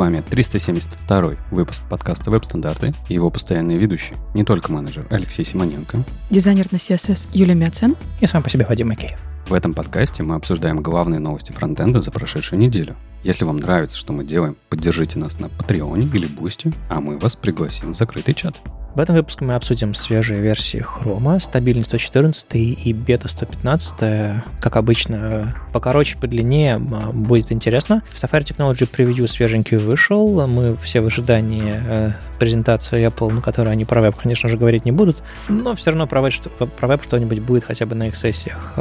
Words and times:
вами 0.00 0.24
372 0.30 1.36
выпуск 1.50 1.82
подкаста 1.90 2.30
«Веб-стандарты» 2.30 2.94
и 3.10 3.14
его 3.14 3.28
постоянные 3.28 3.76
ведущие. 3.76 4.16
Не 4.32 4.44
только 4.44 4.72
менеджер 4.72 5.06
Алексей 5.10 5.44
Симоненко. 5.44 6.06
Дизайнер 6.30 6.68
на 6.70 6.76
CSS 6.76 7.28
Юлия 7.34 7.54
Миоцен. 7.54 7.94
И 8.22 8.26
сам 8.26 8.42
по 8.42 8.48
себе 8.48 8.64
Вадим 8.66 8.88
Макеев. 8.88 9.20
В 9.46 9.52
этом 9.52 9.74
подкасте 9.74 10.22
мы 10.22 10.36
обсуждаем 10.36 10.80
главные 10.80 11.20
новости 11.20 11.52
фронтенда 11.52 12.00
за 12.00 12.10
прошедшую 12.12 12.58
неделю. 12.58 12.96
Если 13.24 13.44
вам 13.44 13.56
нравится, 13.56 13.98
что 13.98 14.14
мы 14.14 14.24
делаем, 14.24 14.56
поддержите 14.70 15.18
нас 15.18 15.38
на 15.38 15.50
Патреоне 15.50 16.08
или 16.14 16.26
Бусти, 16.26 16.72
а 16.88 17.02
мы 17.02 17.18
вас 17.18 17.36
пригласим 17.36 17.92
в 17.92 17.94
закрытый 17.94 18.32
чат. 18.32 18.58
В 18.94 18.98
этом 18.98 19.14
выпуске 19.14 19.44
мы 19.44 19.54
обсудим 19.54 19.94
свежие 19.94 20.40
версии 20.40 20.84
Chrome, 20.84 21.38
стабильный 21.38 21.84
114 21.84 22.54
и 22.54 22.92
бета 22.92 23.28
115. 23.28 24.42
Как 24.60 24.76
обычно, 24.76 25.54
покороче, 25.72 26.18
подлиннее, 26.18 26.78
будет 26.78 27.52
интересно. 27.52 28.02
В 28.08 28.16
Safari 28.16 28.42
Technology 28.42 28.90
Preview 28.90 29.28
свеженький 29.28 29.76
вышел. 29.76 30.44
Мы 30.48 30.76
все 30.76 31.00
в 31.00 31.06
ожидании 31.06 31.80
э, 31.86 32.12
презентации 32.40 33.06
Apple, 33.06 33.32
на 33.32 33.42
которой 33.42 33.70
они 33.70 33.84
про 33.84 34.00
веб, 34.00 34.16
конечно 34.16 34.48
же, 34.48 34.58
говорить 34.58 34.84
не 34.84 34.92
будут, 34.92 35.22
но 35.48 35.76
все 35.76 35.90
равно 35.90 36.08
про 36.08 36.20
веб, 36.20 36.32
про 36.76 36.88
веб 36.88 37.02
что-нибудь 37.04 37.38
будет 37.40 37.64
хотя 37.64 37.86
бы 37.86 37.94
на 37.94 38.08
их 38.08 38.16
сессиях. 38.16 38.72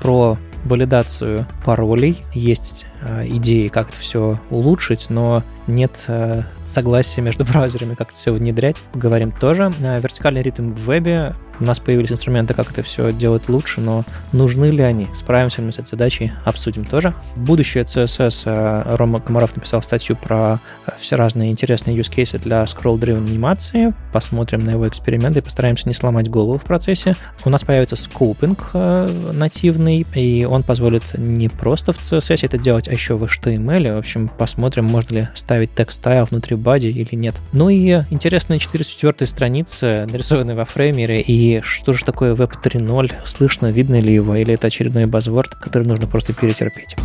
Про 0.00 0.38
валидацию 0.64 1.46
паролей 1.64 2.24
есть 2.32 2.86
э, 3.02 3.26
идеи, 3.28 3.68
как 3.68 3.88
это 3.88 3.98
все 3.98 4.40
улучшить, 4.50 5.06
но 5.08 5.42
нет 5.66 5.92
э, 6.08 6.42
согласия 6.66 7.20
между 7.20 7.44
браузерами, 7.52 7.94
как 7.94 8.08
это 8.08 8.16
все 8.16 8.32
внедрять. 8.32 8.82
Поговорим 8.92 9.32
тоже. 9.32 9.72
Э, 9.80 10.00
вертикальный 10.00 10.42
ритм 10.42 10.70
в 10.70 10.78
вебе. 10.80 11.34
У 11.60 11.64
нас 11.64 11.80
появились 11.80 12.12
инструменты, 12.12 12.54
как 12.54 12.70
это 12.70 12.82
все 12.82 13.12
делать 13.12 13.48
лучше, 13.48 13.80
но 13.80 14.04
нужны 14.32 14.66
ли 14.66 14.82
они? 14.82 15.08
Справимся 15.14 15.60
ли 15.60 15.66
мы 15.66 15.72
с 15.72 15.78
этой 15.78 15.90
задачей? 15.90 16.32
Обсудим 16.44 16.84
тоже. 16.84 17.14
Будущее 17.34 17.84
CSS. 17.84 18.42
Э, 18.46 18.96
Рома 18.96 19.20
Комаров 19.20 19.56
написал 19.56 19.82
статью 19.82 20.16
про 20.16 20.60
э, 20.86 20.92
все 20.98 21.16
разные 21.16 21.50
интересные 21.50 21.96
use 21.96 22.10
cases 22.10 22.40
для 22.40 22.62
scroll-driven 22.64 23.26
анимации. 23.28 23.92
Посмотрим 24.12 24.64
на 24.64 24.70
его 24.70 24.86
эксперименты 24.86 25.40
и 25.40 25.42
постараемся 25.42 25.88
не 25.88 25.94
сломать 25.94 26.30
голову 26.30 26.58
в 26.58 26.64
процессе. 26.64 27.16
У 27.44 27.50
нас 27.50 27.64
появится 27.64 27.96
скопинг 27.96 28.70
э, 28.74 29.32
нативный, 29.32 30.06
и 30.14 30.46
он 30.48 30.62
позволит 30.62 31.18
не 31.18 31.48
просто 31.48 31.92
в 31.92 32.00
CSS 32.00 32.40
это 32.42 32.58
делать, 32.58 32.88
а 32.88 32.92
еще 32.92 33.16
в 33.16 33.24
HTML. 33.24 33.96
В 33.96 33.98
общем, 33.98 34.30
посмотрим, 34.38 34.84
можно 34.84 35.14
ли 35.14 35.28
ставить 35.34 35.74
текст-стайл 35.74 36.26
внутри 36.26 36.54
бади 36.56 36.88
или 36.88 37.16
нет. 37.16 37.34
Ну 37.52 37.68
и 37.68 38.02
интересная 38.10 38.58
404 38.58 39.26
страница, 39.26 40.06
нарисованная 40.10 40.54
во 40.54 40.64
фреймере, 40.64 41.20
и 41.20 41.47
что 41.62 41.92
же 41.92 42.04
такое 42.04 42.34
Web 42.34 42.54
3.0, 42.62 43.26
слышно, 43.26 43.70
видно 43.70 44.00
ли 44.00 44.12
его, 44.12 44.36
или 44.36 44.54
это 44.54 44.66
очередной 44.66 45.06
базворд, 45.06 45.54
который 45.54 45.86
нужно 45.86 46.06
просто 46.06 46.32
перетерпеть. 46.32 46.96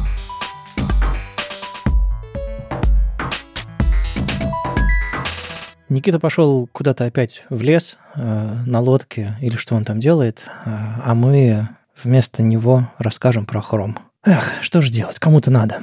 Никита 5.90 6.20
пошел 6.20 6.68
куда-то 6.72 7.06
опять 7.06 7.44
в 7.50 7.62
лес 7.62 7.98
э, 8.16 8.56
на 8.66 8.80
лодке 8.80 9.38
или 9.42 9.58
что 9.58 9.76
он 9.76 9.86
там 9.86 10.00
делает, 10.00 10.40
э, 10.66 10.70
а 10.70 11.14
мы 11.14 11.70
вместо 12.04 12.42
него 12.42 12.90
расскажем 12.98 13.46
про 13.46 13.62
хром. 13.62 13.98
Эх, 14.26 14.44
что 14.62 14.82
же 14.82 14.92
делать, 14.92 15.20
кому-то 15.20 15.52
надо. 15.52 15.82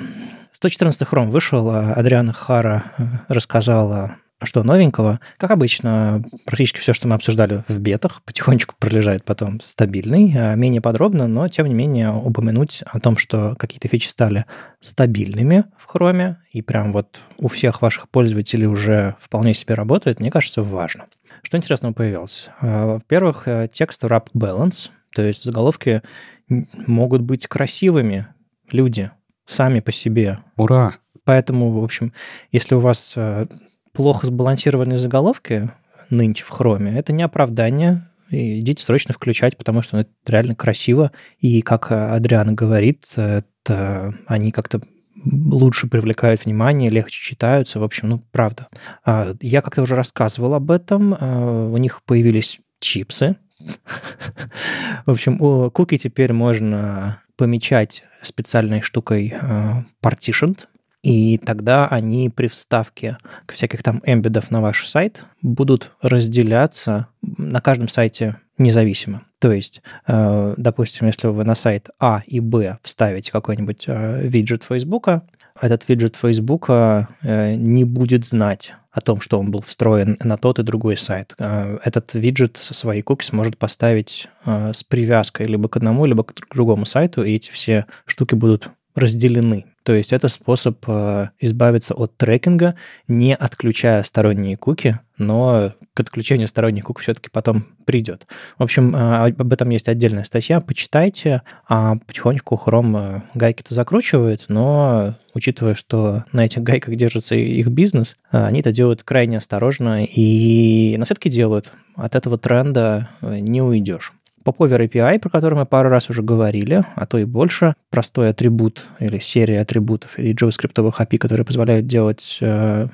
114 0.53 1.07
хром 1.07 1.31
вышел, 1.31 1.71
а 1.71 1.93
Адриана 1.93 2.33
Хара 2.33 2.85
э, 2.99 3.05
рассказала 3.29 4.17
что 4.43 4.63
новенького. 4.63 5.21
Как 5.37 5.51
обычно, 5.51 6.25
практически 6.45 6.79
все, 6.79 6.93
что 6.93 7.09
мы 7.09 7.15
обсуждали 7.15 7.65
в 7.69 7.79
бетах, 7.79 8.23
потихонечку 8.23 8.75
пролежает 8.79 9.25
потом 9.25 9.61
стабильный, 9.61 10.33
а 10.37 10.55
менее 10.55 10.81
подробно, 10.81 11.27
но 11.29 11.49
тем 11.49 11.67
не 11.67 11.75
менее 11.75 12.11
упомянуть 12.11 12.83
о 12.87 13.01
том, 13.01 13.17
что 13.17 13.55
какие-то 13.59 13.89
фичи 13.89 14.09
стали 14.09 14.47
стабильными 14.81 15.65
в 15.79 15.87
хроме, 15.87 16.39
и 16.53 16.63
прям 16.63 16.93
вот 16.93 17.21
у 17.39 17.49
всех 17.49 17.83
ваших 17.83 18.09
пользователей 18.09 18.67
уже 18.67 19.17
вполне 19.21 19.55
себе 19.55 19.75
работает, 19.75 20.21
мне 20.21 20.31
кажется, 20.31 20.63
важно. 20.63 21.07
Что 21.43 21.57
интересного 21.57 21.93
появилось? 21.93 22.49
А, 22.61 22.87
во-первых, 22.87 23.47
э, 23.47 23.69
текст 23.73 24.05
wrap 24.05 24.27
balance, 24.35 24.91
то 25.15 25.23
есть 25.23 25.45
заголовки 25.45 26.03
могут 26.49 27.23
быть 27.23 27.47
красивыми, 27.47 28.27
люди, 28.71 29.11
сами 29.47 29.81
по 29.81 29.93
себе. 29.93 30.39
Ура! 30.57 30.95
Поэтому, 31.25 31.71
в 31.71 31.85
общем, 31.85 32.13
если 32.51 32.75
у 32.75 32.81
вас 32.81 33.13
э, 33.17 33.47
плохо 33.93 34.27
сбалансированные 34.27 34.99
заголовки 34.99 35.71
нынче 36.11 36.45
в 36.45 36.49
хроме, 36.49 36.99
это 36.99 37.13
не 37.13 37.23
оправдание, 37.23 38.09
и 38.31 38.61
идите 38.61 38.83
срочно 38.83 39.13
включать, 39.13 39.57
потому 39.57 39.83
что 39.83 39.97
ну, 39.97 40.03
это 40.03 40.11
реально 40.27 40.55
красиво. 40.55 41.11
И, 41.39 41.63
как 41.63 41.91
Адриан 41.91 42.55
говорит, 42.55 43.07
это 43.17 44.15
они 44.27 44.53
как-то 44.53 44.81
лучше 45.25 45.89
привлекают 45.89 46.45
внимание, 46.45 46.91
легче 46.91 47.21
читаются. 47.21 47.81
В 47.81 47.85
общем, 47.85 48.09
ну, 48.09 48.23
правда. 48.31 48.69
А, 49.05 49.35
я 49.41 49.63
как-то 49.63 49.83
уже 49.83 49.97
рассказывал 49.97 50.55
об 50.55 50.71
этом. 50.71 51.15
А, 51.19 51.67
у 51.67 51.77
них 51.77 52.03
появились 52.05 52.61
чипсы. 52.79 53.37
В 55.07 55.11
общем, 55.11 55.71
куки 55.71 55.99
теперь 55.99 56.33
можно 56.33 57.21
помечать 57.37 58.05
специальной 58.23 58.83
штукой 58.83 59.35
э, 59.35 59.73
partitioned, 60.03 60.67
и 61.03 61.39
тогда 61.39 61.87
они 61.89 62.29
при 62.29 62.47
вставке 62.47 63.17
к 63.47 63.53
всяких 63.53 63.83
там 63.83 64.03
эмбедов 64.05 64.51
на 64.51 64.61
ваш 64.61 64.87
сайт 64.87 65.25
будут 65.41 65.93
разделяться 66.03 67.09
на 67.23 67.61
каждом 67.61 67.89
сайте 67.89 68.37
независимо. 68.59 69.23
То 69.39 69.53
есть, 69.53 69.81
э, 70.07 70.55
допустим, 70.59 71.07
если 71.07 71.29
вы 71.29 71.45
на 71.45 71.55
сайт 71.55 71.89
А 71.99 72.23
и 72.27 72.41
Б 72.41 72.79
вставите 72.83 73.33
какой-нибудь 73.33 73.85
э, 73.87 74.27
виджет 74.27 74.63
Фейсбука, 74.65 75.23
этот 75.61 75.89
виджет 75.89 76.17
Фейсбука 76.17 77.09
не 77.23 77.85
будет 77.85 78.25
знать 78.25 78.75
о 78.93 79.01
том, 79.01 79.21
что 79.21 79.39
он 79.39 79.51
был 79.51 79.61
встроен 79.61 80.17
на 80.23 80.39
тот 80.39 80.59
и 80.59 80.63
другой 80.63 80.97
сайт. 80.97 81.35
Этот 81.39 82.15
виджет 82.15 82.57
со 82.57 82.73
своей 82.73 83.03
куки 83.03 83.27
сможет 83.27 83.59
поставить 83.59 84.29
с 84.47 84.83
привязкой 84.85 85.47
либо 85.47 85.69
к 85.69 85.77
одному, 85.77 86.07
либо 86.07 86.25
к 86.25 86.33
другому 86.55 86.87
сайту, 86.87 87.25
и 87.25 87.35
эти 87.35 87.51
все 87.51 87.85
штуки 88.07 88.35
будут 88.35 88.71
разделены. 89.01 89.67
То 89.83 89.95
есть 89.95 90.13
это 90.13 90.29
способ 90.29 90.85
э, 90.87 91.31
избавиться 91.41 91.95
от 91.95 92.17
трекинга, 92.17 92.75
не 93.09 93.35
отключая 93.35 94.03
сторонние 94.03 94.57
куки, 94.57 95.01
но 95.17 95.73
к 95.95 96.01
отключению 96.01 96.49
сторонних 96.49 96.85
кук 96.85 97.01
все-таки 97.01 97.31
потом 97.31 97.65
придет. 97.87 98.27
В 98.59 98.63
общем, 98.63 98.95
э, 98.95 99.33
об 99.39 99.53
этом 99.53 99.71
есть 99.71 99.89
отдельная 99.89 100.25
статья, 100.25 100.61
почитайте, 100.61 101.43
а 101.67 101.97
потихонечку 102.07 102.61
Chrome 102.63 102.99
э, 102.99 103.21
гайки-то 103.35 103.75
закручивает, 103.75 104.45
но 104.49 105.15
учитывая, 105.35 105.75
что 105.75 106.25
на 106.31 106.45
этих 106.45 106.63
гайках 106.63 106.95
держится 106.97 107.35
их 107.35 107.69
бизнес, 107.69 108.17
они 108.31 108.61
это 108.61 108.73
делают 108.73 109.03
крайне 109.03 109.39
осторожно 109.39 110.05
и, 110.05 110.95
но 110.99 111.07
все-таки 111.07 111.31
делают. 111.31 111.73
От 111.97 112.15
этого 112.15 112.39
тренда 112.39 113.09
не 113.23 113.63
уйдешь. 113.63 114.13
Popover 114.45 114.89
API, 114.89 115.19
про 115.19 115.31
который 115.31 115.55
мы 115.55 115.67
пару 115.67 115.89
раз 115.89 116.11
уже 116.11 116.23
говорили, 116.23 116.85
а 116.95 117.07
то 117.07 117.19
и 117.19 117.25
больше, 117.25 117.75
простой 117.91 118.31
атрибут 118.31 118.89
или 118.99 119.19
серия 119.19 119.61
атрибутов 119.61 120.19
и 120.19 120.33
JavaScript 120.33 120.75
API, 120.75 121.19
которые 121.19 121.45
позволяют 121.45 121.87
делать 121.87 122.39
э, 122.41 122.87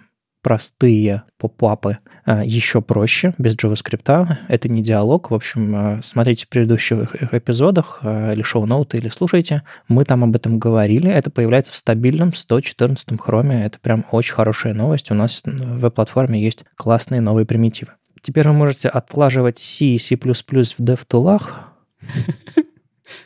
простые 0.47 1.25
попапы 1.39 1.99
э, 2.25 2.43
еще 2.45 2.81
проще, 2.81 3.35
без 3.37 3.57
JavaScript. 3.57 4.29
Это 4.47 4.69
не 4.69 4.81
диалог. 4.81 5.33
В 5.33 5.35
общем, 5.35 5.75
э, 5.75 6.03
смотрите 6.05 6.47
в 6.47 6.49
предыдущих 6.49 7.17
эпизодах 7.33 7.99
э, 8.05 8.33
или 8.33 8.43
шоу-ноуты, 8.43 8.99
или 8.99 9.09
слушайте. 9.09 9.65
Мы 9.89 10.05
там 10.05 10.23
об 10.23 10.37
этом 10.37 10.61
говорили. 10.61 11.11
Это 11.11 11.31
появляется 11.31 11.73
в 11.73 11.77
стабильном 11.77 12.33
114 12.33 13.21
хроме. 13.21 13.65
Это 13.65 13.81
прям 13.81 14.05
очень 14.13 14.35
хорошая 14.35 14.73
новость. 14.73 15.11
У 15.11 15.15
нас 15.15 15.43
в 15.45 15.81
веб-платформе 15.81 16.41
есть 16.41 16.65
классные 16.77 17.21
новые 17.21 17.45
примитивы. 17.45 17.95
Теперь 18.23 18.49
вы 18.49 18.55
можете 18.55 18.89
отлаживать 18.89 19.59
C 19.59 19.85
и 19.85 19.99
C++ 19.99 20.17
в 20.17 20.81
DevTools. 20.81 21.43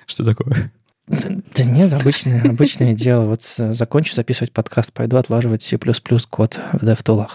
Что 0.07 0.25
такое? 0.25 0.73
Да 1.11 1.65
нет, 1.65 1.93
обычное, 1.93 2.43
обычное 2.49 2.95
дело. 2.95 3.25
Вот 3.25 3.43
э, 3.59 3.75
закончу 3.75 4.15
записывать 4.15 4.53
подкаст, 4.53 4.93
пойду 4.93 5.17
отлаживать 5.17 5.63
C++ 5.63 5.77
код 5.77 6.61
в 6.73 6.85
DevTools. 6.85 7.29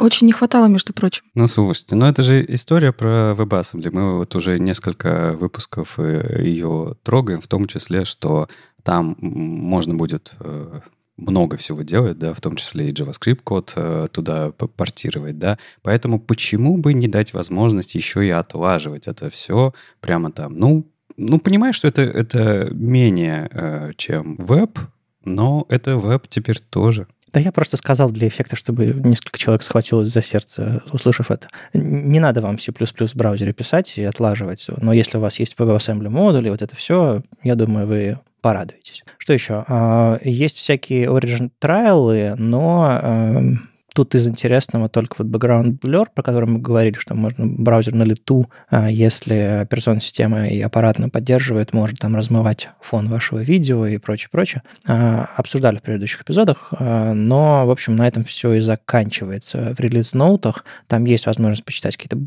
Очень 0.00 0.28
не 0.28 0.32
хватало, 0.32 0.66
между 0.66 0.94
прочим. 0.94 1.24
Ну, 1.34 1.46
слушайте, 1.46 1.94
ну 1.94 2.06
это 2.06 2.22
же 2.22 2.42
история 2.48 2.92
про 2.92 3.34
WebAssembly. 3.36 3.90
Мы 3.92 4.16
вот 4.16 4.34
уже 4.34 4.58
несколько 4.58 5.34
выпусков 5.34 5.98
э, 5.98 6.42
ее 6.42 6.96
трогаем, 7.02 7.42
в 7.42 7.48
том 7.48 7.66
числе, 7.66 8.06
что 8.06 8.48
там 8.82 9.16
можно 9.20 9.94
будет 9.94 10.32
э, 10.40 10.80
много 11.18 11.56
всего 11.56 11.82
делает, 11.82 12.18
да, 12.18 12.32
в 12.32 12.40
том 12.40 12.56
числе 12.56 12.88
и 12.88 12.92
JavaScript 12.92 13.40
код 13.44 13.72
э, 13.76 14.06
туда 14.10 14.52
портировать, 14.52 15.38
да. 15.38 15.58
Поэтому 15.82 16.20
почему 16.20 16.78
бы 16.78 16.94
не 16.94 17.08
дать 17.08 17.34
возможность 17.34 17.94
еще 17.94 18.26
и 18.26 18.30
отлаживать 18.30 19.08
это 19.08 19.28
все 19.28 19.74
прямо 20.00 20.30
там? 20.30 20.58
Ну, 20.58 20.90
ну 21.16 21.38
понимаешь, 21.38 21.74
что 21.74 21.88
это, 21.88 22.02
это 22.02 22.68
менее, 22.72 23.50
э, 23.52 23.90
чем 23.96 24.36
веб, 24.36 24.78
но 25.24 25.66
это 25.68 25.96
веб 25.96 26.28
теперь 26.28 26.60
тоже. 26.60 27.08
Да 27.32 27.40
я 27.40 27.52
просто 27.52 27.76
сказал 27.76 28.10
для 28.10 28.28
эффекта, 28.28 28.56
чтобы 28.56 28.86
несколько 28.86 29.38
человек 29.38 29.62
схватилось 29.62 30.08
за 30.08 30.22
сердце, 30.22 30.82
услышав 30.92 31.30
это. 31.30 31.48
Не 31.74 32.20
надо 32.20 32.40
вам 32.40 32.58
C++ 32.58 32.72
в 32.72 33.14
браузере 33.14 33.52
писать 33.52 33.98
и 33.98 34.04
отлаживать. 34.04 34.66
Но 34.78 34.94
если 34.94 35.18
у 35.18 35.20
вас 35.20 35.38
есть 35.38 35.54
WebAssembly 35.58 36.08
модуль 36.08 36.46
и 36.46 36.50
вот 36.50 36.62
это 36.62 36.74
все, 36.74 37.22
я 37.42 37.54
думаю, 37.54 37.86
вы 37.86 38.18
порадуйтесь. 38.40 39.02
Что 39.18 39.32
еще? 39.32 39.64
А, 39.68 40.18
есть 40.22 40.58
всякие 40.58 41.06
Origin 41.06 41.50
трайлы, 41.58 42.34
но 42.36 42.98
эм, 43.02 43.68
Тут 43.94 44.14
из 44.14 44.28
интересного 44.28 44.88
только 44.88 45.16
вот 45.18 45.28
background 45.28 45.78
blur, 45.80 46.06
про 46.14 46.22
который 46.22 46.48
мы 46.48 46.58
говорили, 46.60 46.94
что 46.98 47.14
можно 47.14 47.46
браузер 47.46 47.94
на 47.94 48.02
лету, 48.02 48.50
а, 48.68 48.90
если 48.90 49.62
операционная 49.62 50.00
система 50.00 50.46
и 50.46 50.60
аппаратно 50.60 51.08
поддерживает, 51.08 51.72
может 51.72 51.98
там 51.98 52.14
размывать 52.14 52.68
фон 52.80 53.08
вашего 53.08 53.38
видео 53.40 53.86
и 53.86 53.96
прочее, 53.98 54.28
прочее. 54.30 54.62
А, 54.86 55.28
обсуждали 55.36 55.78
в 55.78 55.82
предыдущих 55.82 56.22
эпизодах, 56.22 56.72
а, 56.78 57.14
но, 57.14 57.66
в 57.66 57.70
общем, 57.70 57.96
на 57.96 58.06
этом 58.06 58.24
все 58.24 58.52
и 58.54 58.60
заканчивается. 58.60 59.74
В 59.76 59.80
релиз-ноутах 59.80 60.64
там 60.86 61.04
есть 61.06 61.26
возможность 61.26 61.64
почитать 61.64 61.96
какие-то 61.96 62.18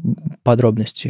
подробности 0.43 1.07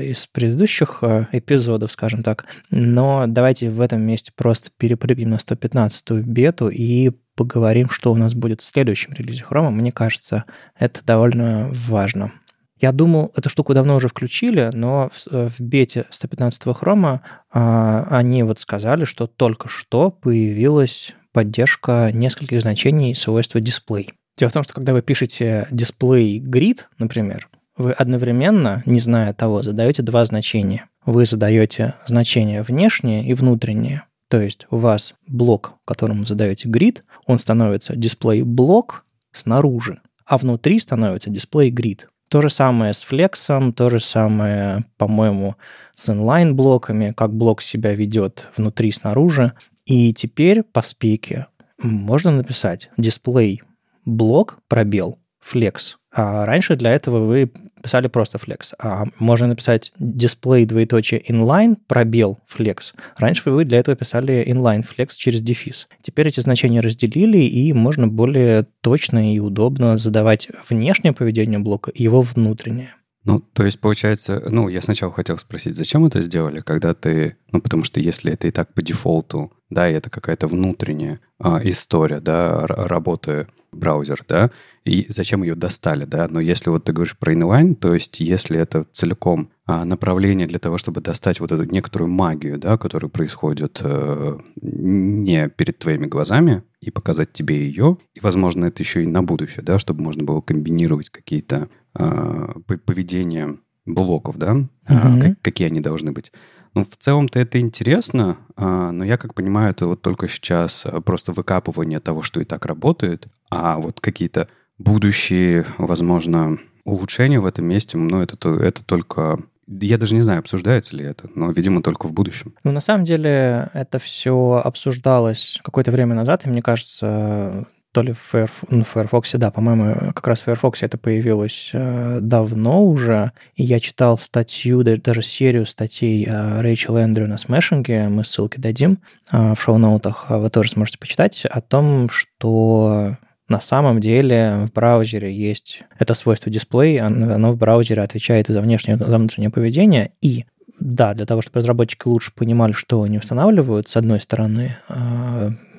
из 0.00 0.26
предыдущих 0.26 1.02
эпизодов, 1.32 1.92
скажем 1.92 2.22
так, 2.22 2.46
но 2.70 3.24
давайте 3.26 3.70
в 3.70 3.80
этом 3.80 4.02
месте 4.02 4.32
просто 4.34 4.70
перепрыгнем 4.76 5.30
на 5.30 5.36
115-ю 5.36 6.22
бету 6.22 6.68
и 6.68 7.10
поговорим, 7.36 7.90
что 7.90 8.12
у 8.12 8.16
нас 8.16 8.34
будет 8.34 8.60
в 8.60 8.64
следующем 8.64 9.12
релизе 9.14 9.44
Chrome. 9.48 9.70
Мне 9.70 9.92
кажется, 9.92 10.44
это 10.78 11.04
довольно 11.04 11.70
важно. 11.72 12.32
Я 12.80 12.90
думал, 12.90 13.32
эту 13.36 13.48
штуку 13.48 13.74
давно 13.74 13.94
уже 13.94 14.08
включили, 14.08 14.70
но 14.72 15.08
в, 15.12 15.32
э, 15.32 15.48
в 15.48 15.60
бете 15.60 16.06
115 16.10 16.62
Chrome 16.64 17.20
а, 17.52 18.06
они 18.10 18.42
вот 18.42 18.58
сказали, 18.58 19.04
что 19.04 19.28
только 19.28 19.68
что 19.68 20.10
появилась 20.10 21.14
поддержка 21.32 22.10
нескольких 22.12 22.60
значений 22.60 23.14
свойства 23.14 23.58
display. 23.58 24.10
Дело 24.36 24.50
в 24.50 24.52
том, 24.52 24.64
что 24.64 24.74
когда 24.74 24.92
вы 24.92 25.02
пишете 25.02 25.68
display 25.70 26.38
grid, 26.38 26.80
например, 26.98 27.48
вы 27.76 27.92
одновременно, 27.92 28.82
не 28.84 29.00
зная 29.00 29.32
того, 29.32 29.62
задаете 29.62 30.02
два 30.02 30.24
значения. 30.24 30.88
Вы 31.06 31.24
задаете 31.24 31.94
значение 32.06 32.62
внешнее 32.62 33.24
и 33.24 33.32
внутреннее. 33.34 34.02
То 34.32 34.40
есть 34.40 34.66
у 34.70 34.78
вас 34.78 35.12
блок, 35.26 35.74
которому 35.84 36.24
задаете 36.24 36.66
grid, 36.66 37.02
он 37.26 37.38
становится 37.38 37.94
дисплей 37.94 38.40
блок 38.44 39.04
снаружи, 39.30 40.00
а 40.24 40.38
внутри 40.38 40.78
становится 40.78 41.28
дисплей 41.28 41.70
grid. 41.70 42.06
То 42.28 42.40
же 42.40 42.48
самое 42.48 42.94
с 42.94 43.02
флексом, 43.02 43.74
то 43.74 43.90
же 43.90 44.00
самое, 44.00 44.86
по-моему, 44.96 45.56
с 45.94 46.08
inline 46.08 46.52
блоками, 46.52 47.12
как 47.14 47.34
блок 47.34 47.60
себя 47.60 47.92
ведет 47.92 48.48
внутри 48.56 48.90
снаружи. 48.92 49.52
И 49.84 50.14
теперь 50.14 50.62
по 50.62 50.80
спеке 50.80 51.48
можно 51.82 52.30
написать 52.30 52.88
дисплей 52.96 53.60
блок 54.06 54.60
пробел 54.66 55.18
flex 55.46 55.96
а 56.12 56.44
раньше 56.44 56.76
для 56.76 56.92
этого 56.92 57.24
вы 57.24 57.50
писали 57.82 58.06
просто 58.06 58.38
flex. 58.38 58.74
А 58.78 59.04
можно 59.18 59.48
написать 59.48 59.92
display 59.98 60.64
двоеточие 60.64 61.22
inline 61.28 61.76
пробел 61.86 62.38
flex. 62.54 62.92
Раньше 63.16 63.50
вы 63.50 63.64
для 63.64 63.78
этого 63.78 63.96
писали 63.96 64.46
inline 64.46 64.84
flex 64.84 65.10
через 65.16 65.42
дефис. 65.42 65.88
Теперь 66.02 66.28
эти 66.28 66.40
значения 66.40 66.80
разделили, 66.80 67.38
и 67.38 67.72
можно 67.72 68.06
более 68.06 68.66
точно 68.82 69.34
и 69.34 69.38
удобно 69.38 69.98
задавать 69.98 70.48
внешнее 70.68 71.12
поведение 71.12 71.58
блока 71.58 71.90
и 71.90 72.02
его 72.02 72.20
внутреннее. 72.20 72.94
Ну, 73.24 73.40
то 73.40 73.64
есть, 73.64 73.78
получается, 73.78 74.42
ну, 74.48 74.68
я 74.68 74.80
сначала 74.80 75.12
хотел 75.12 75.38
спросить, 75.38 75.76
зачем 75.76 76.04
это 76.04 76.22
сделали, 76.22 76.60
когда 76.60 76.92
ты, 76.92 77.36
ну, 77.52 77.60
потому 77.60 77.84
что 77.84 78.00
если 78.00 78.32
это 78.32 78.48
и 78.48 78.50
так 78.50 78.74
по 78.74 78.82
дефолту, 78.82 79.52
да, 79.70 79.88
и 79.88 79.94
это 79.94 80.10
какая-то 80.10 80.48
внутренняя 80.48 81.20
а, 81.38 81.60
история, 81.62 82.18
да, 82.18 82.66
работы 82.66 83.46
браузер, 83.72 84.24
да, 84.28 84.50
и 84.84 85.06
зачем 85.08 85.42
ее 85.42 85.54
достали, 85.54 86.04
да, 86.04 86.28
но 86.28 86.40
если 86.40 86.70
вот 86.70 86.84
ты 86.84 86.92
говоришь 86.92 87.16
про 87.16 87.32
inline, 87.32 87.74
то 87.74 87.94
есть 87.94 88.20
если 88.20 88.58
это 88.58 88.84
целиком 88.92 89.50
а, 89.64 89.84
направление 89.84 90.46
для 90.46 90.58
того, 90.58 90.78
чтобы 90.78 91.00
достать 91.00 91.40
вот 91.40 91.52
эту 91.52 91.64
некоторую 91.64 92.10
магию, 92.10 92.58
да, 92.58 92.76
которая 92.76 93.08
происходит 93.08 93.80
э, 93.82 94.38
не 94.60 95.48
перед 95.48 95.78
твоими 95.78 96.06
глазами, 96.06 96.62
и 96.80 96.90
показать 96.90 97.32
тебе 97.32 97.64
ее, 97.64 97.98
и, 98.12 98.20
возможно, 98.20 98.66
это 98.66 98.82
еще 98.82 99.04
и 99.04 99.06
на 99.06 99.22
будущее, 99.22 99.62
да, 99.62 99.78
чтобы 99.78 100.02
можно 100.02 100.24
было 100.24 100.40
комбинировать 100.40 101.10
какие-то 101.10 101.68
э, 101.96 102.48
поведения 102.84 103.56
блоков, 103.86 104.36
да, 104.36 104.56
mm-hmm. 104.88 105.24
э, 105.24 105.34
какие 105.42 105.68
они 105.68 105.80
должны 105.80 106.12
быть. 106.12 106.32
Ну, 106.74 106.84
в 106.84 106.96
целом-то 106.96 107.38
это 107.38 107.60
интересно, 107.60 108.38
а, 108.56 108.92
но 108.92 109.04
я 109.04 109.18
как 109.18 109.34
понимаю, 109.34 109.70
это 109.70 109.86
вот 109.86 110.00
только 110.00 110.28
сейчас 110.28 110.86
а, 110.86 111.00
просто 111.00 111.32
выкапывание 111.32 112.00
того, 112.00 112.22
что 112.22 112.40
и 112.40 112.44
так 112.44 112.64
работает, 112.64 113.28
а 113.50 113.78
вот 113.78 114.00
какие-то 114.00 114.48
будущие, 114.78 115.66
возможно, 115.76 116.58
улучшения 116.84 117.40
в 117.40 117.46
этом 117.46 117.66
месте, 117.66 117.98
ну, 117.98 118.20
это, 118.20 118.48
это 118.48 118.84
только 118.84 119.38
я 119.66 119.96
даже 119.96 120.14
не 120.14 120.20
знаю, 120.20 120.40
обсуждается 120.40 120.96
ли 120.96 121.04
это, 121.04 121.28
но, 121.34 121.50
видимо, 121.50 121.82
только 121.82 122.06
в 122.06 122.12
будущем. 122.12 122.54
Ну, 122.64 122.72
на 122.72 122.80
самом 122.80 123.04
деле, 123.04 123.70
это 123.72 123.98
все 123.98 124.60
обсуждалось 124.62 125.60
какое-то 125.62 125.92
время 125.92 126.14
назад, 126.14 126.44
и 126.44 126.48
мне 126.48 126.62
кажется, 126.62 127.66
то 127.92 128.00
ли 128.00 128.12
в, 128.12 128.18
Firefox, 128.18 128.70
ну, 128.70 128.84
Firefox, 128.84 129.32
да, 129.34 129.50
по-моему, 129.50 130.12
как 130.14 130.26
раз 130.26 130.40
в 130.40 130.44
Firefox 130.44 130.82
это 130.82 130.96
появилось 130.96 131.70
э, 131.74 132.20
давно 132.22 132.84
уже, 132.84 133.32
и 133.54 133.64
я 133.64 133.80
читал 133.80 134.16
статью, 134.16 134.82
даже 134.82 135.22
серию 135.22 135.66
статей 135.66 136.26
э, 136.26 136.60
Рэйчел 136.62 136.96
Эндрю 136.96 137.28
на 137.28 137.36
смешинге, 137.36 138.08
мы 138.08 138.24
ссылки 138.24 138.58
дадим 138.58 138.98
э, 139.30 139.54
в 139.54 139.60
шоу-ноутах, 139.60 140.30
вы 140.30 140.48
тоже 140.48 140.70
сможете 140.70 140.98
почитать, 140.98 141.44
о 141.44 141.60
том, 141.60 142.08
что 142.08 143.18
на 143.48 143.60
самом 143.60 144.00
деле 144.00 144.64
в 144.66 144.72
браузере 144.72 145.30
есть 145.30 145.82
это 145.98 146.14
свойство 146.14 146.50
дисплей, 146.50 146.98
оно 146.98 147.52
в 147.52 147.58
браузере 147.58 148.00
отвечает 148.00 148.48
за 148.48 148.62
внешнее, 148.62 148.96
за 148.96 149.04
внутреннее 149.18 149.50
поведение, 149.50 150.12
и 150.22 150.46
да, 150.80 151.12
для 151.12 151.26
того, 151.26 151.42
чтобы 151.42 151.58
разработчики 151.58 152.08
лучше 152.08 152.32
понимали, 152.34 152.72
что 152.72 153.02
они 153.02 153.18
устанавливают, 153.18 153.90
с 153.90 153.96
одной 153.96 154.20
стороны, 154.20 154.78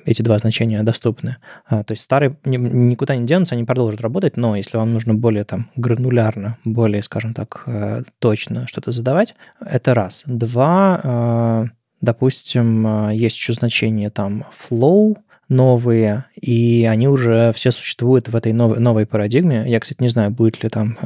эти 0.04 0.22
два 0.22 0.38
значения 0.38 0.82
доступны. 0.82 1.36
А, 1.66 1.84
то 1.84 1.92
есть 1.92 2.02
старые 2.02 2.36
никуда 2.44 3.16
не 3.16 3.26
денутся, 3.26 3.54
они 3.54 3.64
продолжат 3.64 4.00
работать, 4.00 4.36
но 4.36 4.56
если 4.56 4.76
вам 4.76 4.92
нужно 4.92 5.14
более 5.14 5.44
там 5.44 5.70
гранулярно, 5.76 6.58
более, 6.64 7.02
скажем 7.02 7.34
так, 7.34 7.64
э, 7.66 8.02
точно 8.18 8.66
что-то 8.66 8.92
задавать, 8.92 9.34
это 9.64 9.94
раз. 9.94 10.22
Два, 10.26 11.00
э, 11.02 11.64
допустим, 12.00 12.86
э, 12.86 13.14
есть 13.14 13.36
еще 13.36 13.52
значение 13.52 14.10
там 14.10 14.44
flow, 14.52 15.16
новые, 15.48 16.24
и 16.40 16.88
они 16.90 17.08
уже 17.08 17.52
все 17.54 17.70
существуют 17.70 18.28
в 18.28 18.36
этой 18.36 18.52
новой, 18.52 18.80
новой 18.80 19.06
парадигме. 19.06 19.64
Я, 19.66 19.78
кстати, 19.80 20.00
не 20.00 20.08
знаю, 20.08 20.30
будет 20.30 20.62
ли 20.62 20.70
там 20.70 20.96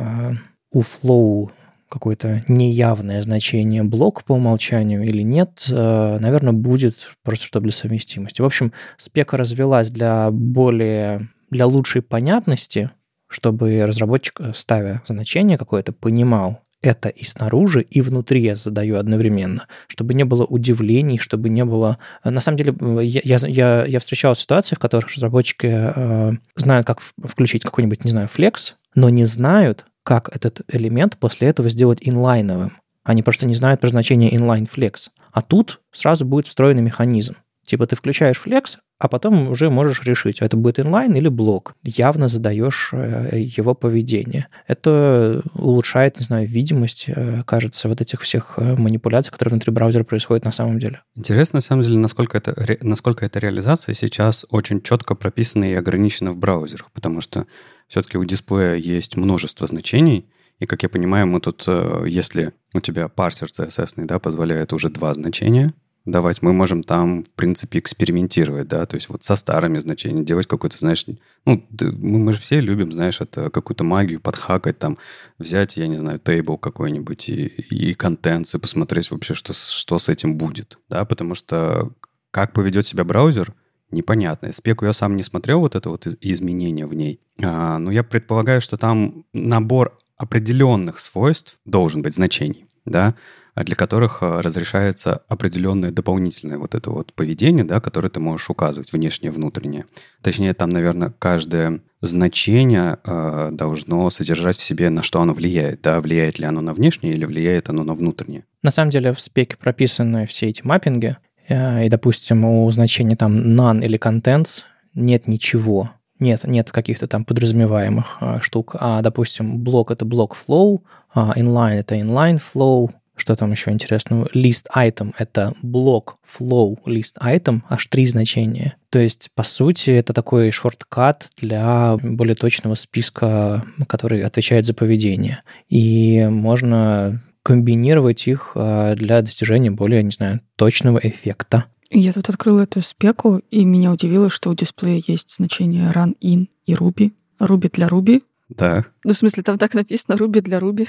у 0.70 0.80
Flow 0.80 1.50
какое-то 1.88 2.44
неявное 2.48 3.22
значение 3.22 3.82
блок 3.82 4.24
по 4.24 4.32
умолчанию 4.32 5.02
или 5.02 5.22
нет, 5.22 5.66
э, 5.70 6.18
наверное, 6.20 6.52
будет 6.52 7.08
просто 7.22 7.46
чтобы 7.46 7.64
для 7.64 7.72
совместимости. 7.72 8.42
В 8.42 8.44
общем, 8.44 8.72
спека 8.96 9.36
развелась 9.36 9.90
для 9.90 10.30
более 10.30 11.28
для 11.50 11.66
лучшей 11.66 12.02
понятности, 12.02 12.90
чтобы 13.28 13.84
разработчик, 13.84 14.40
э, 14.40 14.52
ставя 14.54 15.02
значение 15.06 15.58
какое-то, 15.58 15.92
понимал, 15.92 16.60
это 16.80 17.08
и 17.08 17.24
снаружи, 17.24 17.82
и 17.82 18.00
внутри 18.00 18.42
я 18.42 18.54
задаю 18.54 18.98
одновременно, 18.98 19.66
чтобы 19.88 20.14
не 20.14 20.24
было 20.24 20.44
удивлений, 20.44 21.18
чтобы 21.18 21.48
не 21.48 21.64
было... 21.64 21.98
Э, 22.22 22.30
на 22.30 22.40
самом 22.40 22.58
деле, 22.58 22.74
я, 23.02 23.36
я, 23.36 23.84
я 23.84 24.00
встречал 24.00 24.36
ситуации, 24.36 24.76
в 24.76 24.78
которых 24.78 25.12
разработчики 25.12 25.68
э, 25.70 26.32
знают, 26.56 26.86
как 26.86 27.00
включить 27.22 27.64
какой-нибудь, 27.64 28.04
не 28.04 28.10
знаю, 28.10 28.28
флекс, 28.28 28.76
но 28.94 29.08
не 29.08 29.24
знают, 29.24 29.86
как 30.08 30.34
этот 30.34 30.62
элемент 30.68 31.18
после 31.18 31.48
этого 31.48 31.68
сделать 31.68 31.98
инлайновым. 32.00 32.78
Они 33.04 33.22
просто 33.22 33.44
не 33.44 33.54
знают 33.54 33.82
про 33.82 33.90
значение 33.90 34.34
inline 34.34 34.66
flex. 34.66 35.08
А 35.32 35.42
тут 35.42 35.82
сразу 35.92 36.24
будет 36.24 36.46
встроенный 36.46 36.80
механизм. 36.80 37.34
Типа 37.66 37.86
ты 37.86 37.94
включаешь 37.94 38.40
flex, 38.42 38.78
а 38.98 39.08
потом 39.08 39.50
уже 39.50 39.68
можешь 39.68 40.02
решить, 40.04 40.40
это 40.40 40.56
будет 40.56 40.78
inline 40.78 41.14
или 41.14 41.28
блок. 41.28 41.74
Явно 41.82 42.28
задаешь 42.28 42.88
э, 42.94 43.38
его 43.38 43.74
поведение. 43.74 44.48
Это 44.66 45.42
улучшает, 45.52 46.18
не 46.18 46.24
знаю, 46.24 46.48
видимость, 46.48 47.04
э, 47.08 47.42
кажется, 47.44 47.90
вот 47.90 48.00
этих 48.00 48.22
всех 48.22 48.54
э, 48.56 48.76
манипуляций, 48.76 49.30
которые 49.30 49.52
внутри 49.52 49.72
браузера 49.72 50.04
происходят 50.04 50.46
на 50.46 50.52
самом 50.52 50.78
деле. 50.78 51.02
Интересно, 51.16 51.58
на 51.58 51.60
самом 51.60 51.82
деле, 51.82 51.98
насколько, 51.98 52.38
это, 52.38 52.78
насколько 52.80 53.26
эта 53.26 53.40
реализация 53.40 53.94
сейчас 53.94 54.46
очень 54.48 54.80
четко 54.80 55.14
прописана 55.14 55.70
и 55.70 55.74
ограничена 55.74 56.32
в 56.32 56.38
браузерах, 56.38 56.90
потому 56.92 57.20
что 57.20 57.46
все-таки 57.88 58.18
у 58.18 58.24
дисплея 58.24 58.76
есть 58.76 59.16
множество 59.16 59.66
значений, 59.66 60.26
и, 60.58 60.66
как 60.66 60.82
я 60.82 60.88
понимаю, 60.88 61.26
мы 61.26 61.40
тут, 61.40 61.64
э, 61.66 62.04
если 62.08 62.52
у 62.74 62.80
тебя 62.80 63.08
парсер 63.08 63.48
CSS, 63.48 63.94
да, 64.04 64.18
позволяет 64.18 64.72
уже 64.72 64.90
два 64.90 65.14
значения 65.14 65.72
давать, 66.04 66.42
мы 66.42 66.52
можем 66.52 66.82
там, 66.84 67.24
в 67.24 67.30
принципе, 67.30 67.78
экспериментировать, 67.78 68.66
да, 68.66 68.86
то 68.86 68.96
есть 68.96 69.08
вот 69.08 69.22
со 69.22 69.36
старыми 69.36 69.78
значениями 69.78 70.24
делать 70.24 70.46
какой-то, 70.46 70.78
знаешь, 70.78 71.04
ну, 71.44 71.66
мы, 71.70 72.18
мы 72.18 72.32
же 72.32 72.38
все 72.38 72.60
любим, 72.60 72.92
знаешь, 72.92 73.20
это 73.20 73.50
какую-то 73.50 73.84
магию 73.84 74.20
подхакать, 74.20 74.78
там, 74.78 74.96
взять, 75.38 75.76
я 75.76 75.86
не 75.86 75.98
знаю, 75.98 76.18
тейбл 76.18 76.56
какой-нибудь 76.56 77.28
и, 77.28 77.46
и 77.46 77.94
контент, 77.94 78.52
и 78.54 78.58
посмотреть 78.58 79.10
вообще, 79.10 79.34
что, 79.34 79.52
что 79.52 79.98
с 79.98 80.08
этим 80.08 80.36
будет, 80.36 80.78
да, 80.88 81.04
потому 81.04 81.34
что 81.34 81.92
как 82.30 82.52
поведет 82.52 82.86
себя 82.86 83.04
браузер– 83.04 83.54
непонятная. 83.90 84.52
Спеку 84.52 84.84
я 84.84 84.92
сам 84.92 85.16
не 85.16 85.22
смотрел, 85.22 85.60
вот 85.60 85.74
это 85.74 85.90
вот 85.90 86.06
изменение 86.20 86.86
в 86.86 86.94
ней. 86.94 87.20
А, 87.42 87.78
но 87.78 87.90
я 87.90 88.02
предполагаю, 88.02 88.60
что 88.60 88.76
там 88.76 89.24
набор 89.32 89.98
определенных 90.16 90.98
свойств 90.98 91.58
должен 91.64 92.02
быть 92.02 92.14
значений. 92.14 92.66
да, 92.84 93.14
а 93.58 93.64
для 93.64 93.74
которых 93.74 94.22
а, 94.22 94.40
разрешается 94.40 95.22
определенное 95.26 95.90
дополнительное 95.90 96.58
вот 96.58 96.76
это 96.76 96.90
вот 96.90 97.12
поведение, 97.12 97.64
да, 97.64 97.80
которое 97.80 98.08
ты 98.08 98.20
можешь 98.20 98.48
указывать, 98.50 98.92
внешнее, 98.92 99.32
внутреннее. 99.32 99.84
Точнее, 100.22 100.54
там, 100.54 100.70
наверное, 100.70 101.12
каждое 101.18 101.80
значение 102.00 102.98
э, 103.04 103.48
должно 103.50 104.08
содержать 104.10 104.58
в 104.58 104.62
себе, 104.62 104.90
на 104.90 105.02
что 105.02 105.20
оно 105.20 105.34
влияет. 105.34 105.82
Да? 105.82 106.00
Влияет 106.00 106.38
ли 106.38 106.44
оно 106.44 106.60
на 106.60 106.72
внешнее 106.72 107.14
или 107.14 107.24
влияет 107.24 107.68
оно 107.68 107.82
на 107.82 107.94
внутреннее. 107.94 108.44
На 108.62 108.70
самом 108.70 108.90
деле 108.90 109.12
в 109.12 109.20
спеке 109.20 109.56
прописаны 109.56 110.28
все 110.28 110.46
эти 110.46 110.62
маппинги, 110.64 111.16
и, 111.48 111.88
допустим, 111.88 112.44
у 112.44 112.70
значения 112.70 113.16
там 113.16 113.36
none 113.58 113.84
или 113.84 113.98
contents 113.98 114.62
нет 114.94 115.26
ничего. 115.26 115.90
Нет, 116.18 116.44
нет 116.44 116.72
каких-то 116.72 117.06
там 117.06 117.24
подразумеваемых 117.24 118.18
э, 118.20 118.40
штук. 118.40 118.74
А, 118.80 119.02
допустим, 119.02 119.60
блок— 119.62 119.90
это 119.92 120.04
блок 120.04 120.36
flow, 120.36 120.80
а 121.14 121.32
inline— 121.36 121.74
это 121.78 121.94
inline 121.94 122.40
flow, 122.40 122.90
что 123.18 123.36
там 123.36 123.50
еще 123.50 123.70
интересного? 123.70 124.28
List 124.34 124.66
item— 124.74 125.12
это 125.18 125.54
блок 125.62 126.18
flow 126.24 126.76
list 126.86 127.16
item, 127.20 127.62
аж 127.68 127.86
три 127.86 128.06
значения. 128.06 128.76
То 128.90 128.98
есть, 128.98 129.30
по 129.34 129.42
сути, 129.42 129.90
это 129.90 130.12
такой 130.12 130.50
шорткат 130.50 131.28
для 131.36 131.96
более 132.02 132.36
точного 132.36 132.74
списка, 132.74 133.64
который 133.86 134.22
отвечает 134.22 134.66
за 134.66 134.74
поведение. 134.74 135.42
И 135.68 136.26
можно 136.30 137.20
комбинировать 137.48 138.28
их 138.28 138.52
а, 138.56 138.94
для 138.94 139.22
достижения 139.22 139.70
более, 139.70 140.02
не 140.02 140.10
знаю, 140.10 140.40
точного 140.56 140.98
эффекта. 140.98 141.64
Я 141.88 142.12
тут 142.12 142.28
открыла 142.28 142.60
эту 142.60 142.82
спеку, 142.82 143.40
и 143.50 143.64
меня 143.64 143.90
удивило, 143.90 144.28
что 144.28 144.50
у 144.50 144.54
дисплея 144.54 145.02
есть 145.06 145.34
значение 145.36 145.90
run 145.90 146.14
in 146.22 146.48
и 146.66 146.74
Ruby. 146.74 147.12
Ruby 147.40 147.70
для 147.72 147.86
Ruby. 147.86 148.22
Да. 148.50 148.84
Ну, 149.02 149.14
в 149.14 149.16
смысле, 149.16 149.44
там 149.44 149.56
так 149.56 149.72
написано 149.72 150.16
Ruby 150.16 150.42
для 150.42 150.58
Ruby. 150.58 150.88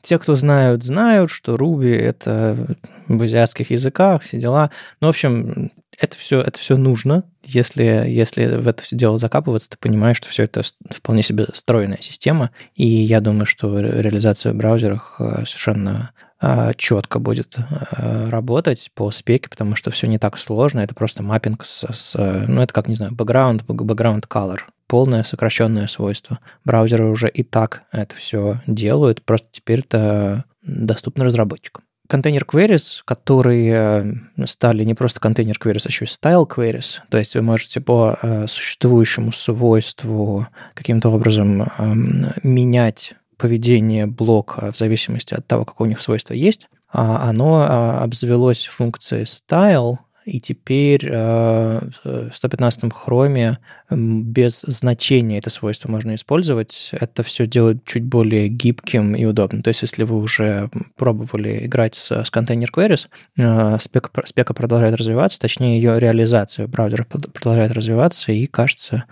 Те, 0.00 0.18
кто 0.18 0.34
знают, 0.34 0.82
знают, 0.82 1.30
что 1.30 1.56
Ruby— 1.56 1.94
это 1.94 2.74
в 3.06 3.22
азиатских 3.22 3.70
языках, 3.70 4.22
все 4.22 4.40
дела. 4.40 4.70
Ну, 5.02 5.08
в 5.08 5.10
общем, 5.10 5.72
это 5.98 6.16
все, 6.16 6.40
это 6.40 6.58
все 6.58 6.76
нужно. 6.76 7.24
Если, 7.44 7.84
если 7.84 8.46
в 8.56 8.68
это 8.68 8.82
все 8.82 8.96
дело 8.96 9.18
закапываться, 9.18 9.70
ты 9.70 9.76
понимаешь, 9.78 10.16
что 10.16 10.28
все 10.28 10.44
это 10.44 10.62
вполне 10.90 11.22
себе 11.22 11.46
стройная 11.54 11.98
система. 12.00 12.50
И 12.74 12.86
я 12.86 13.20
думаю, 13.20 13.46
что 13.46 13.78
реализация 13.78 14.52
в 14.52 14.56
браузерах 14.56 15.16
э, 15.18 15.44
совершенно 15.46 16.10
э, 16.40 16.72
четко 16.76 17.18
будет 17.18 17.56
э, 17.58 18.28
работать 18.28 18.90
по 18.94 19.10
спеке, 19.10 19.48
потому 19.48 19.76
что 19.76 19.90
все 19.90 20.06
не 20.06 20.18
так 20.18 20.38
сложно. 20.38 20.80
Это 20.80 20.94
просто 20.94 21.22
маппинг 21.22 21.64
с, 21.64 21.84
с 21.92 22.14
ну, 22.14 22.60
это 22.60 22.72
как, 22.72 22.88
не 22.88 22.94
знаю, 22.94 23.12
background, 23.12 23.64
background 23.66 24.26
color 24.28 24.60
полное 24.86 25.24
сокращенное 25.24 25.88
свойство. 25.88 26.38
Браузеры 26.64 27.08
уже 27.08 27.28
и 27.28 27.42
так 27.42 27.82
это 27.90 28.14
все 28.14 28.60
делают, 28.68 29.24
просто 29.24 29.48
теперь 29.50 29.80
это 29.80 30.44
доступно 30.62 31.24
разработчикам. 31.24 31.84
Контейнер 32.08 32.44
queries, 32.44 33.02
которые 33.04 34.14
э, 34.36 34.46
стали 34.46 34.84
не 34.84 34.94
просто 34.94 35.20
контейнер 35.20 35.56
queries, 35.62 35.82
а 35.86 35.88
еще 35.88 36.04
и 36.04 36.08
style 36.08 36.46
queries, 36.48 37.00
то 37.08 37.18
есть 37.18 37.34
вы 37.34 37.42
можете 37.42 37.80
по 37.80 38.18
э, 38.20 38.46
существующему 38.46 39.32
свойству 39.32 40.46
каким-то 40.74 41.10
образом 41.10 41.62
эм, 41.62 42.32
менять 42.42 43.14
поведение 43.36 44.06
блока 44.06 44.72
в 44.72 44.76
зависимости 44.76 45.34
от 45.34 45.46
того, 45.46 45.64
какое 45.64 45.86
у 45.86 45.88
них 45.88 46.00
свойство 46.00 46.34
есть, 46.34 46.68
а 46.92 47.28
оно 47.28 47.62
э, 47.62 48.04
обзавелось 48.04 48.66
функцией 48.66 49.24
style, 49.24 49.96
и 50.26 50.40
теперь 50.40 51.08
э, 51.08 51.80
в 52.04 52.30
115 52.32 52.92
хроме 52.92 53.58
без 53.88 54.62
значения 54.62 55.38
это 55.38 55.50
свойство 55.50 55.88
можно 55.88 56.16
использовать. 56.16 56.90
Это 56.90 57.22
все 57.22 57.46
делает 57.46 57.84
чуть 57.84 58.02
более 58.02 58.48
гибким 58.48 59.14
и 59.14 59.24
удобным. 59.24 59.62
То 59.62 59.68
есть, 59.68 59.82
если 59.82 60.02
вы 60.02 60.18
уже 60.18 60.68
пробовали 60.96 61.66
играть 61.66 61.94
с, 61.94 62.24
с 62.24 62.30
контейнер 62.30 62.72
queries, 62.74 63.06
э, 63.38 63.78
спека, 63.78 64.10
спека 64.26 64.52
продолжает 64.52 64.96
развиваться, 64.96 65.38
точнее, 65.38 65.76
ее 65.76 66.00
реализация 66.00 66.66
в 66.66 66.70
продолжает 66.72 67.70
развиваться, 67.70 68.32
и, 68.32 68.46
кажется, 68.46 69.04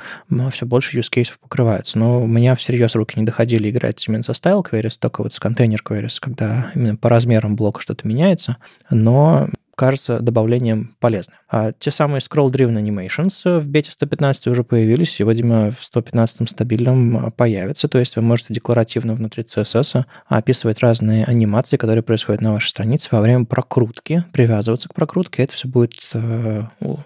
все 0.51 0.67
больше 0.67 0.99
use 0.99 1.13
cases 1.15 1.35
покрываются. 1.41 1.97
Но 1.97 2.25
у 2.25 2.27
меня 2.27 2.57
всерьез 2.57 2.97
руки 2.97 3.21
не 3.21 3.25
доходили 3.25 3.71
играть 3.71 4.05
именно 4.09 4.25
со 4.25 4.33
style 4.33 4.65
queries, 4.69 4.97
только 4.99 5.23
вот 5.23 5.33
с 5.33 5.39
контейнер 5.39 5.81
queries, 5.89 6.17
когда 6.21 6.73
именно 6.75 6.97
по 6.97 7.09
размерам 7.09 7.55
блока 7.55 7.81
что-то 7.81 8.09
меняется. 8.09 8.57
Но 8.91 9.49
кажется 9.75 10.19
добавлением 10.21 10.95
полезным. 11.01 11.37
А 11.49 11.73
те 11.73 11.91
самые 11.91 12.21
Scroll-Driven 12.21 12.83
Animations 12.83 13.61
в 13.61 13.69
бете 13.69 13.91
115 13.91 14.49
уже 14.49 14.65
появились, 14.65 15.21
и, 15.21 15.25
видимо, 15.25 15.71
в 15.71 15.85
115 15.85 16.49
стабильном 16.49 17.33
появятся. 17.33 17.89
То 17.89 17.99
есть 17.99 18.17
вы 18.17 18.23
можете 18.23 18.55
декларативно 18.55 19.15
внутри 19.15 19.43
CSS 19.43 20.05
описывать 20.27 20.81
разные 20.81 21.25
анимации, 21.25 21.77
которые 21.77 22.03
происходят 22.03 22.41
на 22.41 22.53
вашей 22.53 22.69
странице 22.69 23.09
во 23.13 23.21
время 23.21 23.45
прокрутки, 23.45 24.25
привязываться 24.33 24.89
к 24.89 24.95
прокрутке. 24.95 25.45
Это 25.45 25.55
все 25.55 25.69
будет 25.69 25.95
э, 26.15 26.63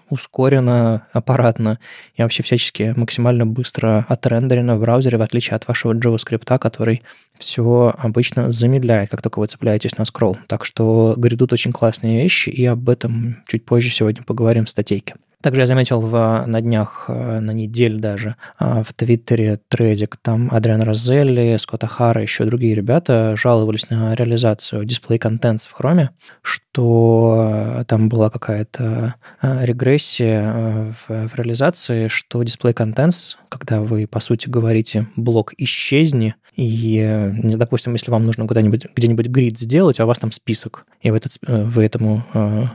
ускорено, 0.09 1.07
аппаратно 1.11 1.79
и 2.15 2.21
вообще 2.21 2.43
всячески 2.43 2.93
максимально 2.95 3.45
быстро 3.45 4.05
отрендерено 4.07 4.75
в 4.75 4.81
браузере, 4.81 5.17
в 5.17 5.21
отличие 5.21 5.55
от 5.55 5.67
вашего 5.67 5.93
JavaScript, 5.93 6.57
который 6.59 7.03
все 7.39 7.93
обычно 7.97 8.51
замедляет, 8.51 9.09
как 9.09 9.21
только 9.21 9.39
вы 9.39 9.47
цепляетесь 9.47 9.97
на 9.97 10.05
скролл. 10.05 10.37
Так 10.47 10.65
что 10.65 11.15
грядут 11.17 11.53
очень 11.53 11.71
классные 11.71 12.21
вещи, 12.21 12.49
и 12.49 12.65
об 12.65 12.89
этом 12.89 13.43
чуть 13.47 13.65
позже 13.65 13.89
сегодня 13.89 14.23
поговорим 14.23 14.65
в 14.65 14.69
статейке. 14.69 15.15
Также 15.41 15.61
я 15.61 15.67
заметил 15.67 16.01
в, 16.01 16.43
на 16.47 16.59
днях, 16.59 17.05
э, 17.07 17.39
на 17.39 17.51
неделе 17.51 17.97
даже, 17.97 18.35
э, 18.59 18.83
в 18.83 18.93
Твиттере 18.93 19.57
трейдик, 19.69 20.17
там 20.17 20.49
Адриан 20.51 20.81
Розелли, 20.81 21.55
Скотт 21.57 21.85
Хара, 21.85 22.21
еще 22.21 22.43
другие 22.43 22.75
ребята 22.75 23.35
жаловались 23.37 23.89
на 23.89 24.13
реализацию 24.15 24.83
дисплей 24.83 25.17
контент 25.17 25.61
в 25.61 25.71
хроме, 25.71 26.09
что 26.41 27.77
э, 27.79 27.83
там 27.85 28.09
была 28.09 28.29
какая-то 28.29 29.15
регрессия 29.41 30.93
в, 31.07 31.29
в 31.29 31.35
реализации, 31.35 32.09
что 32.09 32.43
дисплей 32.43 32.73
контент, 32.73 33.37
когда 33.47 33.79
вы, 33.79 34.07
по 34.07 34.19
сути, 34.19 34.49
говорите 34.49 35.07
блок 35.15 35.53
«исчезни», 35.57 36.35
и, 36.59 37.31
допустим, 37.55 37.93
если 37.93 38.11
вам 38.11 38.25
нужно 38.25 38.45
куда-нибудь, 38.45 38.87
где-нибудь 38.95 39.27
грид 39.27 39.57
сделать, 39.57 39.99
а 39.99 40.03
у 40.03 40.07
вас 40.07 40.19
там 40.19 40.31
список, 40.31 40.85
и 41.01 41.09
в 41.09 41.13
этот, 41.13 41.37
вы 41.41 41.85
этому 41.85 42.23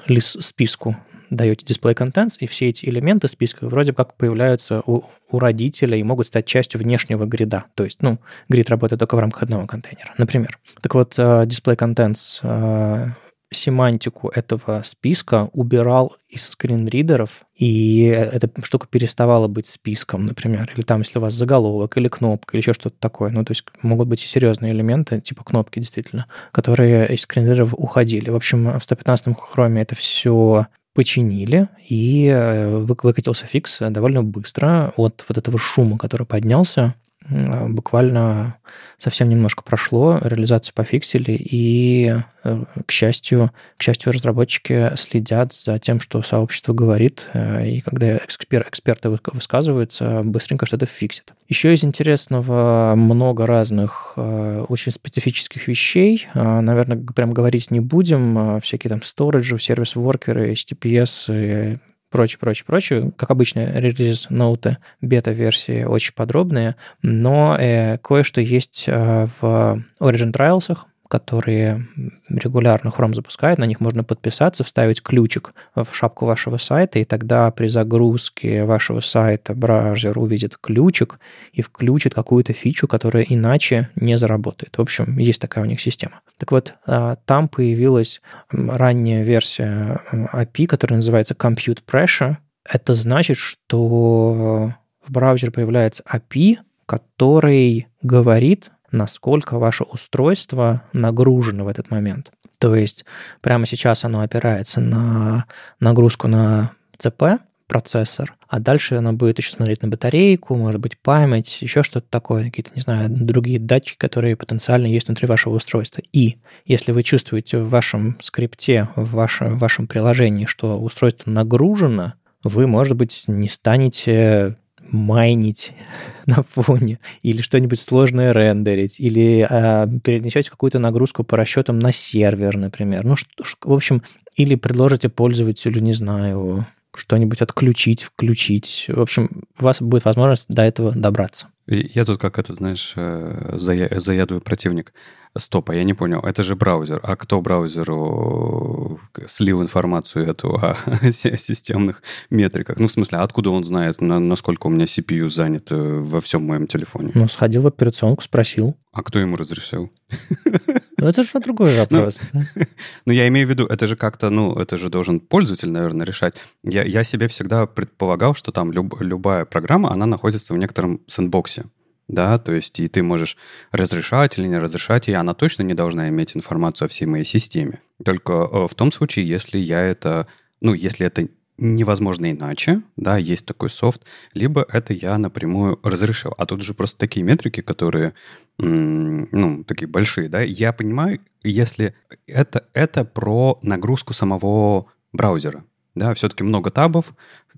лист 0.07 0.43
списку 0.43 0.97
даете 1.31 1.67
display 1.67 1.95
contents, 1.95 2.37
и 2.39 2.47
все 2.47 2.69
эти 2.69 2.87
элементы 2.87 3.29
списка 3.29 3.67
вроде 3.67 3.93
как 3.93 4.15
появляются 4.15 4.83
у, 4.87 5.03
у 5.31 5.39
родителя 5.39 5.97
и 5.97 6.03
могут 6.03 6.27
стать 6.27 6.47
частью 6.47 6.81
внешнего 6.81 7.27
грида. 7.27 7.65
То 7.75 7.85
есть, 7.85 8.03
ну, 8.03 8.19
грид 8.49 8.71
работает 8.71 9.01
только 9.01 9.17
в 9.17 9.19
рамках 9.19 9.43
одного 9.43 9.67
контейнера, 9.67 10.15
например. 10.17 10.59
Так 10.81 10.95
вот, 10.95 11.19
display 11.19 11.77
contents 11.77 12.41
uh, 12.43 13.09
семантику 13.55 14.29
этого 14.29 14.83
списка 14.85 15.49
убирал 15.53 16.17
из 16.29 16.49
скринридеров, 16.49 17.45
и 17.55 18.05
эта 18.05 18.51
штука 18.63 18.87
переставала 18.87 19.49
быть 19.49 19.67
списком, 19.67 20.27
например. 20.27 20.71
Или 20.75 20.83
там, 20.83 21.01
если 21.01 21.19
у 21.19 21.23
вас 21.23 21.35
заголовок, 21.35 21.97
или 21.97 22.09
кнопка, 22.09 22.57
или 22.57 22.63
еще 22.63 22.75
что-то 22.75 22.97
такое. 22.99 23.31
Ну, 23.31 23.45
то 23.45 23.53
есть 23.53 23.65
могут 23.83 24.09
быть 24.09 24.25
и 24.25 24.27
серьезные 24.27 24.73
элементы, 24.73 25.21
типа 25.21 25.45
кнопки, 25.45 25.79
действительно, 25.79 26.27
которые 26.53 27.15
из 27.15 27.23
скринридеров 27.23 27.75
уходили. 27.77 28.31
В 28.31 28.37
общем, 28.37 28.79
в 28.79 28.83
115 28.83 29.37
хроме 29.39 29.83
это 29.83 29.95
все 29.95 30.67
починили, 30.95 31.69
и 31.89 32.27
э, 32.27 32.79
выкатился 32.79 33.47
фикс 33.47 33.79
довольно 33.81 34.23
быстро 34.23 34.93
от 34.97 35.25
вот 35.29 35.39
этого 35.39 35.59
шума, 35.59 35.99
который 35.99 36.27
поднялся. 36.27 36.95
Буквально 37.29 38.57
совсем 38.99 39.29
немножко 39.29 39.63
прошло, 39.63 40.19
реализацию 40.23 40.75
пофиксили, 40.75 41.33
и, 41.33 42.15
э, 42.45 42.63
к 42.87 42.91
счастью, 42.91 43.51
к 43.77 43.83
счастью, 43.83 44.13
разработчики 44.13 44.95
следят 44.97 45.53
за 45.53 45.79
тем, 45.79 46.01
что 46.01 46.23
сообщество 46.23 46.75
говорит, 46.75 47.27
э, 47.33 47.67
и 47.67 47.81
когда 47.81 48.17
экспер, 48.17 48.67
эксперты 48.69 49.09
высказываются, 49.09 50.23
быстренько 50.23 50.67
что-то 50.67 50.87
фиксит. 50.87 51.35
Еще 51.49 51.73
из 51.75 51.85
интересного 51.85 52.95
много 52.95 53.47
разных 53.47 54.15
э, 54.17 54.65
очень 54.69 54.93
специфических 54.93 55.67
вещей. 55.69 56.27
Наверное, 56.35 56.97
прям 57.15 57.33
говорить 57.33 57.71
не 57.71 57.81
будем. 57.81 58.61
Всякие 58.61 58.91
там 58.91 59.03
сториджи, 59.03 59.59
сервис-воркеры, 59.59 60.53
HTTPS, 60.53 61.79
прочее, 62.15 62.39
прочее, 62.39 62.65
прочее. 62.65 63.13
Как 63.17 63.33
обычно, 63.33 63.73
релиз-ноуты 63.77 64.79
бета-версии 65.01 65.83
очень 65.83 66.13
подробные, 66.15 66.77
но 67.03 67.57
э, 67.59 67.99
кое-что 67.99 68.41
есть 68.41 68.85
э, 68.87 69.27
в 69.41 69.85
Origin 69.99 70.33
Trials, 70.33 70.79
которые 71.09 71.87
регулярно 72.29 72.89
Chrome 72.89 73.15
запускает, 73.15 73.59
на 73.59 73.65
них 73.65 73.81
можно 73.81 74.05
подписаться, 74.05 74.65
вставить 74.65 75.03
ключик 75.03 75.55
в 75.75 75.87
шапку 75.93 76.27
вашего 76.27 76.59
сайта, 76.59 76.99
и 76.99 77.05
тогда 77.05 77.51
при 77.51 77.69
загрузке 77.69 78.65
вашего 78.65 79.01
сайта 79.01 79.55
браузер 79.55 80.19
увидит 80.19 80.57
ключик 80.57 81.19
и 81.53 81.63
включит 81.63 82.15
какую-то 82.15 82.53
фичу, 82.53 82.89
которая 82.89 83.25
иначе 83.25 83.91
не 83.97 84.17
заработает. 84.17 84.77
В 84.77 84.81
общем, 84.81 85.19
есть 85.19 85.41
такая 85.41 85.65
у 85.65 85.67
них 85.67 85.81
система. 85.81 86.21
Так 86.39 86.53
вот, 86.53 86.75
а, 86.87 87.17
там 87.27 87.49
появилась 87.49 88.21
ранняя 88.51 89.25
версия 89.25 90.01
API, 90.13 90.67
которая 90.67 90.99
называется 90.99 91.35
Compute 91.35 91.83
Pressure. 91.87 92.37
Это 92.69 92.95
значит, 92.95 93.37
что 93.37 94.73
в 95.07 95.13
браузере 95.13 95.53
появляется 95.53 96.03
API, 96.11 96.57
который 96.87 97.89
говорит 98.03 98.71
насколько 98.95 99.59
ваше 99.59 99.85
устройство 99.85 100.83
нагружено 100.93 101.65
в 101.65 101.69
этот 101.69 101.91
момент. 101.91 102.33
То 102.59 102.75
есть 102.75 103.05
прямо 103.41 103.67
сейчас 103.67 104.05
оно 104.05 104.21
опирается 104.21 104.81
на 104.81 105.45
нагрузку 105.81 106.29
на 106.29 106.73
ЦП, 106.99 107.41
процессор, 107.67 108.35
а 108.49 108.61
дальше 108.61 108.97
она 108.97 109.13
будет 109.13 109.39
еще 109.39 109.53
смотреть 109.53 109.83
на 109.83 109.89
батарейку, 109.89 110.55
может 110.55 110.81
быть, 110.81 110.99
память, 110.99 111.63
еще 111.63 111.83
что-то 111.83 112.07
такое, 112.09 112.45
какие-то, 112.45 112.71
не 112.75 112.83
знаю, 112.83 113.09
другие 113.11 113.59
датчики, 113.59 113.97
которые 113.97 114.37
потенциально 114.37 114.87
есть 114.87 115.09
внутри 115.09 115.27
вашего 115.27 115.57
устройства. 115.57 116.03
И 116.13 116.37
если 116.67 116.93
вы 116.93 117.03
чувствуете 117.03 117.59
в 117.59 117.69
вашем 117.71 118.19
скрипте, 118.21 118.89
в 118.97 119.13
вашем, 119.15 119.57
в 119.57 119.59
вашем 119.59 119.87
приложении, 119.87 120.47
что 120.47 120.79
устройство 120.79 121.31
нагружено, 121.31 122.15
вы, 122.43 122.67
может 122.67 122.97
быть, 122.97 123.25
не 123.27 123.49
станете 123.49 124.57
майнить 124.95 125.73
на 126.27 126.43
фоне, 126.43 126.99
или 127.23 127.43
что-нибудь 127.43 127.81
сложное 127.81 128.33
рендерить, 128.33 129.01
или 129.01 129.47
э, 129.49 130.01
перенесете 130.01 130.51
какую-то 130.51 130.79
нагрузку 130.79 131.25
по 131.25 131.37
расчетам 131.37 131.79
на 131.79 131.93
сервер, 131.93 132.57
например. 132.57 133.05
Ну, 133.05 133.17
что, 133.17 133.29
в 133.63 133.73
общем, 133.73 134.03
или 134.37 134.55
предложите 134.55 135.09
пользователю, 135.09 135.81
не 135.81 135.93
знаю, 135.93 136.67
что-нибудь 136.99 137.43
отключить, 137.43 138.03
включить. 138.03 138.87
В 138.89 139.01
общем, 139.01 139.43
у 139.59 139.65
вас 139.65 139.81
будет 139.81 140.05
возможность 140.05 140.47
до 140.49 140.63
этого 140.63 140.93
добраться. 140.93 141.49
Я 141.67 142.05
тут 142.05 142.21
как 142.21 142.39
этот, 142.39 142.59
знаешь, 142.59 142.93
э, 142.97 143.55
заядлый 143.57 144.41
противник. 144.41 144.93
Стоп, 145.37 145.71
а 145.71 145.75
я 145.75 145.83
не 145.83 145.95
понял, 145.95 146.21
это 146.21 146.43
же 146.43 146.55
браузер. 146.55 147.01
А 147.03 147.17
кто 147.17 147.41
браузеру 147.41 149.01
слил 149.27 149.63
информацию 149.63 150.29
эту 150.29 150.55
о 150.55 150.77
системных 151.11 152.03
метриках? 152.31 152.79
Ну, 152.79 152.87
в 152.87 152.93
смысле, 152.93 153.19
откуда 153.19 153.51
он 153.51 153.65
знает, 153.65 154.01
на, 154.01 154.21
насколько 154.21 154.67
у 154.67 154.71
меня 154.71 154.85
CPU 154.85 155.29
занят 155.29 155.73
э, 155.73 155.77
во 155.77 156.21
всем 156.21 156.47
моем 156.47 156.67
телефоне? 156.67 157.11
Ну, 157.15 157.27
сходил 157.29 157.63
в 157.63 157.67
операционку, 157.67 158.23
спросил. 158.23 158.77
А 158.93 159.03
кто 159.03 159.19
ему 159.19 159.37
разрешил? 159.37 159.91
Ну, 160.97 161.09
это 161.09 161.23
же 161.23 161.31
другой 161.41 161.73
ну, 161.73 161.81
вопрос. 161.81 162.31
Ну, 163.07 163.13
я 163.13 163.29
имею 163.29 163.47
в 163.47 163.51
виду, 163.51 163.67
это 163.67 163.87
же 163.87 163.97
как-то, 163.97 164.31
ну, 164.31 164.55
это 164.55 164.77
же 164.77 164.89
должен 164.89 165.21
пользователь, 165.21 165.71
наверное, 165.71 166.07
решать. 166.07 166.37
Я, 166.63 166.85
я 166.85 167.05
себе 167.05 167.29
всегда 167.29 167.67
предполагал, 167.67 168.35
что 168.35 168.53
там 168.53 168.73
люб, 168.73 169.01
любая 169.01 169.45
программа, 169.45 169.93
она 169.93 170.07
находится 170.07 170.55
в 170.55 170.59
некотором 170.59 171.01
сэндбоксе. 171.07 171.65
Да, 172.07 172.39
то 172.39 172.53
есть 172.53 172.79
и 172.81 172.89
ты 172.89 173.03
можешь 173.03 173.39
разрешать 173.73 174.39
или 174.39 174.47
не 174.47 174.59
разрешать, 174.59 175.09
и 175.09 175.13
она 175.13 175.33
точно 175.33 175.63
не 175.63 175.73
должна 175.73 176.09
иметь 176.11 176.37
информацию 176.37 176.87
о 176.87 176.89
всей 176.89 177.07
моей 177.07 177.25
системе. 177.25 177.81
Только 178.05 178.33
э, 178.33 178.67
в 178.69 178.75
том 178.75 178.93
случае, 178.93 179.27
если 179.27 179.57
я 179.57 179.81
это, 179.81 180.27
ну, 180.61 180.75
если 180.75 181.07
это 181.07 181.29
невозможно 181.57 182.31
иначе, 182.31 182.83
да, 182.97 183.17
есть 183.17 183.47
такой 183.47 183.71
софт, 183.71 184.05
либо 184.33 184.67
это 184.73 184.93
я 184.93 185.17
напрямую 185.19 185.79
разрешил. 185.83 186.35
А 186.37 186.47
тут 186.47 186.63
же 186.63 186.75
просто 186.75 186.99
такие 186.99 187.25
метрики, 187.25 187.61
которые, 187.61 188.15
ну, 188.59 189.65
такие 189.65 189.87
большие, 189.87 190.29
да. 190.29 190.41
Я 190.43 190.73
понимаю, 190.73 191.21
если 191.43 191.95
это, 192.27 192.67
это 192.75 193.05
про 193.05 193.59
нагрузку 193.63 194.13
самого 194.13 194.87
браузера, 195.13 195.65
да, 195.95 196.13
все-таки 196.15 196.43
много 196.43 196.71
табов, 196.71 197.15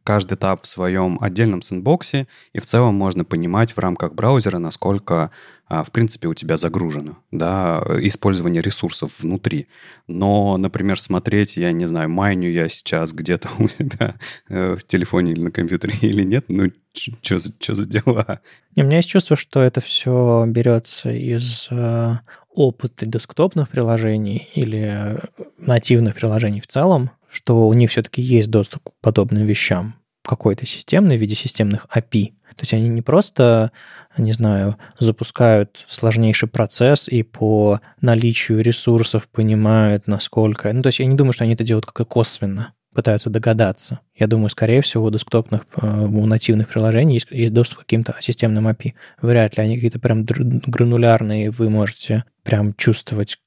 каждый 0.07 0.39
таб 0.39 0.63
в 0.63 0.69
своем 0.69 1.19
отдельном 1.21 1.63
сэндбоксе, 1.63 2.29
и 2.53 2.61
в 2.61 2.65
целом 2.65 2.95
можно 2.95 3.25
понимать 3.25 3.73
в 3.73 3.79
рамках 3.79 4.15
браузера, 4.15 4.59
насколько, 4.59 5.33
а, 5.67 5.83
в 5.83 5.91
принципе, 5.91 6.29
у 6.29 6.35
тебя 6.35 6.57
загружено, 6.57 7.19
да, 7.33 7.83
использование 7.99 8.63
ресурсов 8.63 9.19
внутри. 9.19 9.67
Но, 10.07 10.57
например, 10.59 11.01
смотреть, 11.01 11.57
я 11.57 11.73
не 11.73 11.87
знаю, 11.87 12.09
майню 12.09 12.49
я 12.49 12.69
сейчас 12.69 13.13
где-то 13.13 13.49
у 13.59 13.67
себя 13.67 14.15
э, 14.49 14.77
в 14.77 14.85
телефоне 14.85 15.33
или 15.33 15.41
на 15.41 15.51
компьютере 15.51 15.95
или 16.01 16.23
нет, 16.23 16.45
ну, 16.47 16.71
что 16.93 17.41
за, 17.41 17.53
что 17.59 17.75
за 17.75 17.85
дела? 17.85 18.41
И 18.77 18.83
у 18.83 18.87
меня 18.87 18.99
есть 18.99 19.09
чувство, 19.09 19.37
что 19.37 19.61
это 19.61 19.81
все 19.81 20.45
берется 20.47 21.11
из 21.11 21.67
э, 21.73 22.13
опыта 22.55 23.07
десктопных 23.07 23.71
приложений 23.71 24.49
или 24.55 25.19
нативных 25.59 26.15
приложений 26.15 26.61
в 26.61 26.69
целом, 26.69 27.11
что 27.37 27.69
у 27.69 27.73
них 27.75 27.91
все-таки 27.91 28.23
есть 28.23 28.51
доступ 28.51 28.83
к 28.89 28.93
подобным 29.03 29.45
вещам 29.45 29.95
какой-то 30.25 30.67
системный 30.67 31.17
в 31.17 31.21
виде 31.21 31.35
системных 31.35 31.87
API. 31.95 32.33
То 32.57 32.63
есть 32.63 32.73
они 32.73 32.89
не 32.89 33.03
просто, 33.03 33.71
не 34.17 34.33
знаю, 34.33 34.77
запускают 34.99 35.85
сложнейший 35.89 36.49
процесс 36.49 37.07
и 37.07 37.23
по 37.23 37.81
наличию 38.01 38.63
ресурсов 38.63 39.29
понимают, 39.29 40.09
насколько... 40.09 40.73
Ну, 40.73 40.83
то 40.83 40.89
есть 40.89 40.99
я 40.99 41.07
не 41.07 41.17
думаю, 41.17 41.35
что 41.35 41.45
они 41.45 41.53
это 41.53 41.65
делают 41.65 41.87
как-то 41.87 42.07
косвенно 42.07 42.73
пытаются 42.95 43.29
догадаться. 43.29 44.01
Я 44.15 44.27
думаю, 44.27 44.49
скорее 44.49 44.81
всего, 44.81 45.05
у 45.05 45.11
десктопных, 45.11 45.67
э, 45.83 45.87
у 45.87 46.25
нативных 46.25 46.69
приложений 46.69 47.15
есть, 47.15 47.27
есть 47.31 47.53
доступ 47.53 47.79
к 47.79 47.81
каким-то 47.83 48.17
системным 48.21 48.67
API. 48.69 48.95
Вряд 49.21 49.59
ли 49.59 49.63
они 49.63 49.75
какие-то 49.75 50.01
прям 50.01 50.25
гранулярные, 50.25 51.51
вы 51.51 51.69
можете 51.69 52.25
прям 52.47 52.75
чувствовать 52.75 53.39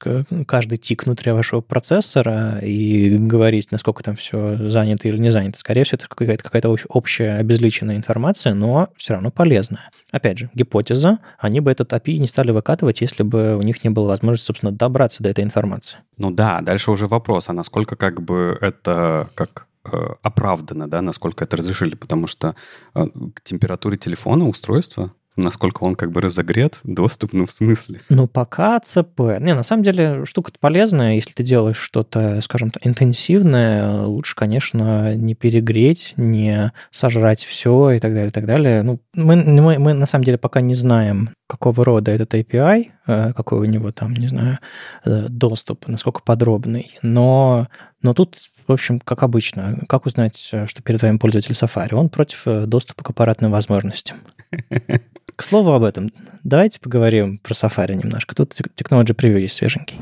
каждый 0.46 0.76
тик 0.76 1.06
внутри 1.06 1.32
вашего 1.32 1.62
процессора 1.62 2.58
и 2.58 3.16
говорить, 3.16 3.72
насколько 3.72 4.02
там 4.02 4.14
все 4.14 4.68
занято 4.68 5.08
или 5.08 5.16
не 5.16 5.30
занято. 5.30 5.58
Скорее 5.58 5.84
всего, 5.84 5.96
это 5.96 6.06
какая-то 6.06 6.44
какая 6.44 6.76
общая 6.88 7.36
обезличенная 7.36 7.96
информация, 7.96 8.52
но 8.52 8.90
все 8.96 9.14
равно 9.14 9.30
полезная. 9.30 9.90
Опять 10.12 10.38
же, 10.38 10.50
гипотеза, 10.52 11.18
они 11.38 11.60
бы 11.60 11.70
этот 11.70 11.90
API 11.94 12.18
не 12.18 12.28
стали 12.28 12.50
выкатывать, 12.50 13.00
если 13.00 13.22
бы 13.22 13.56
у 13.56 13.62
них 13.62 13.82
не 13.84 13.90
было 13.90 14.06
возможности, 14.06 14.48
собственно, 14.48 14.70
добраться 14.70 15.22
до 15.22 15.30
этой 15.30 15.44
информации. 15.44 15.98
Ну 16.18 16.30
да, 16.30 16.60
дальше 16.60 16.90
уже 16.90 17.06
вопрос, 17.06 17.48
а 17.48 17.54
насколько 17.54 17.96
как 17.96 18.20
бы 18.20 18.58
это 18.60 19.30
как 19.34 19.66
э, 19.90 19.96
оправдано, 20.20 20.90
да, 20.90 21.00
насколько 21.00 21.44
это 21.44 21.56
разрешили, 21.56 21.94
потому 21.94 22.26
что 22.26 22.54
э, 22.94 23.06
к 23.34 23.40
температуре 23.42 23.96
телефона 23.96 24.46
устройства 24.46 25.14
насколько 25.40 25.84
он 25.84 25.94
как 25.94 26.12
бы 26.12 26.20
разогрет, 26.20 26.80
доступ, 26.84 27.32
ну, 27.32 27.46
в 27.46 27.52
смысле? 27.52 28.00
Ну, 28.08 28.26
пока 28.26 28.78
ЦП. 28.80 29.20
Не, 29.40 29.54
на 29.54 29.62
самом 29.62 29.82
деле, 29.82 30.24
штука 30.24 30.52
полезная. 30.58 31.14
Если 31.14 31.32
ты 31.32 31.42
делаешь 31.42 31.78
что-то, 31.78 32.40
скажем 32.42 32.70
так, 32.70 32.86
интенсивное, 32.86 34.02
лучше, 34.02 34.36
конечно, 34.36 35.14
не 35.14 35.34
перегреть, 35.34 36.14
не 36.16 36.72
сожрать 36.90 37.42
все 37.42 37.90
и 37.92 37.98
так 37.98 38.12
далее, 38.12 38.28
и 38.28 38.32
так 38.32 38.46
далее. 38.46 38.82
Ну, 38.82 39.00
мы, 39.14 39.36
мы, 39.36 39.78
мы 39.78 39.94
на 39.94 40.06
самом 40.06 40.24
деле 40.24 40.38
пока 40.38 40.60
не 40.60 40.74
знаем, 40.74 41.30
какого 41.50 41.84
рода 41.84 42.12
этот 42.12 42.32
API, 42.34 42.90
э, 43.06 43.32
какой 43.32 43.58
у 43.58 43.64
него 43.64 43.90
там, 43.90 44.14
не 44.14 44.28
знаю, 44.28 44.58
э, 45.04 45.26
доступ, 45.28 45.88
насколько 45.88 46.22
подробный. 46.22 46.96
Но, 47.02 47.68
но 48.02 48.14
тут 48.14 48.38
в 48.66 48.72
общем, 48.72 49.00
как 49.00 49.24
обычно, 49.24 49.80
как 49.88 50.06
узнать, 50.06 50.48
э, 50.52 50.68
что 50.68 50.80
перед 50.80 51.02
вами 51.02 51.18
пользователь 51.18 51.54
Safari? 51.54 51.94
Он 51.94 52.08
против 52.08 52.44
доступа 52.66 53.02
к 53.02 53.10
аппаратным 53.10 53.50
возможностям. 53.50 54.18
К 55.40 55.42
слову 55.42 55.72
об 55.72 55.84
этом, 55.84 56.12
давайте 56.44 56.78
поговорим 56.80 57.38
про 57.38 57.54
Safari 57.54 57.94
немножко. 57.94 58.34
Тут 58.36 58.52
Technology 58.52 59.16
Preview 59.16 59.40
есть 59.40 59.56
свеженький. 59.56 59.98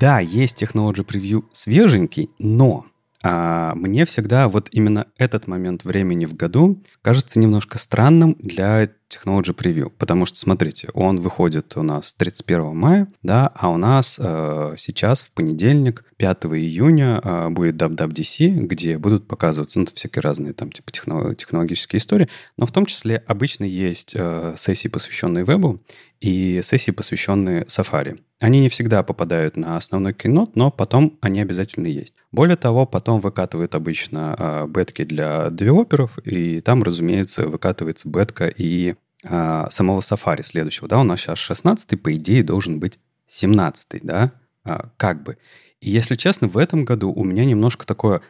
Да, 0.00 0.20
есть 0.20 0.62
Technology 0.62 1.04
Preview 1.04 1.42
свеженький, 1.50 2.30
но 2.38 2.86
а 3.24 3.74
мне 3.74 4.04
всегда 4.04 4.48
вот 4.48 4.68
именно 4.70 5.08
этот 5.16 5.48
момент 5.48 5.82
времени 5.82 6.24
в 6.24 6.34
году 6.34 6.80
кажется 7.02 7.40
немножко 7.40 7.78
странным 7.78 8.36
для 8.38 8.90
Technology 9.08 9.54
Preview, 9.54 9.90
потому 9.96 10.26
что, 10.26 10.38
смотрите, 10.38 10.88
он 10.94 11.20
выходит 11.20 11.76
у 11.76 11.82
нас 11.82 12.14
31 12.14 12.76
мая, 12.76 13.08
да, 13.22 13.50
а 13.54 13.70
у 13.70 13.76
нас 13.76 14.20
э, 14.22 14.74
сейчас 14.76 15.22
в 15.22 15.30
понедельник, 15.32 16.04
5 16.16 16.46
июня, 16.46 17.20
э, 17.22 17.48
будет 17.48 17.76
WWDC, 17.76 18.66
где 18.66 18.98
будут 18.98 19.26
показываться 19.26 19.78
ну, 19.78 19.86
всякие 19.92 20.22
разные 20.22 20.52
там 20.52 20.70
типа 20.70 20.92
технологические 20.92 21.98
истории, 21.98 22.28
но 22.56 22.66
в 22.66 22.72
том 22.72 22.86
числе 22.86 23.22
обычно 23.26 23.64
есть 23.64 24.12
э, 24.14 24.54
сессии, 24.56 24.88
посвященные 24.88 25.44
вебу, 25.44 25.80
и 26.20 26.60
сессии, 26.62 26.90
посвященные 26.90 27.62
Safari. 27.62 28.18
Они 28.40 28.60
не 28.60 28.68
всегда 28.68 29.02
попадают 29.02 29.56
на 29.56 29.76
основной 29.76 30.14
кинот, 30.14 30.56
но 30.56 30.70
потом 30.70 31.18
они 31.20 31.40
обязательно 31.40 31.86
есть. 31.86 32.14
Более 32.30 32.56
того, 32.56 32.86
потом 32.86 33.20
выкатывают 33.20 33.74
обычно 33.74 34.34
э, 34.38 34.66
бетки 34.68 35.04
для 35.04 35.50
девелоперов, 35.50 36.18
и 36.24 36.60
там, 36.60 36.82
разумеется, 36.82 37.48
выкатывается 37.48 38.08
бетка 38.08 38.46
и 38.46 38.94
э, 39.22 39.66
самого 39.70 40.00
Safari 40.00 40.42
следующего. 40.42 40.88
Да, 40.88 40.98
у 41.00 41.04
нас 41.04 41.20
сейчас 41.20 41.38
16 41.38 42.00
по 42.00 42.14
идее, 42.14 42.42
должен 42.42 42.80
быть 42.80 42.98
17 43.28 44.00
да, 44.02 44.32
э, 44.64 44.78
как 44.96 45.22
бы. 45.22 45.38
И 45.80 45.90
если 45.90 46.16
честно, 46.16 46.48
в 46.48 46.56
этом 46.56 46.84
году 46.84 47.12
у 47.12 47.24
меня 47.24 47.44
немножко 47.44 47.86
такое 47.86 48.20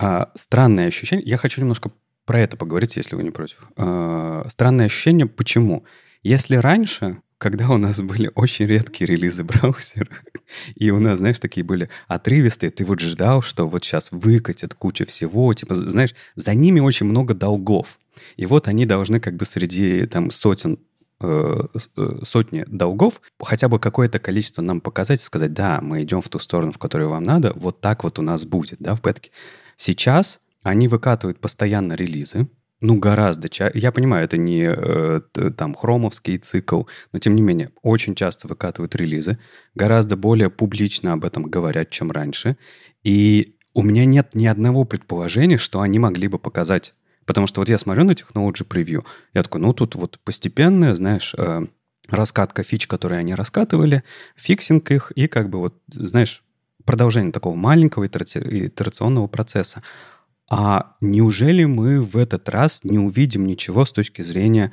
э, 0.00 0.24
странное 0.34 0.88
ощущение. 0.88 1.26
Я 1.26 1.36
хочу 1.36 1.60
немножко 1.60 1.90
про 2.26 2.40
это 2.40 2.56
поговорить, 2.56 2.96
если 2.96 3.16
вы 3.16 3.22
не 3.22 3.30
против. 3.30 3.58
Э, 3.76 4.44
странное 4.48 4.86
ощущение, 4.86 5.26
почему? 5.26 5.84
Если 6.22 6.56
раньше 6.56 7.22
когда 7.40 7.70
у 7.70 7.78
нас 7.78 8.02
были 8.02 8.30
очень 8.34 8.66
редкие 8.66 9.08
релизы 9.08 9.44
браузера, 9.44 10.10
и 10.74 10.90
у 10.90 11.00
нас, 11.00 11.20
знаешь, 11.20 11.40
такие 11.40 11.64
были 11.64 11.88
отрывистые, 12.06 12.70
ты 12.70 12.84
вот 12.84 13.00
ждал, 13.00 13.40
что 13.40 13.66
вот 13.66 13.82
сейчас 13.82 14.12
выкатят 14.12 14.74
куча 14.74 15.06
всего, 15.06 15.52
типа, 15.54 15.74
знаешь, 15.74 16.14
за 16.34 16.54
ними 16.54 16.80
очень 16.80 17.06
много 17.06 17.32
долгов. 17.32 17.98
И 18.36 18.46
вот 18.46 18.68
они 18.68 18.86
должны 18.86 19.20
как 19.20 19.36
бы 19.36 19.44
среди 19.44 20.06
там 20.06 20.30
сотен 20.30 20.78
э, 21.20 21.62
э, 21.96 22.18
сотни 22.22 22.64
долгов, 22.66 23.20
хотя 23.40 23.68
бы 23.68 23.78
какое-то 23.78 24.18
количество 24.18 24.62
нам 24.62 24.80
показать 24.80 25.20
и 25.20 25.24
сказать, 25.24 25.52
да, 25.52 25.80
мы 25.82 26.02
идем 26.02 26.20
в 26.20 26.28
ту 26.28 26.38
сторону, 26.38 26.72
в 26.72 26.78
которую 26.78 27.10
вам 27.10 27.22
надо, 27.22 27.52
вот 27.54 27.80
так 27.80 28.04
вот 28.04 28.18
у 28.18 28.22
нас 28.22 28.44
будет, 28.44 28.78
да, 28.80 28.94
в 28.94 29.02
бетке. 29.02 29.30
Сейчас 29.76 30.40
они 30.62 30.88
выкатывают 30.88 31.40
постоянно 31.40 31.94
релизы, 31.94 32.48
ну, 32.80 32.96
гораздо 32.96 33.50
чаще. 33.50 33.78
Я 33.78 33.92
понимаю, 33.92 34.24
это 34.24 34.38
не 34.38 34.64
э, 34.64 35.20
там 35.56 35.74
хромовский 35.74 36.38
цикл, 36.38 36.84
но 37.12 37.18
тем 37.18 37.34
не 37.34 37.42
менее, 37.42 37.72
очень 37.82 38.14
часто 38.14 38.48
выкатывают 38.48 38.96
релизы, 38.96 39.38
гораздо 39.74 40.16
более 40.16 40.48
публично 40.48 41.12
об 41.12 41.26
этом 41.26 41.44
говорят, 41.44 41.90
чем 41.90 42.10
раньше. 42.10 42.56
И 43.02 43.56
у 43.74 43.82
меня 43.82 44.04
нет 44.06 44.34
ни 44.34 44.46
одного 44.46 44.84
предположения, 44.84 45.58
что 45.58 45.80
они 45.80 45.98
могли 45.98 46.28
бы 46.28 46.38
показать. 46.38 46.94
Потому 47.30 47.46
что 47.46 47.60
вот 47.60 47.68
я 47.68 47.78
смотрю 47.78 48.02
на 48.02 48.10
Technology 48.10 48.66
Preview, 48.66 49.04
я 49.34 49.44
такой, 49.44 49.60
ну, 49.60 49.72
тут 49.72 49.94
вот 49.94 50.18
постепенная, 50.24 50.96
знаешь, 50.96 51.32
э, 51.38 51.64
раскатка 52.08 52.64
фич, 52.64 52.88
которые 52.88 53.20
они 53.20 53.36
раскатывали, 53.36 54.02
фиксинг 54.34 54.90
их 54.90 55.12
и 55.12 55.28
как 55.28 55.48
бы 55.48 55.60
вот, 55.60 55.80
знаешь, 55.92 56.42
продолжение 56.84 57.30
такого 57.30 57.54
маленького 57.54 58.08
итерационного 58.08 59.28
процесса. 59.28 59.84
А 60.50 60.96
неужели 61.00 61.62
мы 61.62 62.00
в 62.00 62.16
этот 62.16 62.48
раз 62.48 62.82
не 62.82 62.98
увидим 62.98 63.46
ничего 63.46 63.84
с 63.84 63.92
точки 63.92 64.22
зрения 64.22 64.72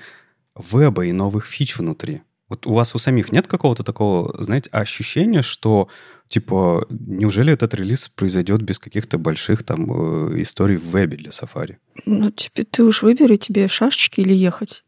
веба 0.55 1.05
и 1.05 1.11
новых 1.11 1.45
фич 1.45 1.77
внутри? 1.77 2.23
Вот 2.49 2.65
у 2.65 2.73
вас 2.73 2.95
у 2.95 2.97
самих 2.97 3.31
нет 3.31 3.47
какого-то 3.47 3.83
такого, 3.83 4.43
знаете, 4.43 4.69
ощущения, 4.71 5.41
что, 5.41 5.89
типа, 6.27 6.87
неужели 6.89 7.51
этот 7.51 7.73
релиз 7.73 8.07
произойдет 8.07 8.61
без 8.61 8.79
каких-то 8.79 9.17
больших 9.17 9.63
там 9.63 10.31
э, 10.31 10.41
историй 10.41 10.77
в 10.77 10.85
вебе 10.85 11.17
для 11.17 11.31
Safari? 11.31 11.75
Ну, 12.05 12.31
тебе, 12.31 12.63
ты 12.63 12.83
уж 12.83 13.01
выбери, 13.01 13.35
тебе 13.35 13.67
шашечки 13.67 14.21
или 14.21 14.33
ехать. 14.33 14.83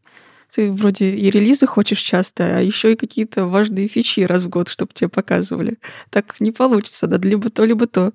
Ты 0.53 0.71
вроде 0.71 1.11
и 1.11 1.29
релизы 1.29 1.67
хочешь 1.67 1.99
часто, 1.99 2.57
а 2.57 2.59
еще 2.61 2.93
и 2.93 2.95
какие-то 2.95 3.45
важные 3.45 3.87
фичи 3.87 4.21
раз 4.21 4.45
в 4.45 4.49
год, 4.49 4.67
чтобы 4.67 4.93
тебе 4.93 5.09
показывали. 5.09 5.77
Так 6.09 6.39
не 6.39 6.51
получится, 6.51 7.07
да, 7.07 7.17
либо 7.17 7.49
то, 7.49 7.65
либо 7.65 7.85
то. 7.85 8.13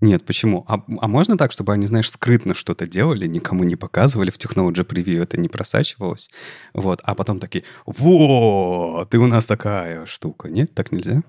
Нет, 0.00 0.24
почему? 0.24 0.64
А, 0.68 0.80
а 1.00 1.08
можно 1.08 1.36
так, 1.36 1.50
чтобы 1.50 1.72
они, 1.72 1.86
знаешь, 1.86 2.10
скрытно 2.10 2.54
что-то 2.54 2.86
делали, 2.86 3.26
никому 3.26 3.64
не 3.64 3.74
показывали, 3.74 4.30
в 4.30 4.38
Technology 4.38 4.86
Preview 4.86 5.20
это 5.20 5.36
не 5.38 5.48
просачивалось, 5.48 6.30
вот, 6.72 7.00
а 7.02 7.16
потом 7.16 7.40
такие, 7.40 7.64
вот, 7.84 9.12
и 9.12 9.16
у 9.16 9.26
нас 9.26 9.46
такая 9.46 10.06
штука. 10.06 10.48
Нет, 10.48 10.72
так 10.72 10.92
нельзя? 10.92 11.22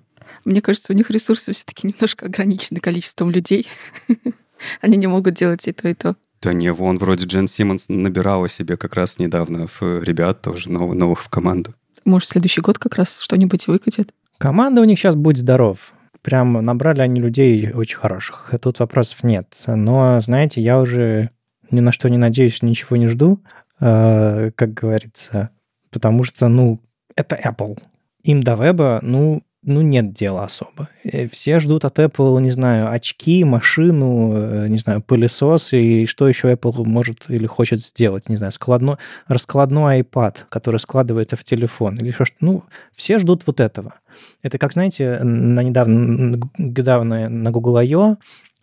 Мне 0.45 0.61
кажется, 0.61 0.93
у 0.93 0.95
них 0.95 1.09
ресурсы 1.09 1.51
все-таки 1.51 1.87
немножко 1.87 2.27
ограничены 2.27 2.79
количеством 2.79 3.31
людей. 3.31 3.67
Они 4.81 4.97
не 4.97 5.07
могут 5.07 5.33
делать 5.33 5.67
и 5.67 5.71
то, 5.71 5.87
и 5.87 5.95
то. 5.95 6.15
Да 6.41 6.53
не, 6.53 6.71
вон 6.71 6.97
вроде 6.97 7.25
Джен 7.25 7.47
Симмонс 7.47 7.89
набирала 7.89 8.47
себе 8.47 8.77
как 8.77 8.93
раз 8.93 9.17
недавно 9.17 9.65
в 9.67 9.81
ребят 10.03 10.41
тоже 10.41 10.71
новых, 10.71 10.95
новых 10.95 11.23
в 11.23 11.29
команду. 11.29 11.73
Может, 12.05 12.29
следующий 12.29 12.61
год 12.61 12.77
как 12.77 12.95
раз 12.95 13.19
что-нибудь 13.19 13.67
выкатит? 13.67 14.13
Команда 14.37 14.81
у 14.81 14.85
них 14.85 14.99
сейчас 14.99 15.15
будет 15.15 15.37
здоров 15.37 15.93
прям 16.21 16.53
набрали 16.53 17.01
они 17.01 17.21
людей 17.21 17.71
очень 17.71 17.97
хороших. 17.97 18.53
Тут 18.61 18.79
вопросов 18.79 19.23
нет. 19.23 19.55
Но, 19.67 20.21
знаете, 20.21 20.61
я 20.61 20.79
уже 20.79 21.31
ни 21.71 21.79
на 21.79 21.91
что 21.91 22.09
не 22.09 22.17
надеюсь, 22.17 22.61
ничего 22.61 22.97
не 22.97 23.07
жду, 23.07 23.43
э, 23.79 24.51
как 24.51 24.73
говорится, 24.73 25.51
потому 25.91 26.23
что, 26.23 26.47
ну, 26.47 26.81
это 27.15 27.35
Apple. 27.35 27.79
Им 28.23 28.43
до 28.43 28.55
веба, 28.55 28.99
ну, 29.01 29.43
ну, 29.61 29.81
нет 29.81 30.13
дела 30.13 30.45
особо. 30.45 30.87
Э, 31.03 31.27
все 31.27 31.59
ждут 31.59 31.83
от 31.83 31.99
Apple, 31.99 32.41
не 32.41 32.51
знаю, 32.51 32.91
очки, 32.91 33.43
машину, 33.43 34.33
э, 34.33 34.67
не 34.69 34.79
знаю, 34.79 35.01
пылесос 35.01 35.73
и 35.73 36.05
что 36.05 36.29
еще 36.29 36.51
Apple 36.51 36.85
может 36.85 37.25
или 37.29 37.45
хочет 37.45 37.81
сделать, 37.81 38.29
не 38.29 38.37
знаю, 38.37 38.53
складно, 38.53 38.97
раскладной 39.27 39.99
iPad, 40.01 40.35
который 40.49 40.79
складывается 40.79 41.35
в 41.35 41.43
телефон 41.43 41.97
или 41.97 42.11
что 42.11 42.25
Ну, 42.39 42.63
все 42.95 43.19
ждут 43.19 43.43
вот 43.47 43.59
этого. 43.59 43.95
Это 44.43 44.57
как, 44.57 44.73
знаете, 44.73 45.19
на 45.23 45.61
недавно, 45.61 46.39
недавно 46.57 47.29
на 47.29 47.51
Google 47.51 47.77
I.O 47.77 48.17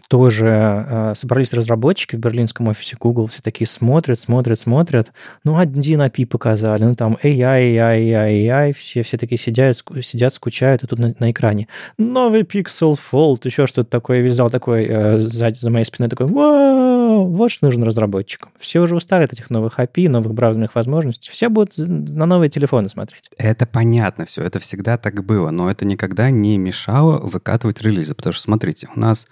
тоже 0.08 0.46
э, 0.88 1.14
собрались 1.16 1.52
разработчики 1.52 2.16
в 2.16 2.18
берлинском 2.18 2.68
офисе 2.68 2.96
Google, 2.98 3.26
все 3.26 3.42
такие 3.42 3.66
смотрят, 3.66 4.20
смотрят, 4.20 4.58
смотрят. 4.58 5.12
Ну, 5.44 5.58
один 5.58 6.02
API 6.02 6.26
показали, 6.26 6.84
ну, 6.84 6.94
там 6.94 7.16
AI, 7.22 7.76
AI, 7.76 8.10
AI, 8.10 8.46
AI, 8.46 8.72
все, 8.72 9.02
все 9.02 9.18
такие 9.18 9.38
сидят, 9.38 9.82
сидят, 10.02 10.34
скучают, 10.34 10.82
и 10.82 10.86
тут 10.86 10.98
на, 10.98 11.14
на 11.18 11.30
экране 11.30 11.68
новый 11.98 12.42
Pixel 12.42 12.98
Fold, 13.12 13.40
еще 13.44 13.66
что-то 13.66 13.90
такое, 13.90 14.20
вязал 14.20 14.50
такой 14.50 14.86
э, 14.88 15.28
сзади 15.28 15.58
за 15.58 15.70
моей 15.70 15.84
спиной, 15.84 16.08
такой, 16.08 16.26
вау, 16.26 17.26
вот 17.26 17.50
что 17.50 17.66
нужно 17.66 17.86
разработчикам. 17.86 18.50
Все 18.58 18.80
уже 18.80 18.96
устали 18.96 19.24
от 19.24 19.32
этих 19.32 19.50
новых 19.50 19.78
API, 19.78 20.08
новых 20.08 20.34
браузерных 20.34 20.74
возможностей, 20.74 21.30
все 21.30 21.48
будут 21.48 21.76
на 21.76 22.26
новые 22.26 22.48
телефоны 22.48 22.88
смотреть. 22.88 23.30
Это 23.38 23.66
понятно 23.66 24.24
все, 24.24 24.42
это 24.42 24.58
всегда 24.58 24.98
так 24.98 25.24
было, 25.24 25.50
но 25.50 25.70
это 25.70 25.84
никогда 25.84 26.30
не 26.30 26.58
мешало 26.58 27.18
выкатывать 27.18 27.80
релизы, 27.80 28.14
потому 28.14 28.32
что, 28.32 28.42
смотрите, 28.42 28.88
у 28.94 29.00
нас 29.00 29.26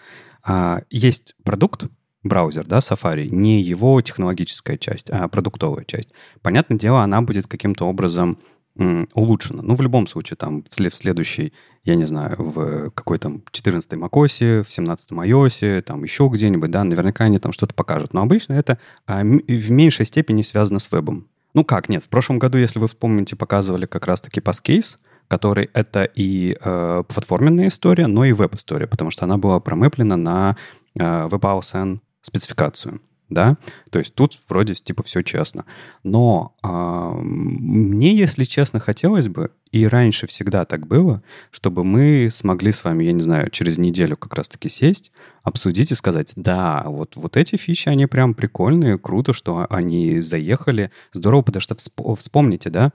а, 0.47 0.83
есть 0.91 1.35
продукт, 1.43 1.87
браузер, 2.23 2.65
да, 2.67 2.79
Safari, 2.79 3.29
не 3.29 3.61
его 3.61 4.01
технологическая 4.01 4.79
часть, 4.79 5.11
а 5.11 5.29
продуктовая 5.29 5.85
часть. 5.85 6.11
Понятное 6.43 6.79
дело, 6.79 7.03
она 7.03 7.23
будет 7.23 7.47
каким-то 7.47 7.87
образом 7.87 8.39
м, 8.77 9.09
улучшена. 9.15 9.63
Ну, 9.63 9.77
в 9.77 9.83
любом 9.83 10.07
случае, 10.07 10.37
там, 10.37 10.65
в, 10.65 10.77
в 10.77 10.95
следующей, 10.97 11.53
я 11.85 11.95
не 11.95 12.05
знаю, 12.05 12.37
в 12.39 12.91
какой-то 12.91 13.41
14 13.53 13.93
macOS, 13.93 14.65
в 14.65 14.73
17 14.73 15.13
iOS, 15.13 15.83
там 15.83 16.03
еще 16.03 16.29
где-нибудь, 16.33 16.71
да, 16.71 16.83
наверняка 16.83 17.25
они 17.25 17.39
там 17.39 17.53
что-то 17.53 17.75
покажут. 17.75 18.15
Но 18.15 18.23
обычно 18.23 18.55
это 18.55 18.79
а, 19.07 19.23
в 19.23 19.71
меньшей 19.71 20.07
степени 20.07 20.43
связано 20.43 20.79
с 20.79 20.91
вебом. 20.91 21.29
Ну 21.53 21.65
как, 21.65 21.89
нет, 21.89 22.03
в 22.03 22.09
прошлом 22.09 22.41
году, 22.41 22.59
если 22.59 22.81
вы 22.81 22.89
вспомните, 22.89 23.37
показывали 23.37 23.87
как 23.87 24.07
раз-таки 24.07 24.41
PassCase, 24.41 24.97
который 25.29 25.71
это 25.73 26.05
и 26.05 26.57
э, 26.61 27.03
платформенная 27.09 27.69
история, 27.69 28.07
но 28.07 28.25
и 28.25 28.33
веб-история, 28.33 28.87
потому 28.87 29.11
что 29.11 29.25
она 29.25 29.39
была 29.39 29.61
промеплена 29.61 30.17
на 30.17 30.57
э, 30.95 31.01
WebAuthn 31.03 32.01
спецификацию. 32.23 33.01
Да, 33.31 33.57
то 33.91 33.99
есть 33.99 34.15
тут 34.15 34.39
вроде 34.49 34.75
типа 34.75 35.03
все 35.03 35.23
честно. 35.23 35.65
Но 36.03 36.55
э, 36.63 36.69
мне, 36.69 38.15
если 38.15 38.45
честно, 38.45 38.81
хотелось 38.81 39.29
бы, 39.29 39.51
и 39.73 39.87
раньше 39.89 40.27
всегда 40.27 40.67
так 40.67 40.87
было, 40.87 41.23
чтобы 41.51 41.85
мы 41.85 42.29
смогли 42.31 42.71
с 42.71 42.85
вами, 42.85 43.05
я 43.05 43.13
не 43.13 43.23
знаю, 43.23 43.49
через 43.51 43.79
неделю 43.79 44.17
как 44.17 44.35
раз-таки 44.35 44.69
сесть, 44.69 45.11
обсудить 45.43 45.91
и 45.91 45.95
сказать, 45.95 46.35
да, 46.37 46.85
вот, 46.87 47.17
вот 47.17 47.37
эти 47.39 47.57
фичи, 47.57 47.89
они 47.89 48.07
прям 48.07 48.35
прикольные, 48.35 48.99
круто, 48.99 49.33
что 49.33 49.67
они 49.71 50.21
заехали, 50.21 50.91
здорово, 51.13 51.43
потому 51.43 51.61
что 51.63 51.77
вспомните, 52.17 52.69
да, 52.69 52.93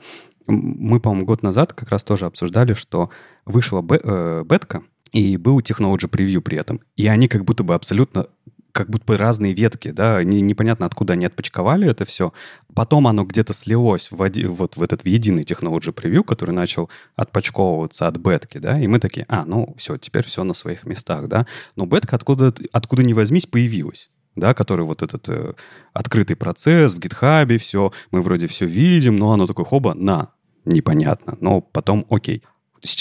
мы, 0.49 0.99
по-моему, 0.99 1.25
год 1.25 1.43
назад 1.43 1.73
как 1.73 1.89
раз 1.89 2.03
тоже 2.03 2.25
обсуждали, 2.25 2.73
что 2.73 3.09
вышла 3.45 3.85
э, 3.89 4.43
бетка, 4.45 4.83
и 5.12 5.38
был 5.38 5.59
Technology 5.59 6.09
Preview 6.09 6.41
при 6.41 6.57
этом. 6.57 6.81
И 6.95 7.07
они 7.07 7.27
как 7.27 7.45
будто 7.45 7.63
бы 7.63 7.73
абсолютно 7.73 8.27
как 8.71 8.89
будто 8.89 9.05
бы 9.05 9.17
разные 9.17 9.51
ветки, 9.53 9.91
да, 9.91 10.23
не, 10.23 10.41
непонятно, 10.41 10.85
откуда 10.85 11.13
они 11.13 11.25
отпочковали 11.25 11.89
это 11.89 12.05
все. 12.05 12.33
Потом 12.73 13.07
оно 13.07 13.23
где-то 13.23 13.51
слилось 13.51 14.12
в, 14.12 14.21
оди, 14.21 14.45
вот 14.45 14.77
в 14.77 14.83
этот 14.83 15.01
в 15.01 15.05
единый 15.05 15.43
Technology 15.43 15.93
Preview, 15.93 16.23
который 16.23 16.51
начал 16.51 16.89
отпочковываться 17.15 18.07
от 18.07 18.17
бетки, 18.17 18.59
да, 18.59 18.79
и 18.79 18.88
мы 18.88 18.99
такие, 18.99 19.25
а, 19.27 19.43
ну, 19.45 19.73
все, 19.77 19.97
теперь 19.97 20.23
все 20.23 20.43
на 20.43 20.53
своих 20.53 20.85
местах, 20.85 21.27
да. 21.27 21.45
Но 21.75 21.88
бетка 21.88 22.15
откуда, 22.15 22.53
откуда 22.71 23.03
ни 23.03 23.13
возьмись 23.13 23.45
появилась 23.45 24.09
да, 24.35 24.53
который 24.53 24.85
вот 24.85 25.03
этот 25.03 25.27
э, 25.27 25.53
открытый 25.91 26.35
процесс 26.35 26.93
в 26.93 26.99
гитхабе, 26.99 27.57
все, 27.57 27.91
мы 28.12 28.21
вроде 28.21 28.47
все 28.47 28.65
видим, 28.65 29.17
но 29.17 29.33
оно 29.33 29.47
такое, 29.47 29.65
хоба, 29.65 29.93
на, 29.93 30.29
непонятно, 30.65 31.38
но 31.39 31.62
потом 31.62 32.06
окей. 32.10 32.43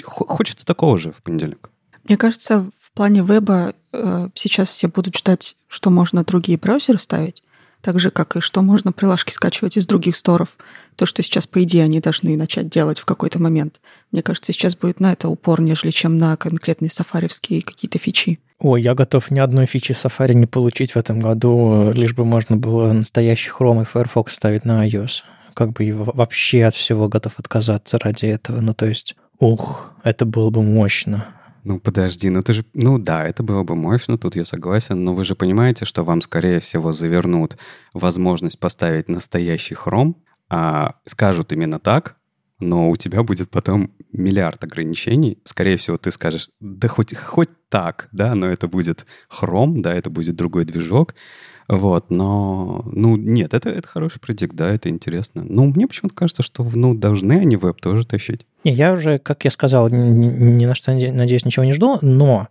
Хочется 0.04 0.66
такого 0.66 0.98
же 0.98 1.12
в 1.12 1.22
понедельник. 1.22 1.70
Мне 2.04 2.16
кажется, 2.16 2.70
в 2.80 2.92
плане 2.92 3.22
веба 3.22 3.74
э, 3.92 4.28
сейчас 4.34 4.70
все 4.70 4.88
будут 4.88 5.16
ждать, 5.16 5.56
что 5.68 5.90
можно 5.90 6.24
другие 6.24 6.58
браузеры 6.58 6.98
ставить, 6.98 7.42
так 7.80 8.00
же, 8.00 8.10
как 8.10 8.36
и 8.36 8.40
что 8.40 8.62
можно 8.62 8.92
прилажки 8.92 9.30
скачивать 9.30 9.76
из 9.76 9.86
других 9.86 10.16
сторов. 10.16 10.56
То, 10.96 11.06
что 11.06 11.22
сейчас, 11.22 11.46
по 11.46 11.62
идее, 11.62 11.84
они 11.84 12.00
должны 12.00 12.36
начать 12.36 12.68
делать 12.68 12.98
в 12.98 13.04
какой-то 13.04 13.40
момент. 13.40 13.80
Мне 14.10 14.22
кажется, 14.22 14.52
сейчас 14.52 14.74
будет 14.74 15.00
на 15.00 15.12
это 15.12 15.28
упор, 15.28 15.60
нежели 15.60 15.90
чем 15.90 16.18
на 16.18 16.36
конкретные 16.36 16.90
сафаревские 16.90 17.62
какие-то 17.62 17.98
фичи. 17.98 18.40
Ой, 18.58 18.82
я 18.82 18.94
готов 18.94 19.30
ни 19.30 19.38
одной 19.38 19.66
фичи 19.66 19.92
Safari 19.92 20.34
не 20.34 20.46
получить 20.46 20.92
в 20.92 20.96
этом 20.96 21.20
году, 21.20 21.92
лишь 21.92 22.14
бы 22.14 22.24
можно 22.24 22.56
было 22.56 22.92
настоящий 22.92 23.50
Chrome 23.50 23.82
и 23.82 23.84
Firefox 23.84 24.34
ставить 24.34 24.64
на 24.64 24.88
iOS 24.88 25.22
как 25.58 25.72
бы 25.72 25.92
вообще 25.92 26.66
от 26.66 26.74
всего 26.76 27.08
готов 27.08 27.40
отказаться 27.40 27.98
ради 27.98 28.26
этого. 28.26 28.60
Ну, 28.60 28.74
то 28.74 28.86
есть, 28.86 29.16
ух, 29.40 29.90
это 30.04 30.24
было 30.24 30.50
бы 30.50 30.62
мощно. 30.62 31.26
Ну, 31.64 31.80
подожди, 31.80 32.30
ну 32.30 32.42
ты 32.42 32.52
же... 32.52 32.64
Ну 32.74 32.96
да, 33.00 33.26
это 33.26 33.42
было 33.42 33.64
бы 33.64 33.74
мощно, 33.74 34.16
тут 34.18 34.36
я 34.36 34.44
согласен, 34.44 35.02
но 35.02 35.14
вы 35.14 35.24
же 35.24 35.34
понимаете, 35.34 35.84
что 35.84 36.04
вам, 36.04 36.20
скорее 36.20 36.60
всего, 36.60 36.92
завернут 36.92 37.58
возможность 37.92 38.60
поставить 38.60 39.08
настоящий 39.08 39.74
хром, 39.74 40.22
а 40.48 40.94
скажут 41.06 41.52
именно 41.52 41.80
так, 41.80 42.14
но 42.60 42.88
у 42.88 42.94
тебя 42.94 43.24
будет 43.24 43.50
потом 43.50 43.90
миллиард 44.12 44.62
ограничений. 44.62 45.38
Скорее 45.44 45.76
всего, 45.76 45.98
ты 45.98 46.12
скажешь, 46.12 46.50
да 46.60 46.86
хоть, 46.86 47.16
хоть 47.16 47.50
так, 47.68 48.08
да, 48.12 48.36
но 48.36 48.46
это 48.46 48.68
будет 48.68 49.06
хром, 49.28 49.82
да, 49.82 49.92
это 49.92 50.08
будет 50.08 50.36
другой 50.36 50.66
движок. 50.66 51.16
Вот, 51.68 52.08
но, 52.08 52.82
ну, 52.90 53.16
нет, 53.16 53.52
это, 53.52 53.68
это 53.68 53.86
хороший 53.86 54.20
предикт, 54.20 54.54
да, 54.56 54.70
это 54.70 54.88
интересно. 54.88 55.44
Ну, 55.46 55.66
мне 55.66 55.86
почему-то 55.86 56.14
кажется, 56.14 56.42
что, 56.42 56.64
ну, 56.64 56.94
должны 56.94 57.34
они 57.34 57.56
веб 57.56 57.78
тоже 57.80 58.06
тащить. 58.06 58.46
Не, 58.64 58.72
я 58.72 58.92
уже, 58.92 59.18
как 59.18 59.44
я 59.44 59.50
сказал, 59.50 59.90
ни, 59.90 60.26
ни 60.26 60.64
на 60.64 60.74
что, 60.74 60.92
надеюсь, 60.92 61.44
ничего 61.44 61.66
не 61.66 61.74
жду, 61.74 61.98
но 62.00 62.48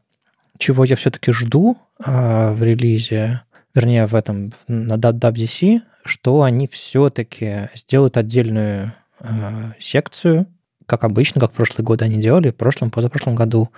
чего 0.59 0.83
я 0.83 0.95
все-таки 0.95 1.31
жду 1.31 1.77
а, 1.99 2.53
в 2.53 2.61
релизе, 2.63 3.41
вернее, 3.73 4.05
в 4.05 4.13
этом, 4.13 4.51
на 4.67 4.93
WWDC, 4.93 5.81
что 6.05 6.43
они 6.43 6.67
все-таки 6.67 7.69
сделают 7.73 8.17
отдельную 8.17 8.93
э, 9.19 9.25
секцию, 9.79 10.45
как 10.85 11.03
обычно, 11.03 11.41
как 11.41 11.51
в 11.51 11.55
прошлые 11.55 11.85
годы 11.85 12.05
они 12.05 12.21
делали, 12.21 12.51
в 12.51 12.55
прошлом, 12.55 12.91
позапрошлом 12.91 13.35
году, 13.35 13.69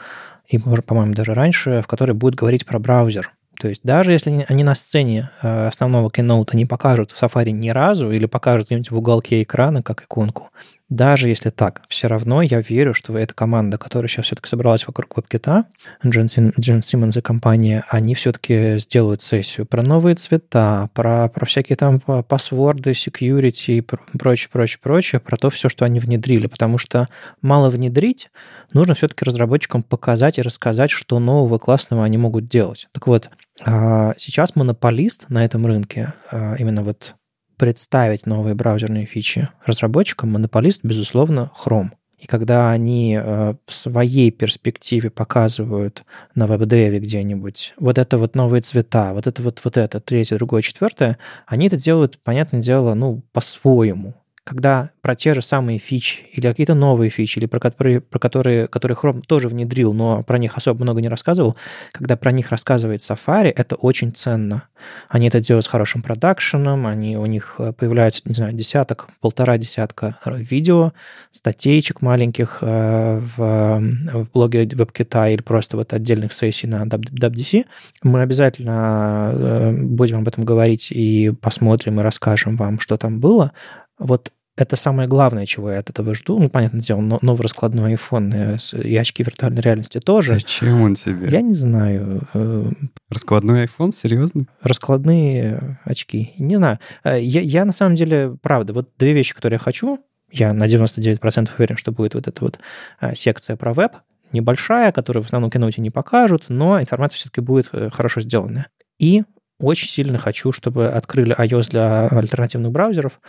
и, 0.47 0.57
по-моему, 0.57 1.13
даже 1.13 1.33
раньше, 1.33 1.81
в 1.81 1.87
которой 1.87 2.11
будет 2.11 2.35
говорить 2.35 2.65
про 2.65 2.79
браузер. 2.79 3.31
То 3.59 3.67
есть 3.67 3.81
даже 3.83 4.13
если 4.13 4.45
они 4.47 4.63
на 4.63 4.73
сцене 4.73 5.31
э, 5.41 5.67
основного 5.67 6.09
Keynote 6.09 6.55
не 6.55 6.65
покажут 6.65 7.11
Safari 7.11 7.51
ни 7.51 7.69
разу 7.69 8.09
или 8.09 8.25
покажут 8.25 8.67
где-нибудь 8.67 8.91
в 8.91 8.97
уголке 8.97 9.43
экрана 9.43 9.83
как 9.83 10.03
иконку, 10.03 10.49
даже 10.89 11.29
если 11.29 11.51
так, 11.51 11.83
все 11.87 12.07
равно 12.07 12.41
я 12.41 12.61
верю, 12.61 12.95
что 12.95 13.15
эта 13.17 13.33
команда, 13.35 13.77
которая 13.77 14.07
сейчас 14.07 14.25
все-таки 14.25 14.49
собралась 14.49 14.87
вокруг 14.87 15.17
WebKit, 15.17 15.65
Джон, 16.05 16.27
Джон 16.59 16.81
Симмонс 16.81 17.17
и 17.17 17.21
компания, 17.21 17.85
они 17.89 18.15
все-таки 18.15 18.79
сделают 18.79 19.21
сессию 19.21 19.67
про 19.67 19.83
новые 19.83 20.15
цвета, 20.15 20.89
про, 20.93 21.29
про 21.29 21.45
всякие 21.45 21.75
там 21.75 21.99
пасворды, 21.99 22.91
security 22.91 23.77
и 23.77 23.81
прочее, 23.81 24.49
прочее, 24.51 24.79
прочее, 24.81 25.21
про 25.21 25.37
то 25.37 25.51
все, 25.51 25.69
что 25.69 25.85
они 25.85 25.99
внедрили. 25.99 26.47
Потому 26.47 26.79
что 26.79 27.07
мало 27.41 27.69
внедрить, 27.69 28.31
нужно 28.73 28.95
все-таки 28.95 29.25
разработчикам 29.25 29.83
показать 29.83 30.39
и 30.39 30.41
рассказать, 30.41 30.89
что 30.89 31.19
нового 31.19 31.59
классного 31.59 32.03
они 32.03 32.17
могут 32.17 32.47
делать. 32.47 32.87
Так 32.93 33.05
вот, 33.05 33.29
а, 33.63 34.13
сейчас 34.17 34.55
монополист 34.55 35.29
на 35.29 35.45
этом 35.45 35.65
рынке, 35.67 36.13
а, 36.31 36.55
именно 36.57 36.81
вот 36.81 37.15
представить 37.59 38.25
новые 38.25 38.55
браузерные 38.55 39.05
фичи 39.05 39.49
разработчикам, 39.65 40.31
монополист, 40.31 40.79
безусловно, 40.83 41.51
Chrome. 41.63 41.89
И 42.17 42.25
когда 42.25 42.71
они 42.71 43.17
э, 43.21 43.53
в 43.65 43.73
своей 43.73 44.31
перспективе 44.31 45.09
показывают 45.09 46.03
на 46.35 46.47
веб-деве 46.47 46.99
где-нибудь 46.99 47.75
вот 47.77 47.97
это 47.97 48.17
вот 48.17 48.35
новые 48.35 48.61
цвета, 48.61 49.13
вот 49.13 49.27
это 49.27 49.41
вот, 49.41 49.61
вот 49.63 49.77
это, 49.77 49.99
третье, 49.99 50.35
другое, 50.37 50.61
четвертое, 50.61 51.17
они 51.45 51.67
это 51.67 51.77
делают, 51.77 52.19
понятное 52.23 52.61
дело, 52.61 52.93
ну, 52.93 53.21
по-своему 53.31 54.15
когда 54.49 54.89
про 55.01 55.15
те 55.15 55.35
же 55.35 55.43
самые 55.43 55.77
фичи 55.77 56.23
или 56.33 56.47
какие-то 56.47 56.73
новые 56.73 57.11
фичи, 57.11 57.37
или 57.37 57.45
про 57.45 57.59
которые, 57.59 58.01
про 58.01 58.17
которые, 58.17 58.67
которые 58.67 58.97
Chrome 58.97 59.21
тоже 59.21 59.47
внедрил, 59.47 59.93
но 59.93 60.23
про 60.23 60.39
них 60.39 60.57
особо 60.57 60.81
много 60.83 61.01
не 61.01 61.07
рассказывал, 61.07 61.55
когда 61.91 62.17
про 62.17 62.31
них 62.31 62.49
рассказывает 62.49 63.01
Safari, 63.01 63.53
это 63.55 63.75
очень 63.75 64.11
ценно. 64.11 64.63
Они 65.07 65.27
это 65.27 65.39
делают 65.39 65.65
с 65.65 65.67
хорошим 65.67 66.01
продакшеном, 66.01 66.87
они, 66.87 67.15
у 67.15 67.27
них 67.27 67.57
э, 67.59 67.73
появляется, 67.73 68.21
не 68.25 68.33
знаю, 68.33 68.53
десяток, 68.53 69.09
полтора 69.21 69.59
десятка 69.59 70.17
видео, 70.25 70.93
статейчек 71.31 72.01
маленьких 72.01 72.57
э, 72.61 73.19
в, 73.19 73.81
в 74.13 74.31
блоге 74.31 74.65
WebKit 74.65 75.33
или 75.33 75.41
просто 75.43 75.77
вот 75.77 75.93
отдельных 75.93 76.33
сессий 76.33 76.65
на 76.65 76.85
WWDC. 76.85 77.67
Мы 78.01 78.23
обязательно 78.23 79.31
э, 79.31 79.71
будем 79.83 80.17
об 80.17 80.27
этом 80.27 80.43
говорить 80.43 80.91
и 80.91 81.31
посмотрим 81.39 81.99
и 81.99 82.03
расскажем 82.03 82.57
вам, 82.57 82.79
что 82.79 82.97
там 82.97 83.19
было. 83.19 83.51
Вот 83.99 84.31
это 84.59 84.75
самое 84.75 85.07
главное, 85.07 85.45
чего 85.45 85.71
я 85.71 85.79
от 85.79 85.89
этого 85.89 86.13
жду. 86.13 86.39
Ну, 86.39 86.49
понятное 86.49 86.81
дело, 86.81 86.99
новый 87.21 87.41
раскладной 87.41 87.93
iPhone 87.93 88.59
и 88.83 88.95
очки 88.97 89.23
виртуальной 89.23 89.61
реальности 89.61 89.99
тоже. 89.99 90.33
Зачем 90.33 90.81
он 90.81 90.95
тебе? 90.95 91.29
Я 91.29 91.41
не 91.41 91.53
знаю. 91.53 92.21
Э, 92.33 92.65
раскладной 93.09 93.65
iPhone? 93.65 93.91
Серьезно? 93.91 94.45
Раскладные 94.61 95.79
очки. 95.85 96.33
Не 96.37 96.57
знаю. 96.57 96.79
Э, 97.03 97.19
я, 97.21 97.41
я 97.41 97.65
на 97.65 97.71
самом 97.71 97.95
деле, 97.95 98.37
правда, 98.41 98.73
вот 98.73 98.89
две 98.97 99.13
вещи, 99.13 99.33
которые 99.33 99.55
я 99.55 99.63
хочу, 99.63 99.99
я 100.31 100.53
на 100.53 100.65
99% 100.65 101.49
уверен, 101.57 101.77
что 101.77 101.91
будет 101.91 102.15
вот 102.15 102.27
эта 102.27 102.43
вот 102.43 102.59
э, 102.99 103.15
секция 103.15 103.55
про 103.55 103.73
веб, 103.73 103.93
небольшая, 104.33 104.91
которую 104.91 105.23
в 105.23 105.27
основном 105.27 105.49
киноте 105.49 105.81
не 105.81 105.89
покажут, 105.89 106.45
но 106.49 106.81
информация 106.81 107.17
все-таки 107.17 107.41
будет 107.41 107.69
хорошо 107.93 108.21
сделанная. 108.21 108.67
И 108.99 109.23
очень 109.59 109.89
сильно 109.89 110.17
хочу, 110.17 110.51
чтобы 110.51 110.87
открыли 110.87 111.35
iOS 111.37 111.69
для 111.69 112.07
альтернативных 112.07 112.71
браузеров, 112.71 113.19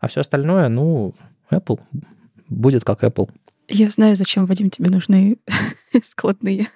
а 0.00 0.08
все 0.08 0.20
остальное, 0.20 0.68
ну, 0.68 1.14
Apple 1.50 1.80
будет 2.48 2.84
как 2.84 3.02
Apple. 3.02 3.28
Я 3.68 3.90
знаю, 3.90 4.16
зачем, 4.16 4.46
Вадим, 4.46 4.70
тебе 4.70 4.90
нужны 4.90 5.36
складные 6.02 6.68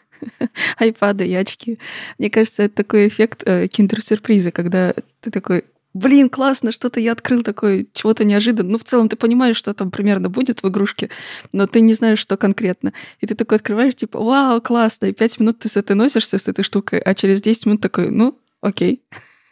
айпады 0.78 1.26
и 1.26 1.34
очки. 1.34 1.78
Мне 2.18 2.30
кажется, 2.30 2.62
это 2.62 2.76
такой 2.76 3.08
эффект 3.08 3.42
э, 3.44 3.66
киндер-сюрприза, 3.66 4.52
когда 4.52 4.94
ты 5.20 5.30
такой, 5.30 5.64
блин, 5.92 6.28
классно, 6.28 6.72
что-то 6.72 7.00
я 7.00 7.12
открыл 7.12 7.42
такое, 7.42 7.86
чего-то 7.92 8.24
неожиданно. 8.24 8.70
Ну, 8.70 8.78
в 8.78 8.84
целом, 8.84 9.08
ты 9.08 9.16
понимаешь, 9.16 9.56
что 9.56 9.74
там 9.74 9.90
примерно 9.90 10.28
будет 10.28 10.62
в 10.62 10.68
игрушке, 10.68 11.10
но 11.52 11.66
ты 11.66 11.80
не 11.80 11.94
знаешь, 11.94 12.18
что 12.18 12.36
конкретно. 12.36 12.92
И 13.20 13.26
ты 13.26 13.34
такой 13.34 13.56
открываешь, 13.56 13.96
типа, 13.96 14.20
вау, 14.20 14.60
классно, 14.60 15.06
и 15.06 15.12
пять 15.12 15.38
минут 15.40 15.58
ты 15.58 15.68
с 15.68 15.76
этой 15.76 15.96
носишься, 15.96 16.38
с 16.38 16.48
этой 16.48 16.62
штукой, 16.62 17.00
а 17.00 17.14
через 17.14 17.42
10 17.42 17.66
минут 17.66 17.80
такой, 17.80 18.10
ну, 18.10 18.38
окей. 18.64 19.02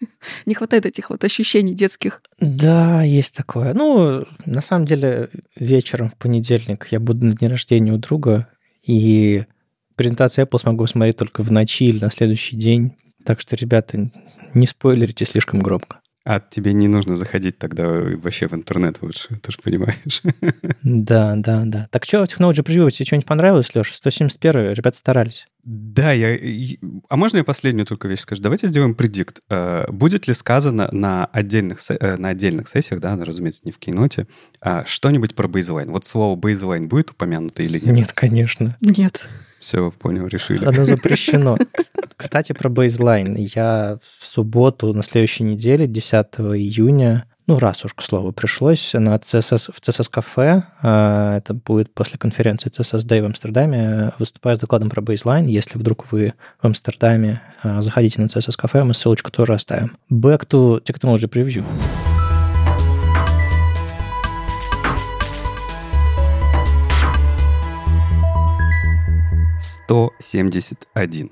Не 0.46 0.54
хватает 0.54 0.86
этих 0.86 1.10
вот 1.10 1.22
ощущений 1.24 1.74
детских. 1.74 2.22
Да, 2.40 3.02
есть 3.02 3.36
такое. 3.36 3.72
Ну, 3.74 4.24
на 4.46 4.60
самом 4.60 4.86
деле, 4.86 5.30
вечером 5.56 6.10
в 6.10 6.16
понедельник 6.16 6.88
я 6.90 6.98
буду 6.98 7.26
на 7.26 7.32
дне 7.32 7.48
рождения 7.48 7.92
у 7.92 7.98
друга, 7.98 8.48
и 8.82 9.44
презентацию 9.94 10.46
Apple 10.46 10.58
смогу 10.58 10.86
смотреть 10.86 11.18
только 11.18 11.42
в 11.42 11.52
ночи 11.52 11.84
или 11.84 12.00
на 12.00 12.10
следующий 12.10 12.56
день. 12.56 12.96
Так 13.24 13.40
что, 13.40 13.54
ребята, 13.54 14.10
не 14.54 14.66
спойлерите 14.66 15.24
слишком 15.24 15.60
громко. 15.60 16.00
А 16.24 16.38
тебе 16.38 16.72
не 16.72 16.86
нужно 16.86 17.16
заходить 17.16 17.58
тогда 17.58 17.88
вообще 17.88 18.46
в 18.46 18.54
интернет 18.54 19.02
лучше, 19.02 19.36
ты 19.42 19.50
же 19.50 19.58
понимаешь. 19.62 20.22
Да, 20.82 21.34
да, 21.36 21.62
да. 21.64 21.88
Так 21.90 22.04
что 22.04 22.24
в 22.24 22.28
Technology 22.28 22.62
Preview 22.62 22.90
тебе 22.90 23.06
что-нибудь 23.06 23.26
понравилось, 23.26 23.74
Леша? 23.74 23.94
171 23.94 24.72
ребята 24.72 24.96
старались. 24.96 25.46
Да, 25.64 26.12
я... 26.12 26.38
А 27.08 27.16
можно 27.16 27.38
я 27.38 27.44
последнюю 27.44 27.86
только 27.86 28.08
вещь 28.08 28.20
скажу? 28.20 28.42
Давайте 28.42 28.68
сделаем 28.68 28.94
предикт. 28.94 29.40
Э, 29.48 29.84
будет 29.90 30.26
ли 30.26 30.34
сказано 30.34 30.88
на 30.92 31.26
отдельных, 31.26 31.78
э, 31.88 32.16
на 32.16 32.30
отдельных 32.30 32.68
сессиях, 32.68 33.00
да, 33.00 33.16
разумеется, 33.16 33.62
не 33.64 33.72
в 33.72 33.78
киноте, 33.78 34.26
а 34.60 34.84
что-нибудь 34.86 35.34
про 35.34 35.48
бейзлайн? 35.48 35.88
Вот 35.90 36.04
слово 36.04 36.36
бейзлайн 36.36 36.88
будет 36.88 37.10
упомянуто 37.10 37.62
или 37.62 37.78
нет? 37.78 37.94
Нет, 37.94 38.12
конечно. 38.12 38.76
Нет. 38.80 39.28
Все, 39.62 39.92
понял, 39.92 40.26
решили. 40.26 40.64
Оно 40.64 40.84
запрещено. 40.84 41.56
Кстати, 42.16 42.52
про 42.52 42.68
бейзлайн. 42.68 43.36
Я 43.36 43.98
в 44.02 44.26
субботу 44.26 44.92
на 44.92 45.04
следующей 45.04 45.44
неделе, 45.44 45.86
10 45.86 46.26
июня, 46.56 47.26
ну, 47.46 47.60
раз 47.60 47.84
уж, 47.84 47.94
к 47.94 48.02
слову, 48.02 48.32
пришлось, 48.32 48.92
на 48.92 49.14
CSS, 49.14 49.70
в 49.72 49.80
CSS 49.80 50.10
кафе, 50.10 50.64
а, 50.82 51.36
это 51.36 51.54
будет 51.54 51.94
после 51.94 52.18
конференции 52.18 52.70
CSS 52.70 53.06
Day 53.06 53.22
в 53.22 53.26
Амстердаме, 53.26 54.10
выступаю 54.18 54.56
с 54.56 54.60
докладом 54.60 54.90
про 54.90 55.00
бейзлайн. 55.00 55.46
Если 55.46 55.78
вдруг 55.78 56.10
вы 56.10 56.34
в 56.60 56.66
Амстердаме, 56.66 57.40
а, 57.62 57.82
заходите 57.82 58.20
на 58.20 58.26
CSS 58.26 58.56
кафе, 58.56 58.82
мы 58.82 58.94
ссылочку 58.94 59.30
тоже 59.30 59.54
оставим. 59.54 59.96
Back 60.10 60.48
to 60.48 60.82
Technology 60.82 61.28
Preview. 61.28 61.64
171. 69.92 71.30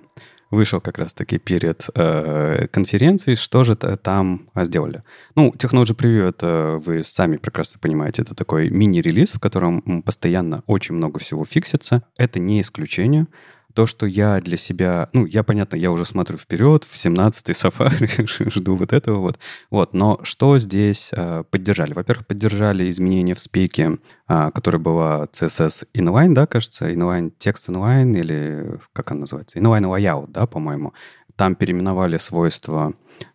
Вышел 0.50 0.80
как 0.80 0.98
раз-таки 0.98 1.38
перед 1.38 1.86
э, 1.94 2.66
конференцией. 2.70 3.36
Что 3.36 3.62
же 3.62 3.76
там 3.76 4.48
сделали? 4.54 5.02
Ну, 5.36 5.54
Technology 5.56 5.96
Preview, 5.96 6.28
это 6.28 6.78
вы 6.84 7.04
сами 7.04 7.36
прекрасно 7.36 7.78
понимаете, 7.80 8.22
это 8.22 8.34
такой 8.34 8.68
мини-релиз, 8.68 9.32
в 9.32 9.40
котором 9.40 10.02
постоянно 10.02 10.62
очень 10.66 10.96
много 10.96 11.18
всего 11.20 11.44
фиксится. 11.44 12.02
Это 12.18 12.40
не 12.40 12.60
исключение 12.60 13.28
то, 13.74 13.86
что 13.86 14.06
я 14.06 14.40
для 14.40 14.56
себя, 14.56 15.08
ну, 15.12 15.26
я, 15.26 15.42
понятно, 15.42 15.76
я 15.76 15.90
уже 15.90 16.04
смотрю 16.04 16.36
вперед, 16.36 16.84
в 16.84 16.94
17-й 16.94 17.52
Safari, 17.52 18.50
жду 18.50 18.74
вот 18.74 18.92
этого 18.92 19.18
вот. 19.18 19.38
Вот, 19.70 19.94
но 19.94 20.20
что 20.22 20.58
здесь 20.58 21.10
э, 21.12 21.44
поддержали? 21.50 21.92
Во-первых, 21.92 22.26
поддержали 22.26 22.90
изменения 22.90 23.34
в 23.34 23.40
спеке, 23.40 23.98
э, 24.28 24.50
которая 24.54 24.80
была 24.80 25.24
CSS 25.32 25.86
inline, 25.94 26.32
да, 26.32 26.46
кажется, 26.46 26.90
inline, 26.90 27.32
текст 27.38 27.68
inline, 27.68 28.18
или 28.18 28.78
как 28.92 29.10
она 29.12 29.20
называется? 29.20 29.58
Inline 29.58 29.84
layout, 29.84 30.30
да, 30.30 30.46
по-моему. 30.46 30.92
Там 31.36 31.54
переименовали 31.54 32.16
свойства 32.16 32.92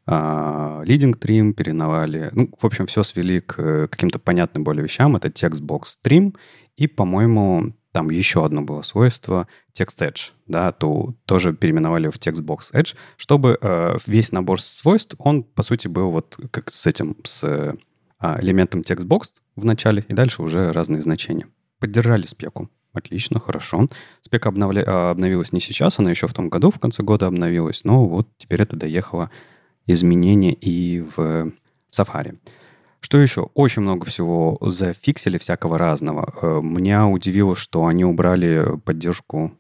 Uh, 0.08 0.84
leading 0.86 1.18
trim 1.18 1.54
переименовали. 1.54 2.30
Ну, 2.32 2.50
в 2.60 2.66
общем, 2.66 2.86
все 2.86 3.02
свели 3.02 3.40
к 3.40 3.60
uh, 3.60 3.88
каким-то 3.88 4.20
понятным 4.20 4.64
более 4.64 4.84
вещам. 4.84 5.16
Это 5.16 5.32
текстбокс 5.32 6.00
trim. 6.04 6.36
И, 6.78 6.88
по-моему, 6.88 7.74
там 7.96 8.10
еще 8.10 8.44
одно 8.44 8.62
было 8.62 8.82
свойство 8.82 9.48
text 9.74 10.00
edge, 10.02 10.34
да, 10.48 10.74
то 10.74 11.16
тоже 11.24 11.54
переименовали 11.54 12.10
в 12.10 12.16
textbox 12.16 12.74
edge, 12.74 12.94
чтобы 13.16 13.58
э, 13.62 13.98
весь 14.06 14.34
набор 14.34 14.62
свойств, 14.62 15.16
он, 15.18 15.44
по 15.44 15.64
сути, 15.64 15.88
был 15.88 16.12
вот 16.12 16.38
как 16.52 16.74
с 16.74 16.88
этим, 16.88 17.16
с 17.24 17.46
э, 17.46 17.74
элементом 18.42 18.82
textbox 18.82 19.36
в 19.56 19.64
начале, 19.64 20.04
и 20.10 20.14
дальше 20.14 20.42
уже 20.42 20.74
разные 20.74 21.02
значения. 21.02 21.48
Поддержали 21.80 22.26
спеку. 22.26 22.70
Отлично, 22.92 23.40
хорошо. 23.40 23.88
Спека 24.20 24.50
обновля... 24.50 24.84
А, 24.86 25.12
обновилась 25.12 25.54
не 25.54 25.62
сейчас, 25.62 25.98
она 25.98 26.10
еще 26.10 26.28
в 26.28 26.34
том 26.34 26.50
году, 26.50 26.72
в 26.72 26.80
конце 26.80 27.02
года 27.02 27.28
обновилась, 27.28 27.86
но 27.86 28.06
вот 28.06 28.28
теперь 28.38 28.62
это 28.62 28.76
доехало 28.76 29.32
изменение 29.88 30.52
и 30.52 31.00
в 31.16 31.54
Safari. 31.98 32.38
Что 33.06 33.20
еще? 33.20 33.50
Очень 33.54 33.84
много 33.84 34.08
всего 34.08 34.58
зафиксили 34.62 35.38
всякого 35.38 35.78
разного. 35.78 36.34
Э, 36.42 36.60
меня 36.64 37.06
удивило, 37.06 37.56
что 37.56 37.86
они 37.86 38.04
убрали 38.04 38.80
поддержку 38.84 39.52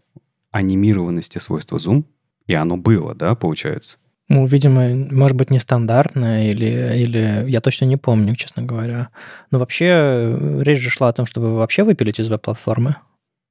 анимированности 0.49 1.38
свойства 1.38 1.77
Zoom. 1.77 2.05
И 2.47 2.55
оно 2.55 2.75
было, 2.75 3.13
да, 3.13 3.36
получается? 3.36 3.99
Ну, 4.29 4.47
видимо, 4.47 4.95
может 5.12 5.38
быть, 5.38 5.51
нестандартная, 5.51 6.49
или, 6.49 6.97
или 6.97 7.45
я 7.47 7.62
точно 7.62 7.86
не 7.86 7.97
помню, 7.97 8.36
честно 8.36 8.63
говоря. 8.63 9.10
Но 9.51 9.60
вообще 9.60 9.86
э, 9.86 10.63
речь 10.63 10.79
же 10.79 10.89
шла 10.89 11.10
о 11.10 11.13
том, 11.13 11.27
чтобы 11.27 11.55
вообще 11.55 11.84
выпилить 11.84 12.19
из 12.19 12.27
веб-платформы. 12.29 12.95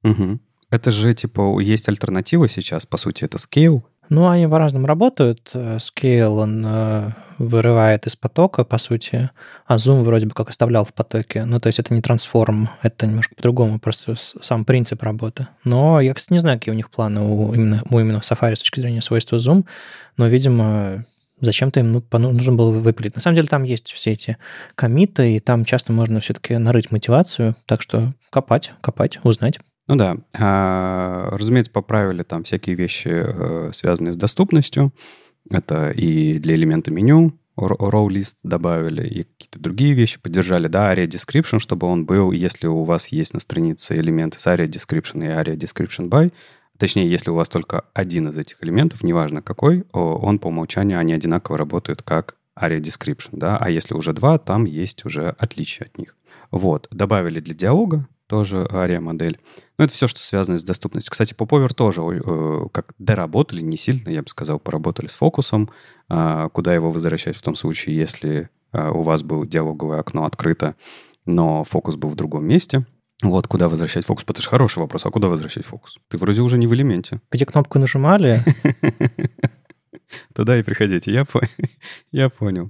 Угу. 0.03 0.39
Это 0.71 0.91
же, 0.91 1.13
типа, 1.13 1.57
есть 1.61 1.87
альтернатива 1.87 2.49
сейчас, 2.49 2.85
по 2.85 2.97
сути, 2.97 3.23
это 3.23 3.37
Scale, 3.37 3.81
ну, 4.09 4.27
они 4.27 4.47
по-разному 4.47 4.87
работают. 4.87 5.51
Э, 5.53 5.77
Scale, 5.77 6.39
он 6.39 6.63
э, 6.65 7.09
вырывает 7.37 8.07
из 8.07 8.15
потока, 8.15 8.63
по 8.63 8.77
сути, 8.77 9.29
а 9.65 9.77
Zoom 9.77 10.03
вроде 10.03 10.27
бы 10.27 10.33
как 10.33 10.49
оставлял 10.49 10.85
в 10.85 10.93
потоке. 10.93 11.45
Ну, 11.45 11.59
то 11.59 11.67
есть 11.67 11.79
это 11.79 11.93
не 11.93 12.01
трансформ, 12.01 12.69
это 12.81 13.07
немножко 13.07 13.35
по-другому, 13.35 13.79
просто 13.79 14.15
сам 14.15 14.65
принцип 14.65 15.01
работы. 15.03 15.47
Но 15.63 15.99
я, 16.01 16.13
кстати, 16.13 16.33
не 16.33 16.39
знаю, 16.39 16.59
какие 16.59 16.73
у 16.73 16.77
них 16.77 16.91
планы 16.91 17.21
у 17.21 17.53
именно, 17.53 17.81
у 17.89 17.99
именно 17.99 18.17
Safari 18.17 18.55
с 18.55 18.59
точки 18.59 18.79
зрения 18.79 19.01
свойства 19.01 19.37
Zoom, 19.37 19.65
но, 20.17 20.27
видимо, 20.27 21.05
зачем-то 21.41 21.79
им 21.79 21.91
ну, 21.91 22.03
нужно 22.11 22.53
было 22.53 22.71
выпилить. 22.71 23.15
На 23.15 23.21
самом 23.21 23.35
деле 23.35 23.47
там 23.47 23.63
есть 23.63 23.91
все 23.91 24.11
эти 24.11 24.37
комиты, 24.75 25.35
и 25.35 25.39
там 25.39 25.65
часто 25.65 25.91
можно 25.91 26.19
все-таки 26.19 26.57
нарыть 26.57 26.91
мотивацию, 26.91 27.55
так 27.65 27.81
что 27.81 28.13
копать, 28.29 28.73
копать, 28.81 29.19
узнать. 29.23 29.59
Ну 29.87 29.95
да, 29.95 30.17
а, 30.33 31.29
разумеется, 31.31 31.71
поправили 31.71 32.23
там 32.23 32.43
всякие 32.43 32.75
вещи, 32.75 33.09
э, 33.11 33.69
связанные 33.71 34.13
с 34.13 34.17
доступностью. 34.17 34.91
Это 35.49 35.91
и 35.91 36.39
для 36.39 36.55
элемента 36.55 36.91
меню 36.91 37.37
row 37.57 38.07
list 38.07 38.37
добавили, 38.43 39.07
и 39.07 39.23
какие-то 39.23 39.59
другие 39.59 39.93
вещи 39.93 40.19
поддержали, 40.19 40.67
да, 40.67 40.93
ARIA 40.93 41.07
description, 41.07 41.59
чтобы 41.59 41.87
он 41.87 42.05
был, 42.05 42.31
если 42.31 42.67
у 42.67 42.83
вас 42.83 43.09
есть 43.09 43.33
на 43.33 43.39
странице 43.39 43.95
элементы 43.95 44.39
с 44.39 44.47
ARIA 44.47 44.65
description 44.65 45.23
и 45.23 45.27
ARIA 45.27 45.55
description 45.55 46.09
by, 46.09 46.33
точнее, 46.77 47.09
если 47.09 47.29
у 47.29 47.35
вас 47.35 47.47
только 47.47 47.85
один 47.93 48.29
из 48.29 48.37
этих 48.37 48.61
элементов, 48.63 49.03
неважно 49.03 49.41
какой, 49.41 49.85
он 49.93 50.39
по 50.39 50.47
умолчанию, 50.47 50.99
они 50.99 51.13
одинаково 51.13 51.57
работают 51.57 52.01
как 52.01 52.35
ARIA 52.59 52.81
description, 52.81 53.29
да, 53.33 53.57
а 53.57 53.69
если 53.69 53.93
уже 53.93 54.13
два, 54.13 54.37
там 54.37 54.65
есть 54.65 55.05
уже 55.05 55.35
отличие 55.37 55.85
от 55.85 55.97
них. 55.97 56.17
Вот, 56.51 56.87
добавили 56.91 57.39
для 57.39 57.53
диалога, 57.53 58.07
тоже 58.27 58.67
ARIA-модель. 58.69 59.39
Ну, 59.77 59.85
это 59.85 59.93
все, 59.93 60.07
что 60.07 60.21
связано 60.21 60.57
с 60.57 60.63
доступностью. 60.63 61.11
Кстати, 61.11 61.33
Popover 61.33 61.73
тоже 61.73 62.01
э, 62.01 62.67
как 62.71 62.93
доработали, 62.97 63.61
не 63.61 63.77
сильно, 63.77 64.09
я 64.09 64.21
бы 64.21 64.27
сказал, 64.27 64.59
поработали 64.59 65.07
с 65.07 65.13
фокусом, 65.13 65.69
э, 66.09 66.49
куда 66.53 66.73
его 66.73 66.91
возвращать 66.91 67.35
в 67.35 67.41
том 67.41 67.55
случае, 67.55 67.95
если 67.95 68.49
э, 68.71 68.89
у 68.89 69.01
вас 69.01 69.23
было 69.23 69.45
диалоговое 69.45 69.99
окно 69.99 70.25
открыто, 70.25 70.75
но 71.25 71.63
фокус 71.63 71.95
был 71.95 72.09
в 72.09 72.15
другом 72.15 72.45
месте. 72.45 72.85
Вот, 73.23 73.47
куда 73.47 73.69
возвращать 73.69 74.05
фокус? 74.05 74.25
Потому 74.25 74.41
что 74.41 74.51
хороший 74.51 74.79
вопрос, 74.79 75.05
а 75.05 75.11
куда 75.11 75.27
возвращать 75.27 75.65
фокус? 75.65 75.97
Ты 76.09 76.17
вроде 76.17 76.41
уже 76.41 76.57
не 76.57 76.67
в 76.67 76.73
элементе. 76.73 77.21
Где 77.31 77.45
кнопку 77.45 77.79
нажимали? 77.79 78.39
Туда 80.35 80.57
и 80.59 80.63
приходите, 80.63 81.11
я 82.11 82.29
понял. 82.29 82.69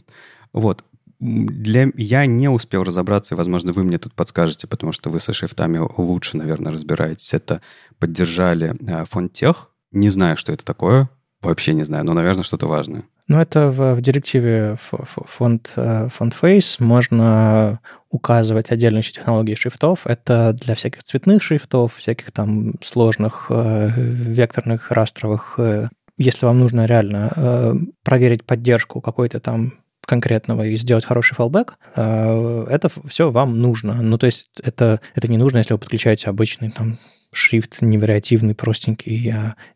Вот, 0.54 0.86
для... 1.19 1.91
Я 1.95 2.25
не 2.25 2.49
успел 2.49 2.84
разобраться, 2.84 3.36
и, 3.36 3.38
возможно, 3.38 3.71
вы 3.71 3.84
мне 3.84 3.97
тут 3.97 4.13
подскажете, 4.13 4.67
потому 4.67 4.91
что 4.91 5.10
вы 5.10 5.19
со 5.19 5.34
шрифтами 5.34 5.80
лучше, 5.97 6.38
наверное, 6.38 6.71
разбираетесь. 6.71 7.34
Это 7.34 7.62
поддержали 7.99 8.75
э, 8.80 9.06
фонд 9.06 9.34
тех. 9.34 9.71
Не 9.91 10.10
знаю, 10.10 10.38
что 10.38 10.51
это 10.51 10.65
такое. 10.65 11.10
Вообще 11.41 11.73
не 11.73 11.84
знаю, 11.84 12.06
но, 12.06 12.13
наверное, 12.13 12.43
что-то 12.43 12.67
важное. 12.67 13.04
Ну, 13.28 13.39
это 13.39 13.71
в, 13.71 13.95
в 13.95 14.01
директиве 14.01 14.78
фонд, 14.80 15.73
э, 15.75 16.10
фонд 16.10 16.36
Face 16.39 16.75
можно 16.80 17.80
указывать 18.10 18.71
отдельные 18.71 19.04
технологии 19.04 19.56
шрифтов. 19.56 20.06
Это 20.06 20.54
для 20.54 20.75
всяких 20.75 21.04
цветных 21.04 21.41
шрифтов, 21.41 21.95
всяких 21.95 22.32
там 22.32 22.73
сложных 22.84 23.47
э, 23.49 23.89
векторных, 23.95 24.91
растровых. 24.91 25.56
Э, 25.58 25.89
если 26.17 26.45
вам 26.45 26.60
нужно 26.60 26.86
реально 26.86 27.32
э, 27.36 27.73
проверить 28.04 28.43
поддержку 28.43 29.01
какой-то 29.01 29.39
там 29.39 29.73
конкретного 30.06 30.65
и 30.65 30.76
сделать 30.78 31.06
хороший 31.06 31.36
фалбэк, 31.36 31.78
э, 31.96 32.65
это 32.70 32.89
все 33.08 33.32
вам 33.32 33.60
нужно. 33.60 34.02
Ну, 34.02 34.18
то 34.18 34.26
есть 34.26 34.50
это, 34.63 35.00
это 35.15 35.28
не 35.28 35.38
нужно, 35.38 35.60
если 35.60 35.74
вы 35.74 35.80
подключаете 35.80 36.30
обычный 36.30 36.72
там 36.72 36.98
шрифт 37.36 37.82
невариативный, 37.82 38.56
простенький, 38.56 39.34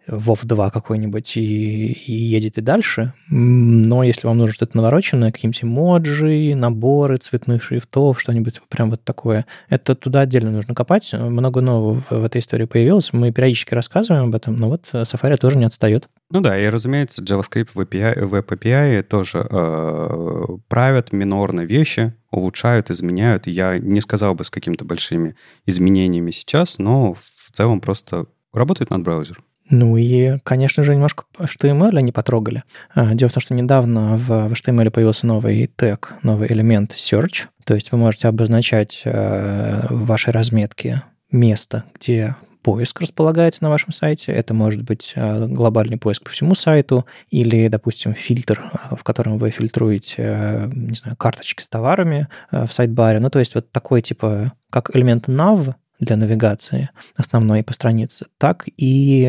WoW 0.08 0.40
2 0.44 0.70
какой-нибудь, 0.72 1.38
и, 1.38 1.92
и 1.92 2.12
едете 2.12 2.62
дальше. 2.62 3.14
Но 3.30 4.04
если 4.04 4.28
вам 4.28 4.38
нужно 4.38 4.54
что-то 4.54 4.78
навороченное, 4.78 5.32
какие-нибудь 5.32 5.64
эмоджи, 5.64 6.56
наборы 6.56 7.18
цветных 7.18 7.64
шрифтов, 7.64 8.20
что-нибудь 8.20 8.62
прям 8.70 8.90
вот 8.90 9.04
такое, 9.04 9.46
это 9.70 9.96
туда 9.96 10.22
отдельно 10.22 10.52
нужно 10.52 10.74
копать. 10.74 11.14
Много 11.14 11.62
нового 11.62 12.00
в, 12.00 12.12
в 12.12 12.24
этой 12.24 12.42
истории 12.42 12.66
появилось. 12.66 13.14
Мы 13.14 13.32
периодически 13.32 13.74
рассказываем 13.74 14.26
об 14.26 14.36
этом, 14.36 14.56
но 14.56 14.70
вот 14.70 14.90
Safari 14.92 15.38
тоже 15.38 15.58
не 15.58 15.66
отстает. 15.66 16.10
Ну 16.32 16.42
да, 16.42 16.60
и, 16.60 16.68
разумеется, 16.70 17.24
JavaScript 17.24 17.70
в 17.74 17.80
API, 17.80 18.24
в 18.24 18.36
API 18.36 19.02
тоже 19.02 19.48
э, 19.50 20.46
правят 20.68 21.12
минорные 21.12 21.66
вещи, 21.66 22.14
улучшают, 22.30 22.92
изменяют. 22.92 23.48
Я 23.48 23.80
не 23.80 24.00
сказал 24.00 24.36
бы 24.36 24.44
с 24.44 24.52
какими-то 24.52 24.86
большими 24.86 25.36
изменениями 25.66 26.30
сейчас, 26.30 26.78
но 26.78 27.14
в 27.14 27.39
целом 27.52 27.82
просто 27.82 28.26
работает 28.54 28.90
над 28.90 29.04
браузером. 29.04 29.44
Ну 29.70 29.98
и, 29.98 30.40
конечно 30.40 30.84
же, 30.84 30.96
немножко 30.96 31.26
HTML 31.38 31.96
они 31.98 32.12
потрогали. 32.12 32.64
А, 32.94 33.14
дело 33.14 33.30
в 33.30 33.34
том, 33.34 33.42
что 33.42 33.54
недавно 33.54 34.18
в 34.18 34.52
HTML 34.52 34.90
появился 34.90 35.28
новый 35.28 35.68
тег, 35.68 36.16
новый 36.24 36.52
элемент 36.52 36.94
search. 36.94 37.46
То 37.66 37.76
есть 37.76 37.92
вы 37.92 38.00
можете 38.00 38.28
обозначать 38.28 39.04
э, 39.06 39.86
в 39.90 40.08
вашей 40.08 40.32
разметке 40.32 41.04
место, 41.32 41.84
где 41.94 42.36
поиск 42.64 43.00
располагается 43.00 43.64
на 43.64 43.70
вашем 43.70 43.94
сайте. 43.94 44.32
Это 44.32 44.56
может 44.56 44.82
быть 44.82 45.14
э, 45.16 45.46
глобальный 45.46 45.98
поиск 45.98 46.24
по 46.24 46.32
всему 46.32 46.56
сайту 46.56 47.06
или, 47.30 47.68
допустим, 47.68 48.16
фильтр, 48.16 48.64
э, 48.74 48.96
в 48.96 49.04
котором 49.04 49.38
вы 49.38 49.52
фильтруете, 49.52 50.68
не 50.74 50.96
знаю, 50.96 51.16
карточки 51.16 51.62
с 51.62 51.68
товарами 51.68 52.28
в 52.52 52.70
сайт-баре. 52.70 53.20
Ну, 53.20 53.30
то 53.30 53.38
есть 53.38 53.54
вот 53.54 53.72
такой 53.72 54.02
типа, 54.02 54.54
как 54.72 54.96
элемент 54.96 55.28
nav, 55.28 55.76
для 56.00 56.16
навигации 56.16 56.90
основной 57.16 57.64
по 57.64 57.74
странице, 57.74 58.28
так 58.38 58.66
и 58.78 59.22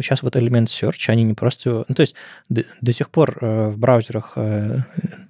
сейчас 0.00 0.20
э, 0.20 0.22
вот 0.22 0.36
элемент 0.36 0.68
search, 0.68 1.08
они 1.08 1.24
не 1.24 1.34
просто... 1.34 1.84
Ну, 1.88 1.94
то 1.94 2.00
есть 2.00 2.14
до, 2.48 2.64
до 2.80 2.92
сих 2.92 3.10
пор 3.10 3.36
э, 3.40 3.68
в 3.68 3.78
браузерах 3.78 4.32
э, 4.36 4.78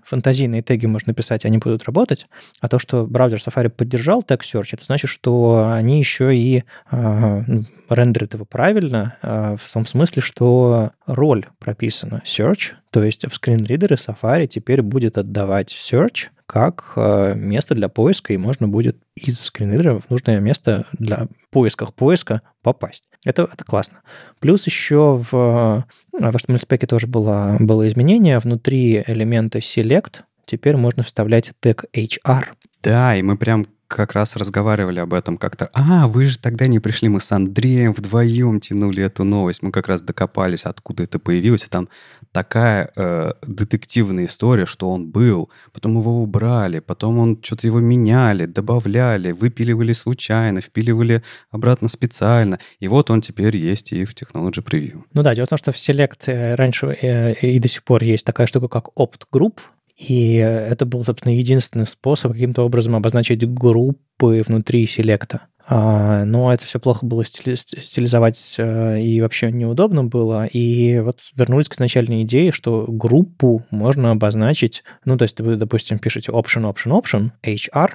фантазийные 0.05 0.63
теги 0.63 0.87
можно 0.87 1.13
писать, 1.13 1.45
они 1.45 1.59
будут 1.59 1.85
работать, 1.85 2.29
а 2.61 2.69
то, 2.69 2.79
что 2.79 3.07
браузер 3.07 3.39
Safari 3.39 3.69
поддержал 3.69 4.23
тег 4.23 4.43
search, 4.43 4.69
это 4.73 4.85
значит, 4.85 5.11
что 5.11 5.69
они 5.73 5.99
еще 5.99 6.35
и 6.37 6.63
ну, 6.93 7.65
рендерит 7.89 8.35
его 8.35 8.45
правильно, 8.45 9.17
в 9.23 9.73
том 9.73 9.85
смысле, 9.87 10.23
что 10.23 10.93
роль 11.07 11.47
прописана 11.59 12.23
search, 12.25 12.75
то 12.91 13.03
есть 13.03 13.27
в 13.29 13.35
скринридеры 13.35 13.97
Safari 13.97 14.47
теперь 14.47 14.83
будет 14.83 15.19
отдавать 15.19 15.73
search 15.73 16.29
как 16.47 16.93
э, 16.97 17.35
место 17.35 17.75
для 17.75 17.89
поиска, 17.89 18.33
и 18.33 18.37
можно 18.37 18.69
будет 18.69 18.97
из 19.17 19.41
скринридера 19.41 20.01
в 20.01 20.11
нужное 20.11 20.41
место 20.41 20.87
для 20.93 21.27
поисках 21.51 21.93
поиска 21.93 22.43
попасть. 22.63 23.05
Это, 23.25 23.49
это 23.53 23.65
классно. 23.65 24.03
Плюс 24.39 24.67
еще 24.67 25.17
в, 25.31 25.35
э, 25.35 26.21
в 26.21 26.37
HTML 26.37 26.59
спеке 26.59 26.87
тоже 26.87 27.07
было, 27.07 27.57
было 27.59 27.89
изменение. 27.89 28.39
Внутри 28.39 29.03
элемента 29.07 29.59
select 29.59 30.21
теперь 30.45 30.77
можно 30.77 31.03
вставлять 31.03 31.53
тег 31.61 31.85
HR. 31.93 32.45
Да, 32.83 33.17
и 33.17 33.23
мы 33.23 33.37
прям 33.37 33.67
как 33.89 34.13
раз 34.13 34.37
разговаривали 34.37 35.01
об 35.01 35.15
этом 35.15 35.37
как-то. 35.37 35.71
А, 35.73 36.07
вы 36.07 36.27
же 36.27 36.39
тогда 36.39 36.67
не 36.67 36.81
пришли, 36.81 37.09
мы 37.09 37.21
с 37.21 37.31
Андреем 37.33 37.93
вдвоем 37.93 38.61
тянули 38.61 39.03
эту 39.03 39.25
новость. 39.25 39.63
Мы 39.63 39.71
как 39.71 39.89
раз 39.89 40.03
докопались, 40.03 40.65
откуда 40.65 41.05
это 41.05 41.19
появилось. 41.19 41.65
И 41.65 41.69
там 41.69 41.89
такая 42.33 42.91
э, 42.97 43.33
детективная 43.47 44.27
история, 44.27 44.67
что 44.67 44.91
он 44.91 45.11
был, 45.11 45.51
потом 45.73 45.99
его 45.99 46.23
убрали, 46.23 46.81
потом 46.81 47.19
он 47.19 47.39
что-то 47.43 47.67
его 47.67 47.81
меняли, 47.81 48.47
добавляли, 48.47 49.33
выпиливали 49.33 49.93
случайно, 49.93 50.61
впиливали 50.61 51.23
обратно 51.51 51.89
специально. 51.89 52.59
И 52.81 52.89
вот 52.89 53.11
он 53.11 53.21
теперь 53.21 53.57
есть 53.57 53.93
и 53.93 54.05
в 54.05 54.15
Technology 54.15 54.63
Preview. 54.65 55.03
Ну 55.13 55.23
да, 55.23 55.35
дело 55.35 55.47
в 55.47 55.51
том, 55.51 55.59
что 55.59 55.73
в 55.73 55.77
Select 55.77 56.27
э, 56.27 56.55
раньше 56.55 56.87
э, 57.01 57.35
и 57.35 57.59
до 57.59 57.69
сих 57.69 57.85
пор 57.85 58.03
есть 58.03 58.27
такая 58.27 58.47
штука, 58.47 58.69
как 58.69 58.89
Opt 58.99 59.23
Group, 59.33 59.59
и 59.97 60.35
это 60.35 60.85
был, 60.85 61.05
собственно, 61.05 61.35
единственный 61.35 61.87
способ 61.87 62.33
каким-то 62.33 62.63
образом 62.63 62.95
обозначить 62.95 63.49
группы 63.49 64.43
внутри 64.47 64.87
селекта. 64.87 65.43
А, 65.69 66.25
но 66.25 66.53
это 66.53 66.65
все 66.65 66.79
плохо 66.79 67.05
было 67.05 67.25
стилизовать 67.25 68.55
э, 68.59 69.01
и 69.01 69.21
вообще 69.21 69.51
неудобно 69.51 70.05
было. 70.05 70.47
И 70.47 71.01
вот 71.01 71.21
вернулись 71.35 71.69
к 71.69 71.75
изначальной 71.75 72.23
идее, 72.23 72.53
что 72.53 72.85
группу 72.87 73.65
можно 73.71 74.13
обозначить, 74.13 74.85
ну, 75.05 75.17
то 75.17 75.25
есть 75.25 75.41
вы, 75.41 75.57
допустим, 75.57 75.99
пишете 75.99 76.31
option, 76.31 76.73
option, 76.73 76.93
option, 76.93 77.31
HR, 77.43 77.95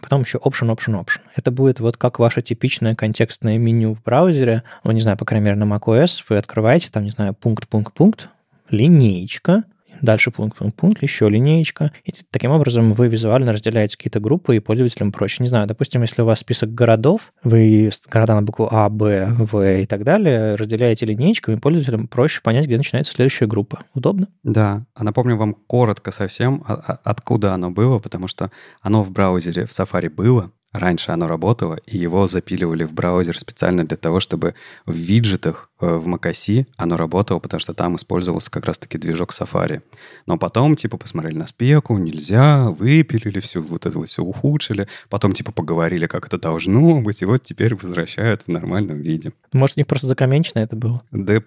потом 0.00 0.22
еще 0.22 0.38
option, 0.38 0.72
option, 0.72 1.00
option. 1.00 1.20
Это 1.34 1.50
будет 1.50 1.80
вот 1.80 1.96
как 1.96 2.20
ваше 2.20 2.40
типичное 2.40 2.94
контекстное 2.94 3.58
меню 3.58 3.94
в 3.94 4.02
браузере. 4.02 4.62
Ну, 4.84 4.92
не 4.92 5.00
знаю, 5.00 5.18
по 5.18 5.24
крайней 5.24 5.46
мере, 5.46 5.56
на 5.56 5.64
macOS 5.64 6.22
вы 6.28 6.36
открываете 6.36 6.88
там, 6.92 7.02
не 7.02 7.10
знаю, 7.10 7.34
пункт, 7.34 7.66
пункт, 7.68 7.94
пункт, 7.94 8.28
линеечка, 8.70 9.64
дальше 10.02 10.30
пункт, 10.30 10.58
пункт, 10.58 10.76
пункт, 10.76 11.02
еще 11.02 11.28
линеечка. 11.28 11.92
И 12.04 12.12
таким 12.30 12.50
образом 12.50 12.92
вы 12.92 13.08
визуально 13.08 13.52
разделяете 13.52 13.96
какие-то 13.96 14.20
группы, 14.20 14.56
и 14.56 14.60
пользователям 14.60 15.12
проще. 15.12 15.42
Не 15.42 15.48
знаю, 15.48 15.66
допустим, 15.66 16.02
если 16.02 16.22
у 16.22 16.24
вас 16.24 16.40
список 16.40 16.74
городов, 16.74 17.32
вы 17.42 17.90
города 18.10 18.34
на 18.34 18.42
букву 18.42 18.68
А, 18.70 18.88
Б, 18.88 19.28
В 19.38 19.80
и 19.80 19.86
так 19.86 20.04
далее 20.04 20.54
разделяете 20.54 21.06
линеечками, 21.06 21.56
пользователям 21.56 22.08
проще 22.08 22.40
понять, 22.42 22.66
где 22.66 22.76
начинается 22.76 23.12
следующая 23.12 23.46
группа. 23.46 23.84
Удобно? 23.94 24.28
Да. 24.42 24.84
А 24.94 25.04
напомню 25.04 25.36
вам 25.36 25.54
коротко 25.54 26.10
совсем, 26.10 26.64
а, 26.66 26.74
а, 26.74 27.00
откуда 27.04 27.54
оно 27.54 27.70
было, 27.70 27.98
потому 27.98 28.28
что 28.28 28.50
оно 28.80 29.02
в 29.02 29.10
браузере 29.10 29.66
в 29.66 29.70
Safari 29.70 30.08
было, 30.08 30.52
Раньше 30.72 31.12
оно 31.12 31.28
работало, 31.28 31.76
и 31.86 31.96
его 31.96 32.26
запиливали 32.28 32.84
в 32.84 32.92
браузер 32.92 33.38
специально 33.38 33.84
для 33.84 33.96
того, 33.96 34.20
чтобы 34.20 34.54
в 34.84 34.92
виджетах 34.92 35.70
в 35.80 36.08
macOS 36.08 36.66
оно 36.76 36.96
работало, 36.96 37.38
потому 37.38 37.60
что 37.60 37.74
там 37.74 37.96
использовался 37.96 38.50
как 38.50 38.66
раз-таки 38.66 38.98
движок 38.98 39.32
Safari. 39.32 39.82
Но 40.26 40.36
потом, 40.38 40.76
типа, 40.76 40.96
посмотрели 40.96 41.36
на 41.36 41.46
спеку, 41.46 41.96
нельзя, 41.98 42.70
выпилили 42.70 43.40
все, 43.40 43.60
вот 43.60 43.86
это 43.86 43.98
вот 43.98 44.08
все 44.08 44.22
ухудшили. 44.22 44.88
Потом, 45.08 45.32
типа, 45.32 45.52
поговорили, 45.52 46.06
как 46.06 46.26
это 46.26 46.38
должно 46.38 47.00
быть, 47.00 47.22
и 47.22 47.24
вот 47.24 47.44
теперь 47.44 47.74
возвращают 47.74 48.42
в 48.42 48.48
нормальном 48.48 49.00
виде. 49.00 49.32
Может, 49.52 49.76
у 49.76 49.80
них 49.80 49.86
просто 49.86 50.06
закоменчено 50.06 50.60
это 50.60 50.76
было? 50.76 51.02
Да, 51.10 51.34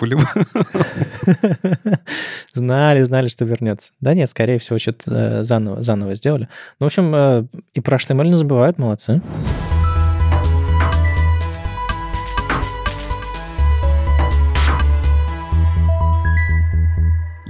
Знали, 2.54 3.04
знали, 3.04 3.28
что 3.28 3.46
вернется. 3.46 3.92
Да 4.00 4.14
нет, 4.14 4.30
скорее 4.30 4.60
всего, 4.60 4.80
что-то 4.80 5.12
э, 5.12 5.44
заново, 5.44 5.84
заново 5.84 6.16
сделали. 6.16 6.48
Ну, 6.80 6.86
в 6.86 6.88
общем, 6.88 7.12
э, 7.14 7.46
и 7.74 7.82
про 7.82 7.98
HTML 7.98 8.28
не 8.28 8.36
забывают, 8.36 8.78
молодцы 8.78 9.22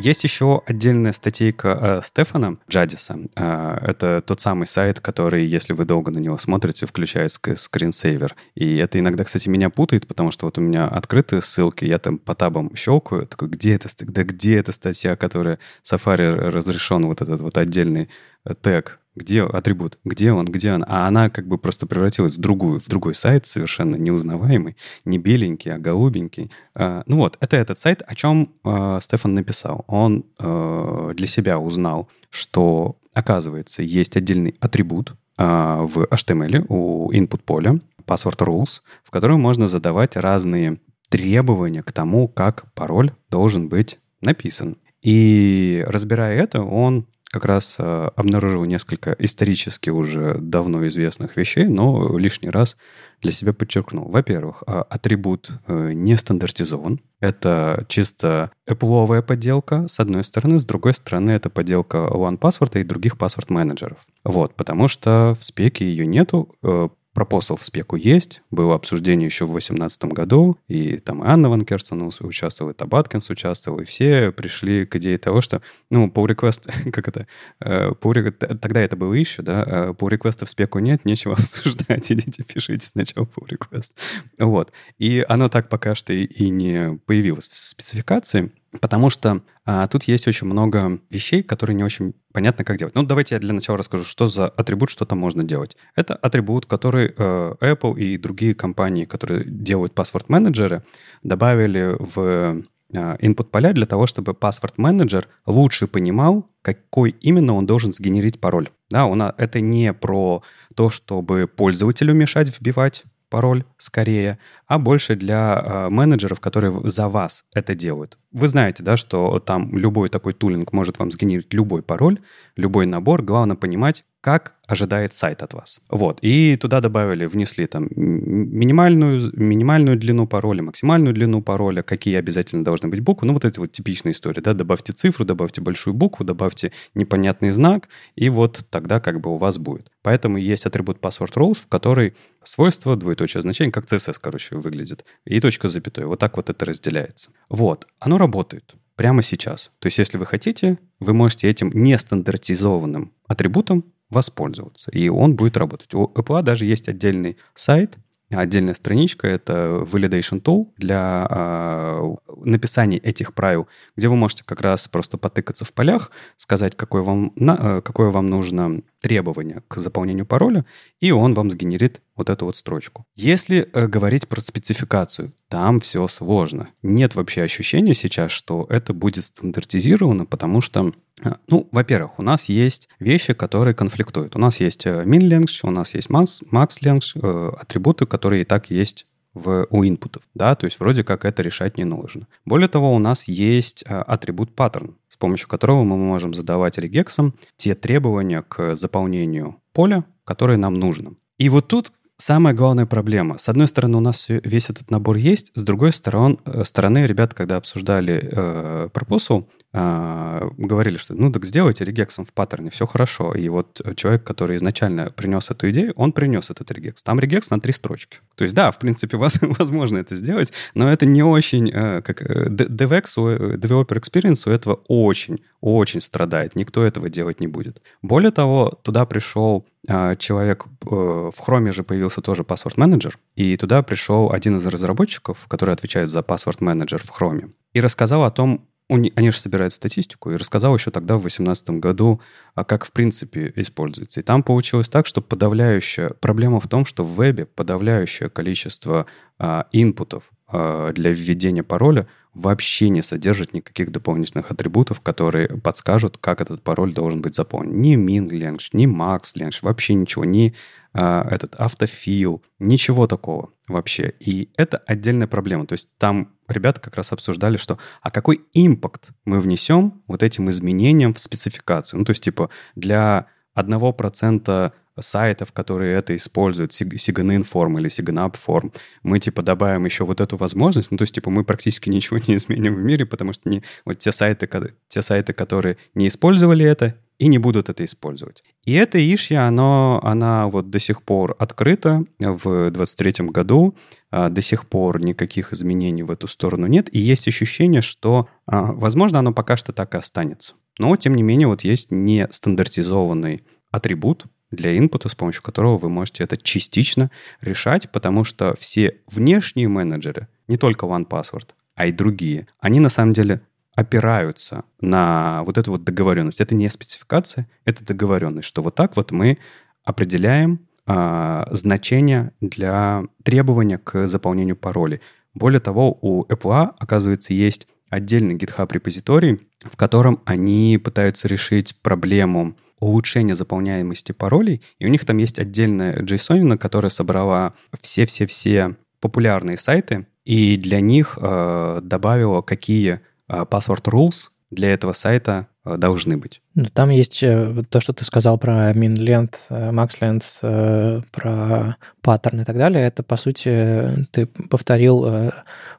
Есть 0.01 0.23
еще 0.23 0.63
отдельная 0.65 1.13
статейка 1.13 1.77
э, 1.79 2.01
Стефана 2.03 2.57
Джадиса. 2.67 3.19
Э, 3.35 3.77
это 3.83 4.23
тот 4.25 4.41
самый 4.41 4.65
сайт, 4.65 4.99
который, 4.99 5.45
если 5.45 5.73
вы 5.73 5.85
долго 5.85 6.09
на 6.09 6.17
него 6.17 6.39
смотрите, 6.39 6.87
включает 6.87 7.31
скринсейвер. 7.31 8.35
И 8.55 8.77
это 8.77 8.97
иногда, 8.97 9.23
кстати, 9.23 9.47
меня 9.47 9.69
путает, 9.69 10.07
потому 10.07 10.31
что 10.31 10.47
вот 10.47 10.57
у 10.57 10.61
меня 10.61 10.87
открытые 10.87 11.43
ссылки, 11.43 11.85
я 11.85 11.99
там 11.99 12.17
по 12.17 12.33
табам 12.33 12.75
щелкаю, 12.75 13.27
такой, 13.27 13.49
где 13.49 13.75
это, 13.75 13.89
да 13.99 14.23
где 14.23 14.57
эта 14.57 14.71
статья, 14.71 15.15
которая 15.15 15.59
Safari 15.83 16.31
разрешен 16.49 17.05
вот 17.05 17.21
этот 17.21 17.39
вот 17.39 17.59
отдельный 17.59 18.09
э, 18.43 18.55
тег 18.59 19.00
где 19.15 19.43
атрибут, 19.43 19.99
где 20.05 20.31
он, 20.31 20.45
где 20.45 20.73
он, 20.73 20.85
а 20.87 21.07
она 21.07 21.29
как 21.29 21.47
бы 21.47 21.57
просто 21.57 21.85
превратилась 21.85 22.37
в 22.37 22.41
другую, 22.41 22.79
в 22.79 22.87
другой 22.87 23.13
сайт, 23.13 23.45
совершенно 23.45 23.95
неузнаваемый, 23.95 24.77
не 25.05 25.17
беленький, 25.17 25.73
а 25.73 25.77
голубенький. 25.77 26.51
А, 26.75 27.03
ну 27.05 27.17
вот, 27.17 27.37
это 27.41 27.57
этот 27.57 27.77
сайт, 27.77 28.01
о 28.05 28.15
чем 28.15 28.53
а, 28.63 28.99
Стефан 29.01 29.33
написал. 29.33 29.83
Он 29.87 30.25
а, 30.39 31.13
для 31.13 31.27
себя 31.27 31.59
узнал, 31.59 32.09
что, 32.29 32.97
оказывается, 33.13 33.83
есть 33.83 34.15
отдельный 34.15 34.55
атрибут 34.59 35.15
в 35.37 36.07
HTML 36.11 36.65
у 36.69 37.11
input 37.11 37.41
поля, 37.43 37.79
password 38.05 38.37
rules, 38.39 38.81
в 39.03 39.09
котором 39.09 39.41
можно 39.41 39.67
задавать 39.67 40.15
разные 40.15 40.77
требования 41.09 41.81
к 41.81 41.91
тому, 41.91 42.27
как 42.27 42.71
пароль 42.73 43.11
должен 43.31 43.67
быть 43.67 43.99
написан. 44.21 44.77
И 45.01 45.83
разбирая 45.87 46.37
это, 46.37 46.61
он 46.61 47.07
как 47.31 47.45
раз 47.45 47.77
э, 47.79 48.09
обнаружил 48.15 48.65
несколько 48.65 49.15
исторически 49.17 49.89
уже 49.89 50.37
давно 50.39 50.85
известных 50.87 51.37
вещей, 51.37 51.65
но 51.65 52.17
лишний 52.17 52.49
раз 52.49 52.75
для 53.21 53.31
себя 53.31 53.53
подчеркнул. 53.53 54.09
Во-первых, 54.09 54.63
а, 54.67 54.81
атрибут 54.81 55.49
э, 55.67 55.93
не 55.93 56.17
стандартизован. 56.17 56.99
Это 57.21 57.85
чисто 57.87 58.51
Apple 58.69 59.21
подделка, 59.21 59.87
с 59.87 59.99
одной 60.01 60.25
стороны. 60.25 60.59
С 60.59 60.65
другой 60.65 60.93
стороны, 60.93 61.31
это 61.31 61.49
подделка 61.49 61.97
OnePassword 61.97 62.81
и 62.81 62.83
других 62.83 63.17
паспорт-менеджеров. 63.17 63.99
Вот, 64.25 64.55
потому 64.55 64.89
что 64.89 65.35
в 65.39 65.43
спеке 65.43 65.85
ее 65.85 66.05
нету. 66.05 66.55
Э, 66.63 66.89
Пропосл 67.13 67.55
в 67.57 67.63
спеку 67.63 67.97
есть, 67.97 68.41
было 68.51 68.75
обсуждение 68.75 69.25
еще 69.25 69.45
в 69.45 69.51
2018 69.51 70.05
году, 70.05 70.57
и 70.67 70.97
там 70.97 71.23
и 71.23 71.27
Анна 71.27 71.49
Ван 71.49 71.65
Керстен 71.65 72.09
участвовала, 72.21 72.71
и 72.71 72.75
Табаткинс 72.75 73.29
участвовал, 73.29 73.79
и 73.79 73.83
все 73.83 74.31
пришли 74.31 74.85
к 74.85 74.95
идее 74.95 75.17
того, 75.17 75.41
что, 75.41 75.61
ну, 75.89 76.07
pull 76.07 76.27
request, 76.27 76.71
как 76.91 77.07
это, 77.09 77.27
pull, 77.61 78.17
э, 78.17 78.31
тогда 78.31 78.81
это 78.81 78.95
было 78.95 79.13
еще, 79.13 79.41
да, 79.41 79.93
pull 79.97 80.09
э, 80.09 80.15
request 80.15 80.45
в 80.45 80.49
спеку 80.49 80.79
нет, 80.79 81.03
нечего 81.03 81.33
обсуждать, 81.37 82.11
идите 82.11 82.43
пишите 82.43 82.85
сначала 82.85 83.25
pull 83.25 83.47
request. 83.47 83.91
Вот. 84.39 84.71
И 84.97 85.25
оно 85.27 85.49
так 85.49 85.67
пока 85.67 85.95
что 85.95 86.13
и 86.13 86.49
не 86.49 86.97
появилось 87.05 87.49
в 87.49 87.55
спецификации, 87.55 88.51
Потому 88.79 89.09
что 89.09 89.41
а, 89.65 89.85
тут 89.87 90.03
есть 90.03 90.27
очень 90.27 90.47
много 90.47 90.99
вещей, 91.09 91.43
которые 91.43 91.75
не 91.75 91.83
очень 91.83 92.13
понятно, 92.31 92.63
как 92.63 92.77
делать. 92.77 92.95
Ну, 92.95 93.03
давайте 93.03 93.35
я 93.35 93.39
для 93.39 93.53
начала 93.53 93.77
расскажу, 93.77 94.05
что 94.05 94.29
за 94.29 94.47
атрибут, 94.47 94.89
что 94.89 95.05
там 95.05 95.19
можно 95.19 95.43
делать. 95.43 95.75
Это 95.95 96.15
атрибут, 96.15 96.65
который 96.67 97.13
э, 97.15 97.55
Apple 97.59 97.99
и 97.99 98.17
другие 98.17 98.55
компании, 98.55 99.03
которые 99.03 99.43
делают 99.43 99.93
паспорт-менеджеры, 99.93 100.83
добавили 101.21 101.97
в 101.99 102.63
э, 102.93 103.17
input 103.17 103.45
поля 103.45 103.73
для 103.73 103.85
того, 103.85 104.07
чтобы 104.07 104.33
паспорт-менеджер 104.33 105.27
лучше 105.45 105.87
понимал, 105.87 106.49
какой 106.61 107.11
именно 107.19 107.55
он 107.55 107.65
должен 107.65 107.91
сгенерить 107.91 108.39
пароль. 108.39 108.69
Да, 108.89 109.05
он, 109.05 109.21
это 109.21 109.59
не 109.59 109.93
про 109.93 110.43
то, 110.75 110.89
чтобы 110.89 111.47
пользователю 111.47 112.13
мешать 112.13 112.57
вбивать 112.57 113.03
пароль 113.31 113.63
скорее, 113.77 114.37
а 114.67 114.77
больше 114.77 115.15
для 115.15 115.55
э, 115.55 115.89
менеджеров, 115.89 116.39
которые 116.39 116.71
за 116.87 117.07
вас 117.07 117.45
это 117.55 117.73
делают. 117.73 118.19
Вы 118.31 118.47
знаете, 118.47 118.83
да, 118.83 118.97
что 118.97 119.39
там 119.39 119.75
любой 119.75 120.09
такой 120.09 120.33
тулинг 120.33 120.73
может 120.73 120.99
вам 120.99 121.09
сгенерить 121.09 121.53
любой 121.53 121.81
пароль, 121.81 122.19
любой 122.55 122.85
набор. 122.85 123.23
Главное 123.23 123.55
понимать, 123.55 124.03
как 124.21 124.55
ожидает 124.67 125.13
сайт 125.13 125.41
от 125.41 125.53
вас. 125.53 125.81
Вот. 125.89 126.19
И 126.21 126.55
туда 126.55 126.79
добавили, 126.79 127.25
внесли 127.25 127.67
там 127.67 127.87
минимальную, 127.95 129.31
минимальную 129.33 129.97
длину 129.97 130.27
пароля, 130.27 130.63
максимальную 130.63 131.13
длину 131.13 131.41
пароля, 131.41 131.81
какие 131.81 132.15
обязательно 132.15 132.63
должны 132.63 132.87
быть 132.87 133.01
буквы. 133.01 133.27
Ну, 133.27 133.33
вот 133.33 133.43
эти 133.43 133.59
вот 133.59 133.71
типичные 133.71 134.13
истории, 134.13 134.39
да, 134.39 134.53
добавьте 134.53 134.93
цифру, 134.93 135.25
добавьте 135.25 135.61
большую 135.61 135.95
букву, 135.95 136.23
добавьте 136.23 136.71
непонятный 136.93 137.49
знак, 137.49 137.89
и 138.15 138.29
вот 138.29 138.65
тогда 138.69 138.99
как 138.99 139.19
бы 139.19 139.31
у 139.33 139.37
вас 139.37 139.57
будет. 139.57 139.91
Поэтому 140.03 140.37
есть 140.37 140.65
атрибут 140.65 140.99
password 140.99 141.33
roles, 141.33 141.55
в 141.55 141.67
который 141.67 142.13
свойство, 142.43 142.95
двоеточие 142.95 143.41
значение, 143.41 143.71
как 143.71 143.85
CSS, 143.85 144.17
короче, 144.21 144.55
выглядит, 144.55 145.03
и 145.25 145.39
точка 145.41 145.67
с 145.67 145.73
запятой. 145.73 146.05
Вот 146.05 146.19
так 146.19 146.37
вот 146.37 146.49
это 146.49 146.65
разделяется. 146.65 147.31
Вот. 147.49 147.87
Оно 147.99 148.17
работает 148.17 148.75
прямо 148.95 149.21
сейчас. 149.21 149.71
То 149.79 149.87
есть, 149.87 149.97
если 149.97 150.17
вы 150.17 150.25
хотите, 150.25 150.77
вы 150.99 151.13
можете 151.13 151.49
этим 151.49 151.71
нестандартизованным 151.73 153.11
атрибутом 153.27 153.83
воспользоваться, 154.11 154.91
и 154.91 155.09
он 155.09 155.35
будет 155.35 155.57
работать. 155.57 155.93
У 155.93 156.05
Apple 156.05 156.43
даже 156.43 156.65
есть 156.65 156.87
отдельный 156.87 157.37
сайт, 157.55 157.97
отдельная 158.29 158.73
страничка, 158.73 159.27
это 159.27 159.85
Validation 159.91 160.41
Tool 160.41 160.69
для 160.77 161.27
э, 161.29 162.15
написания 162.45 162.97
этих 162.97 163.33
правил, 163.33 163.67
где 163.97 164.07
вы 164.07 164.15
можете 164.15 164.43
как 164.43 164.61
раз 164.61 164.87
просто 164.87 165.17
потыкаться 165.17 165.65
в 165.65 165.73
полях, 165.73 166.11
сказать, 166.37 166.75
какое 166.75 167.01
вам, 167.01 167.33
на, 167.35 167.57
э, 167.59 167.81
какое 167.81 168.09
вам 168.09 168.27
нужно 168.27 168.81
требование 168.99 169.63
к 169.67 169.77
заполнению 169.77 170.25
пароля, 170.25 170.65
и 170.99 171.11
он 171.11 171.33
вам 171.33 171.49
сгенерит 171.49 172.01
вот 172.21 172.29
эту 172.29 172.45
вот 172.45 172.55
строчку. 172.55 173.05
Если 173.15 173.67
э, 173.73 173.87
говорить 173.87 174.27
про 174.27 174.39
спецификацию, 174.41 175.33
там 175.49 175.79
все 175.79 176.07
сложно. 176.07 176.69
Нет 176.83 177.15
вообще 177.15 177.41
ощущения 177.41 177.95
сейчас, 177.95 178.31
что 178.31 178.67
это 178.69 178.93
будет 178.93 179.23
стандартизировано, 179.23 180.27
потому 180.27 180.61
что, 180.61 180.93
э, 181.23 181.33
ну, 181.47 181.67
во-первых, 181.71 182.19
у 182.19 182.21
нас 182.21 182.45
есть 182.45 182.89
вещи, 182.99 183.33
которые 183.33 183.73
конфликтуют. 183.73 184.35
У 184.35 184.39
нас 184.39 184.59
есть 184.59 184.85
э, 184.85 185.03
min 185.03 185.21
length, 185.21 185.61
у 185.63 185.71
нас 185.71 185.95
есть 185.95 186.09
max, 186.09 186.43
max 186.51 186.79
length, 186.83 187.19
э, 187.19 187.55
атрибуты, 187.59 188.05
которые 188.05 188.43
и 188.43 188.45
так 188.45 188.69
есть 188.69 189.07
в, 189.33 189.65
у 189.69 189.83
инпутов, 189.83 190.23
да, 190.33 190.55
то 190.55 190.65
есть 190.65 190.79
вроде 190.79 191.03
как 191.03 191.25
это 191.25 191.41
решать 191.41 191.77
не 191.77 191.85
нужно. 191.85 192.27
Более 192.45 192.67
того, 192.67 192.93
у 192.93 192.99
нас 192.99 193.27
есть 193.27 193.83
э, 193.87 193.95
атрибут 193.95 194.51
pattern, 194.55 194.95
с 195.07 195.15
помощью 195.15 195.47
которого 195.47 195.83
мы 195.83 195.97
можем 195.97 196.33
задавать 196.33 196.77
регексам 196.77 197.33
те 197.55 197.73
требования 197.73 198.41
к 198.41 198.75
заполнению 198.75 199.55
поля, 199.73 200.03
которые 200.23 200.57
нам 200.57 200.73
нужно. 200.75 201.15
И 201.37 201.49
вот 201.49 201.67
тут 201.67 201.91
самая 202.21 202.53
главная 202.53 202.85
проблема. 202.85 203.37
С 203.37 203.49
одной 203.49 203.67
стороны, 203.67 203.97
у 203.97 204.01
нас 204.01 204.27
весь 204.29 204.69
этот 204.69 204.91
набор 204.91 205.17
есть, 205.17 205.51
с 205.55 205.63
другой 205.63 205.91
стороны, 205.91 206.37
э, 206.45 206.63
стороны 206.63 206.99
ребята, 206.99 207.35
когда 207.35 207.57
обсуждали 207.57 208.29
э, 208.31 208.89
proposal, 208.93 209.47
э, 209.73 210.49
говорили, 210.57 210.97
что 210.97 211.13
ну 211.15 211.31
так 211.31 211.45
сделайте 211.45 211.83
регексом 211.83 212.25
в 212.25 212.33
паттерне, 212.33 212.69
все 212.69 212.85
хорошо. 212.85 213.33
И 213.33 213.49
вот 213.49 213.81
человек, 213.95 214.23
который 214.23 214.57
изначально 214.57 215.11
принес 215.11 215.49
эту 215.49 215.69
идею, 215.71 215.93
он 215.95 216.11
принес 216.11 216.49
этот 216.49 216.71
регекс. 216.71 217.03
Там 217.03 217.19
регекс 217.19 217.49
на 217.49 217.59
три 217.59 217.73
строчки. 217.73 218.19
То 218.35 218.43
есть 218.43 218.55
да, 218.55 218.71
в 218.71 218.79
принципе, 218.79 219.17
возможно 219.41 219.97
это 219.97 220.15
сделать, 220.15 220.53
но 220.73 220.91
это 220.91 221.05
не 221.05 221.23
очень, 221.23 221.69
э, 221.69 222.01
как 222.01 222.21
э, 222.21 222.49
DevX, 222.49 223.03
э, 223.17 223.55
Developer 223.57 223.99
Experience 223.99 224.47
у 224.47 224.51
этого 224.51 224.81
очень, 224.87 225.39
очень 225.61 226.01
страдает. 226.01 226.55
Никто 226.55 226.83
этого 226.83 227.09
делать 227.09 227.39
не 227.39 227.47
будет. 227.47 227.81
Более 228.01 228.31
того, 228.31 228.79
туда 228.81 229.05
пришел 229.05 229.65
а, 229.87 230.15
человек, 230.15 230.65
э, 230.65 230.89
в 230.89 231.33
Chrome 231.39 231.71
же 231.71 231.83
появился 231.83 232.21
тоже 232.21 232.43
Password 232.43 232.75
Manager, 232.75 233.13
и 233.35 233.55
туда 233.57 233.81
пришел 233.83 234.31
один 234.31 234.57
из 234.57 234.65
разработчиков, 234.65 235.45
который 235.47 235.73
отвечает 235.73 236.09
за 236.09 236.19
Password 236.19 236.59
Manager 236.59 236.97
в 236.97 237.09
Chrome, 237.09 237.51
и 237.73 237.81
рассказал 237.81 238.23
о 238.25 238.31
том, 238.31 238.67
они 238.91 239.31
же 239.31 239.39
собирают 239.39 239.73
статистику, 239.73 240.31
и 240.31 240.35
рассказал 240.35 240.75
еще 240.75 240.91
тогда, 240.91 241.15
в 241.15 241.21
2018 241.21 241.69
году, 241.81 242.19
а 242.55 242.65
как 242.65 242.85
в 242.85 242.91
принципе 242.91 243.53
используется. 243.55 244.19
И 244.19 244.23
там 244.23 244.43
получилось 244.43 244.89
так, 244.89 245.07
что 245.07 245.21
подавляющая... 245.21 246.09
Проблема 246.09 246.59
в 246.59 246.67
том, 246.67 246.85
что 246.85 247.05
в 247.05 247.15
вебе 247.15 247.45
подавляющее 247.45 248.29
количество 248.29 249.05
а, 249.39 249.67
инпутов 249.71 250.29
а, 250.47 250.91
для 250.91 251.11
введения 251.11 251.63
пароля 251.63 252.07
вообще 252.33 252.89
не 252.89 253.01
содержит 253.01 253.53
никаких 253.53 253.91
дополнительных 253.91 254.51
атрибутов, 254.51 255.01
которые 255.01 255.49
подскажут, 255.49 256.17
как 256.17 256.41
этот 256.41 256.63
пароль 256.63 256.93
должен 256.93 257.21
быть 257.21 257.35
заполнен. 257.35 257.81
Ни 257.81 257.95
min 257.95 258.27
length, 258.29 258.69
ни 258.73 258.85
max 258.85 259.33
length, 259.37 259.59
вообще 259.61 259.95
ничего, 259.95 260.23
ни 260.23 260.53
а, 260.93 261.27
этот 261.29 261.55
автофил, 261.55 262.41
ничего 262.59 263.07
такого 263.07 263.51
вообще. 263.67 264.13
И 264.19 264.49
это 264.57 264.77
отдельная 264.77 265.27
проблема. 265.27 265.65
То 265.65 265.73
есть 265.73 265.89
там 265.97 266.33
ребята 266.47 266.79
как 266.79 266.95
раз 266.95 267.11
обсуждали, 267.11 267.57
что 267.57 267.77
а 268.01 268.11
какой 268.11 268.41
импакт 268.53 269.09
мы 269.25 269.41
внесем 269.41 270.01
вот 270.07 270.23
этим 270.23 270.49
изменением 270.49 271.13
в 271.13 271.19
спецификацию. 271.19 271.99
Ну, 271.99 272.05
то 272.05 272.11
есть, 272.11 272.23
типа, 272.23 272.49
для 272.75 273.27
одного 273.53 273.91
процента 273.91 274.73
сайтов, 275.01 275.51
которые 275.51 275.95
это 275.97 276.15
используют, 276.15 276.71
SIGNIN 276.71 277.43
форм 277.43 277.77
или 277.79 277.89
SIGNUP 277.89 278.37
форм, 278.37 278.71
мы 279.03 279.19
типа 279.19 279.41
добавим 279.41 279.85
еще 279.85 280.05
вот 280.05 280.21
эту 280.21 280.37
возможность, 280.37 280.91
ну 280.91 280.97
то 280.97 281.03
есть 281.03 281.15
типа 281.15 281.29
мы 281.29 281.43
практически 281.43 281.89
ничего 281.89 282.19
не 282.27 282.35
изменим 282.35 282.75
в 282.75 282.83
мире, 282.83 283.05
потому 283.05 283.33
что 283.33 283.49
не, 283.49 283.63
вот 283.85 283.99
те 283.99 284.11
сайты, 284.11 284.49
те 284.87 285.01
сайты, 285.01 285.33
которые 285.33 285.77
не 285.95 286.07
использовали 286.07 286.65
это, 286.65 286.95
и 287.21 287.27
не 287.27 287.37
будут 287.37 287.69
это 287.69 287.85
использовать. 287.85 288.43
И 288.65 288.73
эта 288.73 288.97
ишья, 288.97 289.45
оно, 289.45 289.99
она 290.01 290.47
вот 290.47 290.71
до 290.71 290.79
сих 290.79 291.03
пор 291.03 291.35
открыта 291.37 292.03
в 292.17 292.71
23 292.71 293.27
году, 293.27 293.75
а, 294.09 294.29
до 294.29 294.41
сих 294.41 294.65
пор 294.67 294.99
никаких 294.99 295.53
изменений 295.53 296.01
в 296.01 296.09
эту 296.09 296.27
сторону 296.27 296.65
нет, 296.65 296.89
и 296.91 296.97
есть 296.97 297.27
ощущение, 297.27 297.83
что, 297.83 298.27
а, 298.47 298.73
возможно, 298.73 299.19
оно 299.19 299.33
пока 299.33 299.55
что 299.55 299.71
так 299.71 299.93
и 299.93 299.99
останется. 299.99 300.55
Но, 300.79 300.95
тем 300.95 301.13
не 301.13 301.21
менее, 301.21 301.47
вот 301.47 301.63
есть 301.63 301.91
нестандартизованный 301.91 303.43
атрибут 303.69 304.25
для 304.51 304.77
инпута, 304.77 305.09
с 305.09 305.15
помощью 305.15 305.41
которого 305.41 305.77
вы 305.77 305.89
можете 305.89 306.23
это 306.23 306.37
частично 306.37 307.09
решать, 307.41 307.91
потому 307.91 308.23
что 308.23 308.55
все 308.59 308.97
внешние 309.07 309.67
менеджеры, 309.67 310.27
не 310.47 310.57
только 310.57 310.85
OnePassword, 310.85 311.49
а 311.75 311.87
и 311.87 311.91
другие, 311.91 312.47
они 312.59 312.79
на 312.79 312.89
самом 312.89 313.13
деле 313.13 313.41
опираются 313.75 314.65
на 314.81 315.43
вот 315.45 315.57
эту 315.57 315.71
вот 315.71 315.83
договоренность. 315.83 316.41
Это 316.41 316.55
не 316.55 316.69
спецификация, 316.69 317.47
это 317.65 317.85
договоренность, 317.85 318.47
что 318.47 318.61
вот 318.61 318.75
так 318.75 318.95
вот 318.97 319.11
мы 319.11 319.37
определяем 319.83 320.67
а, 320.85 321.47
значение 321.51 322.33
для 322.41 323.03
требования 323.23 323.77
к 323.77 324.07
заполнению 324.07 324.57
паролей. 324.57 324.99
Более 325.33 325.61
того, 325.61 325.97
у 326.01 326.25
Apple, 326.25 326.73
оказывается, 326.77 327.33
есть 327.33 327.67
отдельный 327.89 328.35
GitHub 328.35 328.71
репозиторий, 328.71 329.47
в 329.63 329.75
котором 329.75 330.21
они 330.25 330.79
пытаются 330.83 331.27
решить 331.27 331.75
проблему 331.81 332.55
улучшения 332.79 333.35
заполняемости 333.35 334.11
паролей, 334.11 334.61
и 334.79 334.85
у 334.85 334.89
них 334.89 335.05
там 335.05 335.17
есть 335.17 335.37
отдельная 335.37 335.95
JSON, 335.97 336.57
которая 336.57 336.89
собрала 336.89 337.53
все-все-все 337.79 338.75
популярные 338.99 339.57
сайты, 339.57 340.07
и 340.25 340.57
для 340.57 340.81
них 340.81 341.17
э, 341.21 341.79
добавила, 341.83 342.41
какие 342.41 343.01
Э, 343.31 343.45
password 343.49 343.83
rules 343.85 344.29
для 344.49 344.73
этого 344.73 344.91
сайта 344.91 345.47
э, 345.63 345.77
должны 345.77 346.17
быть. 346.17 346.41
Ну, 346.53 346.65
там 346.65 346.89
есть 346.89 347.23
э, 347.23 347.63
то, 347.69 347.79
что 347.79 347.93
ты 347.93 348.03
сказал 348.03 348.37
про 348.37 348.71
min-length, 348.71 349.37
max-length, 349.49 351.03
про 351.11 351.77
паттерн 352.01 352.41
и 352.41 352.43
так 352.43 352.57
далее. 352.57 352.85
Это, 352.85 353.03
по 353.03 353.15
сути, 353.15 354.07
ты 354.11 354.25
повторил 354.25 355.31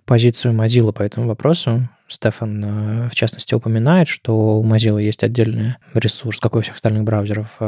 позицию 0.07 0.55
Mozilla 0.55 0.93
по 0.93 1.03
этому 1.03 1.29
вопросу. 1.29 1.89
Стефан, 2.13 3.09
в 3.09 3.15
частности, 3.15 3.55
упоминает, 3.55 4.09
что 4.09 4.59
у 4.59 4.65
Mozilla 4.65 5.03
есть 5.03 5.23
отдельный 5.25 5.75
ресурс, 5.95 6.41
как 6.41 6.55
у 6.55 6.61
всех 6.61 6.77
остальных 6.77 7.05
браузеров, 7.05 7.59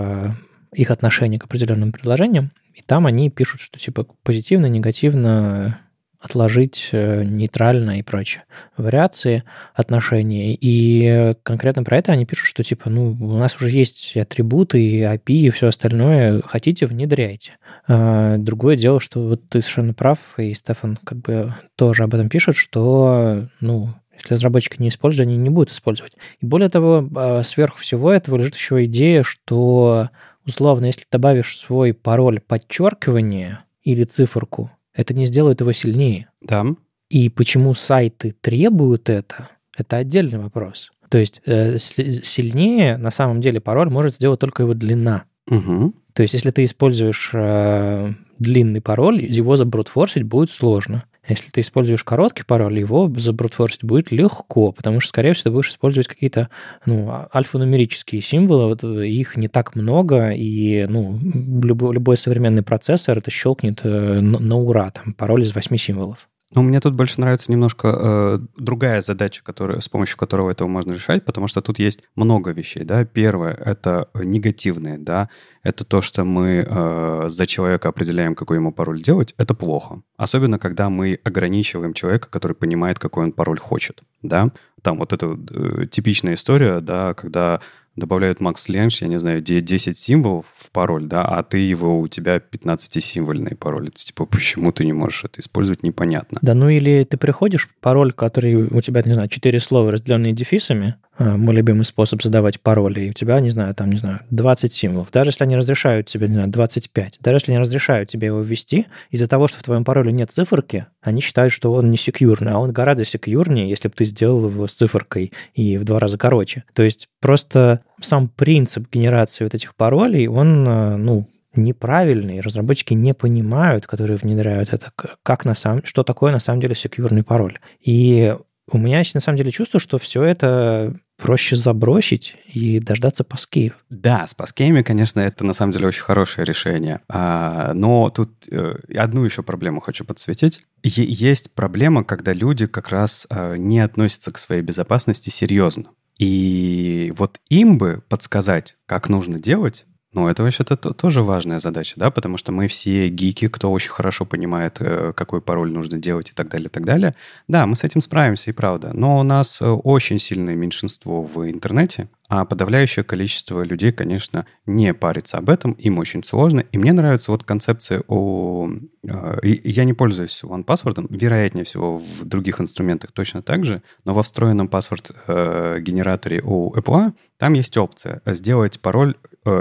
их 0.72 0.90
отношение 0.90 1.38
к 1.38 1.44
определенным 1.44 1.92
предложениям. 1.92 2.52
И 2.74 2.82
там 2.82 3.06
они 3.06 3.30
пишут, 3.30 3.60
что 3.60 3.78
типа 3.78 4.06
позитивно, 4.22 4.66
негативно 4.66 5.78
отложить 6.24 6.88
э, 6.92 7.22
нейтрально 7.22 7.98
и 7.98 8.02
прочее. 8.02 8.44
Вариации 8.78 9.44
отношений. 9.74 10.56
И 10.58 11.34
конкретно 11.42 11.84
про 11.84 11.98
это 11.98 12.12
они 12.12 12.24
пишут, 12.24 12.46
что 12.46 12.62
типа, 12.62 12.88
ну, 12.88 13.10
у 13.20 13.36
нас 13.36 13.56
уже 13.56 13.68
есть 13.68 14.16
атрибуты, 14.16 14.82
и 14.82 15.02
API, 15.02 15.34
и 15.34 15.50
все 15.50 15.68
остальное. 15.68 16.40
Хотите, 16.46 16.86
внедряйте. 16.86 17.58
А, 17.86 18.38
другое 18.38 18.76
дело, 18.76 19.00
что 19.00 19.20
вот 19.20 19.48
ты 19.50 19.60
совершенно 19.60 19.92
прав, 19.92 20.18
и 20.38 20.54
Стефан 20.54 20.98
как 21.04 21.18
бы 21.18 21.52
тоже 21.76 22.04
об 22.04 22.14
этом 22.14 22.30
пишет, 22.30 22.56
что, 22.56 23.46
ну, 23.60 23.90
если 24.16 24.34
разработчики 24.34 24.80
не 24.80 24.88
используют, 24.88 25.28
они 25.28 25.36
не 25.36 25.50
будут 25.50 25.72
использовать. 25.72 26.12
И 26.40 26.46
более 26.46 26.68
того, 26.68 27.08
а, 27.16 27.42
сверху 27.42 27.78
всего 27.78 28.12
этого 28.12 28.36
лежит 28.36 28.54
еще 28.54 28.84
идея, 28.84 29.22
что 29.22 30.10
условно, 30.46 30.86
если 30.86 31.04
добавишь 31.10 31.58
свой 31.58 31.92
пароль 31.92 32.40
подчеркивание 32.40 33.60
или 33.82 34.04
циферку, 34.04 34.70
это 34.92 35.14
не 35.14 35.26
сделает 35.26 35.60
его 35.60 35.72
сильнее. 35.72 36.28
Да. 36.40 36.64
И 37.10 37.28
почему 37.28 37.74
сайты 37.74 38.34
требуют 38.40 39.10
это, 39.10 39.50
это 39.76 39.96
отдельный 39.96 40.38
вопрос. 40.38 40.90
То 41.08 41.18
есть 41.18 41.42
э, 41.46 41.78
сильнее 41.78 42.96
на 42.96 43.10
самом 43.10 43.40
деле 43.40 43.60
пароль 43.60 43.90
может 43.90 44.14
сделать 44.14 44.40
только 44.40 44.62
его 44.62 44.74
длина. 44.74 45.24
Угу. 45.48 45.94
То 46.12 46.22
есть 46.22 46.34
если 46.34 46.50
ты 46.50 46.64
используешь 46.64 47.30
э, 47.34 48.12
длинный 48.38 48.80
пароль, 48.80 49.24
его 49.24 49.56
забрутфорсить 49.56 50.22
будет 50.22 50.50
сложно. 50.50 51.04
Если 51.26 51.50
ты 51.50 51.60
используешь 51.60 52.04
короткий 52.04 52.42
пароль, 52.42 52.78
его 52.78 53.10
забрутфорсить 53.16 53.84
будет 53.84 54.12
легко, 54.12 54.72
потому 54.72 55.00
что, 55.00 55.08
скорее 55.08 55.32
всего, 55.32 55.44
ты 55.44 55.50
будешь 55.52 55.70
использовать 55.70 56.06
какие-то 56.06 56.50
ну, 56.84 57.08
а, 57.10 57.28
альфанумерические 57.34 58.20
символы, 58.20 58.66
вот, 58.66 58.84
э, 58.84 59.06
их 59.06 59.36
не 59.36 59.48
так 59.48 59.74
много, 59.74 60.30
и 60.30 60.86
ну, 60.86 61.18
любой, 61.62 61.94
любой 61.94 62.16
современный 62.16 62.62
процессор 62.62 63.18
это 63.18 63.30
щелкнет 63.30 63.80
э, 63.84 64.20
на, 64.20 64.56
ура, 64.56 64.90
там, 64.90 65.14
пароль 65.14 65.42
из 65.42 65.54
восьми 65.54 65.78
символов. 65.78 66.28
Ну, 66.54 66.62
мне 66.62 66.78
тут 66.80 66.94
больше 66.94 67.20
нравится 67.20 67.50
немножко 67.50 67.88
э, 67.88 68.38
другая 68.56 69.00
задача, 69.00 69.42
которая, 69.42 69.80
с 69.80 69.88
помощью 69.88 70.16
которого 70.16 70.50
этого 70.50 70.68
можно 70.68 70.92
решать, 70.92 71.24
потому 71.24 71.48
что 71.48 71.60
тут 71.60 71.80
есть 71.80 72.00
много 72.14 72.52
вещей, 72.52 72.84
да. 72.84 73.04
Первое— 73.04 73.54
это 73.64 74.08
негативные, 74.14 74.98
да. 74.98 75.28
Это 75.64 75.84
то, 75.84 76.00
что 76.00 76.24
мы 76.24 76.64
э, 76.66 77.24
за 77.28 77.46
человека 77.46 77.88
определяем, 77.88 78.36
какой 78.36 78.58
ему 78.58 78.72
пароль 78.72 79.02
делать. 79.02 79.34
Это 79.36 79.54
плохо. 79.54 80.02
Особенно, 80.16 80.60
когда 80.60 80.90
мы 80.90 81.18
ограничиваем 81.24 81.92
человека, 81.92 82.28
который 82.30 82.54
понимает, 82.54 83.00
какой 83.00 83.24
он 83.24 83.32
пароль 83.32 83.58
хочет, 83.58 84.02
да. 84.22 84.50
Там 84.82 84.98
вот 84.98 85.12
эта 85.12 85.36
э, 85.50 85.86
типичная 85.90 86.34
история, 86.34 86.80
да, 86.80 87.14
когда 87.14 87.60
добавляют 87.96 88.40
Max 88.40 88.68
Length, 88.68 88.98
я 89.00 89.08
не 89.08 89.18
знаю, 89.18 89.40
10 89.40 89.96
символов 89.96 90.46
в 90.54 90.70
пароль, 90.70 91.06
да, 91.06 91.22
а 91.22 91.42
ты 91.42 91.58
его, 91.58 92.00
у 92.00 92.08
тебя 92.08 92.36
15-символьный 92.36 93.56
пароль. 93.56 93.88
Это 93.88 94.04
типа, 94.04 94.26
почему 94.26 94.72
ты 94.72 94.84
не 94.84 94.92
можешь 94.92 95.24
это 95.24 95.40
использовать, 95.40 95.82
непонятно. 95.82 96.38
Да, 96.42 96.54
ну 96.54 96.68
или 96.68 97.04
ты 97.04 97.16
приходишь, 97.16 97.68
пароль, 97.80 98.12
который 98.12 98.56
у 98.56 98.80
тебя, 98.80 99.02
не 99.04 99.14
знаю, 99.14 99.28
4 99.28 99.60
слова, 99.60 99.92
разделенные 99.92 100.32
дефисами, 100.32 100.96
мой 101.18 101.54
любимый 101.54 101.84
способ 101.84 102.22
задавать 102.22 102.60
пароли, 102.60 103.00
и 103.00 103.10
у 103.10 103.12
тебя, 103.12 103.40
не 103.40 103.50
знаю, 103.50 103.74
там, 103.74 103.90
не 103.90 103.98
знаю, 103.98 104.20
20 104.30 104.72
символов. 104.72 105.10
Даже 105.12 105.30
если 105.30 105.44
они 105.44 105.56
разрешают 105.56 106.06
тебе, 106.06 106.28
не 106.28 106.34
знаю, 106.34 106.48
25, 106.48 107.18
даже 107.20 107.36
если 107.36 107.52
они 107.52 107.60
разрешают 107.60 108.08
тебе 108.08 108.26
его 108.26 108.40
ввести, 108.40 108.86
из-за 109.10 109.26
того, 109.26 109.48
что 109.48 109.58
в 109.58 109.62
твоем 109.62 109.84
пароле 109.84 110.12
нет 110.12 110.30
циферки, 110.32 110.86
они 111.02 111.20
считают, 111.20 111.52
что 111.52 111.72
он 111.72 111.90
не 111.90 111.96
секьюрный, 111.96 112.52
а 112.52 112.58
он 112.58 112.72
гораздо 112.72 113.04
секьюрнее, 113.04 113.68
если 113.68 113.88
бы 113.88 113.94
ты 113.94 114.04
сделал 114.04 114.48
его 114.48 114.66
с 114.66 114.74
циферкой 114.74 115.32
и 115.54 115.78
в 115.78 115.84
два 115.84 115.98
раза 115.98 116.18
короче. 116.18 116.64
То 116.72 116.82
есть 116.82 117.08
просто 117.20 117.80
сам 118.00 118.28
принцип 118.28 118.90
генерации 118.92 119.44
вот 119.44 119.54
этих 119.54 119.74
паролей, 119.74 120.26
он, 120.26 120.66
а, 120.68 120.96
ну, 120.96 121.28
неправильный, 121.56 122.40
разработчики 122.40 122.94
не 122.94 123.14
понимают, 123.14 123.86
которые 123.86 124.16
внедряют 124.16 124.72
это, 124.72 124.92
как 125.22 125.44
на 125.44 125.54
самом, 125.54 125.84
что 125.84 126.02
такое 126.02 126.32
на 126.32 126.40
самом 126.40 126.60
деле 126.60 126.74
секьюрный 126.74 127.22
пароль. 127.22 127.58
И 127.80 128.34
у 128.70 128.78
меня 128.78 129.02
на 129.12 129.20
самом 129.20 129.36
деле 129.36 129.50
чувство, 129.50 129.78
что 129.78 129.98
все 129.98 130.22
это 130.22 130.94
проще 131.16 131.54
забросить 131.54 132.36
и 132.46 132.80
дождаться 132.80 133.22
паскеев. 133.22 133.74
Да, 133.90 134.26
с 134.26 134.34
паскеями, 134.34 134.82
конечно, 134.82 135.20
это 135.20 135.44
на 135.44 135.52
самом 135.52 135.72
деле 135.72 135.88
очень 135.88 136.02
хорошее 136.02 136.44
решение. 136.44 137.00
А, 137.08 137.72
но 137.74 138.10
тут 138.10 138.30
э, 138.50 138.76
одну 138.96 139.24
еще 139.24 139.42
проблему 139.42 139.80
хочу 139.80 140.04
подсветить. 140.04 140.62
Есть 140.82 141.52
проблема, 141.54 142.04
когда 142.04 142.32
люди 142.32 142.66
как 142.66 142.88
раз 142.88 143.26
э, 143.30 143.56
не 143.58 143.80
относятся 143.80 144.32
к 144.32 144.38
своей 144.38 144.62
безопасности 144.62 145.30
серьезно. 145.30 145.90
И 146.18 147.12
вот 147.16 147.40
им 147.48 147.76
бы 147.76 148.02
подсказать, 148.08 148.76
как 148.86 149.08
нужно 149.08 149.38
делать, 149.38 149.84
Ну, 150.14 150.28
это 150.28 150.44
вообще-то 150.44 150.76
тоже 150.76 151.24
важная 151.24 151.58
задача, 151.58 151.94
да, 151.96 152.12
потому 152.12 152.36
что 152.36 152.52
мы 152.52 152.68
все 152.68 153.08
гики, 153.08 153.48
кто 153.48 153.72
очень 153.72 153.90
хорошо 153.90 154.24
понимает, 154.24 154.76
э, 154.78 155.12
какой 155.12 155.40
пароль 155.40 155.72
нужно 155.72 155.98
делать 155.98 156.30
и 156.30 156.32
так 156.32 156.48
далее, 156.48 156.68
и 156.68 156.70
так 156.70 156.84
далее. 156.84 157.16
Да, 157.48 157.66
мы 157.66 157.74
с 157.74 157.82
этим 157.82 158.00
справимся, 158.00 158.50
и 158.50 158.54
правда. 158.54 158.92
Но 158.94 159.18
у 159.18 159.24
нас 159.24 159.60
э, 159.60 159.66
очень 159.66 160.20
сильное 160.20 160.54
меньшинство 160.54 161.20
в 161.20 161.50
интернете, 161.50 162.08
а 162.28 162.44
подавляющее 162.44 163.04
количество 163.04 163.64
людей, 163.64 163.90
конечно, 163.90 164.46
не 164.66 164.94
парится 164.94 165.38
об 165.38 165.50
этом, 165.50 165.72
им 165.72 165.98
очень 165.98 166.22
сложно. 166.22 166.60
И 166.60 166.78
мне 166.78 166.92
нравится 166.92 167.32
вот 167.32 167.42
концепция 167.42 168.04
о... 168.06 168.70
Э, 169.02 169.40
я 169.42 169.82
не 169.82 169.94
пользуюсь 169.94 170.44
OnePassword, 170.44 171.08
вероятнее 171.10 171.64
всего 171.64 171.98
в 171.98 172.24
других 172.24 172.60
инструментах 172.60 173.10
точно 173.10 173.42
так 173.42 173.64
же, 173.64 173.82
но 174.04 174.14
во 174.14 174.22
встроенном 174.22 174.68
паспорт-генераторе 174.68 176.40
у 176.44 176.72
Apple 176.72 177.14
там 177.36 177.54
есть 177.54 177.76
опция 177.76 178.22
сделать 178.26 178.78
пароль 178.78 179.16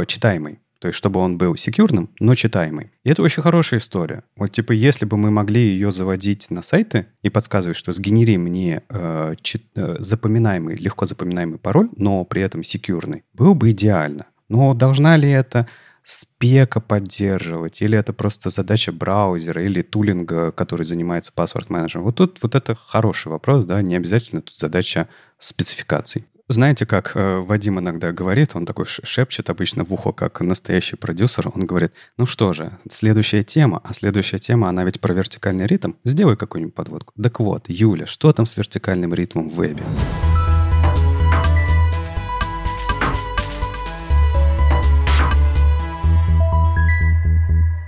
читаемый. 0.06 0.43
То 0.84 0.88
есть, 0.88 0.98
чтобы 0.98 1.22
он 1.22 1.38
был 1.38 1.56
секьюрным, 1.56 2.10
но 2.20 2.36
читаемый. 2.36 2.92
И 3.06 3.10
это 3.10 3.22
очень 3.22 3.42
хорошая 3.42 3.80
история. 3.80 4.24
Вот, 4.36 4.52
типа, 4.52 4.74
если 4.74 5.06
бы 5.06 5.16
мы 5.16 5.32
могли 5.32 5.62
ее 5.62 5.94
заводить 5.94 6.52
на 6.52 6.62
сайты 6.62 7.08
и 7.22 7.30
подсказывать, 7.30 7.78
что 7.78 7.94
сгенери 7.94 8.36
мне 8.36 8.82
э, 8.90 9.36
чит, 9.42 9.64
э, 9.76 9.96
запоминаемый, 10.00 10.76
легко 10.76 11.06
запоминаемый 11.06 11.58
пароль, 11.58 11.88
но 11.96 12.26
при 12.26 12.42
этом 12.42 12.64
секьюрный, 12.64 13.24
было 13.34 13.54
бы 13.54 13.72
идеально. 13.72 14.26
Но 14.50 14.74
должна 14.74 15.16
ли 15.16 15.32
это 15.32 15.70
спека 16.04 16.82
поддерживать, 16.82 17.82
или 17.82 17.98
это 17.98 18.12
просто 18.12 18.50
задача 18.50 18.92
браузера, 18.92 19.64
или 19.64 19.84
тулинга, 19.84 20.52
который 20.52 20.86
занимается 20.86 21.32
паспорт 21.32 21.70
менеджером. 21.70 22.04
Вот 22.04 22.18
тут 22.18 22.40
вот 22.42 22.56
это 22.56 22.76
хороший 22.76 23.30
вопрос, 23.30 23.64
да, 23.64 23.82
не 23.82 23.96
обязательно 23.96 24.42
тут 24.42 24.58
задача 24.58 25.08
спецификаций. 25.38 26.26
Знаете, 26.50 26.86
как 26.86 27.14
э, 27.16 27.40
Вадим 27.40 27.80
иногда 27.80 28.12
говорит, 28.12 28.54
он 28.54 28.66
такой 28.66 28.86
шепчет 28.86 29.50
обычно 29.50 29.86
в 29.86 29.94
ухо, 29.94 30.12
как 30.12 30.42
настоящий 30.42 30.98
продюсер, 30.98 31.50
он 31.56 31.62
говорит, 31.62 31.94
ну 32.18 32.26
что 32.26 32.52
же, 32.52 32.78
следующая 32.90 33.44
тема, 33.44 33.80
а 33.82 33.94
следующая 33.94 34.40
тема, 34.40 34.68
она 34.68 34.84
ведь 34.84 35.00
про 35.00 35.14
вертикальный 35.14 35.66
ритм, 35.68 35.94
сделай 36.04 36.36
какую-нибудь 36.36 36.76
подводку. 36.76 37.14
Так 37.22 37.40
вот, 37.40 37.70
Юля, 37.70 38.08
что 38.08 38.34
там 38.34 38.46
с 38.46 38.58
вертикальным 38.58 39.14
ритмом 39.14 39.50
в 39.50 39.56
вебе? 39.56 39.86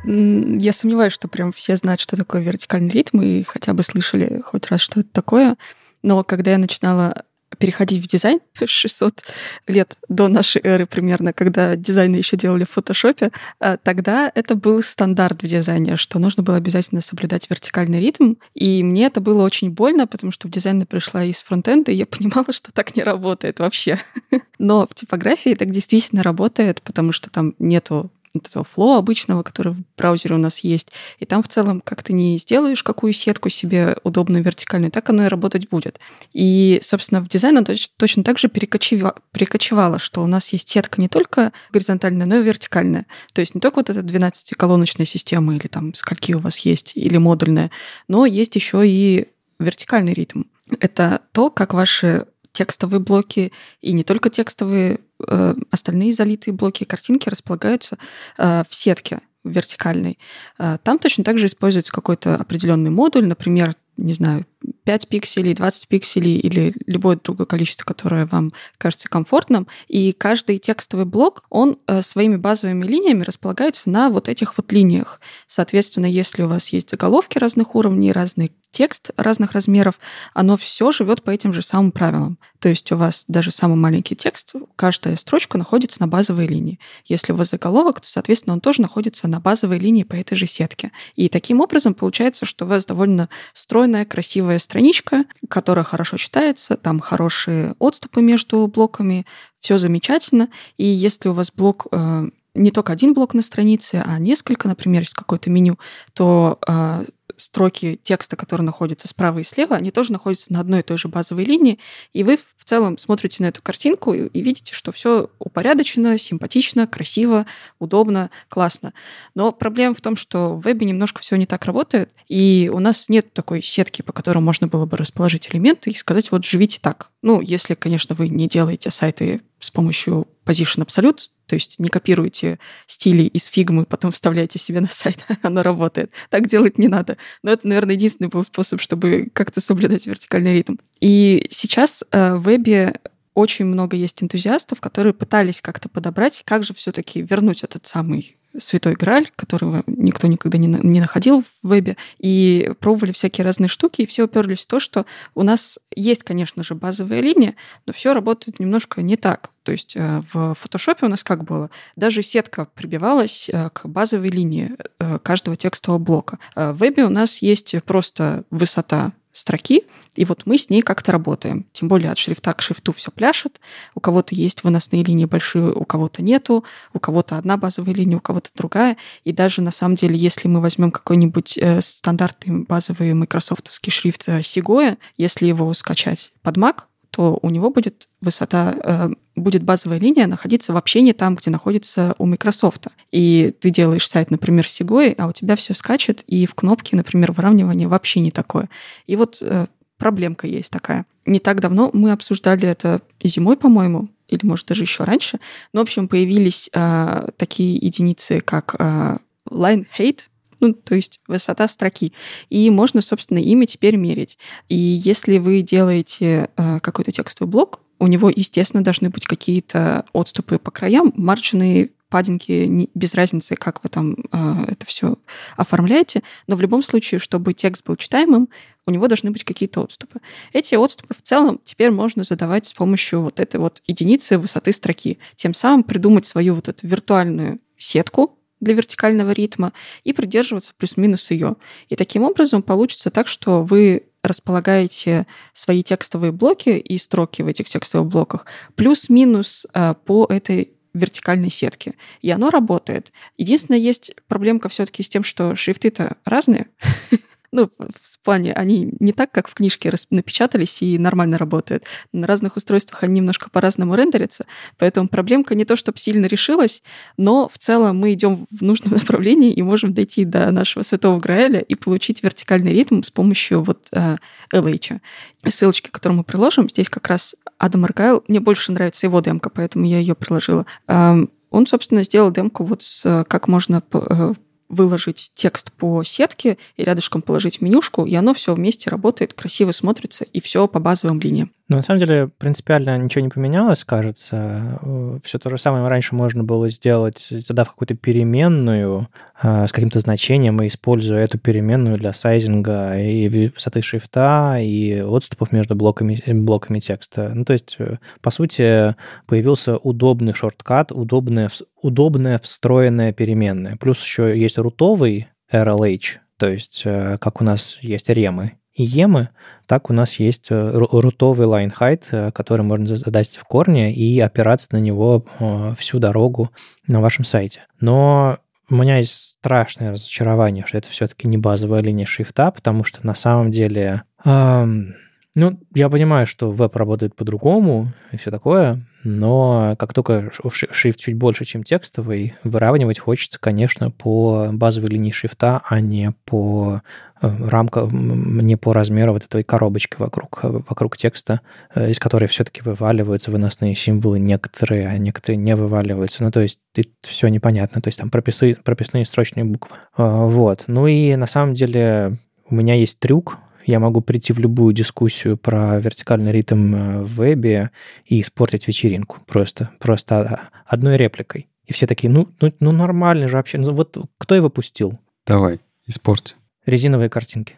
Я 0.06 0.72
сомневаюсь, 0.72 1.12
что 1.12 1.28
прям 1.28 1.52
все 1.52 1.76
знают, 1.76 2.00
что 2.00 2.16
такое 2.16 2.42
вертикальный 2.42 2.92
ритм, 2.92 3.22
и 3.22 3.44
хотя 3.44 3.74
бы 3.74 3.84
слышали 3.84 4.42
хоть 4.46 4.68
раз, 4.68 4.80
что 4.80 5.02
это 5.02 5.10
такое. 5.12 5.58
Но 6.04 6.24
когда 6.24 6.52
я 6.52 6.58
начинала 6.58 7.26
переходить 7.56 8.04
в 8.04 8.08
дизайн 8.08 8.40
600 8.66 9.24
лет 9.68 9.98
до 10.10 10.28
нашей 10.28 10.62
эры 10.64 10.86
примерно, 10.86 11.34
когда 11.34 11.76
дизайны 11.76 12.18
еще 12.18 12.38
делали 12.38 12.64
в 12.64 12.72
фотошопе, 12.72 13.32
а, 13.60 13.78
тогда 13.78 14.32
это 14.34 14.56
был 14.56 14.82
стандарт 14.84 15.44
в 15.44 15.48
дизайне, 15.48 15.98
что 15.98 16.20
нужно 16.20 16.44
было 16.44 16.58
обязательно 16.58 17.02
соблюдать 17.02 17.50
вертикальный 17.50 18.00
ритм. 18.00 18.36
И 18.54 18.84
мне 18.84 19.06
это 19.08 19.22
было 19.22 19.44
очень 19.44 19.72
больно, 19.72 20.08
потому 20.08 20.32
что 20.32 20.48
в 20.48 20.52
дизайн 20.52 20.86
пришла 20.86 21.24
из 21.24 21.38
фронтенда, 21.38 21.92
и 21.92 21.96
я 21.96 22.06
понимала, 22.06 22.52
что 22.52 22.72
так 22.72 22.96
не 22.96 23.04
работает 23.04 23.60
вообще. 23.60 24.00
Но 24.60 24.88
в 24.88 24.94
типографии 24.94 25.56
так 25.56 25.72
действительно 25.72 26.24
работает, 26.24 26.82
потому 26.82 27.12
что 27.12 27.30
там 27.30 27.56
нету 27.60 28.12
вот 28.40 28.48
этого 28.48 28.66
флоу 28.66 28.98
обычного, 28.98 29.44
который 29.44 29.74
в 29.74 29.84
браузере 29.98 30.36
у 30.36 30.38
нас 30.38 30.60
есть, 30.60 30.92
и 31.20 31.26
там 31.26 31.42
в 31.42 31.48
целом 31.48 31.82
как 31.82 32.04
ты 32.04 32.14
не 32.14 32.38
сделаешь 32.38 32.84
какую 32.84 33.14
сетку 33.14 33.50
себе 33.50 33.98
удобную 34.04 34.44
вертикальную, 34.44 34.92
так 34.92 35.10
оно 35.10 35.26
и 35.26 35.28
работать 35.28 35.70
будет. 35.70 36.00
И, 36.34 36.80
собственно, 36.82 37.22
в 37.22 37.28
дизайн 37.28 37.58
оно 37.58 37.68
точно 37.98 38.24
так 38.24 38.38
же 38.38 38.48
перекочевало, 38.48 39.16
перекочевало, 39.32 40.00
что 40.00 40.24
у 40.24 40.28
нас 40.28 40.50
есть 40.54 40.70
сетка 40.70 41.02
не 41.02 41.08
только 41.08 41.52
горизонтальная, 41.72 42.26
но 42.26 42.38
и 42.38 42.44
вертикальная. 42.44 43.06
То 43.34 43.42
есть 43.42 43.56
не 43.56 43.62
только 43.62 43.78
вот 43.78 43.90
эта 43.90 44.02
12-колоночная 44.02 45.06
система 45.06 45.56
или 45.56 45.68
там 45.68 45.94
скольки 45.94 46.34
у 46.34 46.40
вас 46.40 46.60
есть, 46.60 46.94
или 46.96 47.18
модульная, 47.18 47.72
но 48.08 48.26
есть 48.26 48.56
еще 48.56 48.88
и 48.88 49.28
вертикальный 49.60 50.14
ритм. 50.14 50.44
Это 50.80 51.22
то, 51.32 51.50
как 51.50 51.74
ваши 51.74 52.26
текстовые 52.56 53.02
блоки 53.02 53.52
и 53.82 53.92
не 53.92 54.04
только 54.04 54.30
текстовые, 54.30 55.02
э, 55.28 55.56
остальные 55.72 56.14
залитые 56.14 56.54
блоки 56.54 56.86
картинки 56.86 57.30
располагаются 57.30 57.98
э, 58.38 58.64
в 58.68 58.74
сетке 58.74 59.20
вертикальной. 59.44 60.18
Э, 60.58 60.78
там 60.82 60.98
точно 60.98 61.24
так 61.24 61.38
же 61.38 61.48
используется 61.48 61.92
какой-то 61.92 62.36
определенный 62.36 62.90
модуль, 62.90 63.28
например, 63.28 63.76
не 63.98 64.14
знаю, 64.14 64.46
5 64.86 65.08
пикселей, 65.10 65.54
20 65.54 65.88
пикселей 65.88 66.38
или 66.38 66.74
любое 66.86 67.20
другое 67.22 67.46
количество, 67.46 67.84
которое 67.84 68.26
вам 68.26 68.52
кажется 68.78 69.10
комфортным. 69.10 69.68
И 69.88 70.14
каждый 70.14 70.60
текстовый 70.60 71.06
блок, 71.06 71.44
он 71.50 71.78
э, 71.88 72.02
своими 72.02 72.38
базовыми 72.38 72.86
линиями 72.86 73.24
располагается 73.24 73.90
на 73.90 74.10
вот 74.10 74.30
этих 74.30 74.58
вот 74.58 74.72
линиях. 74.72 75.20
Соответственно, 75.48 76.06
если 76.06 76.44
у 76.44 76.48
вас 76.48 76.70
есть 76.70 76.92
заголовки 76.92 77.38
разных 77.38 77.76
уровней, 77.76 78.12
разный 78.12 78.52
текст 78.76 79.12
разных 79.16 79.54
размеров, 79.54 79.96
оно 80.34 80.58
все 80.58 80.92
живет 80.92 81.24
по 81.24 81.30
этим 81.30 81.54
же 81.54 81.62
самым 81.62 81.94
правилам. 81.94 82.38
То 82.60 82.68
есть 82.68 82.92
у 82.92 82.98
вас 82.98 83.24
даже 83.30 83.52
самый 83.52 83.78
маленький 83.78 84.18
текст, 84.18 84.54
каждая 84.76 85.16
строчка 85.16 85.58
находится 85.58 86.02
на 86.02 86.08
базовой 86.08 86.48
линии. 86.48 86.80
Если 87.06 87.32
у 87.32 87.36
вас 87.38 87.52
заголовок, 87.52 88.02
то, 88.02 88.08
соответственно, 88.10 88.54
он 88.54 88.60
тоже 88.60 88.82
находится 88.82 89.30
на 89.30 89.40
базовой 89.40 89.80
линии 89.80 90.04
по 90.04 90.16
этой 90.16 90.36
же 90.36 90.46
сетке. 90.46 90.92
И 91.16 91.30
таким 91.30 91.62
образом 91.62 91.94
получается, 91.94 92.46
что 92.46 92.66
у 92.66 92.68
вас 92.68 92.86
довольно 92.86 93.30
стройная, 93.54 94.04
красивая 94.04 94.60
страничка, 94.76 95.24
которая 95.50 95.86
хорошо 95.86 96.18
читается, 96.18 96.76
там 96.76 97.00
хорошие 97.00 97.76
отступы 97.80 98.22
между 98.22 98.68
блоками, 98.68 99.26
все 99.62 99.78
замечательно. 99.78 100.50
И 100.76 100.84
если 100.84 101.30
у 101.30 101.34
вас 101.34 101.50
блок 101.50 101.88
э, 101.94 102.26
не 102.56 102.72
только 102.72 102.94
один 102.94 103.14
блок 103.14 103.34
на 103.34 103.42
странице, 103.42 104.04
а 104.06 104.18
несколько, 104.20 104.68
например, 104.68 105.02
есть 105.02 105.14
какое-то 105.14 105.50
меню, 105.50 105.78
то 106.14 106.60
э, 106.68 107.06
строки 107.38 108.00
текста, 108.02 108.36
которые 108.36 108.66
находятся 108.66 109.08
справа 109.08 109.40
и 109.40 109.44
слева, 109.44 109.76
они 109.76 109.92
тоже 109.92 110.12
находятся 110.12 110.54
на 110.54 110.60
одной 110.60 110.80
и 110.80 110.84
той 110.84 110.98
же 110.98 111.08
базовой 111.08 111.44
линии, 111.44 111.80
и 112.14 112.24
вы 112.24 112.38
в 112.38 112.64
целом 112.64 112.98
смотрите 112.98 113.44
на 113.44 113.48
эту 113.48 113.62
картинку 113.62 114.14
и, 114.14 114.28
и 114.28 114.42
видите, 114.42 114.74
что 114.74 114.92
все 114.92 115.30
упорядочено, 115.40 116.18
симпатично, 116.18 116.88
красиво, 116.88 117.46
удобно, 117.80 118.30
классно. 118.50 118.94
Но 119.34 119.52
проблема 119.52 119.96
в 119.96 120.02
том, 120.02 120.16
что 120.16 120.56
в 120.56 120.62
вебе 120.62 120.86
немножко 120.86 121.22
все 121.22 121.36
не 121.36 121.46
так 121.46 121.66
работает, 121.66 122.12
и 122.28 122.70
у 122.74 122.80
нас 122.80 123.10
нет 123.10 123.34
такой 123.34 123.62
сетки, 123.62 124.02
по 124.02 124.14
которой 124.14 124.40
можно 124.40 124.68
было 124.68 124.86
бы 124.86 124.98
расположить 124.98 125.50
элементы 125.52 125.92
и 125.92 125.96
сказать, 125.96 126.32
вот 126.32 126.46
живите 126.46 126.80
так. 126.82 127.12
Ну, 127.22 127.42
если, 127.42 127.74
конечно, 127.74 128.16
вы 128.16 128.30
не 128.30 128.48
делаете 128.48 128.92
сайты 128.92 129.42
с 129.60 129.72
помощью 129.72 130.28
Position 130.46 130.86
Absolute, 130.86 131.30
то 131.46 131.56
есть 131.56 131.80
не 131.80 131.90
копируете 131.90 132.60
стили 132.88 133.24
из 133.24 133.46
фигмы, 133.46 133.86
потом 133.86 134.12
вставляете 134.12 134.60
себе 134.60 134.80
на 134.80 134.88
сайт, 134.88 135.26
оно 135.42 135.62
работает. 135.64 136.12
Так 136.30 136.48
делать 136.48 136.78
не 136.78 136.88
надо. 136.88 137.18
Но 137.44 137.52
это, 137.52 137.68
наверное, 137.68 137.96
единственный 137.96 138.28
был 138.28 138.44
способ, 138.44 138.82
чтобы 138.82 139.30
как-то 139.34 139.62
соблюдать 139.62 140.06
вертикальный 140.06 140.52
ритм. 140.52 140.76
И 141.00 141.48
сейчас 141.52 142.04
э, 142.12 142.36
в 142.36 142.46
вебе 142.56 143.00
очень 143.34 143.66
много 143.66 143.98
есть 143.98 144.24
энтузиастов, 144.24 144.80
которые 144.80 145.14
пытались 145.14 145.62
как-то 145.62 145.90
подобрать, 145.90 146.42
как 146.46 146.64
же 146.64 146.74
все-таки 146.74 147.22
вернуть 147.22 147.64
этот 147.64 147.86
самый 147.86 148.38
святой 148.58 148.94
граль, 148.94 149.30
которого 149.36 149.84
никто 149.88 150.28
никогда 150.28 150.58
не, 150.58 150.68
не 150.68 151.00
находил 151.00 151.44
в 151.44 151.68
вебе, 151.68 151.98
и 152.18 152.72
пробовали 152.80 153.12
всякие 153.12 153.46
разные 153.46 153.68
штуки, 153.68 154.02
и 154.02 154.06
все 154.06 154.24
уперлись 154.24 154.62
в 154.62 154.68
то, 154.68 154.80
что 154.80 155.06
у 155.34 155.44
нас 155.44 155.80
есть, 155.96 156.24
конечно 156.24 156.64
же, 156.64 156.76
базовая 156.76 157.22
линия, 157.22 157.56
но 157.86 157.94
все 157.94 158.14
работает 158.14 158.60
немножко 158.60 159.02
не 159.02 159.18
так. 159.18 159.52
То 159.64 159.72
есть 159.72 159.96
э, 159.96 160.22
в 160.32 160.54
фотошопе 160.54 161.08
у 161.08 161.10
нас 161.10 161.24
как 161.24 161.44
было? 161.44 161.70
Даже 161.96 162.22
сетка 162.22 162.66
прибивалась 162.66 163.50
э, 163.52 163.70
к 163.72 163.88
базовой 163.88 164.30
линии 164.30 164.72
э, 165.00 165.20
каждого 165.20 165.58
текстового 165.58 166.00
блока. 166.00 166.40
В 166.56 166.74
вебе 166.74 167.04
у 167.06 167.10
нас 167.10 167.40
есть 167.40 167.76
просто 167.84 168.44
высота 168.52 169.14
строки, 169.36 169.84
и 170.16 170.24
вот 170.24 170.44
мы 170.46 170.58
с 170.58 170.70
ней 170.70 170.82
как-то 170.82 171.12
работаем. 171.12 171.66
Тем 171.74 171.90
более 171.90 172.12
от 172.12 172.18
шрифта 172.18 172.54
к 172.54 172.62
шрифту 172.62 172.94
все 172.94 173.12
пляшет. 173.12 173.60
У 173.94 174.00
кого-то 174.00 174.34
есть 174.34 174.64
выносные 174.64 175.04
линии 175.04 175.26
большие, 175.26 175.74
у 175.74 175.84
кого-то 175.84 176.24
нету, 176.24 176.64
у 176.94 177.00
кого-то 177.00 177.38
одна 177.38 177.58
базовая 177.58 177.94
линия, 177.94 178.18
у 178.18 178.22
кого-то 178.22 178.50
другая. 178.56 178.98
И 179.26 179.34
даже 179.34 179.62
на 179.62 179.72
самом 179.72 179.96
деле, 179.96 180.16
если 180.16 180.48
мы 180.48 180.62
возьмем 180.62 180.92
какой-нибудь 180.92 181.58
э, 181.58 181.82
стандартный 181.82 182.64
базовый 182.64 183.14
майкрософтовский 183.14 183.92
шрифт 183.92 184.24
э, 184.28 184.40
Segoya, 184.40 184.98
если 185.18 185.48
его 185.48 185.74
скачать 185.74 186.32
под 186.42 186.58
Mac, 186.58 186.84
то 187.16 187.40
у 187.42 187.50
него 187.50 187.70
будет 187.70 188.10
высота, 188.20 188.76
э, 188.84 189.10
будет 189.38 189.64
базовая 189.64 190.00
линия 190.00 190.28
находиться 190.28 190.74
вообще 190.74 191.00
не 191.00 191.14
там, 191.14 191.36
где 191.36 191.50
находится 191.50 192.14
у 192.18 192.26
Microsoft. 192.26 192.88
И 193.10 193.54
ты 193.58 193.70
делаешь 193.70 194.06
сайт, 194.06 194.32
например, 194.32 194.68
с 194.68 194.82
Segoy, 194.82 195.16
а 195.18 195.28
у 195.28 195.32
тебя 195.32 195.56
все 195.56 195.74
скачет, 195.74 196.26
и 196.28 196.46
в 196.46 196.56
кнопке, 196.56 196.98
например, 196.98 197.32
выравнивания 197.32 197.88
вообще 197.88 198.20
не 198.20 198.32
такое. 198.32 198.70
И 199.08 199.16
вот 199.16 199.38
э, 199.40 199.68
проблемка 199.98 200.46
есть 200.46 200.74
такая. 200.74 201.06
Не 201.26 201.40
так 201.40 201.62
давно 201.62 201.90
мы 201.94 202.12
обсуждали 202.12 202.68
это 202.68 203.02
зимой, 203.24 203.56
по-моему, 203.56 204.10
или, 204.28 204.46
может, 204.46 204.68
даже 204.68 204.84
еще 204.84 205.06
раньше. 205.06 205.40
Но, 205.72 205.80
в 205.80 205.84
общем, 205.84 206.10
появились 206.10 206.70
э, 206.74 207.30
такие 207.38 207.78
единицы, 207.78 208.42
как 208.42 208.76
э, 208.78 209.16
line 209.50 209.88
height, 209.98 210.24
ну, 210.60 210.74
то 210.74 210.96
есть 210.96 211.20
высота 211.28 211.68
строки. 211.68 212.14
И 212.50 212.70
можно, 212.70 213.02
собственно, 213.02 213.40
ими 213.40 213.66
теперь 213.66 213.96
мерить. 213.96 214.38
И 214.70 214.76
если 214.76 215.38
вы 215.38 215.62
делаете 215.62 216.50
э, 216.56 216.80
какой-то 216.80 217.12
текстовый 217.12 217.52
блок, 217.52 217.82
у 218.00 218.08
него, 218.08 218.30
естественно, 218.30 218.84
должны 218.84 219.10
быть 219.10 219.26
какие-то 219.26 220.06
отступы 220.14 220.60
по 220.60 220.72
краям, 220.72 221.14
марджины 221.16 221.92
паддинги, 222.10 222.90
без 222.94 223.14
разницы, 223.16 223.56
как 223.56 223.84
вы 223.84 223.90
там 223.90 224.16
э, 224.32 224.66
это 224.70 224.86
все 224.86 225.18
оформляете, 225.58 226.24
но 226.48 226.56
в 226.56 226.62
любом 226.62 226.84
случае, 226.84 227.20
чтобы 227.20 227.54
текст 227.54 227.86
был 227.86 227.96
читаемым, 227.96 228.48
у 228.86 228.92
него 228.92 229.08
должны 229.08 229.32
быть 229.32 229.44
какие-то 229.44 229.82
отступы. 229.82 230.22
Эти 230.54 230.76
отступы 230.76 231.14
в 231.14 231.22
целом 231.22 231.60
теперь 231.64 231.92
можно 231.92 232.24
задавать 232.24 232.68
с 232.68 232.74
помощью 232.74 233.22
вот 233.22 233.40
этой 233.40 233.60
вот 233.60 233.82
единицы 233.88 234.38
высоты 234.38 234.72
строки. 234.72 235.18
Тем 235.36 235.54
самым 235.54 235.84
придумать 235.84 236.26
свою 236.26 236.54
вот 236.54 236.68
эту 236.68 236.88
виртуальную 236.88 237.60
сетку, 237.78 238.35
для 238.60 238.74
вертикального 238.74 239.32
ритма 239.32 239.74
и 240.04 240.14
придерживаться 240.14 240.74
плюс-минус 240.78 241.32
ее. 241.32 241.56
И 241.90 241.96
таким 241.96 242.24
образом 242.24 242.64
получится 242.64 243.10
так, 243.12 243.28
что 243.28 243.64
вы 243.64 244.08
располагаете 244.24 245.28
свои 245.54 245.84
текстовые 245.84 246.32
блоки 246.32 246.70
и 246.70 246.98
строки 246.98 247.42
в 247.42 247.48
этих 247.48 247.68
текстовых 247.68 248.08
блоках 248.08 248.46
плюс-минус 248.76 249.68
э, 249.74 249.94
по 250.06 250.26
этой 250.30 250.72
вертикальной 250.96 251.52
сетке. 251.52 251.94
И 252.22 252.32
оно 252.32 252.50
работает. 252.50 253.12
Единственное, 253.38 253.80
есть 253.80 254.16
проблемка 254.28 254.70
все-таки 254.70 255.04
с 255.04 255.10
тем, 255.10 255.24
что 255.24 255.56
шрифты-то 255.56 256.18
разные. 256.26 256.68
Ну, 257.56 257.72
в 257.78 258.20
плане, 258.22 258.52
они 258.52 258.92
не 259.00 259.14
так, 259.14 259.32
как 259.32 259.48
в 259.48 259.54
книжке 259.54 259.90
напечатались 260.10 260.82
и 260.82 260.98
нормально 260.98 261.38
работают. 261.38 261.86
На 262.12 262.28
разных 262.28 262.58
устройствах 262.58 263.04
они 263.04 263.14
немножко 263.22 263.50
по-разному 263.50 263.96
рендерятся, 263.96 264.46
поэтому 264.78 265.08
проблемка 265.08 265.56
не 265.56 265.64
то, 265.64 265.78
чтобы 265.78 265.98
сильно 265.98 266.26
решилась, 266.26 266.84
но 267.16 267.48
в 267.48 267.58
целом 267.58 267.98
мы 267.98 268.12
идем 268.12 268.46
в 268.52 268.62
нужном 268.62 268.94
направлении 268.96 269.54
и 269.54 269.62
можем 269.62 269.94
дойти 269.94 270.26
до 270.26 270.52
нашего 270.52 270.84
святого 270.84 271.18
Граэля 271.18 271.62
и 271.62 271.76
получить 271.76 272.22
вертикальный 272.24 272.74
ритм 272.74 273.04
с 273.04 273.10
помощью 273.10 273.64
вот 273.64 273.88
э, 273.94 274.18
LH. 274.54 275.00
Ссылочки, 275.48 275.90
которые 275.90 276.18
мы 276.18 276.24
приложим, 276.26 276.70
здесь 276.70 276.90
как 276.90 277.08
раз 277.08 277.38
Адам 277.58 277.86
Аргайл, 277.86 278.22
мне 278.28 278.42
больше 278.42 278.74
нравится 278.74 279.06
его 279.06 279.22
демка, 279.22 279.50
поэтому 279.50 279.86
я 279.86 280.00
ее 280.00 280.14
приложила. 280.14 280.66
Он, 280.88 281.68
собственно, 281.68 282.04
сделал 282.04 282.32
демку 282.32 282.66
вот 282.66 282.82
с 282.82 283.24
как 283.30 283.48
можно 283.48 283.82
э, 283.94 284.34
выложить 284.70 285.32
текст 285.36 285.72
по 285.72 286.04
сетке 286.04 286.58
и 286.76 286.84
рядышком 286.84 287.22
положить 287.22 287.62
менюшку, 287.62 288.06
и 288.06 288.16
оно 288.16 288.34
все 288.34 288.54
вместе 288.54 288.90
работает, 288.90 289.34
красиво 289.34 289.72
смотрится, 289.72 290.24
и 290.26 290.40
все 290.40 290.68
по 290.68 290.80
базовым 290.80 291.20
линиям. 291.20 291.52
Ну, 291.68 291.78
на 291.78 291.84
самом 291.84 292.00
деле, 292.00 292.28
принципиально 292.28 292.98
ничего 292.98 293.24
не 293.24 293.30
поменялось, 293.30 293.84
кажется. 293.84 294.80
Все 295.24 295.40
то 295.40 295.50
же 295.50 295.58
самое 295.58 295.88
раньше 295.88 296.14
можно 296.16 296.44
было 296.44 296.70
сделать, 296.70 297.28
задав 297.30 297.70
какую-то 297.70 297.96
переменную 297.96 299.08
э, 299.35 299.35
с 299.42 299.72
каким-то 299.72 300.00
значением 300.00 300.62
и 300.62 300.68
используя 300.68 301.24
эту 301.24 301.38
переменную 301.38 301.98
для 301.98 302.14
сайзинга 302.14 302.98
и 302.98 303.28
высоты 303.54 303.82
шрифта, 303.82 304.58
и 304.60 305.02
отступов 305.02 305.52
между 305.52 305.76
блоками, 305.76 306.18
блоками 306.32 306.80
текста. 306.80 307.32
Ну, 307.34 307.44
то 307.44 307.54
есть, 307.54 307.76
э, 307.80 307.98
по 308.22 308.32
сути, 308.32 308.96
появился 309.28 309.78
удобный 309.78 310.34
шорткат, 310.34 310.92
удобная, 310.92 311.50
удобная 311.82 312.40
встроенная 312.40 313.12
переменная. 313.12 313.76
Плюс 313.78 314.02
еще 314.02 314.40
есть 314.40 314.58
рутовый 314.58 315.28
RLH, 315.52 316.20
то 316.38 316.50
есть 316.50 316.84
э, 316.86 317.18
как 317.20 317.42
у 317.42 317.44
нас 317.44 317.78
есть 317.82 318.10
ремы 318.10 318.54
и 318.76 318.84
емы, 318.84 319.30
так 319.68 319.90
у 319.90 319.94
нас 319.94 320.20
есть 320.20 320.48
э, 320.50 320.72
рутовый 320.74 321.48
line 321.48 321.74
height, 321.78 322.04
э, 322.12 322.32
который 322.32 322.64
можно 322.64 322.98
задать 322.98 323.38
в 323.38 323.44
корне 323.46 323.94
и 323.94 324.20
опираться 324.20 324.68
на 324.72 324.78
него 324.78 325.26
э, 325.40 325.76
всю 325.78 326.00
дорогу 326.00 326.52
на 326.86 327.00
вашем 327.00 327.24
сайте. 327.24 327.62
Но 327.80 328.38
у 328.70 328.76
меня 328.76 328.98
есть 328.98 329.38
страшное 329.40 329.92
разочарование, 329.92 330.66
что 330.66 330.78
это 330.78 330.88
все-таки 330.90 331.28
не 331.28 331.38
базовая 331.38 331.82
линия 331.82 332.06
шрифта, 332.06 332.52
потому 332.52 332.84
что 332.84 333.06
на 333.06 333.16
самом 333.16 333.52
деле... 333.52 334.04
Эм, 334.24 334.96
ну, 335.36 335.60
я 335.74 335.90
понимаю, 335.90 336.26
что 336.28 336.50
веб 336.52 336.76
работает 336.76 337.16
по-другому 337.16 337.92
и 338.12 338.18
все 338.18 338.32
такое, 338.32 338.86
но 339.04 339.76
как 339.78 339.94
только 339.94 340.32
шрифт 340.72 341.00
чуть 341.00 341.16
больше, 341.16 341.46
чем 341.46 341.64
текстовый, 341.64 342.36
выравнивать 342.44 343.00
хочется, 343.00 343.38
конечно, 343.40 343.92
по 343.92 344.48
базовой 344.52 344.90
линии 344.90 345.12
шрифта, 345.12 345.62
а 345.68 345.82
не 345.82 346.12
по 346.24 346.82
э, 347.22 347.48
рамкам, 347.48 348.40
не 348.40 348.56
по 348.56 348.74
размеру 348.74 349.14
вот 349.14 349.26
этой 349.26 349.44
коробочки 349.44 349.96
вокруг, 349.98 350.40
вокруг 350.44 350.98
текста, 350.98 351.42
э, 351.74 351.92
из 351.92 352.00
которой 352.00 352.28
все-таки 352.28 352.62
вываливаются 352.62 353.32
выносные 353.32 353.76
символы 353.76 354.20
некоторые, 354.20 354.88
а 354.88 354.98
некоторые 354.98 355.38
не 355.38 355.56
вываливаются. 355.56 356.24
Ну, 356.24 356.32
то 356.32 356.42
есть 356.42 356.60
все 357.02 357.28
непонятно. 357.28 357.82
То 357.82 357.88
есть 357.88 358.00
там 358.00 358.10
прописы, 358.10 358.58
прописные 358.64 359.06
строчные 359.06 359.46
буквы. 359.46 359.78
Э, 359.98 360.26
вот. 360.26 360.66
Ну 360.68 360.88
и 360.88 361.16
на 361.16 361.28
самом 361.28 361.54
деле 361.54 362.18
у 362.50 362.56
меня 362.56 362.76
есть 362.76 363.00
трюк, 363.00 363.40
я 363.66 363.80
могу 363.80 364.02
прийти 364.02 364.32
в 364.32 364.40
любую 364.40 364.74
дискуссию 364.74 365.38
про 365.38 365.80
вертикальный 365.80 366.32
ритм 366.32 366.76
э, 366.76 367.02
в 367.02 367.16
вебе 367.16 367.72
и 368.06 368.22
испортить 368.22 368.68
вечеринку 368.68 369.18
просто, 369.26 369.72
просто 369.80 370.50
одной 370.66 370.98
репликой. 370.98 371.50
И 371.66 371.74
все 371.74 371.88
такие, 371.88 372.12
ну, 372.12 372.30
ну, 372.42 372.54
ну 372.60 372.72
нормально 372.72 373.28
же 373.28 373.38
вообще. 373.38 373.58
Ну, 373.58 373.72
вот 373.72 373.98
кто 374.18 374.36
его 374.36 374.50
пустил? 374.50 375.00
Давай, 375.26 375.60
испорти. 375.88 376.36
Резиновые 376.66 377.10
картинки. 377.10 377.56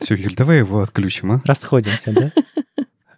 Все, 0.00 0.14
Юль, 0.14 0.34
давай 0.34 0.58
его 0.58 0.80
отключим, 0.80 1.32
а? 1.32 1.42
Расходимся, 1.44 2.12
да? 2.12 2.32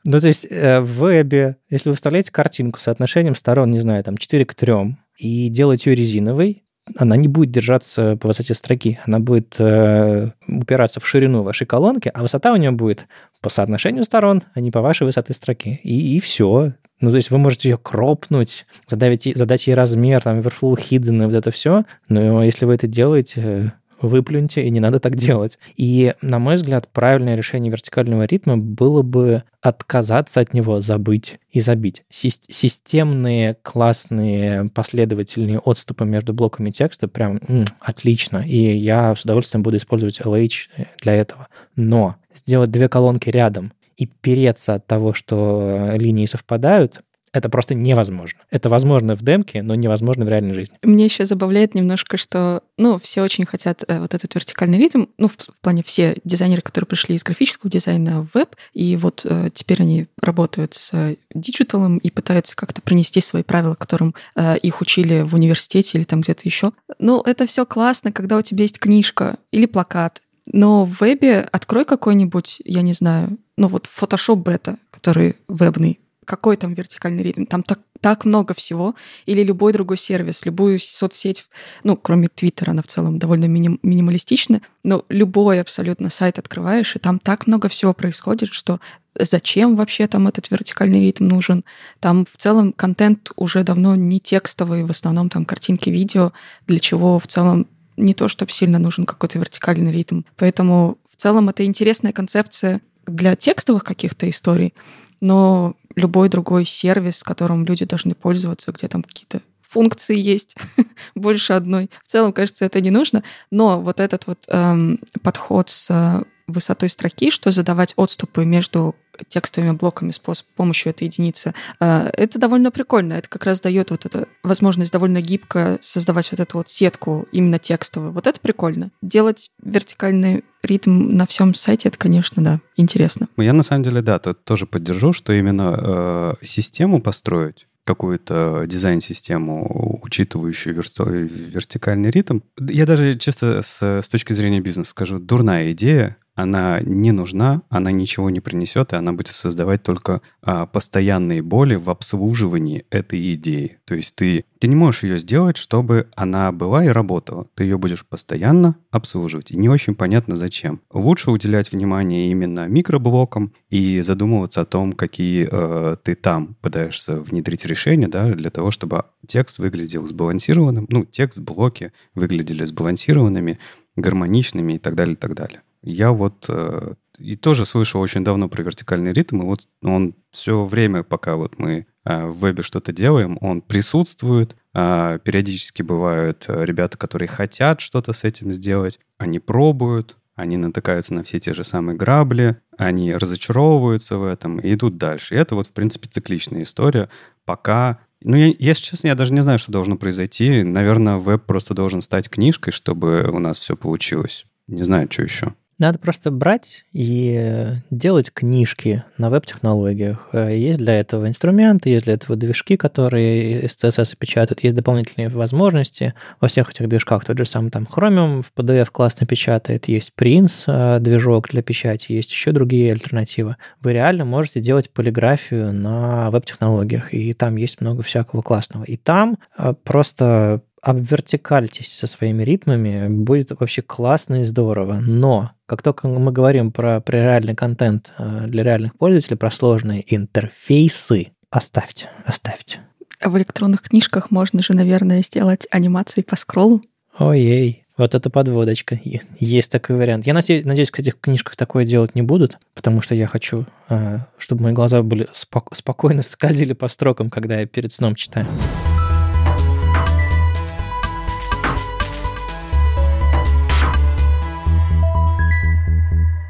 Ну, 0.05 0.21
то 0.21 0.27
есть 0.27 0.47
э, 0.51 0.81
в 0.81 0.99
вебе, 0.99 1.59
если 1.71 1.89
вы 1.91 1.95
вставляете 1.95 2.33
картинку 2.33 2.81
с 2.81 2.83
соотношением 2.83 3.37
сторон, 3.37 3.71
не 3.71 3.81
знаю, 3.81 4.03
там 4.03 4.17
4 4.17 4.45
к 4.47 4.55
3, 4.55 4.97
и 5.19 5.49
делаете 5.49 5.91
ее 5.91 5.97
резиновой, 5.97 6.65
она 6.97 7.17
не 7.17 7.29
будет 7.29 7.53
держаться 7.53 8.17
по 8.17 8.29
высоте 8.29 8.55
строки, 8.55 8.99
она 9.07 9.21
будет 9.21 9.55
э, 9.59 10.33
упираться 10.49 10.99
в 10.99 11.07
ширину 11.07 11.43
вашей 11.43 11.67
колонки, 11.67 12.11
а 12.13 12.23
высота 12.23 12.53
у 12.53 12.57
нее 12.57 12.73
будет 12.73 13.07
по 13.41 13.49
соотношению 13.49 14.03
сторон, 14.03 14.43
а 14.55 14.61
не 14.61 14.71
по 14.71 14.81
вашей 14.81 15.05
высоте 15.05 15.33
строки. 15.33 15.81
И, 15.85 16.17
и 16.17 16.21
все. 16.21 16.75
Ну, 17.01 17.11
то 17.11 17.17
есть 17.17 17.31
вы 17.31 17.39
можете 17.39 17.71
ее 17.71 17.79
кропнуть, 17.79 18.67
задать, 18.89 19.29
задать 19.35 19.67
ей 19.67 19.75
размер, 19.75 20.23
там, 20.23 20.41
overflow 20.41 20.77
hidden 20.77 21.23
и 21.23 21.27
вот 21.27 21.35
это 21.35 21.51
все, 21.53 21.85
но 22.09 22.43
если 22.43 22.67
вы 22.67 22.75
это 22.75 22.89
делаете, 22.89 23.73
выплюньте, 24.03 24.63
и 24.63 24.71
не 24.71 24.81
надо 24.81 25.01
так 25.01 25.17
делать. 25.17 25.59
И, 25.77 26.15
на 26.21 26.39
мой 26.39 26.57
взгляд, 26.57 26.89
правильное 26.93 27.37
решение 27.37 27.71
вертикального 27.71 28.25
ритма 28.25 28.57
было 28.57 29.03
бы 29.03 29.45
отказаться 29.61 30.41
от 30.41 30.53
него, 30.55 30.81
забыть 30.81 31.39
и 31.51 31.61
забить. 31.61 32.03
Системные, 32.11 33.57
классные, 33.63 34.69
последовательные 34.75 35.59
отступы 35.61 36.05
между 36.05 36.35
блоками 36.35 36.71
текста 36.71 37.09
прям 37.09 37.41
м, 37.49 37.65
отлично. 37.81 38.45
И 38.47 38.77
я 38.77 39.15
с 39.15 39.23
удовольствием 39.23 39.63
буду 39.63 39.77
использовать 39.77 40.21
LH 40.21 40.69
для 41.01 41.15
этого. 41.15 41.49
Но 41.77 42.17
сделать 42.35 42.71
две 42.71 42.89
колонки 42.89 43.31
рядом 43.31 43.73
и 43.97 44.07
переться 44.07 44.75
от 44.75 44.87
того, 44.87 45.15
что 45.15 45.93
линии 45.95 46.27
совпадают, 46.27 47.03
это 47.33 47.49
просто 47.49 47.75
невозможно. 47.75 48.41
Это 48.51 48.69
возможно 48.69 49.17
в 49.17 49.23
демке, 49.23 49.63
но 49.63 49.75
невозможно 49.75 50.25
в 50.25 50.29
реальной 50.29 50.55
жизни. 50.55 50.77
Мне 50.83 51.05
еще 51.05 51.25
забавляет 51.25 51.75
немножко, 51.75 52.17
что, 52.17 52.63
ну, 52.77 52.99
все 52.99 53.23
очень 53.23 53.47
хотят 53.47 53.85
э, 53.87 54.01
вот 54.01 54.15
этот 54.15 54.35
вертикальный 54.35 54.79
ритм, 54.79 55.07
ну, 55.19 55.29
в, 55.29 55.33
в 55.33 55.61
плане 55.61 55.83
все 55.83 56.17
дизайнеры, 56.25 56.63
которые 56.63 56.87
пришли 56.87 57.15
из 57.15 57.25
графического 57.25 57.71
дизайна 57.71 58.23
в 58.23 58.35
веб, 58.35 58.55
и 58.75 58.97
вот 58.97 59.23
э, 59.25 59.51
теперь 59.55 59.83
они 59.83 60.07
работают 60.21 60.75
с 60.75 61.17
диджиталом 61.35 61.99
и 61.99 62.11
пытаются 62.11 62.55
как-то 62.55 62.83
принести 62.83 63.21
свои 63.21 63.43
правила, 63.43 63.75
которым 63.75 64.15
э, 64.37 64.59
их 64.59 64.81
учили 64.81 65.23
в 65.23 65.35
университете 65.35 65.99
или 65.99 66.05
там 66.05 66.21
где-то 66.21 66.43
еще. 66.45 66.73
Ну, 66.99 67.21
это 67.23 67.47
все 67.47 67.65
классно, 67.65 68.13
когда 68.13 68.37
у 68.37 68.43
тебя 68.43 68.63
есть 68.63 68.79
книжка 68.79 69.39
или 69.51 69.67
плакат, 69.67 70.23
но 70.47 70.85
в 70.85 71.01
вебе 71.01 71.41
открой 71.53 71.85
какой-нибудь, 71.85 72.63
я 72.65 72.83
не 72.83 72.93
знаю, 72.93 73.39
ну 73.57 73.69
вот 73.69 73.89
Photoshop 73.89 74.37
бета, 74.37 74.77
который 74.91 75.37
вебный, 75.49 76.01
какой 76.25 76.57
там 76.57 76.75
вертикальный 76.75 77.23
ритм? 77.23 77.45
Там 77.45 77.63
так, 77.63 77.81
так 78.01 78.25
много 78.25 78.55
всего. 78.55 78.95
Или 79.27 79.43
любой 79.43 79.73
другой 79.73 79.97
сервис, 79.97 80.45
любую 80.45 80.79
соцсеть, 80.79 81.45
ну, 81.85 81.97
кроме 81.97 82.29
Твиттера, 82.29 82.71
она 82.71 82.83
в 82.83 82.87
целом 82.87 83.19
довольно 83.19 83.47
миним, 83.47 83.79
минималистична, 83.83 84.63
но 84.83 85.05
любой 85.09 85.61
абсолютно 85.61 86.11
сайт 86.11 86.39
открываешь, 86.39 86.97
и 86.97 86.99
там 86.99 87.19
так 87.19 87.47
много 87.47 87.69
всего 87.69 87.93
происходит, 87.95 88.53
что 88.53 88.81
зачем 89.19 89.77
вообще 89.77 90.07
там 90.07 90.29
этот 90.29 90.51
вертикальный 90.51 91.01
ритм 91.01 91.29
нужен? 91.29 91.65
Там 92.01 92.25
в 92.25 92.37
целом 92.37 92.73
контент 92.73 93.31
уже 93.37 93.63
давно 93.63 93.95
не 93.95 94.21
текстовый, 94.21 94.85
в 94.85 94.91
основном 94.91 95.29
там 95.29 95.45
картинки, 95.45 95.91
видео, 95.91 96.33
для 96.67 96.79
чего 96.79 97.19
в 97.19 97.27
целом 97.27 97.67
не 97.97 98.15
то, 98.15 98.29
чтобы 98.29 98.53
сильно 98.53 98.79
нужен 98.79 99.05
какой-то 99.05 99.39
вертикальный 99.39 99.93
ритм. 99.93 100.23
Поэтому 100.37 100.99
в 101.11 101.17
целом 101.17 101.49
это 101.49 101.65
интересная 101.65 102.13
концепция 102.13 102.81
для 103.07 103.37
текстовых 103.37 103.85
каких-то 103.85 104.29
историй, 104.29 104.75
но 105.21 105.77
любой 105.97 106.29
другой 106.29 106.65
сервис, 106.67 107.23
которым 107.23 107.65
люди 107.65 107.85
должны 107.85 108.15
пользоваться, 108.15 108.73
где 108.73 108.89
там 108.89 109.03
какие-то 109.03 109.41
функции 109.63 110.17
есть, 110.17 110.57
больше 111.15 111.55
одной. 111.55 111.91
В 112.05 112.09
целом, 112.09 112.33
кажется, 112.33 112.65
это 112.65 112.81
не 112.81 112.91
нужно, 112.91 113.23
но 113.51 113.81
вот 113.81 114.01
этот 114.01 114.27
вот 114.27 114.45
эм, 114.49 114.99
подход 115.23 115.71
с 115.71 115.89
э, 115.91 116.23
высотой 116.47 116.91
строки, 116.91 117.31
что 117.31 117.51
задавать 117.51 117.95
отступы 117.97 118.45
между 118.45 118.95
текстовыми 119.29 119.73
блоками 119.73 120.11
с 120.11 120.19
помощью 120.19 120.91
этой 120.91 121.05
единицы, 121.05 121.55
э, 121.81 122.11
это 122.13 122.39
довольно 122.39 122.71
прикольно. 122.71 123.15
Это 123.15 123.29
как 123.29 123.45
раз 123.45 123.61
дает 123.61 123.91
вот 123.91 124.07
эту 124.07 124.29
возможность 124.43 124.93
довольно 124.93 125.21
гибко 125.21 125.79
создавать 125.81 126.31
вот 126.31 126.41
эту 126.41 126.59
вот 126.59 126.69
сетку 126.69 127.27
именно 127.33 127.59
текстовую. 127.59 128.13
Вот 128.13 128.27
это 128.27 128.41
прикольно. 128.41 128.91
Делать 129.03 129.51
вертикальный 129.63 130.45
ритм 130.63 131.17
на 131.17 131.27
всем 131.27 131.55
сайте, 131.55 131.89
это, 131.89 131.99
конечно, 131.99 132.43
да, 132.43 132.61
интересно. 132.77 133.29
Я 133.37 133.53
на 133.53 133.63
самом 133.63 133.83
деле, 133.83 134.01
да, 134.03 134.19
тут 134.19 134.45
тоже 134.45 134.67
поддержу, 134.67 135.13
что 135.13 135.33
именно 135.33 135.77
э, 135.77 136.35
систему 136.45 137.01
построить 137.01 137.67
какую-то 137.85 138.65
дизайн-систему, 138.67 139.99
учитывающую 140.03 140.75
вертикальный 140.75 142.11
ритм. 142.11 142.41
Я 142.61 142.87
даже 142.87 143.17
чисто 143.19 143.63
с, 143.63 143.83
с 143.83 144.09
точки 144.09 144.33
зрения 144.35 144.61
бизнеса 144.61 144.91
скажу, 144.91 145.19
дурная 145.19 145.73
идея 145.73 146.17
она 146.35 146.81
не 146.81 147.13
нужна, 147.13 147.63
она 147.69 147.91
ничего 147.93 148.31
не 148.31 148.41
принесет, 148.41 148.93
и 148.93 148.97
она 148.97 149.13
будет 149.13 149.35
создавать 149.35 149.83
только 149.83 150.23
а, 150.41 150.67
постоянные 150.67 151.43
боли 151.43 151.75
в 151.75 151.91
обслуживании 151.91 152.87
этой 152.91 153.35
идеи. 153.35 153.79
То 153.85 153.95
есть 153.95 154.15
ты, 154.15 154.45
ты 154.59 154.69
не 154.69 154.75
можешь 154.75 155.03
ее 155.03 155.19
сделать, 155.19 155.59
чтобы 155.59 156.09
она 156.17 156.51
была 156.51 156.85
и 156.85 156.89
работала. 156.89 157.49
Ты 157.55 157.65
ее 157.65 157.77
будешь 157.77 158.07
постоянно 158.07 158.77
обслуживать. 158.91 159.51
И 159.51 159.57
не 159.57 159.69
очень 159.69 159.95
понятно 159.95 160.37
зачем. 160.37 160.81
Лучше 160.91 161.31
уделять 161.31 161.71
внимание 161.71 162.31
именно 162.31 162.67
микроблокам 162.67 163.53
и 163.69 164.01
задумываться 164.01 164.63
о 164.63 164.67
том, 164.67 164.93
какие 164.93 165.49
э, 165.51 165.97
ты 166.03 166.15
там 166.15 166.57
пытаешься 166.63 167.17
внедрить 167.17 167.67
решения, 167.67 168.09
да, 168.09 168.33
для 168.33 168.51
того, 168.51 168.71
чтобы 168.71 169.05
текст 169.27 169.59
выглядел 169.59 170.07
сбалансированным, 170.07 170.87
ну, 170.89 171.05
текст, 171.05 171.41
блоки 171.41 171.93
выглядели 172.15 172.65
сбалансированными, 172.65 173.59
гармоничными 173.97 174.75
и 174.75 174.79
так 174.79 174.95
далее, 174.95 175.15
и 175.15 175.19
так 175.19 175.35
далее. 175.35 175.63
Я 175.83 176.13
вот 176.13 176.47
э, 176.49 176.95
и 177.19 177.37
тоже 177.37 177.67
слышал 177.67 178.01
очень 178.01 178.25
давно 178.25 178.49
про 178.49 178.63
вертикальный 178.63 179.13
ритм, 179.13 179.43
и 179.43 179.45
вот 179.45 179.69
он 179.83 180.15
все 180.31 180.65
время, 180.65 181.03
пока 181.03 181.37
вот 181.37 181.59
мы 181.59 181.87
э, 182.05 182.27
в 182.27 182.41
вебе 182.41 182.63
что-то 182.63 182.93
делаем, 182.93 183.39
он 183.41 183.61
присутствует. 183.61 184.57
Э, 184.75 185.19
периодически 185.23 185.83
бывают 185.83 186.45
э, 186.49 186.65
ребята, 186.65 186.99
которые 186.99 187.29
хотят 187.29 187.81
что-то 187.81 188.13
с 188.13 188.25
этим 188.25 188.53
сделать, 188.53 188.99
они 189.19 189.39
пробуют, 189.39 190.17
они 190.35 190.57
натыкаются 190.57 191.15
на 191.15 191.23
все 191.23 191.39
те 191.39 191.53
же 191.53 191.65
самые 191.65 191.97
грабли, 191.97 192.57
они 192.79 193.15
разочаровываются 193.15 194.17
в 194.17 194.25
этом 194.25 194.59
и 194.59 194.73
идут 194.75 194.97
дальше. 194.97 195.35
И 195.35 195.39
это 195.39 195.55
вот, 195.55 195.67
в 195.67 195.73
принципе, 195.73 196.09
цикличная 196.09 196.63
история, 196.63 197.09
пока 197.45 198.01
ну, 198.25 198.37
я, 198.37 198.55
если 198.59 198.85
честно, 198.85 199.09
я 199.09 199.15
даже 199.17 199.33
не 199.33 199.41
знаю, 199.41 199.59
что 199.59 199.73
должно 199.73 199.97
произойти. 199.97 200.63
Наверное, 200.63 201.17
веб 201.17 201.45
просто 201.45 201.75
должен 201.75 202.01
стать 202.01 202.31
книжкой, 202.31 202.73
чтобы 202.73 203.29
у 203.33 203.41
нас 203.41 203.59
все 203.59 203.77
получилось. 203.77 204.47
Не 204.69 204.85
знаю, 204.85 205.09
что 205.11 205.23
еще. 205.23 205.55
Надо 205.83 205.99
просто 205.99 206.31
брать 206.31 206.85
и 206.93 207.67
делать 207.91 208.33
книжки 208.33 209.03
на 209.19 209.31
веб-технологиях. 209.31 210.29
Есть 210.33 210.79
для 210.79 211.01
этого 211.01 211.27
инструменты, 211.27 211.91
есть 211.91 212.05
для 212.05 212.15
этого 212.15 212.37
движки, 212.37 212.77
которые 212.77 213.63
из 213.63 213.73
CSS 213.73 214.15
печатают, 214.17 214.63
есть 214.63 214.77
дополнительные 214.77 215.29
возможности 215.29 216.15
во 216.41 216.47
всех 216.47 216.71
этих 216.71 216.89
движках. 216.89 217.25
Тот 217.25 217.37
же 217.37 217.45
самый 217.45 217.73
там 217.73 217.89
Chromium 217.93 218.43
в 218.43 218.53
PDF 218.57 218.91
классно 218.93 219.27
печатает, 219.27 219.89
есть 219.89 220.13
Prince 220.17 220.63
э, 220.69 221.01
движок 221.01 221.49
для 221.49 221.63
печати, 221.63 222.13
есть 222.13 222.31
еще 222.31 222.53
другие 222.53 222.93
альтернативы. 222.93 223.57
Вы 223.81 223.95
реально 223.95 224.25
можете 224.25 224.61
делать 224.61 224.89
полиграфию 224.89 225.73
на 225.73 226.31
веб-технологиях, 226.31 227.13
и 227.13 227.33
там 227.33 227.57
есть 227.57 227.81
много 227.81 228.03
всякого 228.03 228.43
классного. 228.43 228.85
И 228.85 228.97
там 228.97 229.37
э, 229.59 229.75
просто 229.83 230.63
обвертикальтесь 230.83 231.97
со 231.97 232.07
своими 232.07 232.43
ритмами, 232.43 233.09
будет 233.09 233.53
вообще 233.59 233.83
классно 233.83 234.43
и 234.43 234.45
здорово. 234.45 235.01
Но 235.01 235.53
как 235.67 235.81
только 235.81 236.09
мы 236.09 236.33
говорим 236.33 236.73
про, 236.73 237.01
про 237.01 237.17
реальный 237.17 237.55
контент 237.55 238.13
э, 238.19 238.47
для 238.49 238.65
реальных 238.65 238.97
пользователей, 238.99 239.37
про 239.37 239.51
сложные 239.51 240.05
интерфейсы, 240.15 241.29
оставьте, 241.51 242.11
оставьте. 242.27 242.81
А 243.21 243.31
в 243.31 243.39
электронных 243.39 243.83
книжках 243.83 244.33
можно 244.33 244.61
же, 244.63 244.75
наверное, 244.75 245.23
сделать 245.23 245.69
анимации 245.71 246.23
по 246.23 246.35
скроллу. 246.35 246.83
Ой-ей, 247.19 247.85
вот 247.97 248.17
это 248.17 248.31
подводочка. 248.31 249.01
Есть 249.39 249.71
такой 249.71 249.97
вариант. 249.97 250.27
Я 250.27 250.35
надеюсь, 250.35 250.65
надеюсь, 250.65 250.91
в 250.91 250.99
этих 250.99 251.21
книжках 251.21 251.55
такое 251.55 251.85
делать 251.85 252.17
не 252.17 252.23
будут, 252.23 252.59
потому 252.75 253.01
что 253.03 253.15
я 253.15 253.29
хочу, 253.29 253.67
э, 253.89 254.19
чтобы 254.37 254.65
мои 254.65 254.73
глаза 254.73 255.03
были 255.03 255.29
спок- 255.33 255.77
спокойно 255.77 256.23
скользили 256.23 256.73
по 256.73 256.89
строкам, 256.89 257.31
когда 257.31 257.61
я 257.61 257.67
перед 257.67 257.93
сном 257.93 258.17
читаю. 258.17 258.47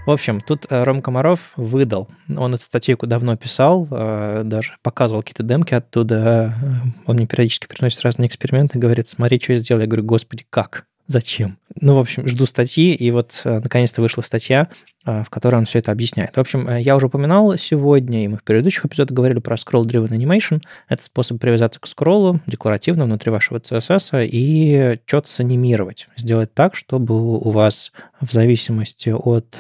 В 0.05 0.11
общем, 0.11 0.41
тут 0.41 0.67
э, 0.69 0.83
Ром 0.83 1.01
Комаров 1.01 1.53
выдал. 1.55 2.09
Он 2.37 2.55
эту 2.55 2.65
статейку 2.65 3.07
давно 3.07 3.37
писал, 3.37 3.87
э, 3.89 4.43
даже 4.45 4.77
показывал 4.83 5.23
какие-то 5.23 5.45
демки 5.45 5.75
оттуда. 5.75 6.53
Э, 6.61 6.89
он 7.07 7.17
мне 7.17 7.29
периодически 7.29 7.69
приносит 7.69 8.03
разные 8.03 8.27
эксперименты, 8.27 8.81
говорит, 8.81 9.07
смотри, 9.07 9.39
что 9.41 9.53
я 9.53 9.59
сделал. 9.61 9.81
Я 9.81 9.87
говорю, 9.87 10.03
господи, 10.03 10.45
как? 10.51 10.87
Зачем? 11.07 11.57
Ну, 11.81 11.95
в 11.95 12.01
общем, 12.01 12.27
жду 12.27 12.47
статьи, 12.47 12.95
и 12.95 13.11
вот 13.13 13.43
наконец-то 13.45 14.01
вышла 14.01 14.23
статья, 14.23 14.69
в 15.05 15.31
которой 15.31 15.57
он 15.57 15.65
все 15.65 15.81
это 15.81 15.93
объясняет. 15.93 16.37
В 16.37 16.41
общем, 16.41 16.69
э, 16.69 16.81
я 16.81 16.97
уже 16.97 17.07
упоминал 17.07 17.57
сегодня, 17.57 18.25
и 18.25 18.29
мы 18.29 18.37
в 18.39 18.45
предыдущих 18.45 18.85
эпизодах 18.85 19.17
говорили 19.17 19.41
про 19.41 19.57
Scroll-Driven 19.57 20.11
Animation. 20.11 20.61
Это 20.89 21.03
способ 21.03 21.41
привязаться 21.41 21.81
к 21.81 21.87
скроллу 21.87 22.41
декларативно 22.47 23.05
внутри 23.05 23.31
вашего 23.31 23.59
CSS 23.59 24.27
и 24.27 25.01
что-то 25.07 25.29
санимировать. 25.29 26.09
Сделать 26.17 26.55
так, 26.55 26.77
чтобы 26.77 27.15
у 27.17 27.51
вас 27.51 27.93
в 28.21 28.33
зависимости 28.33 29.11
от 29.11 29.59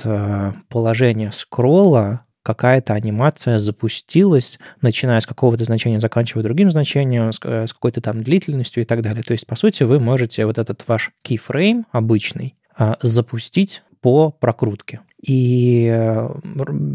положения 0.68 1.32
скролла 1.32 2.24
какая-то 2.42 2.94
анимация 2.94 3.58
запустилась, 3.58 4.58
начиная 4.80 5.20
с 5.20 5.26
какого-то 5.26 5.64
значения, 5.64 6.00
заканчивая 6.00 6.42
другим 6.42 6.70
значением, 6.70 7.32
с, 7.32 7.38
э, 7.42 7.66
какой-то 7.68 8.00
там 8.00 8.22
длительностью 8.22 8.82
и 8.82 8.86
так 8.86 9.02
далее. 9.02 9.22
То 9.22 9.32
есть, 9.32 9.46
по 9.46 9.56
сути, 9.56 9.84
вы 9.84 10.00
можете 10.00 10.44
вот 10.46 10.58
этот 10.58 10.84
ваш 10.86 11.12
keyframe 11.24 11.84
обычный 11.92 12.56
запустить 13.02 13.82
по 14.02 14.30
прокрутке. 14.30 15.00
И 15.24 15.88
э, 15.88 16.28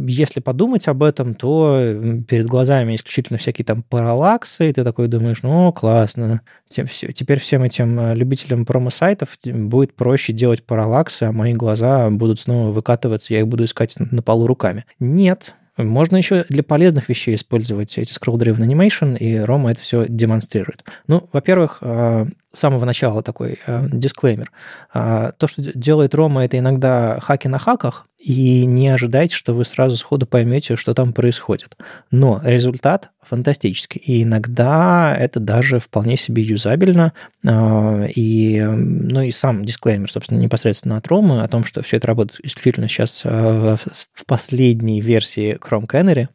если 0.07 0.41
подумать 0.41 0.87
об 0.89 1.01
этом, 1.01 1.33
то 1.33 1.79
перед 2.27 2.45
глазами 2.45 2.95
исключительно 2.95 3.39
всякие 3.39 3.63
там 3.63 3.83
параллаксы, 3.83 4.69
и 4.69 4.73
ты 4.73 4.83
такой 4.83 5.07
думаешь, 5.07 5.43
ну, 5.43 5.71
классно, 5.71 6.41
теперь 6.67 7.39
всем 7.39 7.63
этим 7.63 7.97
э, 7.97 8.15
любителям 8.15 8.65
промо-сайтов 8.65 9.37
будет 9.45 9.95
проще 9.95 10.33
делать 10.33 10.65
параллаксы, 10.65 11.23
а 11.23 11.31
мои 11.31 11.53
глаза 11.53 12.09
будут 12.09 12.41
снова 12.41 12.71
выкатываться, 12.71 13.33
я 13.33 13.39
их 13.39 13.47
буду 13.47 13.63
искать 13.63 13.95
на 13.97 14.21
полу 14.21 14.45
руками. 14.45 14.85
Нет, 14.99 15.55
можно 15.77 16.17
еще 16.17 16.45
для 16.49 16.63
полезных 16.63 17.07
вещей 17.07 17.35
использовать 17.35 17.97
эти 17.97 18.11
scroll-driven 18.11 18.59
animation, 18.59 19.17
и 19.17 19.37
Рома 19.37 19.71
это 19.71 19.81
все 19.81 20.05
демонстрирует. 20.07 20.83
Ну, 21.07 21.29
во-первых, 21.31 21.77
э, 21.81 22.25
с 22.46 22.46
самого 22.57 22.85
начала 22.85 23.23
такой 23.23 23.59
дисклеймер. 23.67 24.51
То, 24.93 25.47
что 25.47 25.61
делает 25.61 26.15
Рома, 26.15 26.45
это 26.45 26.57
иногда 26.57 27.19
хаки 27.19 27.47
на 27.47 27.59
хаках, 27.59 28.07
и 28.19 28.65
не 28.65 28.87
ожидайте, 28.89 29.35
что 29.35 29.53
вы 29.53 29.63
сразу 29.63 29.95
сходу 29.95 30.25
поймете, 30.25 30.75
что 30.75 30.95
там 30.95 31.13
происходит. 31.13 31.77
Но 32.09 32.41
результат 32.43 33.11
фантастический. 33.21 34.01
И 34.03 34.23
иногда 34.23 35.15
это 35.17 35.39
даже 35.39 35.79
вполне 35.79 36.17
себе 36.17 36.41
юзабельно. 36.41 37.13
А, 37.45 38.05
и, 38.05 38.59
ну 38.61 39.21
и 39.21 39.31
сам 39.31 39.65
дисклеймер, 39.65 40.09
собственно, 40.09 40.39
непосредственно 40.39 40.97
от 40.97 41.07
Ромы 41.07 41.43
о 41.43 41.47
том, 41.47 41.63
что 41.63 41.83
все 41.83 41.97
это 41.97 42.07
работает 42.07 42.39
исключительно 42.43 42.89
сейчас 42.89 43.21
а, 43.23 43.77
в 43.77 44.25
последней 44.25 44.99
версии 44.99 45.57
Chrome 45.57 45.87
Canary. 45.87 46.27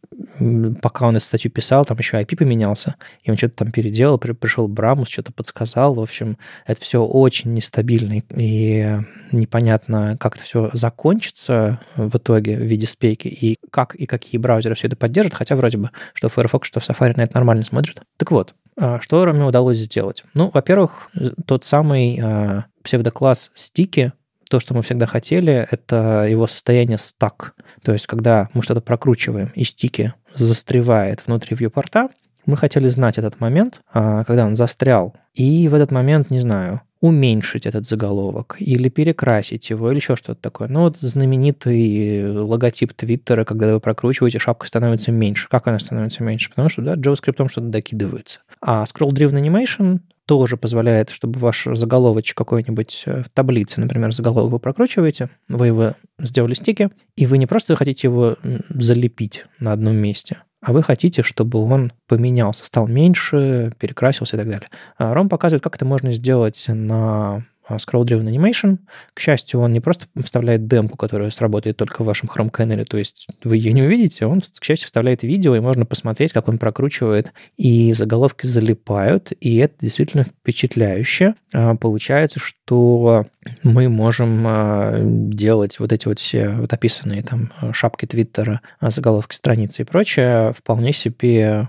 Пока 0.81 1.07
он 1.07 1.17
эту 1.17 1.25
статью 1.25 1.51
писал, 1.51 1.85
там 1.85 1.99
еще 1.99 2.21
IP 2.21 2.37
поменялся, 2.37 2.97
и 3.23 3.31
он 3.31 3.37
что-то 3.37 3.57
там 3.57 3.73
переделал, 3.73 4.19
пришел 4.19 4.69
Брамус, 4.69 5.09
что-то 5.09 5.33
подсказал. 5.33 5.95
В 5.95 6.01
общем, 6.01 6.37
это 6.67 6.81
все 6.81 7.05
очень 7.05 7.53
нестабильно, 7.55 8.23
и 8.37 8.97
непонятно, 9.31 10.17
как 10.19 10.37
это 10.37 10.45
все 10.45 10.71
закончится 10.73 11.81
в 11.97 12.17
итоге 12.17 12.57
в 12.57 12.63
виде 12.63 12.87
спейки, 12.87 13.29
и 13.29 13.57
как 13.71 13.95
и 13.95 14.07
какие 14.07 14.39
браузеры 14.39 14.75
все 14.75 14.89
это 14.89 14.97
поддержат, 14.97 15.35
хотя 15.35 15.57
вроде 15.57 15.79
бы, 15.79 15.91
что 16.15 16.29
Firefox, 16.29 16.69
что 16.69 16.81
Safari 16.81 17.15
на 17.17 17.23
это 17.23 17.35
нормально 17.35 17.65
смотрят. 17.65 18.03
Так 18.17 18.31
вот, 18.31 18.55
а, 18.77 19.01
что 19.01 19.25
Роме 19.25 19.45
удалось 19.45 19.79
сделать? 19.79 20.25
Ну, 20.35 20.51
во-первых, 20.53 21.11
тот 21.47 21.65
самый 21.65 22.19
э, 22.23 22.63
псевдокласс 22.83 23.51
стики, 23.55 24.13
то, 24.49 24.61
что 24.61 24.75
мы 24.75 24.83
всегда 24.83 25.07
хотели, 25.07 25.67
это 25.71 26.27
его 26.29 26.47
состояние 26.47 26.99
стак. 26.99 27.55
То 27.83 27.93
есть, 27.93 28.07
когда 28.07 28.51
мы 28.53 28.63
что-то 28.63 28.83
прокручиваем, 28.83 29.51
и 29.55 29.65
стики 29.65 30.13
застревает 30.35 31.23
внутри 31.27 31.57
вьюпорта, 31.57 32.09
мы 32.47 32.57
хотели 32.57 32.89
знать 32.89 33.19
этот 33.19 33.41
момент, 33.41 33.81
а, 33.93 34.25
когда 34.25 34.47
он 34.47 34.57
застрял, 34.57 35.15
и 35.35 35.69
в 35.69 35.75
этот 35.75 35.91
момент, 35.91 36.31
не 36.31 36.41
знаю, 36.41 36.81
уменьшить 37.01 37.67
этот 37.67 37.87
заголовок 37.87 38.57
или 38.61 38.89
перекрасить 38.89 39.69
его, 39.71 39.91
или 39.91 39.97
еще 39.97 40.15
что-то 40.15 40.41
такое. 40.41 40.69
Ну 40.69 40.83
вот 40.83 40.99
знаменитый 40.99 42.39
логотип 42.39 42.93
Твиттера, 42.93 43.45
когда 43.45 43.73
вы 43.75 43.81
прокручиваете, 43.81 44.39
шапка 44.39 44.69
становится 44.69 45.11
меньше. 45.11 45.49
Как 45.51 45.67
она 45.67 45.81
становится 45.81 46.23
меньше? 46.23 46.51
Потому 46.51 46.69
что, 46.69 46.83
да, 46.83 46.95
JavaScript 46.95 47.49
что-то 47.49 47.67
докидывается. 47.67 48.39
А 48.61 48.85
Scroll-Driven 48.85 49.43
Animation 49.43 49.99
тоже 50.27 50.57
позволяет, 50.57 51.11
чтобы 51.11 51.39
ваш 51.39 51.67
заголовочек 51.73 52.37
какой-нибудь 52.37 53.03
э, 53.07 53.23
в 53.23 53.29
таблице, 53.31 53.81
например, 53.81 54.13
заголовок 54.13 54.53
вы 54.53 54.59
прокручиваете, 54.59 55.29
вы 55.49 55.69
его 55.69 55.93
сделали 56.19 56.55
стики, 56.55 56.91
и 57.17 57.27
вы 57.27 57.39
не 57.39 57.47
просто 57.47 57.77
хотите 57.77 58.07
его 58.07 58.37
залепить 58.71 59.45
на 59.59 59.73
одном 59.73 59.97
месте, 59.97 60.43
а 60.63 60.73
вы 60.73 60.83
хотите, 60.83 61.23
чтобы 61.23 61.59
он 61.59 61.93
поменялся, 62.07 62.65
стал 62.65 62.87
меньше, 62.87 63.73
перекрасился 63.79 64.37
и 64.37 64.39
так 64.39 64.49
далее. 64.49 64.69
А 64.97 65.13
Ром 65.13 65.29
показывает, 65.29 65.63
как 65.63 65.75
это 65.75 65.85
можно 65.85 66.13
сделать 66.13 66.65
на 66.69 67.45
а, 67.67 67.77
Scroll-Driven 67.77 68.29
Animation. 68.29 68.79
К 69.15 69.21
счастью, 69.21 69.61
он 69.61 69.73
не 69.73 69.81
просто 69.81 70.07
вставляет 70.23 70.67
демку, 70.67 70.97
которая 70.97 71.31
сработает 71.31 71.77
только 71.77 72.03
в 72.03 72.07
вашем 72.07 72.29
Chrome 72.29 72.51
Canary, 72.51 72.85
то 72.85 72.99
есть 72.99 73.27
вы 73.45 73.57
ее 73.57 73.73
не 73.73 73.83
увидите, 73.83 74.27
он, 74.27 74.41
к 74.41 74.65
счастью, 74.65 74.87
вставляет 74.87 75.23
видео, 75.23 75.55
и 75.55 75.61
можно 75.61 75.87
посмотреть, 75.87 76.33
как 76.33 76.49
он 76.49 76.59
прокручивает, 76.59 77.33
и 77.57 77.93
заголовки 77.93 78.47
залипают, 78.47 79.33
и 79.41 79.57
это 79.59 79.75
действительно 79.81 80.25
впечатляюще. 80.25 81.35
А, 81.53 81.77
получается, 81.77 82.39
что 82.39 83.27
мы 83.63 83.89
можем 83.89 84.45
а, 84.47 84.99
делать 85.01 85.79
вот 85.79 85.93
эти 85.93 86.09
вот 86.09 86.19
все 86.19 86.51
вот 86.51 86.73
описанные 86.73 87.23
там 87.23 87.53
шапки 87.73 88.07
Твиттера, 88.07 88.61
заголовки 88.81 89.35
страницы 89.35 89.83
и 89.83 89.85
прочее 89.85 90.53
вполне 90.53 90.93
себе 90.93 91.69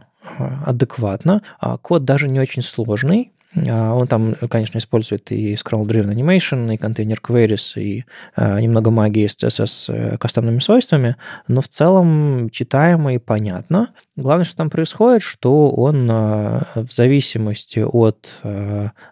адекватно. 0.66 1.42
Код 1.82 2.06
даже 2.06 2.30
не 2.30 2.40
очень 2.40 2.62
сложный, 2.62 3.33
он 3.56 4.08
там, 4.08 4.36
конечно, 4.50 4.78
использует 4.78 5.32
и 5.32 5.54
scroll-driven 5.54 6.14
animation, 6.14 6.74
и 6.74 6.78
container 6.78 7.20
queries, 7.22 7.80
и 7.80 8.06
а, 8.36 8.60
немного 8.60 8.90
магии 8.90 9.28
с 9.28 9.38
CSS 9.38 9.94
э, 9.94 10.18
кастомными 10.18 10.60
свойствами, 10.60 11.18
но 11.48 11.62
в 11.62 11.68
целом 11.68 12.50
читаемо 12.50 13.14
и 13.14 13.18
понятно. 13.20 13.94
Главное, 14.16 14.46
что 14.46 14.58
там 14.58 14.70
происходит, 14.70 15.22
что 15.22 15.70
он 15.70 16.08
а, 16.10 16.68
в 16.76 16.92
зависимости 16.92 17.80
от 17.80 18.42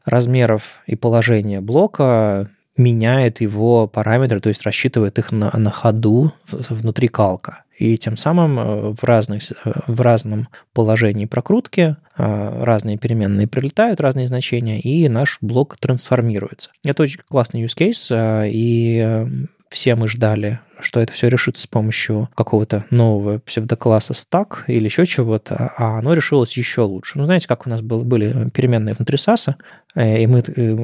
размеров 0.06 0.82
и 0.88 0.96
положения 0.96 1.62
блока 1.62 2.50
меняет 2.78 3.42
его 3.42 3.88
параметры, 3.88 4.40
то 4.40 4.50
есть 4.50 4.64
рассчитывает 4.64 5.20
их 5.20 5.32
на, 5.32 5.52
на 5.52 5.72
ходу 5.72 6.34
внутри 6.50 7.08
калка 7.08 7.64
и 7.82 7.98
тем 7.98 8.16
самым 8.16 8.60
э, 8.60 8.94
в, 8.94 9.04
разных, 9.04 9.52
э, 9.52 9.72
в 9.88 10.00
разном 10.02 10.48
положении 10.72 11.26
прокрутки 11.26 11.96
э, 12.16 12.64
разные 12.64 13.00
переменные 13.00 13.48
прилетают, 13.48 14.00
разные 14.00 14.28
значения, 14.28 14.80
и 14.80 15.10
наш 15.10 15.40
блок 15.42 15.78
трансформируется. 15.80 16.70
Это 16.86 17.02
очень 17.02 17.22
классный 17.28 17.64
use 17.64 17.76
case, 17.76 18.48
и 18.48 19.26
все 19.70 19.96
мы 19.96 20.08
ждали 20.08 20.60
что 20.84 21.00
это 21.00 21.14
все 21.14 21.28
решится 21.28 21.64
с 21.64 21.68
помощью 21.68 22.30
какого-то 22.36 22.86
нового 22.90 23.40
псевдокласса 23.40 24.14
стак 24.14 24.64
или 24.68 24.86
еще 24.86 25.06
чего-то, 25.06 25.72
а 25.78 26.00
оно 26.00 26.14
решилось 26.14 26.58
еще 26.58 26.82
лучше. 26.82 27.18
Ну, 27.18 27.26
знаете, 27.26 27.48
как 27.48 27.68
у 27.68 27.70
нас 27.70 27.82
был, 27.82 28.04
были 28.04 28.50
переменные 28.50 28.96
внутри 28.96 29.18
SAS, 29.18 29.56
и 29.96 30.26
мы 30.26 30.40
э, 30.40 30.78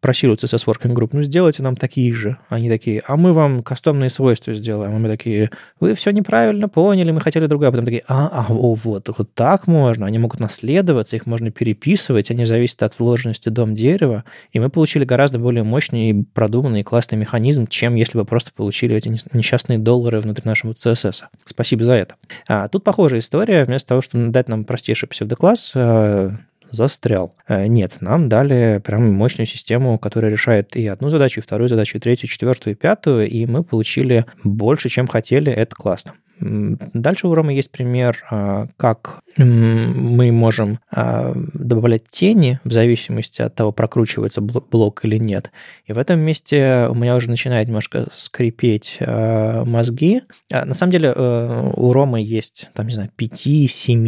просили 0.00 0.30
у 0.30 0.34
CSS 0.34 0.66
Working 0.66 0.94
Group, 0.94 1.10
ну, 1.12 1.22
сделайте 1.22 1.62
нам 1.62 1.74
такие 1.74 2.12
же. 2.12 2.36
Они 2.48 2.68
такие, 2.68 3.02
а 3.06 3.16
мы 3.16 3.32
вам 3.32 3.62
кастомные 3.62 4.10
свойства 4.10 4.52
сделаем. 4.52 4.94
А 4.94 4.98
мы 4.98 5.08
такие, 5.08 5.50
вы 5.80 5.94
все 5.94 6.10
неправильно 6.10 6.68
поняли, 6.68 7.12
мы 7.12 7.22
хотели 7.22 7.46
другое. 7.46 7.68
А 7.68 7.72
потом 7.72 7.86
такие, 7.86 8.04
а, 8.08 8.28
а 8.30 8.52
о, 8.52 8.74
вот, 8.74 9.08
вот 9.16 9.34
так 9.34 9.66
можно. 9.66 10.06
Они 10.06 10.18
могут 10.18 10.38
наследоваться, 10.38 11.16
их 11.16 11.24
можно 11.24 11.50
переписывать, 11.50 12.30
они 12.30 12.44
зависят 12.44 12.82
от 12.82 12.98
вложенности 12.98 13.48
дом 13.48 13.74
дерева. 13.74 14.24
И 14.52 14.60
мы 14.60 14.68
получили 14.68 15.04
гораздо 15.04 15.38
более 15.38 15.64
мощный, 15.64 16.26
продуманный, 16.34 16.82
классный 16.82 17.16
механизм, 17.16 17.66
чем 17.66 17.94
если 17.94 18.18
бы 18.18 18.26
просто 18.26 18.50
получили 18.54 18.96
эти 18.96 19.08
несчастные 19.32 19.78
доллары 19.78 20.20
внутри 20.20 20.42
нашего 20.44 20.72
CSS. 20.72 21.22
Спасибо 21.46 21.84
за 21.84 21.94
это. 21.94 22.16
А 22.48 22.68
тут 22.68 22.84
похожая 22.84 23.20
история. 23.20 23.64
Вместо 23.64 23.88
того, 23.88 24.02
чтобы 24.02 24.28
дать 24.28 24.48
нам 24.48 24.64
простейший 24.64 25.08
псевдокласс, 25.08 25.72
э, 25.74 26.30
застрял. 26.76 27.34
Э, 27.48 27.66
нет, 27.66 27.96
нам 28.00 28.28
дали 28.28 28.80
прям 28.84 29.12
мощную 29.12 29.46
систему, 29.46 29.98
которая 29.98 30.30
решает 30.30 30.76
и 30.76 30.86
одну 30.86 31.10
задачу, 31.10 31.40
и 31.40 31.42
вторую 31.42 31.68
задачу, 31.68 31.96
и 31.96 32.00
третью, 32.00 32.28
и 32.28 32.30
четвертую, 32.30 32.74
и 32.74 32.78
пятую, 32.78 33.28
и 33.28 33.46
мы 33.46 33.64
получили 33.64 34.24
больше, 34.44 34.88
чем 34.88 35.08
хотели. 35.08 35.50
Это 35.50 35.74
классно. 35.74 36.12
Дальше 36.38 37.28
у 37.28 37.34
Ромы 37.34 37.54
есть 37.54 37.70
пример, 37.70 38.22
а, 38.30 38.68
как 38.76 39.20
мы 39.38 40.32
можем 40.32 40.78
а, 40.90 41.32
добавлять 41.54 42.08
тени 42.08 42.60
в 42.64 42.72
зависимости 42.72 43.40
от 43.40 43.54
того, 43.54 43.72
прокручивается 43.72 44.40
блок 44.40 45.04
или 45.04 45.16
нет. 45.16 45.50
И 45.86 45.92
в 45.92 45.98
этом 45.98 46.20
месте 46.20 46.88
у 46.90 46.94
меня 46.94 47.16
уже 47.16 47.30
начинает 47.30 47.68
немножко 47.68 48.08
скрипеть 48.14 48.98
а, 49.00 49.64
мозги. 49.64 50.22
На 50.50 50.74
самом 50.74 50.92
деле 50.92 51.12
э, 51.14 51.70
у 51.76 51.92
Ромы 51.92 52.20
есть, 52.20 52.68
там, 52.74 52.86
не 52.86 52.94
знаю, 52.94 53.10
5, 53.16 53.36
7, 53.70 54.06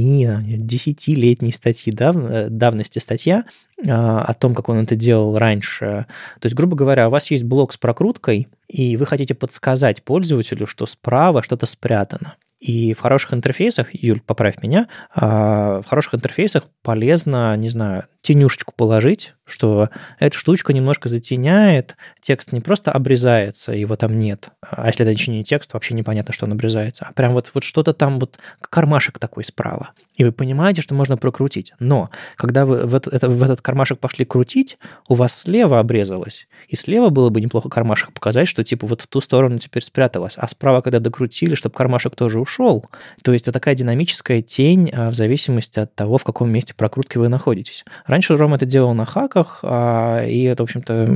10-летней 0.59 1.53
статьи 1.53 1.93
дав... 1.93 2.16
давности 2.51 2.99
статья 2.99 3.45
о 3.87 4.35
том, 4.35 4.55
как 4.55 4.68
он 4.68 4.79
это 4.79 4.97
делал 4.97 5.39
раньше. 5.39 6.07
То 6.41 6.47
есть, 6.47 6.57
грубо 6.57 6.76
говоря, 6.76 7.09
у 7.09 7.11
вас 7.11 7.31
есть 7.31 7.45
блок 7.45 7.72
с 7.72 7.76
прокруткой, 7.76 8.49
и 8.68 8.96
вы 8.96 9.06
хотите 9.06 9.34
подсказать 9.34 10.02
пользователю, 10.04 10.66
что 10.66 10.86
справа 10.86 11.42
что-то 11.42 11.66
спрятано. 11.66 12.36
И 12.60 12.92
в 12.92 13.00
хороших 13.00 13.34
интерфейсах, 13.34 13.94
Юль, 13.94 14.20
поправь 14.20 14.60
меня, 14.62 14.88
а, 15.14 15.80
в 15.80 15.86
хороших 15.86 16.16
интерфейсах 16.16 16.64
полезно, 16.82 17.56
не 17.56 17.68
знаю, 17.68 18.06
тенюшечку 18.20 18.74
положить, 18.76 19.34
что 19.46 19.90
эта 20.18 20.36
штучка 20.36 20.72
немножко 20.72 21.08
затеняет, 21.08 21.96
текст 22.20 22.50
не 22.50 22.60
просто 22.60 22.90
обрезается, 22.90 23.72
его 23.72 23.94
там 23.94 24.18
нет, 24.18 24.48
а 24.60 24.88
если 24.88 25.04
это 25.04 25.12
еще 25.12 25.30
не 25.30 25.44
текст, 25.44 25.72
вообще 25.72 25.94
непонятно, 25.94 26.34
что 26.34 26.46
он 26.46 26.52
обрезается, 26.52 27.06
а 27.08 27.12
прям 27.12 27.32
вот, 27.32 27.48
вот 27.54 27.62
что-то 27.62 27.92
там, 27.92 28.18
вот 28.18 28.40
кармашек 28.60 29.20
такой 29.20 29.44
справа. 29.44 29.92
И 30.18 30.24
вы 30.24 30.32
понимаете, 30.32 30.82
что 30.82 30.94
можно 30.94 31.16
прокрутить. 31.16 31.72
Но 31.78 32.10
когда 32.36 32.66
вы 32.66 32.86
в 32.86 32.94
этот, 32.94 33.22
в 33.22 33.42
этот 33.42 33.62
кармашек 33.62 34.00
пошли 34.00 34.24
крутить, 34.24 34.76
у 35.08 35.14
вас 35.14 35.34
слева 35.34 35.78
обрезалось, 35.78 36.48
и 36.68 36.76
слева 36.76 37.08
было 37.08 37.30
бы 37.30 37.40
неплохо 37.40 37.68
кармашек 37.68 38.12
показать, 38.12 38.48
что 38.48 38.64
типа 38.64 38.86
вот 38.86 39.02
в 39.02 39.06
ту 39.06 39.20
сторону 39.20 39.60
теперь 39.60 39.82
спряталось, 39.82 40.34
а 40.36 40.48
справа, 40.48 40.80
когда 40.80 40.98
докрутили, 40.98 41.54
чтобы 41.54 41.76
кармашек 41.76 42.16
тоже 42.16 42.40
ушел. 42.40 42.84
То 43.22 43.32
есть 43.32 43.44
это 43.44 43.52
такая 43.52 43.76
динамическая 43.76 44.42
тень 44.42 44.90
а, 44.92 45.10
в 45.10 45.14
зависимости 45.14 45.78
от 45.78 45.94
того, 45.94 46.18
в 46.18 46.24
каком 46.24 46.50
месте 46.50 46.74
прокрутки 46.74 47.16
вы 47.16 47.28
находитесь. 47.28 47.84
Раньше 48.06 48.36
Рома 48.36 48.56
это 48.56 48.66
делал 48.66 48.94
на 48.94 49.06
хаках, 49.06 49.60
а, 49.62 50.24
и 50.24 50.42
это, 50.42 50.64
в 50.64 50.64
общем-то, 50.64 51.06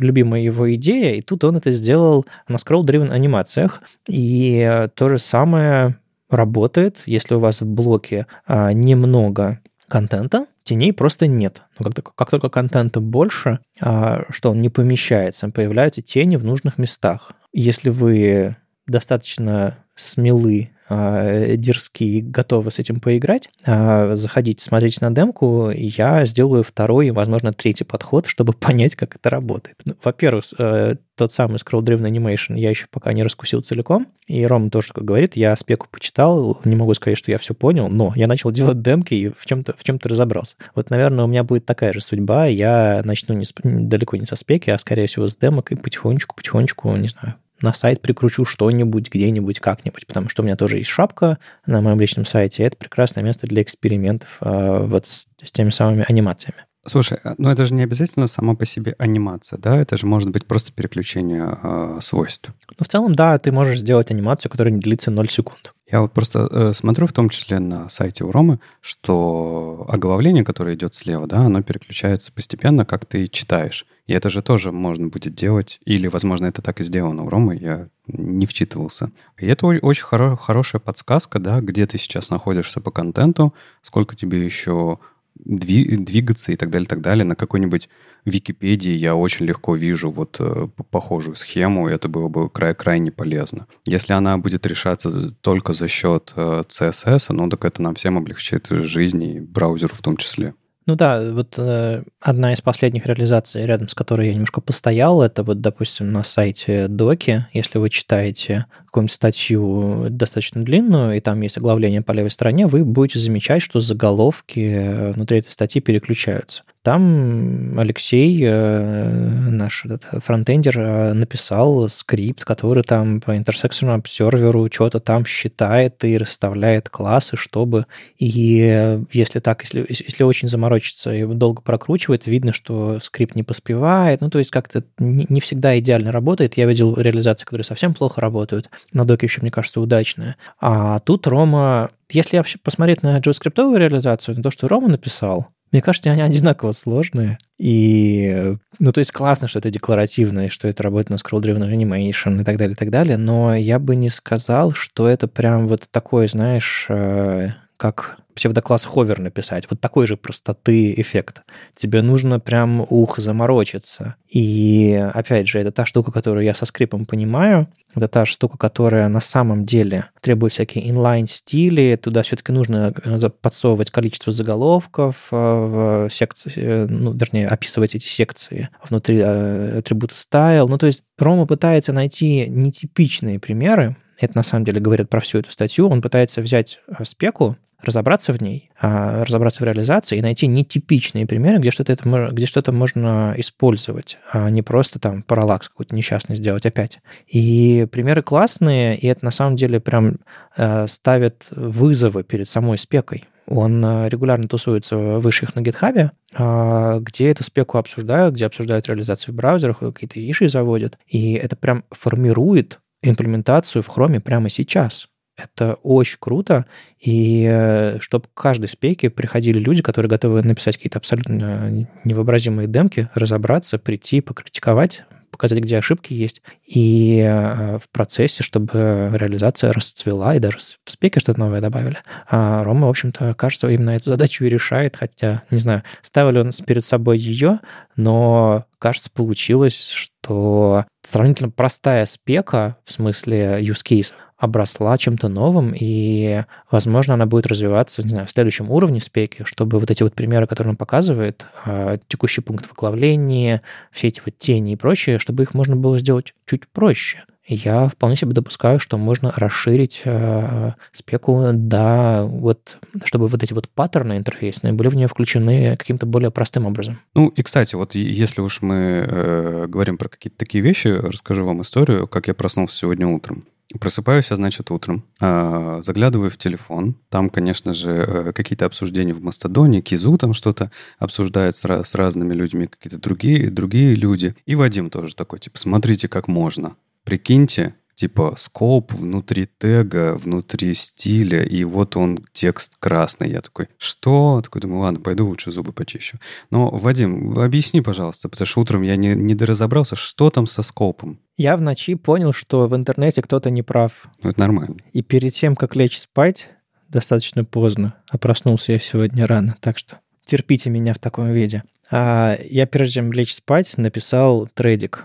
любимая 0.00 0.40
его 0.40 0.74
идея, 0.74 1.14
и 1.14 1.20
тут 1.20 1.44
он 1.44 1.58
это 1.58 1.70
сделал 1.72 2.24
на 2.48 2.56
scroll-driven 2.56 3.10
анимациях, 3.10 3.82
и 4.08 4.88
то 4.94 5.10
же 5.10 5.18
самое 5.18 5.96
работает, 6.28 7.02
если 7.06 7.34
у 7.34 7.38
вас 7.38 7.60
в 7.60 7.66
блоке 7.66 8.26
а, 8.46 8.72
немного 8.72 9.60
контента, 9.88 10.46
теней 10.64 10.92
просто 10.92 11.26
нет. 11.26 11.62
Но 11.78 11.90
как, 11.90 12.14
как 12.14 12.30
только 12.30 12.48
контента 12.48 13.00
больше, 13.00 13.60
а, 13.80 14.24
что 14.30 14.50
он 14.50 14.60
не 14.60 14.68
помещается, 14.68 15.48
появляются 15.50 16.02
тени 16.02 16.36
в 16.36 16.44
нужных 16.44 16.78
местах. 16.78 17.32
Если 17.52 17.90
вы 17.90 18.56
достаточно 18.86 19.78
смелы 19.94 20.70
э, 20.88 21.56
дерзкие, 21.56 22.22
готовы 22.22 22.70
с 22.70 22.78
этим 22.78 23.00
поиграть, 23.00 23.48
э, 23.64 24.14
заходите, 24.16 24.64
смотрите 24.64 24.98
на 25.00 25.10
демку, 25.10 25.70
я 25.70 26.24
сделаю 26.26 26.62
второй 26.62 27.08
и, 27.08 27.10
возможно, 27.10 27.52
третий 27.52 27.84
подход, 27.84 28.26
чтобы 28.26 28.52
понять, 28.54 28.94
как 28.94 29.16
это 29.16 29.30
работает. 29.30 29.76
Ну, 29.84 29.94
во-первых, 30.02 30.44
э, 30.58 30.96
тот 31.16 31.32
самый 31.32 31.56
Scroll-Driven 31.56 32.08
Animation 32.10 32.58
я 32.58 32.70
еще 32.70 32.86
пока 32.90 33.12
не 33.12 33.22
раскусил 33.22 33.62
целиком, 33.62 34.06
и 34.26 34.46
Ром 34.46 34.70
тоже 34.70 34.92
как 34.92 35.04
говорит, 35.04 35.36
я 35.36 35.56
спеку 35.56 35.86
почитал, 35.90 36.60
не 36.64 36.76
могу 36.76 36.92
сказать, 36.94 37.18
что 37.18 37.30
я 37.30 37.38
все 37.38 37.54
понял, 37.54 37.88
но 37.88 38.12
я 38.14 38.26
начал 38.26 38.50
делать 38.52 38.82
демки 38.82 39.14
и 39.14 39.28
в 39.28 39.46
чем-то 39.46 39.74
в 39.78 39.82
чем-то 39.82 40.08
разобрался. 40.08 40.56
Вот, 40.74 40.90
наверное, 40.90 41.24
у 41.24 41.28
меня 41.28 41.42
будет 41.42 41.66
такая 41.66 41.92
же 41.92 42.00
судьба, 42.00 42.46
я 42.46 43.02
начну 43.04 43.34
не 43.34 43.46
с, 43.46 43.54
далеко 43.62 44.16
не 44.16 44.26
со 44.26 44.36
спеки, 44.36 44.70
а, 44.70 44.78
скорее 44.78 45.06
всего, 45.06 45.28
с 45.28 45.36
демок 45.36 45.72
и 45.72 45.76
потихонечку-потихонечку, 45.76 46.94
не 46.96 47.08
знаю, 47.08 47.36
на 47.60 47.72
сайт 47.72 48.02
прикручу 48.02 48.44
что-нибудь, 48.44 49.10
где-нибудь, 49.10 49.60
как-нибудь, 49.60 50.06
потому 50.06 50.28
что 50.28 50.42
у 50.42 50.44
меня 50.44 50.56
тоже 50.56 50.78
есть 50.78 50.90
шапка 50.90 51.38
на 51.66 51.80
моем 51.80 52.00
личном 52.00 52.26
сайте, 52.26 52.62
и 52.62 52.66
это 52.66 52.76
прекрасное 52.76 53.22
место 53.22 53.46
для 53.46 53.62
экспериментов 53.62 54.38
э, 54.40 54.86
вот 54.86 55.06
с, 55.06 55.26
с 55.42 55.52
теми 55.52 55.70
самыми 55.70 56.04
анимациями. 56.08 56.64
Слушай, 56.86 57.18
а, 57.24 57.34
ну 57.38 57.50
это 57.50 57.64
же 57.64 57.74
не 57.74 57.82
обязательно 57.82 58.28
сама 58.28 58.54
по 58.54 58.64
себе 58.64 58.94
анимация, 58.98 59.58
да? 59.58 59.76
Это 59.76 59.96
же 59.96 60.06
может 60.06 60.30
быть 60.30 60.46
просто 60.46 60.72
переключение 60.72 61.58
э, 61.62 61.98
свойств. 62.00 62.50
Ну, 62.78 62.84
в 62.84 62.88
целом, 62.88 63.14
да, 63.14 63.38
ты 63.38 63.50
можешь 63.50 63.80
сделать 63.80 64.10
анимацию, 64.10 64.50
которая 64.50 64.72
не 64.72 64.80
длится 64.80 65.10
0 65.10 65.28
секунд. 65.28 65.74
Я 65.90 66.00
вот 66.00 66.12
просто 66.12 66.48
э, 66.50 66.72
смотрю, 66.72 67.06
в 67.06 67.12
том 67.12 67.28
числе 67.28 67.60
на 67.60 67.88
сайте 67.88 68.24
у 68.24 68.32
Ромы, 68.32 68.58
что 68.80 69.86
оглавление, 69.88 70.44
которое 70.44 70.74
идет 70.74 70.96
слева, 70.96 71.28
да, 71.28 71.42
оно 71.42 71.62
переключается 71.62 72.32
постепенно, 72.32 72.84
как 72.84 73.06
ты 73.06 73.28
читаешь. 73.28 73.86
И 74.08 74.12
это 74.12 74.28
же 74.28 74.42
тоже 74.42 74.72
можно 74.72 75.06
будет 75.06 75.36
делать, 75.36 75.78
или, 75.84 76.08
возможно, 76.08 76.46
это 76.46 76.60
так 76.60 76.80
и 76.80 76.84
сделано 76.84 77.22
у 77.22 77.28
Ромы, 77.28 77.56
я 77.56 77.88
не 78.08 78.46
вчитывался. 78.46 79.12
И 79.38 79.46
это 79.46 79.66
очень 79.66 80.04
хоро- 80.04 80.36
хорошая 80.36 80.80
подсказка, 80.80 81.38
да, 81.38 81.60
где 81.60 81.86
ты 81.86 81.98
сейчас 81.98 82.30
находишься 82.30 82.80
по 82.80 82.90
контенту, 82.90 83.54
сколько 83.80 84.16
тебе 84.16 84.44
еще 84.44 84.98
двигаться 85.44 86.52
и 86.52 86.56
так 86.56 86.70
далее, 86.70 86.86
так 86.86 87.00
далее. 87.00 87.24
На 87.24 87.36
какой-нибудь 87.36 87.88
Википедии 88.24 88.92
я 88.92 89.14
очень 89.14 89.46
легко 89.46 89.76
вижу 89.76 90.10
вот 90.10 90.36
э, 90.40 90.68
похожую 90.90 91.36
схему, 91.36 91.88
и 91.88 91.92
это 91.92 92.08
было 92.08 92.28
бы 92.28 92.50
край 92.50 92.74
крайне 92.74 93.12
полезно. 93.12 93.66
Если 93.86 94.12
она 94.12 94.36
будет 94.38 94.66
решаться 94.66 95.30
только 95.40 95.72
за 95.72 95.88
счет 95.88 96.32
э, 96.36 96.64
CSS, 96.68 97.26
ну 97.30 97.48
так 97.48 97.64
это 97.64 97.82
нам 97.82 97.94
всем 97.94 98.18
облегчит 98.18 98.66
жизнь 98.68 99.22
и 99.22 99.40
браузеру 99.40 99.94
в 99.94 100.02
том 100.02 100.16
числе. 100.16 100.54
Ну 100.88 100.94
да, 100.94 101.20
вот 101.20 101.54
э, 101.58 102.04
одна 102.20 102.52
из 102.52 102.60
последних 102.60 103.06
реализаций, 103.06 103.66
рядом 103.66 103.88
с 103.88 103.94
которой 103.94 104.28
я 104.28 104.34
немножко 104.34 104.60
постоял, 104.60 105.20
это 105.20 105.42
вот, 105.42 105.60
допустим, 105.60 106.12
на 106.12 106.22
сайте 106.22 106.86
Доки, 106.86 107.46
если 107.52 107.78
вы 107.78 107.90
читаете 107.90 108.66
какую-нибудь 108.86 109.12
статью 109.12 110.06
достаточно 110.10 110.64
длинную, 110.64 111.16
и 111.16 111.20
там 111.20 111.40
есть 111.40 111.58
оглавление 111.58 112.02
по 112.02 112.12
левой 112.12 112.30
стороне, 112.30 112.68
вы 112.68 112.84
будете 112.84 113.18
замечать, 113.18 113.62
что 113.62 113.80
заголовки 113.80 115.12
внутри 115.12 115.40
этой 115.40 115.50
статьи 115.50 115.80
переключаются. 115.80 116.62
Там 116.86 117.80
Алексей, 117.80 118.40
э, 118.44 119.08
наш 119.50 119.84
этот 119.86 120.04
фронтендер, 120.22 120.78
э, 120.78 121.12
написал 121.14 121.88
скрипт, 121.88 122.44
который 122.44 122.84
там 122.84 123.20
по 123.20 123.36
интерсекционному 123.36 123.98
обсерверу 123.98 124.68
что-то 124.72 125.00
там 125.00 125.26
считает 125.26 126.04
и 126.04 126.16
расставляет 126.16 126.88
классы, 126.88 127.36
чтобы... 127.36 127.86
И 128.18 129.00
если 129.12 129.40
так, 129.40 129.62
если, 129.64 129.84
если 129.88 130.22
очень 130.22 130.46
заморочиться 130.46 131.12
и 131.12 131.24
долго 131.24 131.60
прокручивает, 131.60 132.28
видно, 132.28 132.52
что 132.52 133.00
скрипт 133.00 133.34
не 133.34 133.42
поспевает. 133.42 134.20
Ну, 134.20 134.30
то 134.30 134.38
есть 134.38 134.52
как-то 134.52 134.84
не 135.00 135.40
всегда 135.40 135.76
идеально 135.80 136.12
работает. 136.12 136.56
Я 136.56 136.66
видел 136.66 136.94
реализации, 136.94 137.44
которые 137.44 137.64
совсем 137.64 137.94
плохо 137.94 138.20
работают. 138.20 138.70
На 138.92 139.04
доке 139.04 139.26
еще, 139.26 139.40
мне 139.40 139.50
кажется, 139.50 139.80
удачная. 139.80 140.36
А 140.60 141.00
тут 141.00 141.26
Рома... 141.26 141.90
Если 142.12 142.36
вообще 142.36 142.58
посмотреть 142.62 143.02
на 143.02 143.18
JavaScript 143.18 143.76
реализацию, 143.76 144.36
на 144.36 144.42
то, 144.44 144.52
что 144.52 144.68
Рома 144.68 144.86
написал, 144.86 145.48
мне 145.72 145.82
кажется, 145.82 146.10
они 146.10 146.22
одинаково 146.22 146.72
сложные. 146.72 147.38
И, 147.58 148.54
ну, 148.78 148.92
то 148.92 149.00
есть 149.00 149.12
классно, 149.12 149.48
что 149.48 149.58
это 149.58 149.70
декларативно, 149.70 150.46
и 150.46 150.48
что 150.48 150.68
это 150.68 150.82
работает 150.82 151.10
на 151.10 151.14
scroll-driven 151.16 151.70
animation 151.70 152.40
и 152.40 152.44
так 152.44 152.56
далее, 152.56 152.74
и 152.74 152.76
так 152.76 152.90
далее, 152.90 153.16
но 153.16 153.54
я 153.54 153.78
бы 153.78 153.96
не 153.96 154.10
сказал, 154.10 154.72
что 154.72 155.08
это 155.08 155.26
прям 155.26 155.66
вот 155.66 155.88
такой, 155.90 156.28
знаешь, 156.28 156.86
э, 156.88 157.50
как 157.76 158.18
псевдокласс 158.36 158.84
ховер 158.84 159.18
написать. 159.18 159.64
Вот 159.68 159.80
такой 159.80 160.06
же 160.06 160.16
простоты 160.16 160.94
эффект. 160.96 161.42
Тебе 161.74 162.02
нужно 162.02 162.38
прям 162.38 162.86
ух 162.88 163.18
заморочиться. 163.18 164.16
И 164.28 164.92
опять 165.14 165.48
же, 165.48 165.58
это 165.58 165.72
та 165.72 165.86
штука, 165.86 166.12
которую 166.12 166.44
я 166.44 166.54
со 166.54 166.66
скрипом 166.66 167.06
понимаю. 167.06 167.66
Это 167.94 168.08
та 168.08 168.26
штука, 168.26 168.58
которая 168.58 169.08
на 169.08 169.20
самом 169.20 169.64
деле 169.64 170.10
требует 170.20 170.52
всякие 170.52 170.90
инлайн-стили. 170.90 171.96
Туда 171.96 172.22
все-таки 172.22 172.52
нужно 172.52 172.92
э, 173.04 173.30
подсовывать 173.40 173.90
количество 173.90 174.32
заголовков 174.32 175.28
э, 175.32 175.36
в 175.36 176.10
секции, 176.10 176.52
э, 176.56 176.86
ну, 176.90 177.12
вернее, 177.12 177.48
описывать 177.48 177.94
эти 177.94 178.06
секции 178.06 178.68
внутри 178.86 179.20
атрибута 179.20 180.14
style. 180.14 180.66
Ну, 180.68 180.76
то 180.76 180.86
есть 180.86 181.02
Рома 181.18 181.46
пытается 181.46 181.94
найти 181.94 182.46
нетипичные 182.46 183.40
примеры, 183.40 183.96
это 184.18 184.36
на 184.36 184.42
самом 184.42 184.64
деле 184.64 184.80
говорит 184.80 185.08
про 185.08 185.20
всю 185.20 185.38
эту 185.38 185.50
статью, 185.50 185.88
он 185.88 186.00
пытается 186.00 186.40
взять 186.40 186.80
спеку, 187.04 187.56
разобраться 187.82 188.32
в 188.32 188.40
ней, 188.40 188.70
а, 188.80 189.24
разобраться 189.24 189.62
в 189.62 189.66
реализации 189.66 190.18
и 190.18 190.22
найти 190.22 190.46
нетипичные 190.46 191.26
примеры, 191.26 191.58
где 191.58 191.70
что-то, 191.70 191.92
это, 191.92 192.30
где 192.32 192.46
что-то 192.46 192.72
можно 192.72 193.34
использовать, 193.36 194.18
а 194.32 194.50
не 194.50 194.62
просто 194.62 194.98
там 194.98 195.22
параллакс 195.22 195.68
какой-то 195.68 195.94
несчастный 195.94 196.36
сделать 196.36 196.66
опять. 196.66 197.00
И 197.26 197.86
примеры 197.90 198.22
классные, 198.22 198.96
и 198.96 199.06
это 199.06 199.24
на 199.24 199.30
самом 199.30 199.56
деле 199.56 199.80
прям 199.80 200.16
э, 200.56 200.86
ставит 200.88 201.46
вызовы 201.50 202.24
перед 202.24 202.48
самой 202.48 202.78
спекой. 202.78 203.24
Он 203.46 203.84
э, 203.84 204.08
регулярно 204.08 204.48
тусуется 204.48 204.96
в 204.96 205.20
высших 205.20 205.54
на 205.54 205.60
гитхабе, 205.60 206.12
а, 206.34 206.98
где 207.00 207.28
эту 207.28 207.44
спеку 207.44 207.78
обсуждают, 207.78 208.34
где 208.34 208.46
обсуждают 208.46 208.88
реализацию 208.88 209.32
в 209.32 209.36
браузерах, 209.36 209.78
какие-то 209.78 210.18
иши 210.18 210.48
заводят. 210.48 210.98
И 211.06 211.34
это 211.34 211.56
прям 211.56 211.84
формирует 211.90 212.80
имплементацию 213.02 213.82
в 213.82 213.88
Chrome 213.88 214.20
прямо 214.20 214.50
сейчас. 214.50 215.08
Это 215.36 215.74
очень 215.82 216.16
круто, 216.18 216.64
и 216.98 217.46
э, 217.46 217.98
чтобы 218.00 218.26
к 218.26 218.40
каждой 218.40 218.68
спеке 218.68 219.10
приходили 219.10 219.58
люди, 219.58 219.82
которые 219.82 220.08
готовы 220.08 220.42
написать 220.42 220.76
какие-то 220.76 220.98
абсолютно 220.98 221.86
невообразимые 222.04 222.68
демки, 222.68 223.10
разобраться, 223.14 223.78
прийти, 223.78 224.22
покритиковать, 224.22 225.04
показать, 225.30 225.58
где 225.58 225.76
ошибки 225.76 226.14
есть, 226.14 226.40
и 226.64 227.20
э, 227.20 227.78
в 227.78 227.90
процессе, 227.90 228.42
чтобы 228.42 229.10
реализация 229.12 229.72
расцвела, 229.72 230.34
и 230.34 230.38
даже 230.38 230.56
в 230.56 230.90
спеке 230.90 231.20
что-то 231.20 231.38
новое 231.38 231.60
добавили. 231.60 231.98
А 232.30 232.64
Рома, 232.64 232.86
в 232.86 232.90
общем-то, 232.90 233.34
кажется, 233.34 233.68
именно 233.68 233.90
эту 233.90 234.08
задачу 234.08 234.44
и 234.44 234.48
решает, 234.48 234.96
хотя, 234.96 235.42
не 235.50 235.58
знаю, 235.58 235.82
ставил 236.00 236.40
он 236.40 236.52
перед 236.66 236.84
собой 236.84 237.18
ее, 237.18 237.60
но, 237.96 238.64
кажется, 238.78 239.10
получилось, 239.10 239.90
что 239.90 240.86
сравнительно 241.02 241.50
простая 241.50 242.06
спека, 242.06 242.78
в 242.84 242.92
смысле 242.92 243.58
use 243.60 243.84
case, 243.86 244.12
обросла 244.38 244.98
чем-то 244.98 245.28
новым, 245.28 245.72
и, 245.74 246.42
возможно, 246.70 247.14
она 247.14 247.26
будет 247.26 247.46
развиваться, 247.46 248.02
не 248.02 248.10
знаю, 248.10 248.26
в 248.26 248.30
следующем 248.30 248.70
уровне 248.70 249.00
спеки, 249.00 249.44
чтобы 249.44 249.78
вот 249.78 249.90
эти 249.90 250.02
вот 250.02 250.14
примеры, 250.14 250.46
которые 250.46 250.72
он 250.72 250.76
показывает, 250.76 251.46
а, 251.64 251.98
текущий 252.08 252.42
пункт 252.42 252.66
в 252.66 252.72
оглавлении, 252.72 253.60
все 253.90 254.08
эти 254.08 254.20
вот 254.24 254.36
тени 254.38 254.72
и 254.72 254.76
прочее, 254.76 255.18
чтобы 255.18 255.42
их 255.42 255.54
можно 255.54 255.76
было 255.76 255.98
сделать 255.98 256.34
чуть 256.46 256.68
проще. 256.68 257.24
Я 257.48 257.86
вполне 257.86 258.16
себе 258.16 258.32
допускаю, 258.32 258.80
что 258.80 258.98
можно 258.98 259.32
расширить 259.36 260.02
э, 260.04 260.72
спеку 260.90 261.50
до 261.52 262.24
вот, 262.28 262.78
чтобы 263.04 263.28
вот 263.28 263.40
эти 263.40 263.52
вот 263.52 263.68
паттерны 263.68 264.16
интерфейсные 264.16 264.72
были 264.72 264.88
в 264.88 264.96
нее 264.96 265.06
включены 265.06 265.76
каким-то 265.76 266.06
более 266.06 266.32
простым 266.32 266.66
образом. 266.66 266.98
Ну 267.14 267.28
и, 267.28 267.42
кстати, 267.42 267.76
вот 267.76 267.94
если 267.94 268.40
уж 268.40 268.62
мы 268.62 268.74
э, 269.08 269.66
говорим 269.68 269.96
про 269.96 270.08
какие-то 270.08 270.38
такие 270.38 270.62
вещи, 270.62 270.88
расскажу 270.88 271.44
вам 271.44 271.62
историю, 271.62 272.08
как 272.08 272.26
я 272.26 272.34
проснулся 272.34 272.76
сегодня 272.76 273.06
утром. 273.06 273.44
Просыпаюсь 273.80 274.30
я, 274.30 274.36
значит, 274.36 274.70
утром, 274.70 275.04
э, 275.20 275.80
заглядываю 275.82 276.30
в 276.30 276.36
телефон, 276.36 276.96
там, 277.08 277.28
конечно 277.28 277.72
же, 277.72 277.90
э, 277.90 278.32
какие-то 278.32 278.64
обсуждения 278.64 279.12
в 279.12 279.22
Мастодоне, 279.22 279.80
Кизу 279.82 280.16
там 280.18 280.34
что-то 280.34 280.70
обсуждает 281.00 281.56
с, 281.56 281.64
с 281.64 281.94
разными 281.96 282.32
людьми, 282.32 282.68
какие-то 282.68 283.00
другие, 283.00 283.50
другие 283.50 283.96
люди. 283.96 284.36
И 284.46 284.54
Вадим 284.54 284.88
тоже 284.88 285.16
такой, 285.16 285.40
типа, 285.40 285.58
смотрите, 285.58 286.08
как 286.08 286.28
можно. 286.28 286.76
Прикиньте, 287.02 287.74
типа 287.96 288.34
скоп 288.36 288.92
внутри 288.92 289.48
тега, 289.58 290.14
внутри 290.14 290.74
стиля, 290.74 291.42
и 291.42 291.64
вот 291.64 291.96
он 291.96 292.18
текст 292.32 292.76
красный. 292.78 293.30
Я 293.30 293.40
такой, 293.40 293.68
что? 293.78 294.40
Такой 294.44 294.60
думаю, 294.60 294.80
ладно, 294.82 295.00
пойду 295.00 295.26
лучше 295.26 295.50
зубы 295.50 295.72
почищу. 295.72 296.18
Но, 296.50 296.68
Вадим, 296.68 297.36
объясни, 297.38 297.80
пожалуйста, 297.80 298.28
потому 298.28 298.46
что 298.46 298.60
утром 298.60 298.82
я 298.82 298.96
не, 298.96 299.14
не 299.14 299.34
доразобрался, 299.34 299.96
что 299.96 300.30
там 300.30 300.46
со 300.46 300.62
скопом. 300.62 301.18
Я 301.38 301.56
в 301.56 301.62
ночи 301.62 301.94
понял, 301.94 302.32
что 302.32 302.68
в 302.68 302.76
интернете 302.76 303.22
кто-то 303.22 303.50
не 303.50 303.62
прав. 303.62 304.08
Ну, 304.22 304.30
это 304.30 304.40
нормально. 304.40 304.76
И 304.92 305.02
перед 305.02 305.34
тем, 305.34 305.56
как 305.56 305.74
лечь 305.74 305.98
спать, 305.98 306.48
достаточно 306.88 307.44
поздно, 307.44 307.94
а 308.10 308.18
проснулся 308.18 308.72
я 308.72 308.78
сегодня 308.78 309.26
рано, 309.26 309.56
так 309.60 309.78
что 309.78 309.98
терпите 310.24 310.70
меня 310.70 310.92
в 310.94 310.98
таком 310.98 311.32
виде. 311.32 311.62
А 311.90 312.36
я 312.44 312.66
прежде 312.66 312.94
чем 312.94 313.12
лечь 313.12 313.34
спать 313.34 313.78
написал 313.78 314.48
трейдик 314.48 315.04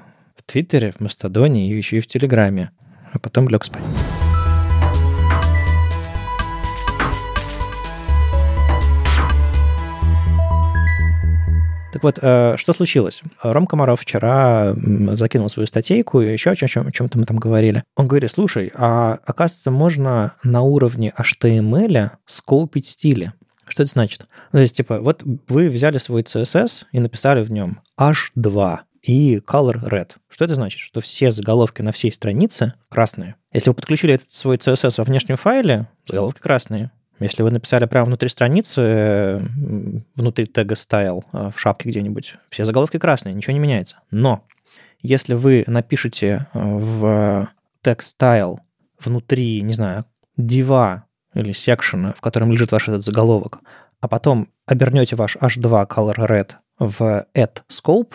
в 0.51 0.53
Твиттере, 0.53 0.91
в 0.91 0.99
Мастодоне 0.99 1.71
и 1.71 1.77
еще 1.77 1.97
и 1.97 2.01
в 2.01 2.07
Телеграме 2.07 2.71
а 3.13 3.19
потом 3.19 3.47
лег 3.47 3.63
спать. 3.63 3.81
Так 11.93 12.03
вот, 12.03 12.19
э, 12.21 12.55
что 12.57 12.73
случилось? 12.73 13.21
Ром 13.41 13.65
Комаров 13.65 14.01
вчера 14.01 14.73
закинул 14.73 15.49
свою 15.49 15.67
статейку 15.67 16.21
и 16.21 16.31
еще 16.31 16.51
о 16.51 16.55
чем- 16.55 16.91
чем-то 16.91 17.17
мы 17.17 17.25
там 17.25 17.37
говорили. 17.37 17.83
Он 17.95 18.07
говорит, 18.07 18.31
слушай, 18.31 18.71
а 18.75 19.19
оказывается, 19.25 19.71
можно 19.71 20.33
на 20.43 20.61
уровне 20.61 21.13
HTML 21.17 22.11
скопить 22.25 22.87
стили. 22.87 23.33
Что 23.67 23.83
это 23.83 23.91
значит? 23.91 24.25
Ну, 24.51 24.57
то 24.57 24.61
есть, 24.61 24.75
типа, 24.75 24.99
вот 24.99 25.23
вы 25.47 25.69
взяли 25.69 25.97
свой 25.97 26.23
CSS 26.23 26.85
и 26.91 26.99
написали 26.99 27.41
в 27.41 27.51
нем 27.51 27.79
H2 27.99 28.79
и 29.01 29.37
color 29.37 29.81
red. 29.83 30.11
Что 30.29 30.45
это 30.45 30.55
значит? 30.55 30.79
Что 30.79 31.01
все 31.01 31.31
заголовки 31.31 31.81
на 31.81 31.91
всей 31.91 32.11
странице 32.11 32.73
красные. 32.89 33.35
Если 33.53 33.69
вы 33.69 33.75
подключили 33.75 34.15
этот 34.15 34.31
свой 34.31 34.57
CSS 34.57 34.95
во 34.97 35.03
внешнем 35.03 35.37
файле, 35.37 35.87
заголовки 36.07 36.39
красные. 36.39 36.91
Если 37.19 37.43
вы 37.43 37.51
написали 37.51 37.85
прямо 37.85 38.05
внутри 38.05 38.29
страницы, 38.29 39.39
внутри 40.15 40.47
тега 40.47 40.73
style 40.73 41.23
э, 41.33 41.51
в 41.55 41.59
шапке 41.59 41.89
где-нибудь, 41.89 42.35
все 42.49 42.65
заголовки 42.65 42.97
красные, 42.97 43.35
ничего 43.35 43.53
не 43.53 43.59
меняется. 43.59 43.97
Но 44.09 44.43
если 45.01 45.35
вы 45.35 45.63
напишете 45.67 46.47
э, 46.53 46.59
в 46.59 47.49
тег 47.81 48.01
style 48.01 48.57
внутри, 48.99 49.61
не 49.61 49.73
знаю, 49.73 50.05
дива 50.35 51.05
или 51.35 51.51
секшена, 51.51 52.13
в 52.13 52.21
котором 52.21 52.51
лежит 52.51 52.71
ваш 52.71 52.87
этот 52.87 53.03
заголовок, 53.03 53.59
а 53.99 54.07
потом 54.07 54.49
обернете 54.65 55.15
ваш 55.15 55.37
h2 55.37 55.87
color 55.87 56.15
red 56.15 56.51
в 56.79 57.28
add 57.36 57.61
scope, 57.69 58.13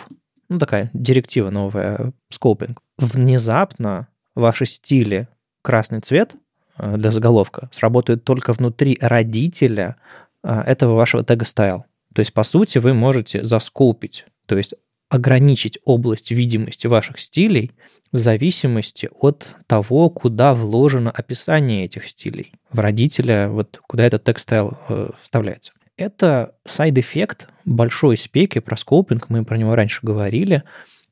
ну, 0.49 0.59
такая 0.59 0.89
директива 0.93 1.49
новая, 1.49 2.13
скопинг, 2.29 2.81
внезапно 2.97 4.07
ваши 4.35 4.65
стили 4.65 5.27
красный 5.61 5.99
цвет 5.99 6.35
э, 6.77 6.97
для 6.97 7.11
заголовка 7.11 7.69
сработают 7.73 8.23
только 8.23 8.53
внутри 8.53 8.97
родителя 9.01 9.97
э, 10.43 10.61
этого 10.61 10.95
вашего 10.95 11.23
тега 11.23 11.45
style. 11.45 11.81
То 12.13 12.21
есть, 12.21 12.33
по 12.33 12.43
сути, 12.43 12.77
вы 12.77 12.93
можете 12.93 13.45
заскопить, 13.45 14.25
то 14.45 14.57
есть 14.57 14.73
ограничить 15.09 15.79
область 15.85 16.31
видимости 16.31 16.87
ваших 16.87 17.19
стилей 17.19 17.71
в 18.11 18.17
зависимости 18.17 19.09
от 19.19 19.47
того, 19.65 20.09
куда 20.09 20.53
вложено 20.53 21.11
описание 21.11 21.85
этих 21.85 22.07
стилей. 22.07 22.53
В 22.71 22.79
родителя, 22.79 23.49
вот 23.49 23.79
куда 23.87 24.05
этот 24.05 24.27
style 24.27 24.77
э, 24.89 25.09
вставляется. 25.21 25.73
Это 25.97 26.55
side 26.65 26.99
effect 26.99 27.49
большой 27.65 28.17
спеки 28.17 28.59
про 28.59 28.77
скопинг, 28.77 29.29
мы 29.29 29.43
про 29.43 29.57
него 29.57 29.75
раньше 29.75 30.01
говорили, 30.03 30.63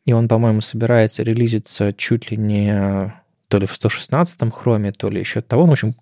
и 0.06 0.14
он, 0.14 0.28
по-моему, 0.28 0.62
собирается 0.62 1.24
релизиться 1.24 1.92
чуть 1.92 2.30
ли 2.30 2.38
не 2.38 3.14
то 3.48 3.60
ли 3.60 3.66
в 3.66 3.74
116-м 3.74 4.52
хроме, 4.52 4.92
то 4.92 5.10
ли 5.10 5.20
еще 5.20 5.42
того. 5.42 5.64
Ну, 5.64 5.70
в 5.70 5.72
общем, 5.74 5.96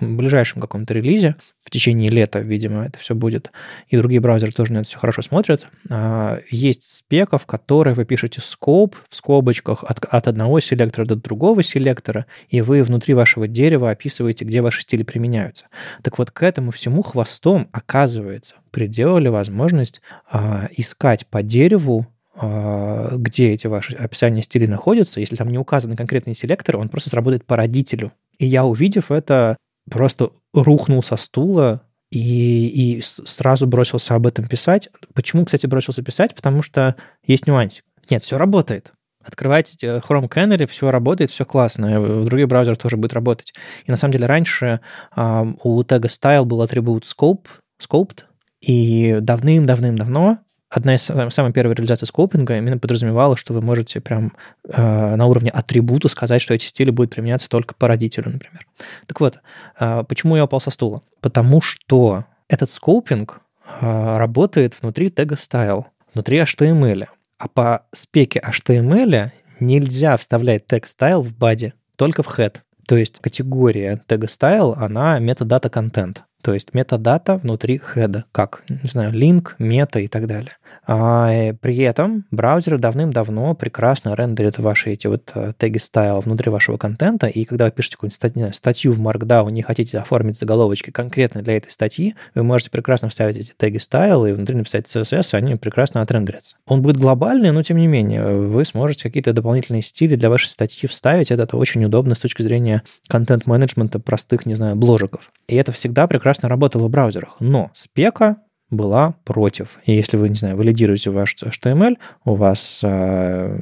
в 0.00 0.14
ближайшем 0.16 0.60
каком-то 0.60 0.94
релизе, 0.94 1.36
в 1.64 1.70
течение 1.70 2.10
лета, 2.10 2.40
видимо, 2.40 2.86
это 2.86 2.98
все 2.98 3.14
будет. 3.14 3.50
И 3.88 3.96
другие 3.96 4.20
браузеры 4.20 4.52
тоже 4.52 4.72
на 4.72 4.78
это 4.78 4.88
все 4.88 4.98
хорошо 4.98 5.22
смотрят. 5.22 5.66
А, 5.90 6.40
есть 6.50 6.82
спека, 6.82 7.38
в 7.38 7.46
которой 7.46 7.94
вы 7.94 8.04
пишете 8.04 8.40
скоп 8.40 8.96
в 9.08 9.16
скобочках 9.16 9.84
от, 9.84 10.04
от 10.04 10.28
одного 10.28 10.60
селектора 10.60 11.04
до 11.04 11.16
другого 11.16 11.62
селектора, 11.62 12.26
и 12.48 12.60
вы 12.60 12.82
внутри 12.82 13.14
вашего 13.14 13.46
дерева 13.46 13.90
описываете, 13.90 14.44
где 14.44 14.62
ваши 14.62 14.82
стили 14.82 15.02
применяются. 15.02 15.66
Так 16.02 16.18
вот, 16.18 16.30
к 16.30 16.42
этому 16.42 16.70
всему 16.70 17.02
хвостом, 17.02 17.68
оказывается, 17.72 18.54
приделали 18.70 19.28
возможность 19.28 20.00
а, 20.30 20.68
искать 20.76 21.26
по 21.26 21.42
дереву 21.42 22.06
где 22.38 23.52
эти 23.52 23.66
ваши 23.66 23.94
описания 23.96 24.42
стилей 24.42 24.66
находятся, 24.66 25.20
если 25.20 25.36
там 25.36 25.48
не 25.48 25.58
указаны 25.58 25.96
конкретные 25.96 26.34
селекторы, 26.34 26.78
он 26.78 26.88
просто 26.88 27.10
сработает 27.10 27.44
по 27.44 27.56
родителю. 27.56 28.12
И 28.38 28.46
я, 28.46 28.64
увидев 28.64 29.10
это, 29.10 29.56
просто 29.90 30.30
рухнул 30.52 31.02
со 31.02 31.16
стула 31.16 31.82
и, 32.10 32.98
и 32.98 33.02
сразу 33.02 33.66
бросился 33.66 34.14
об 34.14 34.26
этом 34.26 34.46
писать. 34.46 34.88
Почему, 35.14 35.44
кстати, 35.44 35.66
бросился 35.66 36.02
писать? 36.02 36.34
Потому 36.34 36.62
что 36.62 36.96
есть 37.24 37.46
нюансик. 37.46 37.84
Нет, 38.10 38.22
все 38.22 38.38
работает. 38.38 38.92
Открывайте 39.24 39.76
э, 39.82 39.98
Chrome 39.98 40.28
Canary, 40.28 40.66
все 40.66 40.90
работает, 40.90 41.30
все 41.30 41.44
классно. 41.44 42.00
В 42.00 42.26
других 42.26 42.46
браузерах 42.46 42.78
тоже 42.78 42.96
будет 42.96 43.12
работать. 43.12 43.54
И 43.84 43.90
на 43.90 43.96
самом 43.96 44.12
деле 44.12 44.26
раньше 44.26 44.80
э, 45.16 45.44
у 45.64 45.82
тега 45.82 46.08
style 46.08 46.44
был 46.44 46.62
атрибут 46.62 47.04
scope, 47.04 47.46
scoped, 47.82 48.20
и 48.60 49.18
давным-давным-давно 49.20 50.38
одна 50.68 50.96
из 50.96 51.02
самых 51.02 51.54
первых 51.54 51.76
реализаций 51.76 52.06
скопинга 52.06 52.56
именно 52.56 52.78
подразумевала, 52.78 53.36
что 53.36 53.54
вы 53.54 53.60
можете 53.60 54.00
прям 54.00 54.32
э, 54.68 55.16
на 55.16 55.26
уровне 55.26 55.50
атрибута 55.50 56.08
сказать, 56.08 56.42
что 56.42 56.54
эти 56.54 56.66
стили 56.66 56.90
будут 56.90 57.10
применяться 57.10 57.48
только 57.48 57.74
по 57.74 57.88
родителю, 57.88 58.30
например. 58.30 58.66
Так 59.06 59.20
вот, 59.20 59.40
э, 59.78 60.04
почему 60.08 60.36
я 60.36 60.44
упал 60.44 60.60
со 60.60 60.70
стула? 60.70 61.02
Потому 61.20 61.60
что 61.60 62.24
этот 62.48 62.70
скопинг 62.70 63.40
э, 63.80 64.16
работает 64.18 64.74
внутри 64.80 65.10
тега 65.10 65.34
style, 65.34 65.84
внутри 66.12 66.38
HTML. 66.38 67.06
А 67.38 67.48
по 67.48 67.86
спеке 67.92 68.40
HTML 68.40 69.30
нельзя 69.60 70.16
вставлять 70.16 70.66
тег 70.66 70.86
style 70.86 71.22
в 71.22 71.36
баде, 71.36 71.74
только 71.96 72.22
в 72.22 72.38
head. 72.38 72.56
То 72.86 72.96
есть 72.96 73.18
категория 73.20 74.00
тега 74.06 74.26
style, 74.26 74.74
она 74.76 75.20
metadata 75.20 75.70
content. 75.70 76.18
То 76.46 76.54
есть 76.54 76.74
метадата 76.74 77.38
внутри 77.38 77.80
хеда, 77.80 78.24
как, 78.30 78.62
не 78.68 78.88
знаю, 78.88 79.12
link, 79.12 79.54
мета 79.58 79.98
и 79.98 80.06
так 80.06 80.28
далее. 80.28 80.52
А 80.86 81.32
э, 81.32 81.54
при 81.54 81.78
этом 81.78 82.24
браузеры 82.30 82.78
давным-давно 82.78 83.54
прекрасно 83.54 84.14
рендерят 84.14 84.58
ваши 84.58 84.90
эти 84.90 85.08
вот 85.08 85.32
э, 85.34 85.52
теги 85.58 85.78
стайл 85.78 86.20
внутри 86.20 86.48
вашего 86.50 86.76
контента, 86.76 87.26
и 87.26 87.44
когда 87.44 87.64
вы 87.64 87.72
пишете 87.72 87.96
какую-нибудь 87.96 88.54
статью 88.54 88.92
в 88.92 89.00
Markdown, 89.00 89.50
не 89.50 89.62
хотите 89.62 89.98
оформить 89.98 90.38
заголовочки 90.38 90.90
конкретно 90.90 91.42
для 91.42 91.56
этой 91.56 91.72
статьи, 91.72 92.14
вы 92.36 92.44
можете 92.44 92.70
прекрасно 92.70 93.08
вставить 93.08 93.36
эти 93.38 93.52
теги 93.56 93.78
стайл 93.78 94.26
и 94.26 94.32
внутри 94.32 94.54
написать 94.54 94.86
CSS, 94.86 95.30
и 95.32 95.36
они 95.36 95.56
прекрасно 95.56 96.02
отрендерятся. 96.02 96.54
Он 96.68 96.82
будет 96.82 96.98
глобальный, 96.98 97.50
но 97.50 97.64
тем 97.64 97.78
не 97.78 97.88
менее 97.88 98.24
вы 98.24 98.64
сможете 98.64 99.02
какие-то 99.04 99.32
дополнительные 99.32 99.82
стили 99.82 100.14
для 100.14 100.30
вашей 100.30 100.46
статьи 100.46 100.88
вставить. 100.88 101.32
Это, 101.32 101.42
это 101.42 101.56
очень 101.56 101.84
удобно 101.84 102.14
с 102.14 102.20
точки 102.20 102.42
зрения 102.42 102.84
контент-менеджмента 103.08 103.98
простых, 103.98 104.46
не 104.46 104.54
знаю, 104.54 104.76
бложиков. 104.76 105.32
И 105.48 105.56
это 105.56 105.72
всегда 105.72 106.06
прекрасно 106.06 106.35
работало 106.42 106.88
в 106.88 106.90
браузерах. 106.90 107.36
Но 107.40 107.70
спека 107.74 108.36
была 108.70 109.14
против. 109.24 109.78
И 109.84 109.94
если 109.94 110.16
вы, 110.16 110.28
не 110.28 110.34
знаю, 110.34 110.56
валидируете 110.56 111.10
ваш 111.10 111.36
HTML, 111.36 111.96
у 112.24 112.34
вас 112.34 112.80
э, 112.82 113.60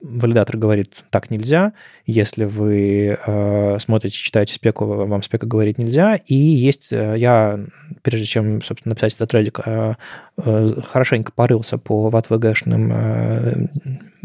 валидатор 0.00 0.56
говорит, 0.56 1.04
так 1.10 1.30
нельзя. 1.30 1.72
Если 2.06 2.44
вы 2.44 3.18
э, 3.26 3.78
смотрите, 3.80 4.16
читаете 4.16 4.54
спеку, 4.54 4.84
вам 4.86 5.22
спека 5.22 5.46
говорить 5.46 5.78
нельзя. 5.78 6.16
И 6.26 6.34
есть, 6.34 6.92
э, 6.92 7.16
я, 7.18 7.58
прежде 8.02 8.26
чем, 8.26 8.62
собственно, 8.62 8.90
написать 8.90 9.14
этот 9.14 9.30
трейдик, 9.30 9.60
э, 9.64 9.94
э, 10.38 10.80
хорошенько 10.86 11.32
порылся 11.32 11.78
по 11.78 12.08
ватвгшным 12.10 12.92
э, 12.92 13.54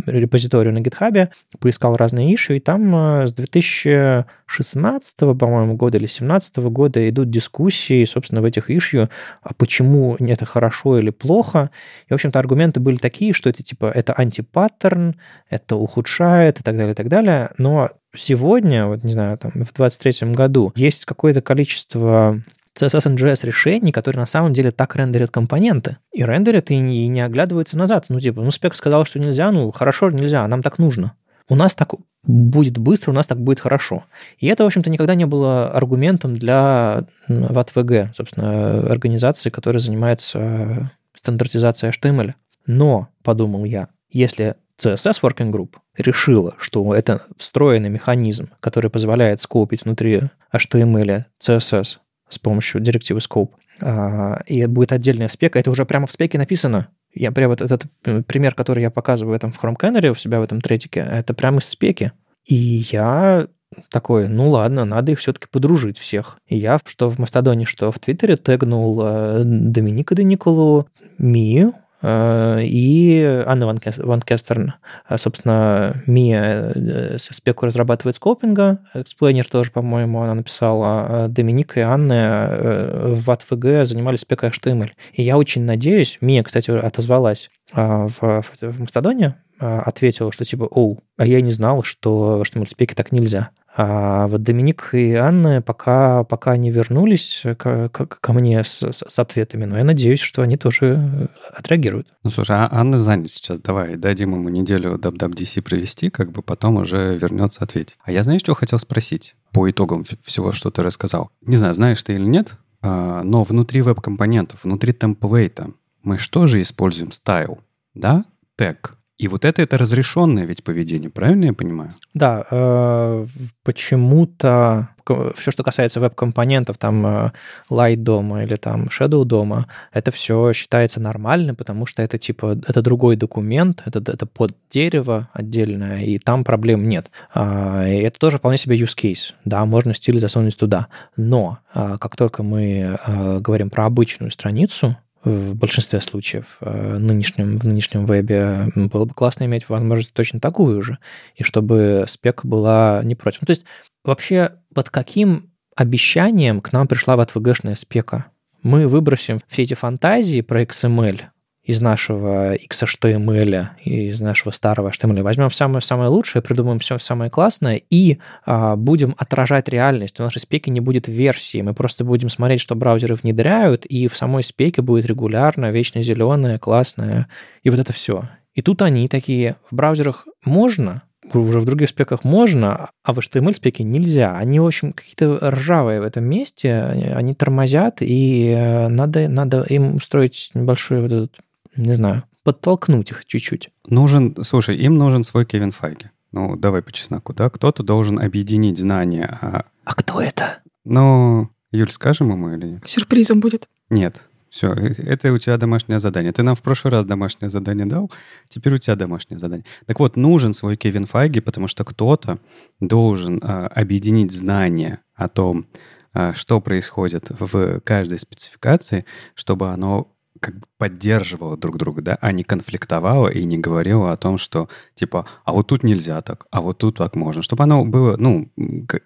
репозиторию 0.06 0.74
на 0.74 0.82
гитхабе, 0.82 1.30
поискал 1.60 1.96
разные 1.96 2.34
иши, 2.34 2.58
и 2.58 2.60
там 2.60 2.96
э, 2.96 3.28
с 3.28 3.34
2016, 3.34 5.18
по-моему, 5.18 5.76
года 5.76 5.98
или 5.98 6.06
2017 6.06 6.58
года 6.58 7.10
идут 7.10 7.30
дискуссии, 7.30 8.06
собственно, 8.06 8.42
в 8.42 8.46
этих 8.46 8.70
ишью, 8.70 9.10
а 9.42 9.54
почему 9.54 10.16
это 10.20 10.46
хорошо 10.46 10.98
или 10.98 11.10
плохо. 11.10 11.72
И, 12.08 12.14
в 12.14 12.16
общем-то, 12.16 12.40
аргументы 12.40 12.80
были 12.80 12.98
такие, 12.98 13.34
что 13.34 13.50
это 13.50 13.64
типа 13.64 13.92
это 13.94 14.14
антипаттерн, 14.14 15.16
это 15.50 15.76
ухудшает 15.76 16.60
и 16.60 16.64
так 16.64 16.78
далее, 16.78 16.94
и 16.94 16.96
так 16.96 17.08
далее. 17.08 17.52
Но 17.58 17.90
сегодня, 18.16 18.88
вот 18.88 19.04
не 19.04 19.14
знаю, 19.14 19.38
там 19.38 19.52
в 19.52 19.74
23 19.74 20.32
году 20.34 20.72
есть 20.76 21.06
какое-то 21.06 21.42
количество 21.42 22.42
CSS 22.78 23.08
and 23.08 23.18
JS 23.18 23.46
решений, 23.46 23.92
которые 23.92 24.20
на 24.20 24.26
самом 24.26 24.54
деле 24.54 24.72
так 24.72 24.96
рендерят 24.96 25.32
компоненты. 25.32 25.98
И 26.14 26.24
рендерят, 26.24 26.72
и 26.72 26.78
не, 26.78 27.06
и 27.06 27.08
не 27.08 27.22
оглядываются 27.22 27.78
назад. 27.78 28.06
Ну, 28.10 28.20
типа, 28.20 28.42
ну, 28.42 28.52
спек 28.52 28.76
сказал, 28.76 29.06
что 29.06 29.20
нельзя, 29.20 29.52
ну, 29.52 29.72
хорошо, 29.72 30.10
нельзя, 30.10 30.48
нам 30.48 30.62
так 30.62 30.80
нужно. 30.80 31.14
У 31.50 31.56
нас 31.56 31.76
так 31.76 31.94
будет 32.24 32.78
быстро, 32.78 33.12
у 33.12 33.14
нас 33.14 33.28
так 33.28 33.40
будет 33.42 33.60
хорошо. 33.60 34.06
И 34.38 34.48
это, 34.48 34.64
в 34.64 34.68
общем-то, 34.68 34.90
никогда 34.90 35.16
не 35.16 35.26
было 35.26 35.70
аргументом 35.72 36.38
для 36.38 37.04
ВАТ-ВГ, 37.28 38.16
собственно, 38.16 38.90
организации, 38.90 39.50
которая 39.50 39.80
занимается 39.80 40.92
стандартизацией 41.18 41.92
HTML. 41.92 42.34
Но, 42.68 43.10
подумал 43.24 43.66
я, 43.66 43.90
если 44.10 44.56
CSS 44.78 45.22
Working 45.22 45.52
Group 45.52 45.76
решила, 45.98 46.56
что 46.58 46.94
это 46.96 47.22
встроенный 47.38 47.90
механизм, 47.90 48.50
который 48.60 48.90
позволяет 48.90 49.42
скопить 49.42 49.84
внутри 49.84 50.22
HTML 50.54 51.26
CSS 51.40 51.98
с 52.32 52.40
помощью 52.40 52.82
директивы 52.82 53.20
scope. 53.20 53.52
А, 53.82 54.42
и 54.46 54.66
будет 54.66 54.92
отдельная 54.92 55.30
спека. 55.30 55.60
Это 55.60 55.72
уже 55.72 55.86
прямо 55.86 56.08
в 56.08 56.12
спеке 56.12 56.38
написано. 56.38 56.88
Я 57.14 57.32
прям 57.32 57.50
вот 57.50 57.62
этот 57.62 57.84
пример, 58.26 58.56
который 58.56 58.82
я 58.82 58.90
показываю 58.90 59.36
этом 59.36 59.52
в 59.52 59.62
Chrome 59.62 59.76
Canary 59.80 60.10
у 60.10 60.16
себя 60.16 60.40
в 60.40 60.44
этом 60.44 60.62
третике, 60.62 61.00
это 61.00 61.34
прямо 61.34 61.60
из 61.60 61.66
спеки. 61.66 62.14
И 62.46 62.56
я 62.56 63.48
такой, 63.90 64.28
ну 64.28 64.50
ладно, 64.50 64.86
надо 64.86 65.12
их 65.12 65.20
все-таки 65.20 65.48
подружить 65.52 65.98
всех. 65.98 66.38
И 66.48 66.58
я, 66.58 66.80
что 66.86 67.10
в 67.10 67.20
Мастодоне, 67.20 67.66
что 67.66 67.92
в 67.92 68.00
Твиттере 68.00 68.38
тегнул 68.38 69.02
э, 69.04 69.42
Доминика 69.44 70.16
Дениколу, 70.16 70.88
Мию, 71.18 71.74
Э, 71.74 71.91
и 72.04 73.44
Анна 73.46 73.68
ван, 73.68 73.80
ван 73.98 74.22
Кестерен. 74.22 74.74
А, 75.06 75.18
собственно, 75.18 75.96
Мия 76.08 76.72
э, 76.74 77.18
спеку 77.20 77.66
разрабатывает 77.66 78.16
скопинга, 78.16 78.80
explainer 78.94 79.48
тоже, 79.48 79.72
по-моему, 79.72 80.22
она 80.22 80.36
написала, 80.36 81.06
а 81.08 81.28
Доминик 81.28 81.78
и 81.78 81.82
Анна 81.82 82.48
э, 82.50 83.14
в 83.14 83.30
WHATWG 83.30 83.86
занимались 83.86 84.22
спекой 84.22 84.50
HTML. 84.50 84.92
И 85.14 85.24
я 85.24 85.38
очень 85.38 85.64
надеюсь, 85.64 86.18
Мия, 86.22 86.44
кстати, 86.44 86.72
отозвалась 86.72 87.50
а, 87.74 88.08
в, 88.08 88.20
в, 88.20 88.62
в 88.62 88.82
Мастодоне, 88.82 89.36
ответила, 89.62 90.32
что 90.32 90.46
типа, 90.46 90.68
о, 90.70 90.98
а 91.18 91.26
я 91.26 91.42
не 91.42 91.52
знал, 91.52 91.84
что 91.84 92.38
в 92.38 92.42
HTML-спеке 92.42 92.96
так 92.96 93.12
нельзя. 93.12 93.52
А 93.74 94.28
вот 94.28 94.44
Доминик 94.44 94.90
и 94.94 95.14
Анна 95.14 95.62
пока, 95.62 96.26
пока 96.26 96.58
не 96.58 96.72
вернулись 96.72 97.42
ко, 97.58 97.88
ко, 97.88 98.06
ко 98.06 98.34
мне 98.34 98.64
с, 98.64 98.84
с 98.84 99.20
ответами, 99.20 99.64
но 99.64 99.78
я 99.78 99.86
надеюсь, 99.86 100.20
что 100.20 100.42
они 100.42 100.58
тоже 100.58 101.00
э, 101.00 101.28
отреагируют. 101.54 102.14
Ну, 102.24 102.32
слушай, 102.32 102.58
а 102.58 102.68
Анна 102.70 103.00
занят 103.00 103.30
сейчас. 103.30 103.60
Давай 103.60 103.96
дадим 103.96 104.34
ему 104.34 104.50
неделю 104.50 104.98
WWDC 104.98 105.62
провести, 105.62 106.10
как 106.10 106.32
бы 106.32 106.42
потом 106.42 106.78
уже 106.78 107.18
вернется 107.18 107.64
ответить. 107.64 107.98
А 108.04 108.12
я, 108.12 108.24
знаешь, 108.24 108.42
что 108.42 108.56
хотел 108.56 108.78
спросить 108.78 109.36
по 109.54 109.70
итогам 109.70 110.04
всего, 110.24 110.52
что 110.52 110.70
ты 110.70 110.82
рассказал? 110.82 111.32
Не 111.42 111.56
знаю, 111.56 111.74
знаешь 111.74 112.04
ты 112.04 112.16
или 112.16 112.26
нет, 112.26 112.58
а, 112.82 113.24
но 113.24 113.44
внутри 113.44 113.82
веб-компонентов, 113.82 114.66
внутри 114.66 114.92
темплейта 114.92 115.70
мы 116.04 116.18
что 116.18 116.48
же 116.48 116.62
используем? 116.62 117.12
Стайл, 117.12 117.60
да? 117.94 118.26
Тег. 118.58 118.98
И 119.22 119.28
вот 119.28 119.46
это 119.46 119.62
это 119.62 119.78
разрешенное 119.78 120.46
ведь 120.46 120.64
поведение, 120.64 121.12
правильно 121.12 121.46
я 121.46 121.54
понимаю? 121.54 121.94
Да, 122.16 122.44
э, 122.50 123.26
почему-то 123.64 124.90
все, 125.36 125.52
что 125.52 125.64
касается 125.64 126.00
веб-компонентов, 126.00 126.80
там 126.80 127.06
э, 127.06 127.32
Light 127.70 127.98
дома 127.98 128.44
или 128.44 128.56
там 128.56 128.88
Shadow 128.88 129.24
дома, 129.24 129.68
это 129.94 130.10
все 130.10 130.54
считается 130.54 131.00
нормальным, 131.00 131.56
потому 131.56 131.86
что 131.86 132.02
это 132.02 132.18
типа 132.18 132.60
это 132.68 132.82
другой 132.82 133.16
документ, 133.16 133.84
это, 133.86 134.00
это 134.00 134.26
под 134.26 134.56
дерево 134.72 135.30
отдельное, 135.34 136.02
и 136.02 136.18
там 136.18 136.44
проблем 136.44 136.90
нет. 136.90 137.12
А, 137.32 137.88
и 137.88 137.98
это 137.98 138.18
тоже 138.18 138.40
вполне 138.40 138.58
себе 138.58 138.76
use 138.76 138.98
case. 138.98 139.34
Да, 139.46 139.64
можно 139.66 139.94
стиль 139.94 140.20
засунуть 140.20 140.58
туда. 140.58 140.88
Но 141.16 141.60
а, 141.76 142.00
как 142.00 142.16
только 142.16 142.42
мы 142.42 142.98
э, 143.06 143.40
говорим 143.40 143.70
про 143.70 143.86
обычную 143.86 144.32
страницу, 144.32 144.98
в 145.24 145.56
большинстве 145.56 146.02
случаев 146.02 146.58
э, 146.62 146.98
нынешнем, 146.98 147.60
в 147.60 147.66
нынешнем 147.66 148.06
вебе 148.06 148.68
было 148.76 149.06
бы 149.06 149.14
классно 149.14 149.44
иметь 149.46 149.70
возможность 149.70 150.14
точно 150.14 150.40
такую 150.40 150.82
же, 150.82 150.98
и 151.36 151.44
чтобы 151.44 152.06
спека 152.08 152.48
была 152.48 153.02
не 153.04 153.16
против. 153.16 153.42
Ну, 153.42 153.46
то 153.46 153.52
есть 153.52 153.66
вообще 154.04 154.54
под 154.74 154.90
каким 154.90 155.52
обещанием 155.76 156.62
к 156.62 156.72
нам 156.74 156.88
пришла 156.88 157.16
в 157.16 157.20
отвгшная 157.20 157.76
спека? 157.76 158.26
Мы 158.64 158.88
выбросим 158.88 159.40
все 159.48 159.64
эти 159.64 159.74
фантазии 159.74 160.42
про 160.42 160.64
XML, 160.64 161.22
из 161.64 161.80
нашего 161.80 162.56
XHTML, 162.56 163.68
из 163.84 164.20
нашего 164.20 164.52
старого 164.52 164.90
HTML, 164.90 165.22
возьмем 165.22 165.52
самое-самое 165.52 166.10
лучшее, 166.10 166.42
придумаем 166.42 166.80
все 166.80 166.98
самое 166.98 167.30
классное 167.30 167.82
и 167.90 168.18
а, 168.46 168.76
будем 168.76 169.16
отражать 169.18 169.70
реальность. 169.70 170.20
У 170.20 170.24
нашей 170.24 170.40
спеки 170.40 170.70
не 170.70 170.80
будет 170.80 171.08
версии, 171.08 171.62
мы 171.62 171.74
просто 171.74 172.04
будем 172.04 172.30
смотреть, 172.30 172.62
что 172.62 172.76
браузеры 172.76 173.16
внедряют, 173.16 173.86
и 173.86 174.08
в 174.08 174.18
самой 174.18 174.44
спеке 174.44 174.82
будет 174.82 175.06
регулярно, 175.06 175.72
вечно 175.72 176.02
зеленое, 176.02 176.58
классное, 176.58 177.28
и 177.64 177.70
вот 177.70 177.80
это 177.80 177.94
все. 177.94 178.24
И 178.54 178.62
тут 178.62 178.82
они 178.82 179.08
такие, 179.08 179.56
в 179.70 179.76
браузерах 179.76 180.28
можно, 180.44 181.04
уже 181.34 181.60
в 181.60 181.66
других 181.66 181.90
спеках 181.90 182.24
можно, 182.24 182.90
а 183.04 183.14
в 183.14 183.20
HTML 183.20 183.56
спеке 183.56 183.84
нельзя. 183.84 184.36
Они, 184.36 184.60
в 184.60 184.66
общем, 184.66 184.94
какие-то 184.94 185.52
ржавые 185.52 186.02
в 186.02 186.04
этом 186.04 186.26
месте, 186.26 186.82
они 187.16 187.34
тормозят, 187.34 187.98
и 188.02 188.48
э, 188.48 188.88
надо, 188.88 189.28
надо 189.30 189.62
им 189.64 189.96
устроить 189.96 190.52
небольшой 190.54 191.02
вот 191.02 191.12
этот, 191.12 191.40
не 191.76 191.94
знаю, 191.94 192.24
подтолкнуть 192.44 193.12
их 193.12 193.26
чуть-чуть. 193.26 193.70
Нужен, 193.88 194.36
слушай, 194.44 194.76
им 194.76 194.98
нужен 194.98 195.24
свой 195.24 195.46
Кевин 195.46 195.72
Файги. 195.72 196.10
Ну, 196.32 196.56
давай 196.56 196.82
по 196.82 196.92
чесноку, 196.92 197.34
да? 197.34 197.50
Кто-то 197.50 197.84
должен 197.84 198.20
объединить 198.20 198.78
знания. 198.78 199.38
А, 199.42 199.66
а 199.84 199.94
кто 199.94 200.22
это? 200.22 200.60
Ну, 200.86 201.50
Юль, 201.72 201.92
скажем 201.92 202.32
ему 202.32 202.54
или 202.54 202.66
нет? 202.66 202.84
Сюрпризом 202.86 203.40
будет. 203.42 203.68
Нет, 203.90 204.28
все, 204.52 204.74
э, 204.74 204.94
это 204.98 205.32
у 205.32 205.38
тебя 205.38 205.58
домашнее 205.58 206.00
задание. 206.00 206.34
Ты 206.34 206.44
нам 206.44 206.56
в 206.56 206.62
прошлый 206.62 206.92
раз 206.92 207.06
домашнее 207.06 207.50
задание 207.50 207.86
дал, 207.86 208.12
теперь 208.50 208.74
у 208.74 208.78
тебя 208.78 208.96
домашнее 208.96 209.40
задание. 209.40 209.66
Так 209.86 210.00
вот, 210.00 210.18
нужен 210.18 210.54
свой 210.54 210.76
Кевин 210.76 211.06
Файги, 211.06 211.40
потому 211.40 211.68
что 211.68 211.86
кто-то 211.86 212.38
должен 212.82 213.40
а, 213.42 213.68
объединить 213.68 214.34
знания 214.34 215.00
о 215.16 215.30
том, 215.30 215.68
а, 216.14 216.34
что 216.34 216.60
происходит 216.60 217.30
в 217.30 217.80
каждой 217.80 218.18
спецификации, 218.18 219.06
чтобы 219.36 219.70
оно 219.70 220.14
как 220.42 220.56
бы 220.60 220.68
поддерживало 220.78 221.56
друг 221.56 221.78
друга, 221.78 222.02
да, 222.02 222.18
а 222.20 222.34
не 222.34 222.44
конфликтовало 222.44 223.30
и 223.30 223.46
не 223.46 223.58
говорило 223.58 224.12
о 224.12 224.18
том, 224.18 224.38
что 224.38 224.68
типа, 224.96 225.26
а 225.46 225.54
вот 225.54 225.68
тут 225.68 225.84
нельзя 225.84 226.22
так, 226.22 226.48
а 226.52 226.60
вот 226.60 226.80
тут 226.80 226.98
так 226.98 227.16
можно, 227.16 227.42
чтобы 227.42 227.64
оно 227.64 227.86
было, 227.86 228.18
ну, 228.18 228.52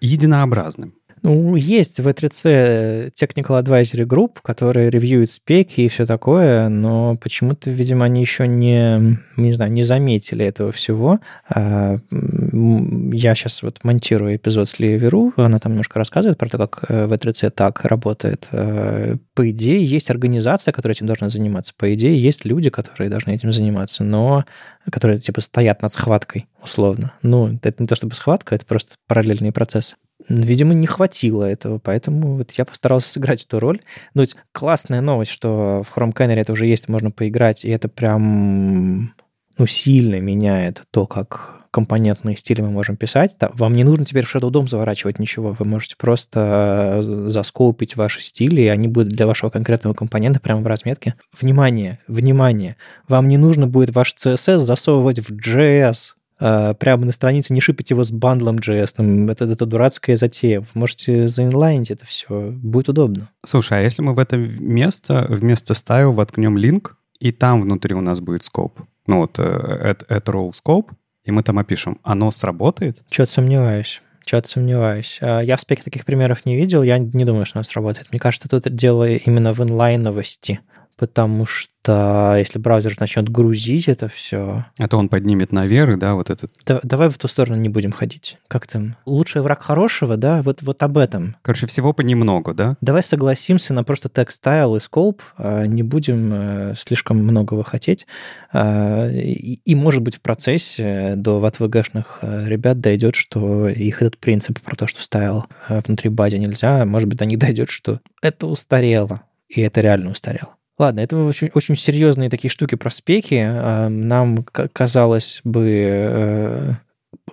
единообразным. 0.00 0.95
Ну, 1.22 1.56
есть 1.56 1.98
в 1.98 2.06
E3C 2.06 3.12
Technical 3.12 3.62
Advisory 3.62 4.06
Group, 4.06 4.38
который 4.42 4.90
ревьюет 4.90 5.30
спеки 5.30 5.80
и 5.80 5.88
все 5.88 6.04
такое, 6.04 6.68
но 6.68 7.16
почему-то, 7.16 7.70
видимо, 7.70 8.04
они 8.04 8.20
еще 8.20 8.46
не, 8.46 9.18
не 9.36 9.52
знаю, 9.52 9.72
не 9.72 9.82
заметили 9.82 10.44
этого 10.44 10.72
всего. 10.72 11.18
А, 11.48 11.98
я 12.10 13.34
сейчас 13.34 13.62
вот 13.62 13.82
монтирую 13.82 14.36
эпизод 14.36 14.68
с 14.68 14.78
Лия 14.78 14.98
Веру, 14.98 15.32
она 15.36 15.58
там 15.58 15.72
немножко 15.72 15.98
рассказывает 15.98 16.38
про 16.38 16.48
то, 16.48 16.58
как 16.58 16.84
э, 16.88 17.06
в 17.06 17.12
E3C 17.12 17.50
так 17.50 17.84
работает. 17.84 18.48
А, 18.52 19.16
по 19.34 19.50
идее, 19.50 19.84
есть 19.84 20.10
организация, 20.10 20.72
которая 20.72 20.94
этим 20.94 21.06
должна 21.06 21.30
заниматься. 21.30 21.72
По 21.76 21.92
идее, 21.94 22.20
есть 22.20 22.44
люди, 22.44 22.68
которые 22.70 23.08
должны 23.08 23.34
этим 23.34 23.52
заниматься, 23.52 24.04
но 24.04 24.44
которые 24.90 25.18
типа 25.18 25.40
стоят 25.40 25.82
над 25.82 25.92
схваткой, 25.92 26.46
условно. 26.62 27.12
Ну, 27.22 27.58
это 27.62 27.82
не 27.82 27.86
то 27.86 27.96
чтобы 27.96 28.14
схватка, 28.14 28.54
это 28.54 28.66
просто 28.66 28.94
параллельный 29.08 29.52
процесс. 29.52 29.96
Видимо, 30.28 30.74
не 30.74 30.86
хватило 30.86 31.44
этого, 31.44 31.78
поэтому 31.78 32.36
вот 32.36 32.52
я 32.52 32.64
постарался 32.64 33.10
сыграть 33.10 33.44
эту 33.44 33.60
роль. 33.60 33.80
Ну, 34.14 34.22
ведь 34.22 34.36
классная 34.52 35.00
новость, 35.00 35.30
что 35.30 35.82
в 35.82 35.96
Chrome 35.96 36.12
Canary 36.12 36.40
это 36.40 36.52
уже 36.52 36.66
есть, 36.66 36.88
можно 36.88 37.10
поиграть, 37.10 37.64
и 37.64 37.70
это 37.70 37.88
прям 37.88 39.12
ну, 39.58 39.66
сильно 39.66 40.20
меняет 40.20 40.82
то, 40.90 41.06
как 41.06 41.56
компонентные 41.76 42.38
стили 42.38 42.62
мы 42.62 42.70
можем 42.70 42.96
писать. 42.96 43.36
Вам 43.38 43.74
не 43.74 43.84
нужно 43.84 44.06
теперь 44.06 44.24
в 44.24 44.34
Shadow 44.34 44.50
DOM 44.50 44.66
заворачивать 44.66 45.18
ничего. 45.18 45.52
Вы 45.52 45.66
можете 45.66 45.94
просто 45.96 47.02
э, 47.04 47.28
заскопить 47.28 47.96
ваши 47.96 48.22
стили, 48.22 48.62
и 48.62 48.68
они 48.68 48.88
будут 48.88 49.10
для 49.10 49.26
вашего 49.26 49.50
конкретного 49.50 49.92
компонента 49.92 50.40
прямо 50.40 50.62
в 50.62 50.66
разметке. 50.66 51.16
Внимание, 51.38 51.98
внимание! 52.08 52.76
Вам 53.08 53.28
не 53.28 53.36
нужно 53.36 53.66
будет 53.66 53.94
ваш 53.94 54.14
CSS 54.14 54.58
засовывать 54.58 55.18
в 55.18 55.32
JS 55.32 56.15
прямо 56.38 57.06
на 57.06 57.12
странице, 57.12 57.54
не 57.54 57.60
шипите 57.60 57.94
его 57.94 58.04
с 58.04 58.10
бандлом 58.10 58.56
JS. 58.56 59.30
Это, 59.30 59.44
это 59.44 59.66
дурацкая 59.66 60.16
затея. 60.16 60.60
Вы 60.60 60.66
можете 60.74 61.28
заинлайнить 61.28 61.90
это 61.90 62.04
все. 62.06 62.50
Будет 62.50 62.88
удобно. 62.88 63.30
Слушай, 63.44 63.78
а 63.78 63.82
если 63.82 64.02
мы 64.02 64.14
в 64.14 64.18
это 64.18 64.36
место 64.36 65.26
вместо 65.28 65.72
style 65.72 66.12
воткнем 66.12 66.58
линк, 66.58 66.96
и 67.18 67.32
там 67.32 67.62
внутри 67.62 67.94
у 67.94 68.00
нас 68.00 68.20
будет 68.20 68.42
скоп, 68.42 68.80
ну 69.06 69.18
вот 69.18 69.38
это 69.38 70.04
э, 70.08 70.18
row 70.18 70.52
scope, 70.52 70.90
и 71.24 71.32
мы 71.32 71.42
там 71.42 71.58
опишем, 71.58 71.98
оно 72.02 72.30
сработает? 72.30 73.02
Чего-то 73.10 73.32
сомневаюсь. 73.32 74.00
Чего-то 74.24 74.48
сомневаюсь. 74.48 75.18
А, 75.20 75.40
я 75.40 75.56
в 75.56 75.60
спеке 75.60 75.82
таких 75.82 76.04
примеров 76.04 76.46
не 76.46 76.56
видел. 76.56 76.82
Я 76.82 76.98
не 76.98 77.24
думаю, 77.24 77.46
что 77.46 77.58
оно 77.58 77.64
сработает. 77.64 78.08
Мне 78.10 78.20
кажется, 78.20 78.48
тут 78.48 78.74
дело 78.74 79.08
именно 79.08 79.52
в 79.52 79.62
инлайновости 79.62 80.60
потому 80.96 81.46
что 81.46 82.34
если 82.36 82.58
браузер 82.58 82.96
начнет 82.98 83.28
грузить 83.28 83.88
это 83.88 84.08
все... 84.08 84.66
Это 84.78 84.96
он 84.96 85.08
поднимет 85.08 85.52
наверх, 85.52 85.98
да, 85.98 86.14
вот 86.14 86.30
этот... 86.30 86.50
Да, 86.64 86.80
давай 86.82 87.08
в 87.08 87.18
ту 87.18 87.28
сторону 87.28 87.56
не 87.56 87.68
будем 87.68 87.92
ходить. 87.92 88.38
Как 88.48 88.66
там? 88.66 88.96
Лучший 89.04 89.42
враг 89.42 89.62
хорошего, 89.62 90.16
да? 90.16 90.42
Вот, 90.42 90.62
вот 90.62 90.82
об 90.82 90.98
этом. 90.98 91.36
Короче, 91.42 91.66
всего 91.66 91.92
понемногу, 91.92 92.54
да? 92.54 92.76
Давай 92.80 93.02
согласимся 93.02 93.72
на 93.72 93.84
просто 93.84 94.08
text 94.08 94.40
style 94.42 94.76
и 94.76 94.80
scope, 94.80 95.20
а 95.36 95.66
не 95.66 95.82
будем 95.82 96.30
э, 96.32 96.74
слишком 96.76 97.18
многого 97.18 97.62
хотеть. 97.62 98.06
А, 98.52 99.08
и, 99.10 99.60
и, 99.64 99.74
может 99.74 100.02
быть, 100.02 100.16
в 100.16 100.20
процессе 100.20 101.14
до 101.16 101.38
ватвгшных 101.40 102.18
э, 102.22 102.46
ребят 102.46 102.80
дойдет, 102.80 103.14
что 103.14 103.68
их 103.68 104.02
этот 104.02 104.18
принцип 104.18 104.60
про 104.60 104.74
то, 104.76 104.86
что 104.86 105.00
style 105.00 105.44
э, 105.68 105.80
внутри 105.86 106.10
бади 106.10 106.36
нельзя, 106.36 106.84
может 106.84 107.08
быть, 107.08 107.18
до 107.18 107.26
них 107.26 107.38
дойдет, 107.38 107.70
что 107.70 108.00
это 108.22 108.46
устарело, 108.46 109.22
и 109.48 109.60
это 109.60 109.80
реально 109.80 110.10
устарело. 110.10 110.56
Ладно, 110.78 111.00
это 111.00 111.16
очень, 111.16 111.50
очень 111.54 111.74
серьезные 111.74 112.28
такие 112.28 112.50
штуки 112.50 112.74
про 112.74 112.90
спеки. 112.90 113.40
А, 113.42 113.88
нам 113.88 114.44
казалось 114.44 115.40
бы 115.42 115.68
э, 115.88 116.72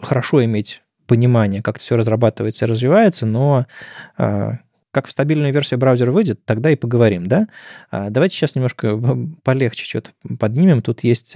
хорошо 0.02 0.46
иметь 0.46 0.82
понимание, 1.08 1.62
как 1.62 1.76
это 1.76 1.84
все 1.84 1.98
разрабатывается 1.98 2.66
и 2.66 2.70
развивается, 2.70 3.26
но 3.26 3.66
а, 4.18 4.60
как 4.92 5.08
в 5.08 5.12
стабильную 5.12 5.52
версию 5.52 5.80
браузера 5.80 6.12
выйдет, 6.12 6.46
тогда 6.46 6.70
и 6.70 6.76
поговорим, 6.76 7.26
да? 7.26 7.48
Давайте 7.92 8.36
сейчас 8.36 8.54
немножко 8.54 9.00
полегче 9.44 9.86
что-то 9.86 10.12
поднимем. 10.38 10.84
Тут 10.84 11.04
есть 11.04 11.36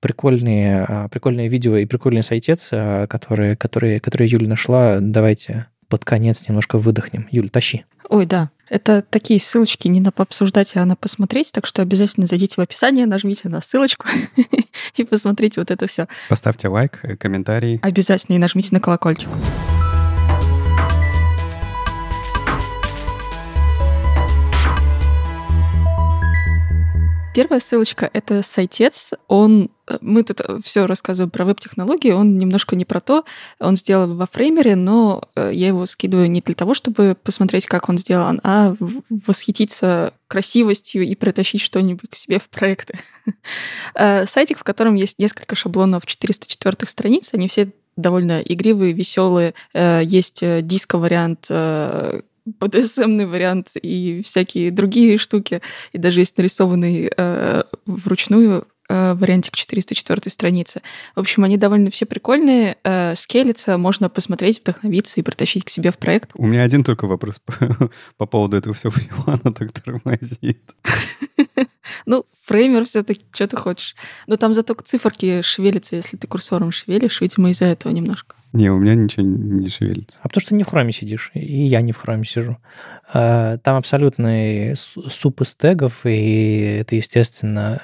прикольные, 0.00 1.08
прикольные 1.10 1.48
видео 1.48 1.76
и 1.78 1.86
прикольный 1.86 2.22
сайтец, 2.22 2.68
которые, 2.68 3.56
которые, 3.56 3.98
которые 3.98 4.28
Юля 4.28 4.46
нашла. 4.46 4.98
Давайте 5.00 5.68
под 5.92 6.06
конец 6.06 6.48
немножко 6.48 6.78
выдохнем. 6.78 7.28
Юль, 7.30 7.50
тащи. 7.50 7.84
Ой, 8.08 8.24
да. 8.24 8.48
Это 8.70 9.02
такие 9.02 9.38
ссылочки 9.38 9.88
не 9.88 10.00
на 10.00 10.10
пообсуждать, 10.10 10.74
а 10.74 10.86
на 10.86 10.96
посмотреть, 10.96 11.52
так 11.52 11.66
что 11.66 11.82
обязательно 11.82 12.24
зайдите 12.24 12.54
в 12.56 12.60
описание, 12.60 13.04
нажмите 13.04 13.50
на 13.50 13.60
ссылочку 13.60 14.08
и 14.96 15.04
посмотрите 15.04 15.60
вот 15.60 15.70
это 15.70 15.86
все. 15.86 16.08
Поставьте 16.30 16.68
лайк, 16.68 17.00
э, 17.02 17.16
комментарий. 17.16 17.78
Обязательно 17.82 18.36
и 18.36 18.38
нажмите 18.38 18.70
на 18.72 18.80
колокольчик. 18.80 19.28
Первая 27.34 27.60
ссылочка— 27.60 28.10
это 28.12 28.42
сайтец. 28.42 29.12
Он 29.26 29.70
э, 29.88 29.96
мы 30.02 30.22
тут 30.22 30.42
э, 30.42 30.58
все 30.62 30.86
рассказываем 30.86 31.30
про 31.30 31.46
веб-технологии, 31.46 32.10
он 32.10 32.36
немножко 32.36 32.76
не 32.76 32.84
про 32.84 33.00
то. 33.00 33.24
Он 33.58 33.74
сделан 33.74 34.18
во 34.18 34.26
фреймере, 34.26 34.76
но 34.76 35.22
э, 35.34 35.50
я 35.54 35.68
его 35.68 35.86
скидываю 35.86 36.30
не 36.30 36.42
для 36.42 36.54
того, 36.54 36.74
чтобы 36.74 37.16
посмотреть, 37.22 37.64
как 37.64 37.88
он 37.88 37.96
сделан, 37.96 38.38
а 38.44 38.74
восхититься 39.08 40.12
красивостью 40.28 41.04
и 41.04 41.14
притащить 41.14 41.62
что-нибудь 41.62 42.10
к 42.10 42.16
себе 42.16 42.38
в 42.38 42.50
проекты. 42.50 42.98
Сайтик, 43.94 44.58
в 44.58 44.64
котором 44.64 44.94
есть 44.94 45.18
несколько 45.18 45.54
шаблонов 45.54 46.04
404 46.04 46.76
страниц, 46.86 47.30
они 47.32 47.48
все 47.48 47.70
довольно 47.96 48.40
игривые, 48.40 48.92
веселые. 48.92 49.54
Есть 49.74 50.42
диско-вариант 50.42 51.50
BDSM 52.46 53.26
вариант 53.26 53.70
и 53.80 54.22
всякие 54.22 54.70
другие 54.70 55.18
штуки. 55.18 55.62
И 55.92 55.98
даже 55.98 56.20
есть 56.20 56.36
нарисованный 56.36 57.10
э, 57.16 57.62
вручную 57.86 58.66
э, 58.88 59.14
вариантик 59.14 59.54
404 59.54 60.30
страницы. 60.30 60.82
В 61.14 61.20
общем, 61.20 61.44
они 61.44 61.56
довольно 61.56 61.90
все 61.90 62.06
прикольные, 62.06 62.78
э, 62.82 63.14
скелятся, 63.14 63.78
можно 63.78 64.08
посмотреть, 64.08 64.60
вдохновиться 64.60 65.20
и 65.20 65.22
протащить 65.22 65.64
к 65.64 65.70
себе 65.70 65.90
в 65.92 65.98
проект. 65.98 66.30
У 66.34 66.46
меня 66.46 66.62
один 66.62 66.84
только 66.84 67.06
вопрос 67.06 67.40
по, 67.44 67.90
по 68.16 68.26
поводу 68.26 68.56
этого 68.56 68.74
всего, 68.74 68.92
оно 69.26 69.52
так 69.54 69.72
тормозит. 69.72 70.62
Ну, 72.06 72.24
фреймер 72.44 72.84
все-таки, 72.84 73.22
что 73.32 73.46
ты 73.46 73.56
хочешь. 73.56 73.96
Но 74.26 74.36
там 74.36 74.54
зато 74.54 74.74
циферки 74.82 75.42
шевелятся, 75.42 75.96
если 75.96 76.16
ты 76.16 76.26
курсором 76.26 76.72
шевелишь, 76.72 77.20
видимо, 77.20 77.50
из-за 77.50 77.66
этого 77.66 77.92
немножко. 77.92 78.34
Не, 78.52 78.70
у 78.70 78.78
меня 78.78 78.94
ничего 78.94 79.24
не 79.24 79.68
шевелится. 79.68 80.18
А 80.20 80.28
потому 80.28 80.42
что 80.42 80.54
не 80.54 80.62
в 80.62 80.68
хроме 80.68 80.92
сидишь, 80.92 81.30
и 81.34 81.62
я 81.64 81.80
не 81.80 81.92
в 81.92 81.96
хроме 81.96 82.24
сижу. 82.24 82.58
А, 83.12 83.56
там 83.58 83.76
абсолютный 83.76 84.76
суп 84.76 85.40
из 85.40 85.54
тегов, 85.54 86.04
и 86.04 86.78
это, 86.80 86.96
естественно, 86.96 87.80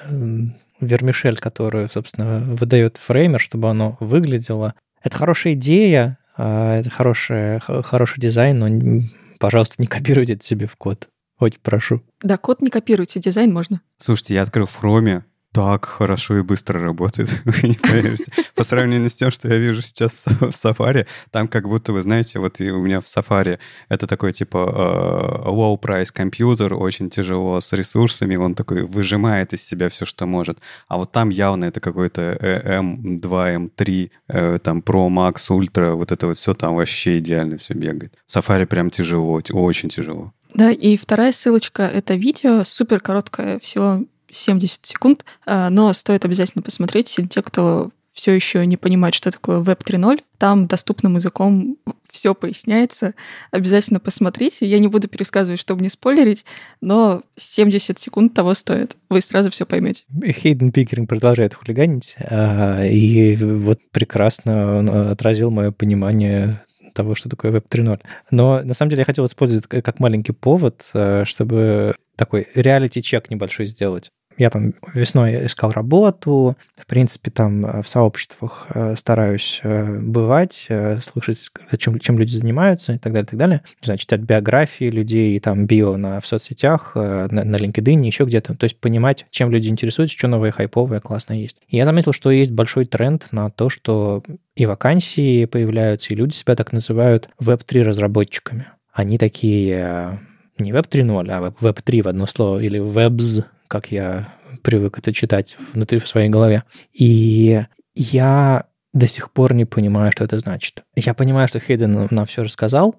вермишель, 0.79 1.37
которую, 1.37 1.89
собственно, 1.89 2.39
выдает 2.39 2.97
фреймер, 2.97 3.39
чтобы 3.39 3.69
оно 3.69 3.97
выглядело. 3.99 4.75
Это 5.01 5.17
хорошая 5.17 5.53
идея, 5.53 6.19
а, 6.37 6.79
это 6.79 6.89
хороший, 6.91 7.59
хороший 7.59 8.19
дизайн, 8.21 8.59
но, 8.59 9.01
пожалуйста, 9.39 9.75
не 9.79 9.87
копируйте 9.87 10.33
это 10.33 10.45
себе 10.45 10.67
в 10.67 10.75
код. 10.75 11.07
Очень 11.39 11.61
прошу. 11.63 12.03
Да, 12.21 12.37
код 12.37 12.61
не 12.61 12.69
копируйте, 12.69 13.19
дизайн 13.19 13.51
можно. 13.51 13.81
Слушайте, 13.97 14.35
я 14.35 14.43
открыл 14.43 14.67
в 14.67 14.75
Хроме 14.75 15.23
так 15.51 15.85
хорошо 15.85 16.37
и 16.37 16.41
быстро 16.41 16.79
работает. 16.79 17.29
По 18.55 18.63
сравнению 18.63 19.09
с 19.09 19.15
тем, 19.15 19.31
что 19.31 19.47
я 19.47 19.57
вижу 19.57 19.81
сейчас 19.81 20.25
в 20.25 20.49
Safari, 20.49 21.07
там 21.31 21.47
как 21.47 21.67
будто, 21.67 21.91
вы 21.91 22.03
знаете, 22.03 22.39
вот 22.39 22.61
у 22.61 22.79
меня 22.79 23.01
в 23.01 23.05
Safari 23.05 23.59
это 23.89 24.05
такой 24.05 24.33
типа 24.33 25.43
э, 25.45 25.49
low 25.49 25.79
price 25.79 26.11
компьютер, 26.13 26.75
очень 26.75 27.09
тяжело 27.09 27.59
с 27.59 27.73
ресурсами, 27.73 28.35
он 28.35 28.53
такой 28.53 28.83
выжимает 28.83 29.53
из 29.53 29.63
себя 29.63 29.89
все, 29.89 30.05
что 30.05 30.25
может. 30.27 30.59
А 30.87 30.97
вот 30.97 31.11
там 31.11 31.29
явно 31.29 31.65
это 31.65 31.79
какой-то 31.79 32.21
M2, 32.21 33.69
M3, 33.77 34.11
э, 34.27 34.59
там 34.61 34.79
Pro 34.79 35.07
Max, 35.09 35.49
Ultra, 35.49 35.93
вот 35.93 36.11
это 36.11 36.27
вот 36.27 36.37
все 36.37 36.53
там 36.53 36.75
вообще 36.75 37.17
идеально 37.19 37.57
все 37.57 37.73
бегает. 37.73 38.13
В 38.27 38.35
Safari 38.35 38.67
прям 38.67 38.91
тяжело, 38.91 39.41
очень 39.51 39.89
тяжело. 39.89 40.31
Да, 40.53 40.71
и 40.71 40.97
вторая 40.97 41.31
ссылочка— 41.31 41.83
это 41.93 42.15
видео, 42.15 42.63
супер 42.63 42.99
короткое, 42.99 43.59
всего 43.59 44.03
70 44.31 44.85
секунд, 44.85 45.25
а, 45.45 45.69
но 45.69 45.93
стоит 45.93 46.25
обязательно 46.25 46.61
посмотреть, 46.61 47.19
те, 47.29 47.41
кто 47.41 47.91
все 48.13 48.33
еще 48.33 48.65
не 48.65 48.75
понимает, 48.75 49.15
что 49.15 49.31
такое 49.31 49.61
Web 49.61 49.83
3.0, 49.83 50.21
там 50.37 50.67
доступным 50.67 51.15
языком 51.15 51.77
все 52.11 52.33
поясняется. 52.35 53.13
Обязательно 53.51 53.99
посмотрите. 53.99 54.65
Я 54.65 54.79
не 54.79 54.87
буду 54.87 55.07
пересказывать, 55.07 55.59
чтобы 55.59 55.81
не 55.81 55.89
спойлерить, 55.89 56.43
но 56.81 57.21
70 57.37 57.97
секунд 57.97 58.33
того 58.33 58.55
стоит. 58.55 58.97
Вы 59.09 59.21
сразу 59.21 59.51
все 59.51 59.65
поймете. 59.65 60.03
Хейден 60.25 60.71
Пикеринг 60.71 61.07
продолжает 61.07 61.53
хулиганить, 61.53 62.15
а, 62.19 62.83
и 62.83 63.35
вот 63.37 63.79
прекрасно 63.91 64.79
он 64.79 64.89
отразил 64.89 65.51
мое 65.51 65.71
понимание 65.71 66.63
того, 66.93 67.15
что 67.15 67.29
такое 67.29 67.51
Web 67.51 67.69
3.0. 67.69 68.01
Но 68.31 68.61
на 68.63 68.73
самом 68.73 68.89
деле 68.89 69.01
я 69.01 69.05
хотел 69.05 69.25
использовать 69.25 69.67
как 69.67 69.99
маленький 69.99 70.33
повод, 70.33 70.85
чтобы 71.23 71.95
такой 72.17 72.47
реалити-чек 72.53 73.29
небольшой 73.29 73.65
сделать. 73.67 74.11
Я 74.39 74.49
там 74.49 74.73
весной 74.93 75.47
искал 75.47 75.71
работу, 75.71 76.55
в 76.77 76.85
принципе, 76.85 77.29
там 77.29 77.65
э, 77.65 77.81
в 77.83 77.89
сообществах 77.89 78.67
э, 78.73 78.95
стараюсь 78.95 79.59
э, 79.63 79.99
бывать, 79.99 80.69
слышать, 81.01 81.51
чем, 81.77 81.99
чем 81.99 82.17
люди 82.17 82.31
занимаются 82.31 82.93
и 82.93 82.97
так 82.97 83.11
далее, 83.11 83.25
и 83.25 83.29
так 83.29 83.37
далее. 83.37 83.61
Не 83.81 83.85
знаю, 83.85 83.97
читать 83.97 84.21
биографии 84.21 84.85
людей, 84.85 85.37
там, 85.41 85.67
био 85.67 85.97
на, 85.97 86.21
в 86.21 86.25
соцсетях, 86.25 86.95
на, 86.95 87.27
на 87.27 87.55
LinkedIn, 87.57 88.05
еще 88.05 88.23
где-то. 88.23 88.55
То 88.55 88.63
есть 88.63 88.79
понимать, 88.79 89.25
чем 89.29 89.51
люди 89.51 89.67
интересуются, 89.67 90.17
что 90.17 90.29
новое, 90.29 90.51
хайповое, 90.51 91.01
классное 91.01 91.37
есть. 91.37 91.57
И 91.67 91.75
я 91.75 91.83
заметил, 91.83 92.13
что 92.13 92.31
есть 92.31 92.53
большой 92.53 92.85
тренд 92.85 93.27
на 93.31 93.49
то, 93.49 93.67
что 93.67 94.23
и 94.55 94.65
вакансии 94.65 95.43
появляются, 95.45 96.13
и 96.13 96.15
люди 96.15 96.33
себя 96.33 96.55
так 96.55 96.71
называют 96.71 97.29
веб-3 97.39 97.83
разработчиками. 97.83 98.67
Они 98.93 99.17
такие 99.17 100.17
не 100.57 100.71
Web 100.71 100.87
3.0, 100.89 101.29
а 101.29 101.53
Web 101.61 101.81
3 101.83 102.01
в 102.03 102.07
одно 102.07 102.25
слово, 102.25 102.59
или 102.59 102.79
Webs, 102.79 103.43
как 103.69 103.91
я 103.91 104.33
привык 104.61 104.97
это 104.97 105.13
читать 105.13 105.55
внутри 105.73 105.99
в 105.99 106.07
своей 106.07 106.27
голове. 106.27 106.63
И 106.91 107.61
я 107.95 108.65
до 108.93 109.07
сих 109.07 109.31
пор 109.31 109.53
не 109.53 109.65
понимаю, 109.65 110.11
что 110.11 110.25
это 110.25 110.39
значит. 110.39 110.83
Я 110.95 111.13
понимаю, 111.13 111.47
что 111.47 111.59
Хейден 111.59 112.07
нам 112.11 112.25
все 112.25 112.43
рассказал, 112.43 112.95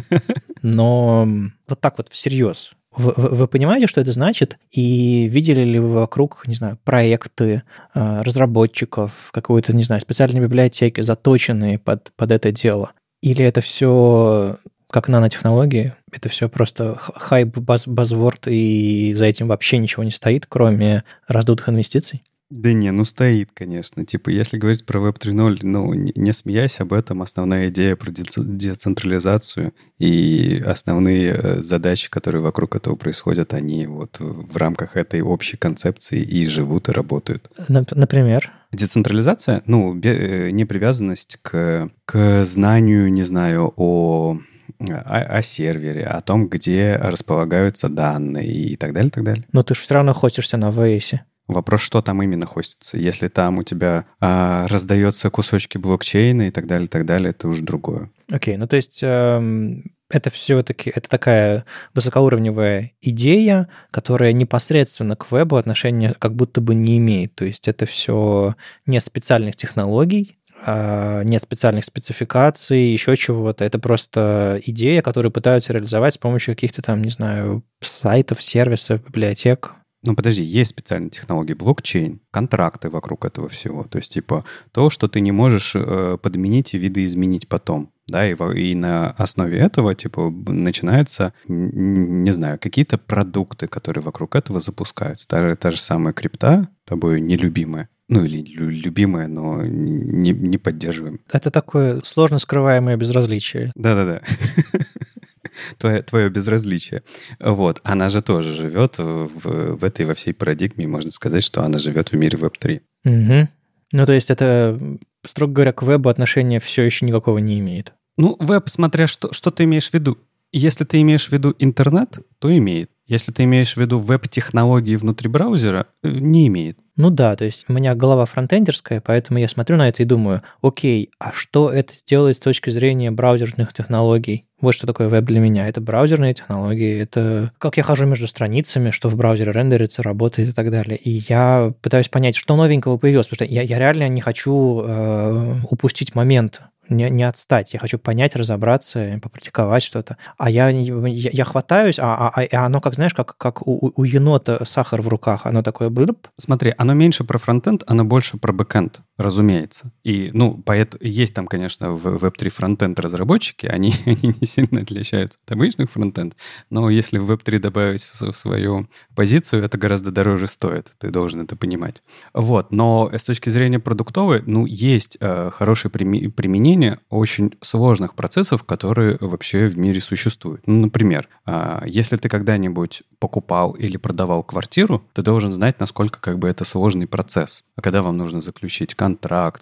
но 0.62 1.26
вот 1.68 1.80
так 1.80 1.96
вот 1.96 2.08
всерьез. 2.10 2.72
Вы, 2.96 3.12
вы 3.16 3.46
понимаете, 3.46 3.86
что 3.86 4.00
это 4.00 4.10
значит? 4.10 4.58
И 4.72 5.28
видели 5.30 5.60
ли 5.60 5.78
вы 5.78 5.90
вокруг, 5.90 6.42
не 6.48 6.56
знаю, 6.56 6.76
проекты 6.82 7.62
э, 7.94 8.22
разработчиков, 8.22 9.30
какой-то, 9.30 9.72
не 9.72 9.84
знаю, 9.84 10.00
специальной 10.00 10.40
библиотеки, 10.40 11.00
заточенные 11.00 11.78
под, 11.78 12.12
под 12.16 12.32
это 12.32 12.50
дело? 12.50 12.90
Или 13.22 13.44
это 13.44 13.60
все 13.60 14.56
как 14.90 15.08
нанотехнологии. 15.08 15.94
Это 16.12 16.28
все 16.28 16.48
просто 16.48 16.96
хайп, 16.96 17.58
баз, 17.58 17.86
базворд, 17.86 18.46
и 18.46 19.12
за 19.14 19.26
этим 19.26 19.48
вообще 19.48 19.78
ничего 19.78 20.04
не 20.04 20.10
стоит, 20.10 20.46
кроме 20.48 21.04
раздутых 21.26 21.68
инвестиций. 21.68 22.22
Да 22.50 22.72
не, 22.72 22.90
ну 22.90 23.04
стоит, 23.04 23.50
конечно. 23.54 24.04
Типа, 24.04 24.28
если 24.30 24.58
говорить 24.58 24.84
про 24.84 24.98
Web 24.98 25.20
3.0, 25.20 25.60
ну, 25.62 25.94
не, 25.94 26.12
не 26.16 26.32
смеясь 26.32 26.80
об 26.80 26.92
этом, 26.92 27.22
основная 27.22 27.68
идея 27.68 27.94
про 27.94 28.10
децентрализацию 28.10 29.72
и 30.00 30.60
основные 30.66 31.32
э, 31.32 31.62
задачи, 31.62 32.10
которые 32.10 32.42
вокруг 32.42 32.74
этого 32.74 32.96
происходят, 32.96 33.54
они 33.54 33.86
вот 33.86 34.16
в 34.18 34.56
рамках 34.56 34.96
этой 34.96 35.20
общей 35.22 35.56
концепции 35.56 36.20
и 36.20 36.44
живут, 36.46 36.88
и 36.88 36.92
работают. 36.92 37.48
Например? 37.68 38.50
Децентрализация, 38.72 39.62
ну, 39.66 39.96
э, 40.02 40.50
непривязанность 40.50 41.38
к, 41.42 41.88
к 42.04 42.44
знанию, 42.44 43.12
не 43.12 43.22
знаю, 43.22 43.72
о 43.76 44.40
о, 44.78 45.18
о 45.38 45.42
сервере, 45.42 46.04
о 46.04 46.20
том, 46.20 46.48
где 46.48 46.96
располагаются 46.96 47.88
данные 47.88 48.50
и 48.50 48.76
так 48.76 48.92
далее, 48.92 49.10
так 49.10 49.24
далее. 49.24 49.44
Но 49.52 49.62
ты 49.62 49.74
же 49.74 49.80
все 49.80 49.94
равно 49.94 50.12
хостишься 50.12 50.56
на 50.56 50.70
AWS. 50.70 51.20
Вопрос, 51.48 51.80
что 51.80 52.00
там 52.00 52.22
именно 52.22 52.46
хостится. 52.46 52.96
Если 52.96 53.28
там 53.28 53.58
у 53.58 53.62
тебя 53.64 54.04
а, 54.20 54.68
раздается 54.68 55.30
кусочки 55.30 55.78
блокчейна 55.78 56.42
и 56.48 56.50
так 56.50 56.66
далее, 56.66 56.86
так 56.86 57.04
далее, 57.04 57.30
это 57.30 57.48
уже 57.48 57.62
другое. 57.62 58.10
Окей, 58.30 58.54
okay, 58.54 58.58
ну 58.58 58.68
то 58.68 58.76
есть 58.76 59.00
эм, 59.02 59.82
это 60.10 60.30
все-таки 60.30 60.90
это 60.90 61.08
такая 61.08 61.64
высокоуровневая 61.94 62.92
идея, 63.00 63.68
которая 63.90 64.32
непосредственно 64.32 65.16
к 65.16 65.30
вебу 65.30 65.56
отношения 65.56 66.14
как 66.18 66.34
будто 66.34 66.60
бы 66.60 66.74
не 66.74 66.98
имеет. 66.98 67.34
То 67.34 67.44
есть 67.44 67.68
это 67.68 67.86
все 67.86 68.54
не 68.86 69.00
специальных 69.00 69.56
технологий, 69.56 70.38
нет 70.66 71.42
специальных 71.42 71.84
спецификаций, 71.84 72.92
еще 72.92 73.16
чего-то. 73.16 73.64
Это 73.64 73.78
просто 73.78 74.60
идея, 74.66 75.02
которую 75.02 75.32
пытаются 75.32 75.72
реализовать 75.72 76.14
с 76.14 76.18
помощью 76.18 76.54
каких-то 76.54 76.82
там, 76.82 77.02
не 77.02 77.10
знаю, 77.10 77.62
сайтов, 77.80 78.42
сервисов, 78.42 79.04
библиотек. 79.04 79.74
Ну, 80.02 80.14
подожди, 80.14 80.42
есть 80.42 80.70
специальные 80.70 81.10
технологии 81.10 81.52
блокчейн, 81.52 82.20
контракты 82.30 82.88
вокруг 82.88 83.26
этого 83.26 83.50
всего. 83.50 83.84
То 83.84 83.98
есть, 83.98 84.14
типа, 84.14 84.46
то, 84.72 84.88
что 84.88 85.08
ты 85.08 85.20
не 85.20 85.30
можешь 85.30 85.72
э, 85.74 86.16
подменить 86.22 86.72
и 86.72 86.78
видоизменить 86.78 87.48
потом. 87.48 87.92
Да, 88.06 88.26
и, 88.26 88.34
и 88.34 88.74
на 88.74 89.10
основе 89.10 89.58
этого, 89.58 89.94
типа, 89.94 90.30
начинаются, 90.30 91.34
не 91.46 92.30
знаю, 92.32 92.58
какие-то 92.58 92.96
продукты, 92.96 93.66
которые 93.66 94.02
вокруг 94.02 94.36
этого 94.36 94.58
запускаются. 94.58 95.28
Та, 95.28 95.54
та 95.54 95.70
же 95.70 95.80
самая 95.80 96.14
крипта, 96.14 96.68
тобой 96.86 97.20
нелюбимая, 97.20 97.90
ну 98.10 98.24
или 98.24 98.42
любимое, 98.42 99.28
но 99.28 99.62
не, 99.62 100.32
не 100.32 100.58
поддерживаем. 100.58 101.20
Это 101.32 101.52
такое 101.52 102.02
сложно 102.04 102.40
скрываемое 102.40 102.96
безразличие. 102.96 103.70
Да-да-да. 103.76 104.20
Твое, 105.78 106.02
твое 106.02 106.28
безразличие. 106.28 107.02
Вот. 107.38 107.80
Она 107.84 108.08
же 108.10 108.22
тоже 108.22 108.56
живет 108.56 108.98
в, 108.98 109.28
в 109.76 109.84
этой, 109.84 110.06
во 110.06 110.14
всей 110.14 110.32
парадигме. 110.32 110.86
Можно 110.86 111.10
сказать, 111.10 111.44
что 111.44 111.62
она 111.62 111.78
живет 111.78 112.10
в 112.10 112.16
мире 112.16 112.38
Web3. 112.38 112.80
Угу. 113.04 113.48
Ну, 113.92 114.06
то 114.06 114.12
есть 114.12 114.30
это, 114.30 114.80
строго 115.26 115.52
говоря, 115.52 115.72
к 115.72 115.82
вебу 115.82 116.08
отношения 116.08 116.60
все 116.60 116.82
еще 116.82 117.06
никакого 117.06 117.38
не 117.38 117.60
имеет. 117.60 117.92
Ну, 118.16 118.36
веб, 118.40 118.68
смотря 118.68 119.06
что, 119.06 119.32
что 119.32 119.50
ты 119.50 119.64
имеешь 119.64 119.90
в 119.90 119.94
виду. 119.94 120.18
Если 120.52 120.84
ты 120.84 121.00
имеешь 121.00 121.28
в 121.28 121.32
виду 121.32 121.54
интернет, 121.58 122.18
то 122.38 122.56
имеет. 122.56 122.90
Если 123.10 123.32
ты 123.32 123.42
имеешь 123.42 123.74
в 123.74 123.76
виду 123.76 123.98
веб-технологии 123.98 124.94
внутри 124.94 125.28
браузера, 125.28 125.86
э, 126.04 126.08
не 126.08 126.46
имеет. 126.46 126.78
Ну 126.94 127.10
да, 127.10 127.34
то 127.34 127.44
есть 127.44 127.64
у 127.66 127.72
меня 127.72 127.96
голова 127.96 128.24
фронтендерская, 128.24 129.00
поэтому 129.00 129.40
я 129.40 129.48
смотрю 129.48 129.76
на 129.78 129.88
это 129.88 130.04
и 130.04 130.06
думаю, 130.06 130.42
окей, 130.62 131.10
а 131.18 131.32
что 131.32 131.70
это 131.70 131.96
сделает 131.96 132.36
с 132.36 132.40
точки 132.40 132.70
зрения 132.70 133.10
браузерных 133.10 133.72
технологий? 133.72 134.46
Вот 134.60 134.76
что 134.76 134.86
такое 134.86 135.08
веб 135.08 135.24
для 135.24 135.40
меня. 135.40 135.66
Это 135.66 135.80
браузерные 135.80 136.34
технологии, 136.34 137.00
это 137.00 137.50
как 137.58 137.78
я 137.78 137.82
хожу 137.82 138.06
между 138.06 138.28
страницами, 138.28 138.92
что 138.92 139.08
в 139.08 139.16
браузере 139.16 139.50
рендерится, 139.50 140.04
работает 140.04 140.50
и 140.50 140.52
так 140.52 140.70
далее. 140.70 140.96
И 140.96 141.24
я 141.28 141.72
пытаюсь 141.82 142.08
понять, 142.08 142.36
что 142.36 142.54
новенького 142.54 142.96
появилось, 142.96 143.26
потому 143.26 143.48
что 143.48 143.52
я, 143.52 143.62
я 143.62 143.80
реально 143.80 144.08
не 144.08 144.20
хочу 144.20 144.82
э, 144.82 145.54
упустить 145.68 146.14
момент 146.14 146.62
не, 146.90 147.08
не 147.10 147.22
отстать. 147.22 147.72
Я 147.72 147.78
хочу 147.78 147.98
понять, 147.98 148.36
разобраться, 148.36 149.18
попрактиковать 149.22 149.82
что-то. 149.82 150.16
А 150.36 150.50
я, 150.50 150.68
я, 150.68 151.30
я 151.32 151.44
хватаюсь, 151.44 151.98
а, 151.98 152.28
а, 152.34 152.42
а 152.52 152.66
оно, 152.66 152.80
как 152.80 152.94
знаешь, 152.94 153.14
как, 153.14 153.36
как 153.36 153.66
у, 153.66 153.92
у 153.94 154.04
енота 154.04 154.64
сахар 154.64 155.00
в 155.02 155.08
руках. 155.08 155.46
Оно 155.46 155.62
такое... 155.62 155.90
Блюп. 155.90 156.28
Смотри, 156.36 156.74
оно 156.78 156.94
меньше 156.94 157.24
про 157.24 157.38
фронтенд, 157.38 157.82
оно 157.86 158.04
больше 158.04 158.38
про 158.38 158.52
бэкенд, 158.52 159.00
разумеется. 159.20 159.92
И, 160.02 160.30
ну, 160.32 160.60
поэтому 160.64 161.02
есть 161.02 161.34
там, 161.34 161.46
конечно, 161.46 161.92
в 161.92 162.24
Web3 162.24 162.48
фронтенд 162.48 162.98
разработчики, 162.98 163.66
они, 163.66 163.94
они 164.06 164.34
не 164.40 164.46
сильно 164.46 164.80
отличаются 164.80 165.38
от 165.44 165.52
обычных 165.52 165.90
фронтенд, 165.90 166.34
но 166.70 166.90
если 166.90 167.18
в 167.18 167.30
Web3 167.30 167.58
добавить 167.58 168.04
в, 168.04 168.20
в 168.20 168.32
свою 168.32 168.86
позицию, 169.14 169.64
это 169.64 169.78
гораздо 169.78 170.10
дороже 170.10 170.46
стоит. 170.46 170.92
Ты 170.98 171.10
должен 171.10 171.42
это 171.42 171.56
понимать. 171.56 172.02
Вот, 172.32 172.72
но 172.72 173.10
с 173.12 173.24
точки 173.24 173.50
зрения 173.50 173.78
продуктовой, 173.78 174.42
ну, 174.46 174.66
есть 174.66 175.16
э, 175.20 175.50
хорошее 175.52 175.92
применение 175.92 177.00
очень 177.10 177.54
сложных 177.60 178.14
процессов, 178.14 178.64
которые 178.64 179.18
вообще 179.20 179.66
в 179.66 179.78
мире 179.78 180.00
существуют. 180.00 180.66
Ну, 180.66 180.80
например, 180.80 181.28
а, 181.44 181.82
если 181.86 182.16
ты 182.16 182.28
когда-нибудь 182.28 183.02
покупал 183.18 183.72
или 183.72 183.96
продавал 183.96 184.42
квартиру, 184.42 185.04
ты 185.12 185.22
должен 185.22 185.52
знать, 185.52 185.78
насколько 185.80 186.20
как 186.20 186.38
бы 186.38 186.48
это 186.48 186.64
сложный 186.64 187.06
процесс. 187.06 187.64
А 187.76 187.82
когда 187.82 188.02
вам 188.02 188.16
нужно 188.16 188.40
заключить 188.40 188.94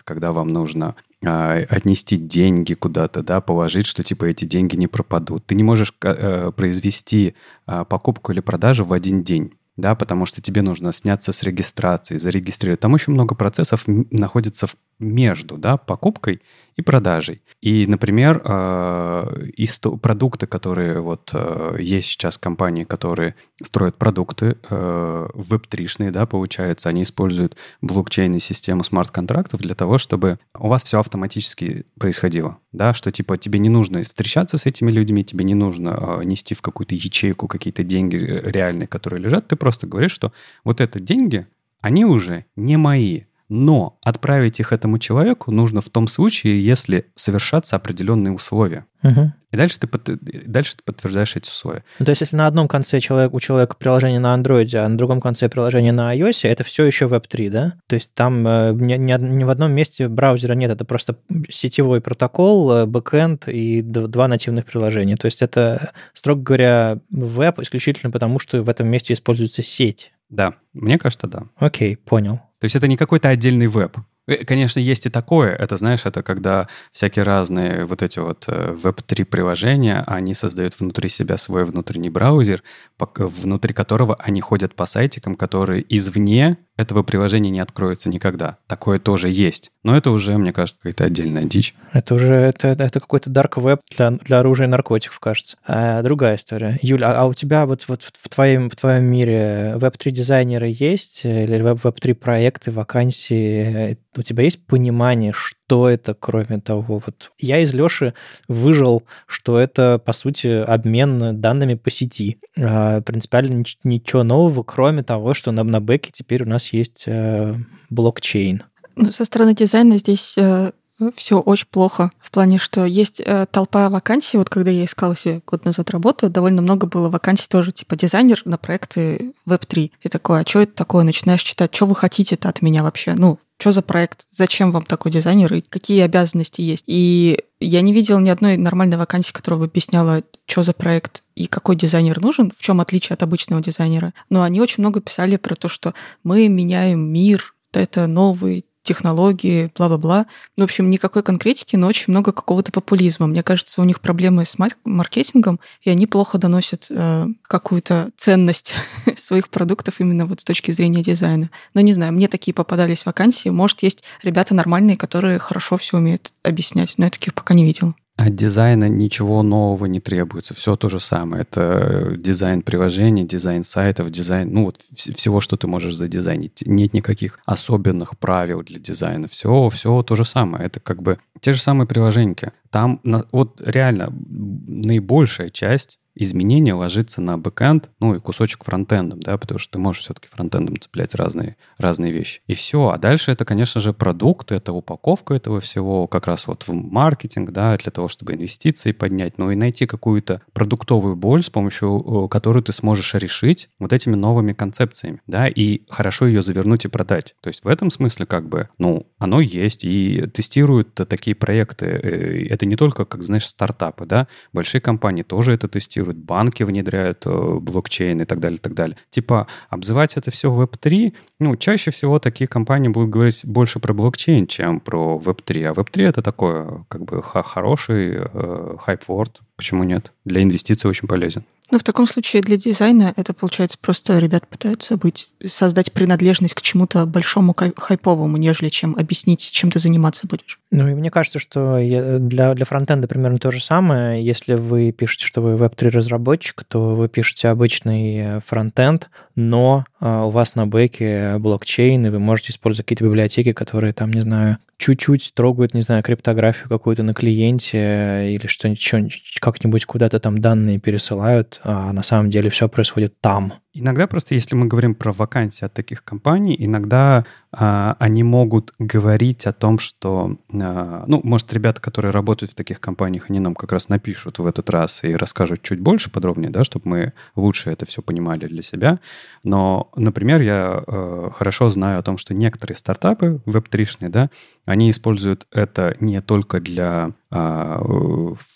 когда 0.05 0.33
вам 0.33 0.49
нужно 0.53 0.95
а, 1.25 1.59
отнести 1.69 2.17
деньги 2.17 2.75
куда-то, 2.75 3.23
да, 3.23 3.41
положить, 3.41 3.87
что 3.87 4.03
типа 4.03 4.27
эти 4.27 4.45
деньги 4.45 4.77
не 4.77 4.87
пропадут. 4.87 5.47
Ты 5.47 5.55
не 5.55 5.63
можешь 5.63 5.93
э, 6.03 6.53
произвести 6.57 7.35
покупку 7.67 8.33
или 8.33 8.41
продажу 8.41 8.85
в 8.85 8.93
один 8.93 9.23
день 9.23 9.53
да, 9.79 9.95
потому 9.95 10.27
что 10.27 10.43
тебе 10.43 10.61
нужно 10.61 10.93
сняться 10.93 11.33
с 11.33 11.43
регистрации, 11.45 12.17
зарегистрировать. 12.17 12.81
Там 12.81 12.95
очень 12.95 13.13
много 13.13 13.37
процессов 13.37 13.85
находится 13.87 14.67
между 14.99 15.57
да, 15.57 15.77
покупкой 15.77 16.43
и 16.75 16.83
продажей. 16.83 17.43
И, 17.61 17.87
например, 17.87 18.43
э, 18.45 19.47
из 19.57 19.79
продукты, 19.79 20.47
которые 20.47 21.01
вот 21.01 21.31
э, 21.33 21.77
есть 21.81 22.09
сейчас 22.09 22.39
компании, 22.39 22.85
которые 22.85 23.37
строят 23.63 23.97
продукты 23.97 24.59
э, 24.69 25.29
веб-тришные, 25.35 26.11
да, 26.11 26.27
получается, 26.27 26.89
они 26.89 27.03
используют 27.03 27.57
блокчейн 27.81 28.35
и 28.35 28.41
систему 28.41 28.83
смарт-контрактов 28.83 29.61
для 29.61 29.75
того, 29.75 29.99
чтобы 29.99 30.39
у 30.57 30.69
вас 30.69 30.85
все 30.85 30.99
автоматически 30.99 31.85
происходило, 31.99 32.59
да, 32.73 32.95
что 32.95 33.13
типа 33.13 33.39
тебе 33.39 33.61
не 33.61 33.69
нужно 33.69 34.03
встречаться 34.03 34.59
с 34.59 34.67
этими 34.67 34.91
людьми, 34.91 35.25
тебе 35.25 35.45
не 35.45 35.55
нужно 35.55 36.21
нести 36.25 36.55
в 36.55 36.63
какую-то 36.63 36.95
ячейку 36.97 37.47
какие-то 37.49 37.85
деньги 37.85 38.17
реальные, 38.17 38.87
которые 38.87 39.21
лежат, 39.21 39.49
ты 39.49 39.57
просто 39.57 39.68
говоришь, 39.87 40.13
что 40.13 40.33
вот 40.65 40.81
это 40.81 41.01
деньги, 41.01 41.47
они 41.81 42.05
уже 42.05 42.45
не 42.57 42.77
мои, 42.77 43.25
но 43.49 43.99
отправить 44.03 44.61
их 44.61 44.73
этому 44.73 44.99
человеку 44.99 45.51
нужно 45.51 45.81
в 45.81 45.89
том 45.89 46.07
случае, 46.07 46.65
если 46.65 47.07
совершатся 47.15 47.77
определенные 47.77 48.33
условия. 48.33 48.85
Угу. 49.03 49.33
И 49.53 49.57
дальше 49.57 49.81
ты, 49.81 49.87
под, 49.87 50.11
дальше 50.51 50.77
ты 50.77 50.83
подтверждаешь 50.85 51.37
эти 51.37 51.49
условия. 51.49 51.85
Ну, 51.99 52.05
то 52.05 52.11
есть, 52.11 52.21
если 52.21 52.37
на 52.37 52.47
одном 52.47 52.69
конце 52.69 53.01
человек, 53.01 53.33
у 53.33 53.41
человека 53.41 53.77
приложение 53.79 54.21
на 54.21 54.37
Android, 54.37 54.75
а 54.77 54.89
на 54.89 54.99
другом 54.99 55.21
конце 55.21 55.49
приложение 55.49 55.93
на 55.93 56.15
iOS, 56.15 56.47
это 56.47 56.65
все 56.65 56.85
еще 56.85 57.07
Web3, 57.07 57.51
да? 57.51 57.75
То 57.87 57.95
есть 57.95 58.13
там 58.15 58.47
э, 58.47 58.73
ни, 58.75 58.95
ни, 58.95 59.13
ни 59.19 59.45
в 59.45 59.51
одном 59.51 59.73
месте 59.73 60.09
браузера 60.09 60.53
нет, 60.53 60.71
это 60.71 60.85
просто 60.85 61.17
сетевой 61.49 62.03
протокол, 62.03 62.73
э, 62.73 62.87
бэкэнд 62.87 63.49
и 63.49 63.81
два 63.83 64.29
нативных 64.29 64.67
приложения. 64.67 65.17
То 65.17 65.27
есть 65.27 65.41
это, 65.41 65.93
строго 66.13 66.43
говоря, 66.43 66.99
веб 67.11 67.61
исключительно 67.61 68.11
потому, 68.11 68.39
что 68.39 68.61
в 68.63 68.69
этом 68.69 68.89
месте 68.89 69.15
используется 69.15 69.63
сеть. 69.63 70.13
Да, 70.29 70.55
мне 70.75 70.99
кажется, 70.99 71.27
да. 71.27 71.45
Окей, 71.57 71.97
понял. 71.97 72.41
То 72.61 72.65
есть 72.65 72.77
это 72.77 72.89
не 72.89 72.97
какой-то 72.97 73.29
отдельный 73.29 73.67
веб. 73.67 73.97
Э, 74.27 74.45
конечно, 74.45 74.81
есть 74.81 75.07
и 75.07 75.11
такое. 75.11 75.55
Это, 75.55 75.77
знаешь, 75.77 76.05
это 76.05 76.23
когда 76.23 76.69
всякие 76.93 77.25
разные 77.25 77.85
вот 77.85 78.03
эти 78.03 78.19
вот 78.19 78.45
веб-3 78.47 79.25
приложения, 79.25 80.05
они 80.07 80.35
создают 80.35 80.79
внутри 80.79 81.09
себя 81.09 81.37
свой 81.37 81.65
внутренний 81.65 82.11
браузер, 82.11 82.63
внутри 82.99 83.75
которого 83.75 84.17
они 84.17 84.41
ходят 84.41 84.75
по 84.75 84.87
сайтикам, 84.87 85.35
которые 85.37 85.85
извне 85.89 86.59
этого 86.79 87.03
приложения 87.03 87.51
не 87.51 87.61
откроется 87.61 88.09
никогда. 88.09 88.57
Такое 88.69 89.01
тоже 89.01 89.29
есть. 89.29 89.73
Но 89.83 89.97
это 89.97 90.13
уже, 90.13 90.39
мне 90.39 90.53
кажется, 90.53 90.81
какая-то 90.81 91.05
отдельная 91.05 91.45
дичь. 91.45 91.75
Это 91.93 92.15
уже 92.15 92.35
это, 92.35 92.69
это 92.69 93.01
какой-то 93.01 93.31
dark 93.31 93.55
web 93.57 93.81
для, 93.95 94.13
для 94.13 94.39
оружия 94.39 94.69
и 94.69 94.71
наркотиков, 94.71 95.19
кажется. 95.19 95.57
А, 95.67 96.03
другая 96.03 96.37
история. 96.37 96.79
Юля, 96.81 97.11
а, 97.11 97.23
а 97.23 97.27
у 97.27 97.35
тебя 97.35 97.67
вот, 97.67 97.85
вот 97.89 98.03
в, 98.03 98.29
твоем, 98.29 98.71
в 98.71 98.77
твоем 98.77 99.05
мире 99.05 99.75
веб-3 99.77 100.13
дизайнеры 100.13 100.69
есть? 100.73 101.25
Или 101.25 101.61
веб-3 101.61 102.15
проекты, 102.15 102.71
вакансии? 102.71 103.99
У 104.17 104.23
тебя 104.23 104.45
есть 104.45 104.65
понимание, 104.65 105.33
что 105.33 105.58
это, 105.89 106.15
кроме 106.15 106.61
того? 106.61 107.03
Вот 107.05 107.33
я 107.39 107.61
из 107.61 107.75
Леши 107.75 108.15
выжил, 108.49 109.03
что 109.27 109.59
это, 109.59 110.01
по 110.05 110.13
сути, 110.13 110.47
обмен 110.47 111.41
данными 111.41 111.75
по 111.75 111.91
сети. 111.91 112.39
А, 112.59 113.01
принципиально 113.03 113.65
ничего 113.85 114.23
нового, 114.23 114.63
кроме 114.63 115.03
того, 115.03 115.35
что 115.35 115.53
на, 115.53 115.65
на 115.65 115.81
бэке 115.81 116.11
теперь 116.13 116.45
у 116.45 116.49
нас 116.49 116.73
есть 116.73 117.05
э, 117.07 117.55
блокчейн. 117.91 118.63
Ну, 118.97 119.13
со 119.13 119.25
стороны 119.25 119.55
дизайна 119.55 119.99
здесь 119.99 120.35
э, 120.37 120.73
все 121.15 121.41
очень 121.41 121.69
плохо. 121.71 122.11
В 122.21 122.31
плане, 122.31 122.59
что 122.59 122.85
есть 122.85 123.21
э, 123.25 123.47
толпа 123.51 123.89
вакансий. 123.89 124.37
Вот 124.37 124.51
когда 124.51 124.71
я 124.71 124.85
искала 124.85 125.17
себе 125.17 125.41
год 125.47 125.65
назад 125.65 125.91
работу, 125.91 126.29
довольно 126.29 126.63
много 126.63 126.87
было 126.87 127.09
вакансий 127.09 127.47
тоже, 127.49 127.73
типа 127.73 127.97
дизайнер 127.97 128.43
на 128.45 128.59
проекты 128.59 129.33
Web3. 129.47 129.93
И 130.03 130.09
такое, 130.09 130.43
а 130.43 130.49
что 130.49 130.61
это 130.61 130.75
такое? 130.75 131.05
Начинаешь 131.05 131.43
читать, 131.43 131.75
что 131.75 131.87
вы 131.87 131.95
хотите-то 131.95 132.49
от 132.49 132.63
меня 132.63 132.83
вообще? 132.83 133.15
Ну, 133.15 133.39
что 133.59 133.73
за 133.73 133.83
проект, 133.83 134.27
зачем 134.33 134.71
вам 134.71 134.85
такой 134.85 135.11
дизайнер 135.11 135.53
и 135.53 135.61
какие 135.61 136.03
обязанности 136.03 136.61
есть. 136.61 136.85
И 136.87 137.45
я 137.61 137.81
не 137.81 137.93
видела 137.93 138.19
ни 138.19 138.31
одной 138.31 138.57
нормальной 138.57 138.97
вакансии, 138.97 139.33
которая 139.33 139.59
бы 139.59 139.67
объясняла, 139.67 140.23
что 140.47 140.63
за 140.63 140.73
проект 140.73 141.23
и 141.35 141.47
какой 141.47 141.77
дизайнер 141.77 142.21
нужен, 142.21 142.53
в 142.57 142.63
чем 142.63 142.81
отличие 142.81 143.15
от 143.15 143.23
обычного 143.23 143.63
дизайнера. 143.63 144.15
Но 144.31 144.43
они 144.43 144.61
очень 144.61 144.83
много 144.83 145.01
писали 145.01 145.37
про 145.37 145.57
то, 145.57 145.69
что 145.69 145.93
мы 146.23 146.49
меняем 146.49 147.01
мир, 147.01 147.55
это 147.73 148.07
новый 148.07 148.65
технологии, 148.89 149.71
бла-бла-бла. 149.77 150.27
Ну, 150.57 150.65
в 150.65 150.67
общем, 150.67 150.89
никакой 150.89 151.23
конкретики, 151.23 151.77
но 151.77 151.87
очень 151.87 152.07
много 152.09 152.33
какого-то 152.33 152.73
популизма. 152.73 153.27
Мне 153.27 153.43
кажется, 153.43 153.81
у 153.81 153.85
них 153.85 154.01
проблемы 154.01 154.45
с 154.45 154.57
маркетингом, 154.85 155.61
и 155.83 155.91
они 155.91 156.07
плохо 156.07 156.39
доносят 156.39 156.87
э, 156.89 157.27
какую-то 157.43 158.11
ценность 158.17 158.75
своих 159.17 159.51
продуктов 159.51 160.01
именно 160.01 160.27
вот 160.27 160.41
с 160.41 160.45
точки 160.45 160.71
зрения 160.71 161.03
дизайна. 161.03 161.51
Но 161.75 161.83
не 161.83 161.93
знаю, 161.93 162.13
мне 162.13 162.29
такие 162.29 162.55
попадались 162.55 163.05
вакансии. 163.05 163.51
Может, 163.51 163.83
есть 163.83 164.05
ребята 164.23 164.55
нормальные, 164.55 164.97
которые 164.97 165.39
хорошо 165.39 165.77
все 165.77 165.99
умеют 165.99 166.33
объяснять, 166.43 166.95
но 166.97 167.05
я 167.05 167.11
таких 167.11 167.35
пока 167.35 167.55
не 167.55 167.65
видела. 167.65 167.95
От 168.19 168.35
дизайна 168.35 168.89
ничего 168.89 169.45
нового 169.45 169.87
не 169.87 170.01
требуется. 170.01 170.53
Все 170.53 170.75
то 170.75 170.89
же 170.89 170.99
самое. 170.99 171.43
Это 171.43 171.61
э, 171.61 172.15
дизайн 172.19 172.63
приложений, 172.63 173.29
дизайн 173.29 173.63
сайтов, 173.63 174.11
дизайн, 174.11 174.53
ну 174.53 174.65
вот 174.65 174.81
всего, 174.93 175.41
что 175.41 175.57
ты 175.57 175.69
можешь 175.69 175.95
задизайнить. 175.95 176.65
Нет 176.67 176.95
никаких 176.95 177.39
особенных 177.47 178.19
правил 178.19 178.65
для 178.65 178.81
дизайна. 178.81 179.29
Все, 179.29 179.69
все 179.69 180.03
то 180.03 180.17
же 180.17 180.25
самое. 180.25 180.67
Это 180.67 180.81
как 180.81 181.01
бы 181.01 181.19
те 181.41 181.53
же 181.53 181.61
самые 181.61 181.87
приложения. 181.87 182.53
Там 182.71 183.01
вот 183.31 183.61
реально 183.65 184.13
наибольшая 184.27 185.51
часть 185.51 186.01
изменение 186.15 186.75
ложится 186.75 187.21
на 187.21 187.39
бэкэнд, 187.39 187.91
ну 188.01 188.15
и 188.15 188.21
кусочек 188.21 188.65
фронтендом, 188.65 189.21
да, 189.21 189.39
потому 189.39 189.59
что 189.59 189.73
ты 189.73 189.79
можешь 189.79 190.03
все-таки 190.03 190.29
фронтендом 190.29 190.79
цеплять 190.79 191.15
разные, 191.15 191.57
разные 191.79 192.13
вещи. 192.13 192.41
И 192.47 192.55
все. 192.55 192.89
А 192.89 192.99
дальше 192.99 193.31
это, 193.31 193.45
конечно 193.45 193.81
же, 193.81 193.93
продукт, 193.93 194.53
это 194.53 194.73
упаковка 194.73 195.35
этого 195.35 195.61
всего, 195.61 196.07
как 196.07 196.27
раз 196.27 196.47
вот 196.47 196.67
в 196.67 196.73
маркетинг, 196.73 197.51
да, 197.51 197.77
для 197.77 197.93
того, 197.93 198.09
чтобы 198.09 198.35
инвестиции 198.35 198.93
поднять, 198.93 199.39
ну 199.39 199.51
и 199.51 199.57
найти 199.57 199.87
какую-то 199.87 200.43
продуктовую 200.53 201.17
боль, 201.17 201.43
с 201.43 201.51
помощью 201.51 202.25
э, 202.25 202.29
которой 202.29 202.63
ты 202.63 202.73
сможешь 202.73 203.15
решить 203.15 203.69
вот 203.79 203.93
этими 203.93 204.15
новыми 204.15 204.53
концепциями, 204.53 205.21
да, 205.27 205.49
и 205.49 205.83
хорошо 205.89 206.27
ее 206.27 206.43
завернуть 206.43 206.85
и 206.85 206.89
продать. 206.89 207.35
То 207.41 207.49
есть 207.49 207.65
в 207.65 207.69
этом 207.69 207.91
смысле 207.91 208.27
как 208.27 208.49
бы, 208.49 208.69
ну, 208.79 209.07
оно 209.19 209.41
есть, 209.41 209.85
и 209.85 210.27
тестируют 210.35 210.95
такие 210.95 211.37
проекты. 211.37 211.87
Э, 211.87 212.47
это 212.49 212.67
не 212.67 212.77
только, 212.77 213.05
как, 213.05 213.23
знаешь, 213.23 213.47
стартапы, 213.47 214.07
да, 214.07 214.27
большие 214.53 214.81
компании 214.81 215.23
тоже 215.23 215.53
это 215.53 215.69
тестируют, 215.69 216.08
тестируют, 216.09 216.19
банки 216.19 216.63
внедряют 216.63 217.27
э, 217.27 217.59
блокчейн 217.61 218.21
и 218.21 218.25
так 218.25 218.41
далее, 218.41 218.57
и 218.57 218.61
так 218.61 218.75
далее. 218.75 218.97
Типа 219.11 219.47
обзывать 219.71 220.17
это 220.17 220.31
все 220.31 220.51
Web3, 220.51 221.13
ну, 221.41 221.57
чаще 221.57 221.91
всего 221.91 222.19
такие 222.19 222.49
компании 222.49 222.89
будут 222.89 223.11
говорить 223.11 223.45
больше 223.45 223.81
про 223.81 223.95
блокчейн, 223.95 224.47
чем 224.47 224.81
про 224.81 225.21
Web3. 225.25 225.65
А 225.65 225.73
Web3 225.73 226.09
это 226.09 226.23
такое, 226.23 226.85
как 226.89 227.05
бы, 227.05 227.23
хороший 227.23 228.19
э, 228.19 228.77
хайп-ворд, 228.81 229.41
почему 229.57 229.85
нет? 229.85 230.13
Для 230.25 230.43
инвестиций 230.43 230.91
очень 230.91 231.09
полезен. 231.09 231.45
Ну, 231.71 231.79
в 231.79 231.83
таком 231.83 232.07
случае 232.07 232.43
для 232.43 232.57
дизайна 232.57 233.13
это, 233.17 233.35
получается, 233.35 233.77
просто 233.79 234.19
ребят 234.19 234.47
пытаются 234.49 234.97
быть, 234.97 235.29
создать 235.45 235.93
принадлежность 235.93 236.55
к 236.55 236.63
чему-то 236.63 237.05
большому 237.05 237.55
хайповому, 237.55 238.37
нежели 238.39 238.71
чем 238.71 238.97
объяснить, 238.97 239.41
чем 239.41 239.71
ты 239.71 239.79
заниматься 239.79 240.27
будешь. 240.27 240.59
Ну, 240.71 240.89
и 240.89 240.95
мне 240.95 241.11
кажется, 241.11 241.39
что 241.39 241.79
для, 242.19 242.55
для 242.55 242.65
фронтенда 242.65 243.07
примерно 243.07 243.39
то 243.39 243.51
же 243.51 243.63
самое. 243.63 244.25
Если 244.25 244.55
вы 244.55 244.93
пишете, 244.93 245.27
что 245.27 245.43
вы 245.43 245.57
веб-3 245.57 245.91
разработчик, 245.91 246.65
то 246.65 246.95
вы 246.95 247.09
пишете 247.09 247.49
обычный 247.49 248.19
э, 248.19 248.41
фронтенд, 248.45 249.11
но 249.39 249.85
а, 250.01 250.25
у 250.25 250.31
вас 250.31 250.57
на 250.57 250.67
бэке 250.67 251.39
блокчейн, 251.39 252.07
и 252.07 252.09
вы 252.09 252.19
можете 252.19 252.51
использовать 252.51 252.85
какие-то 252.87 253.05
библиотеки, 253.05 253.53
которые 253.53 253.93
там, 253.93 254.13
не 254.13 254.21
знаю, 254.21 254.59
чуть-чуть 254.79 255.33
трогают, 255.33 255.75
не 255.75 255.83
знаю, 255.83 256.03
криптографию 256.03 256.69
какую-то 256.69 257.05
на 257.05 257.15
клиенте 257.15 258.35
или 258.35 258.49
что-нибудь, 258.49 259.39
как-нибудь 259.41 259.85
куда-то 259.85 260.19
там 260.19 260.41
данные 260.41 260.81
пересылают, 260.81 261.61
а 261.63 261.93
на 261.93 262.03
самом 262.03 262.31
деле 262.31 262.51
все 262.51 262.69
происходит 262.69 263.21
там. 263.21 263.53
Иногда 263.81 264.07
просто, 264.07 264.35
если 264.35 264.55
мы 264.55 264.67
говорим 264.67 264.95
про 264.95 265.13
вакансии 265.13 265.65
от 265.65 265.73
таких 265.73 266.03
компаний, 266.03 266.57
иногда 266.59 267.25
а, 267.53 267.97
они 267.99 268.23
могут 268.23 268.75
говорить 268.79 269.47
о 269.47 269.53
том, 269.53 269.79
что, 269.79 270.37
а, 270.53 271.05
ну, 271.07 271.21
может, 271.23 271.53
ребята, 271.53 271.81
которые 271.81 272.13
работают 272.13 272.53
в 272.53 272.55
таких 272.55 272.81
компаниях, 272.81 273.31
они 273.31 273.41
нам 273.41 273.55
как 273.55 273.73
раз 273.73 273.89
напишут 273.89 274.39
в 274.39 274.47
этот 274.47 274.69
раз 274.69 275.05
и 275.05 275.15
расскажут 275.15 275.63
чуть 275.63 275.81
больше 275.81 276.11
подробнее, 276.11 276.51
да, 276.51 276.65
чтобы 276.65 276.89
мы 276.89 277.13
лучше 277.37 277.71
это 277.71 277.87
все 277.87 278.03
понимали 278.03 278.47
для 278.47 278.63
себя. 278.63 278.99
Но, 279.45 279.91
например, 279.95 280.41
я 280.41 280.83
а, 280.87 281.31
хорошо 281.33 281.71
знаю 281.71 282.01
о 282.01 282.03
том, 282.03 282.19
что 282.19 282.35
некоторые 282.35 282.77
стартапы 282.77 283.41
веб-тришные, 283.47 284.11
да, 284.11 284.29
они 284.69 284.91
используют 284.91 285.47
это 285.51 285.97
не 285.99 286.21
только 286.21 286.61
для... 286.61 287.13
А, 287.31 287.81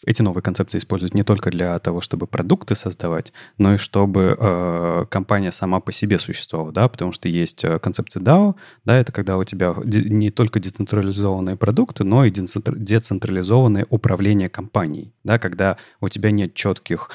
эти 0.04 0.20
новые 0.20 0.42
концепции 0.42 0.76
используют 0.76 1.14
не 1.14 1.22
только 1.22 1.50
для 1.50 1.78
того, 1.78 2.02
чтобы 2.02 2.26
продукты 2.26 2.74
создавать, 2.74 3.32
но 3.56 3.74
и 3.74 3.78
чтобы 3.78 4.36
а, 4.38 5.06
компания 5.06 5.50
сама 5.50 5.80
по 5.80 5.90
себе 5.90 6.18
существовала, 6.18 6.70
да, 6.70 6.86
потому 6.88 7.12
что 7.12 7.30
есть 7.30 7.64
э, 7.64 7.78
концепция 7.78 8.22
DAO, 8.22 8.56
да, 8.84 8.98
это 8.98 9.10
когда 9.10 9.38
у 9.38 9.44
тебя 9.44 9.74
не 9.84 10.30
только 10.30 10.60
децентрализованные 10.60 11.56
продукты, 11.56 12.04
но 12.04 12.26
и 12.26 12.30
децентрализованное 12.30 13.86
управление 13.88 14.50
компанией, 14.50 15.14
да, 15.24 15.38
когда 15.38 15.78
у 16.02 16.10
тебя 16.10 16.30
нет 16.30 16.52
четких 16.52 17.08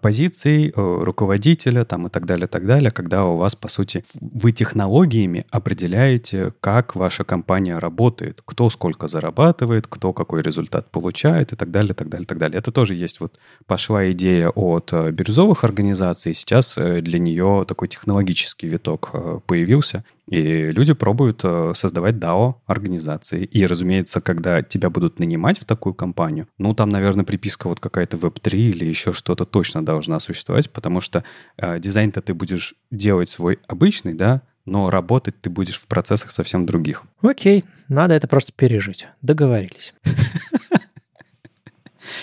позиций 0.00 0.68
э, 0.68 0.72
руководителя 0.74 1.84
там 1.84 2.06
и 2.06 2.10
так 2.10 2.26
далее, 2.26 2.46
так 2.46 2.66
далее, 2.66 2.90
когда 2.90 3.24
у 3.24 3.36
вас, 3.36 3.54
по 3.54 3.68
сути, 3.68 4.04
вы 4.20 4.52
технологиями 4.52 5.46
определяете, 5.50 6.52
как 6.60 6.96
ваша 6.96 7.24
компания 7.24 7.78
работает, 7.78 8.42
кто 8.44 8.70
сколько 8.70 9.08
зарабатывает, 9.08 9.86
кто 9.86 10.12
какой 10.12 10.42
результат 10.42 10.90
получает 10.90 11.52
и 11.52 11.56
так 11.56 11.70
далее, 11.70 11.94
так 11.94 12.08
далее, 12.08 12.26
так 12.26 12.38
далее. 12.38 12.58
Это 12.58 12.72
тоже 12.72 12.94
есть 12.94 13.20
вот 13.20 13.38
пошла 13.66 14.10
идея 14.10 14.50
от 14.50 14.92
э, 14.92 15.10
бирюзовых 15.10 15.64
организаций, 15.64 16.34
сейчас 16.34 16.76
э, 16.76 17.00
для 17.00 17.18
нее 17.18 17.64
такой 17.68 17.88
технологический 17.88 18.66
виток 18.68 19.12
появился, 19.46 20.04
и 20.28 20.70
люди 20.72 20.92
пробуют 20.92 21.40
э, 21.42 21.72
создавать 21.74 22.16
DAO-организации. 22.16 23.44
И, 23.44 23.66
разумеется, 23.66 24.20
когда 24.20 24.62
тебя 24.62 24.90
будут 24.90 25.18
нанимать 25.18 25.58
в 25.58 25.64
такую 25.64 25.94
компанию, 25.94 26.48
ну, 26.58 26.74
там, 26.74 26.90
наверное, 26.90 27.24
приписка 27.24 27.68
вот 27.68 27.80
какая-то 27.80 28.18
Web3 28.18 28.54
или 28.54 28.84
еще 28.84 29.12
что-то 29.12 29.46
точно 29.46 29.84
должна 29.84 30.20
существовать, 30.20 30.70
потому 30.70 31.00
что 31.00 31.24
э, 31.56 31.80
дизайн-то 31.80 32.20
ты 32.20 32.34
будешь 32.34 32.74
делать 32.90 33.30
свой 33.30 33.58
обычный, 33.66 34.12
да, 34.12 34.42
но 34.66 34.90
работать 34.90 35.40
ты 35.40 35.48
будешь 35.48 35.80
в 35.80 35.86
процессах 35.86 36.30
совсем 36.30 36.66
других. 36.66 37.04
Окей, 37.22 37.64
надо 37.88 38.14
это 38.14 38.28
просто 38.28 38.52
пережить. 38.52 39.08
Договорились. 39.22 39.94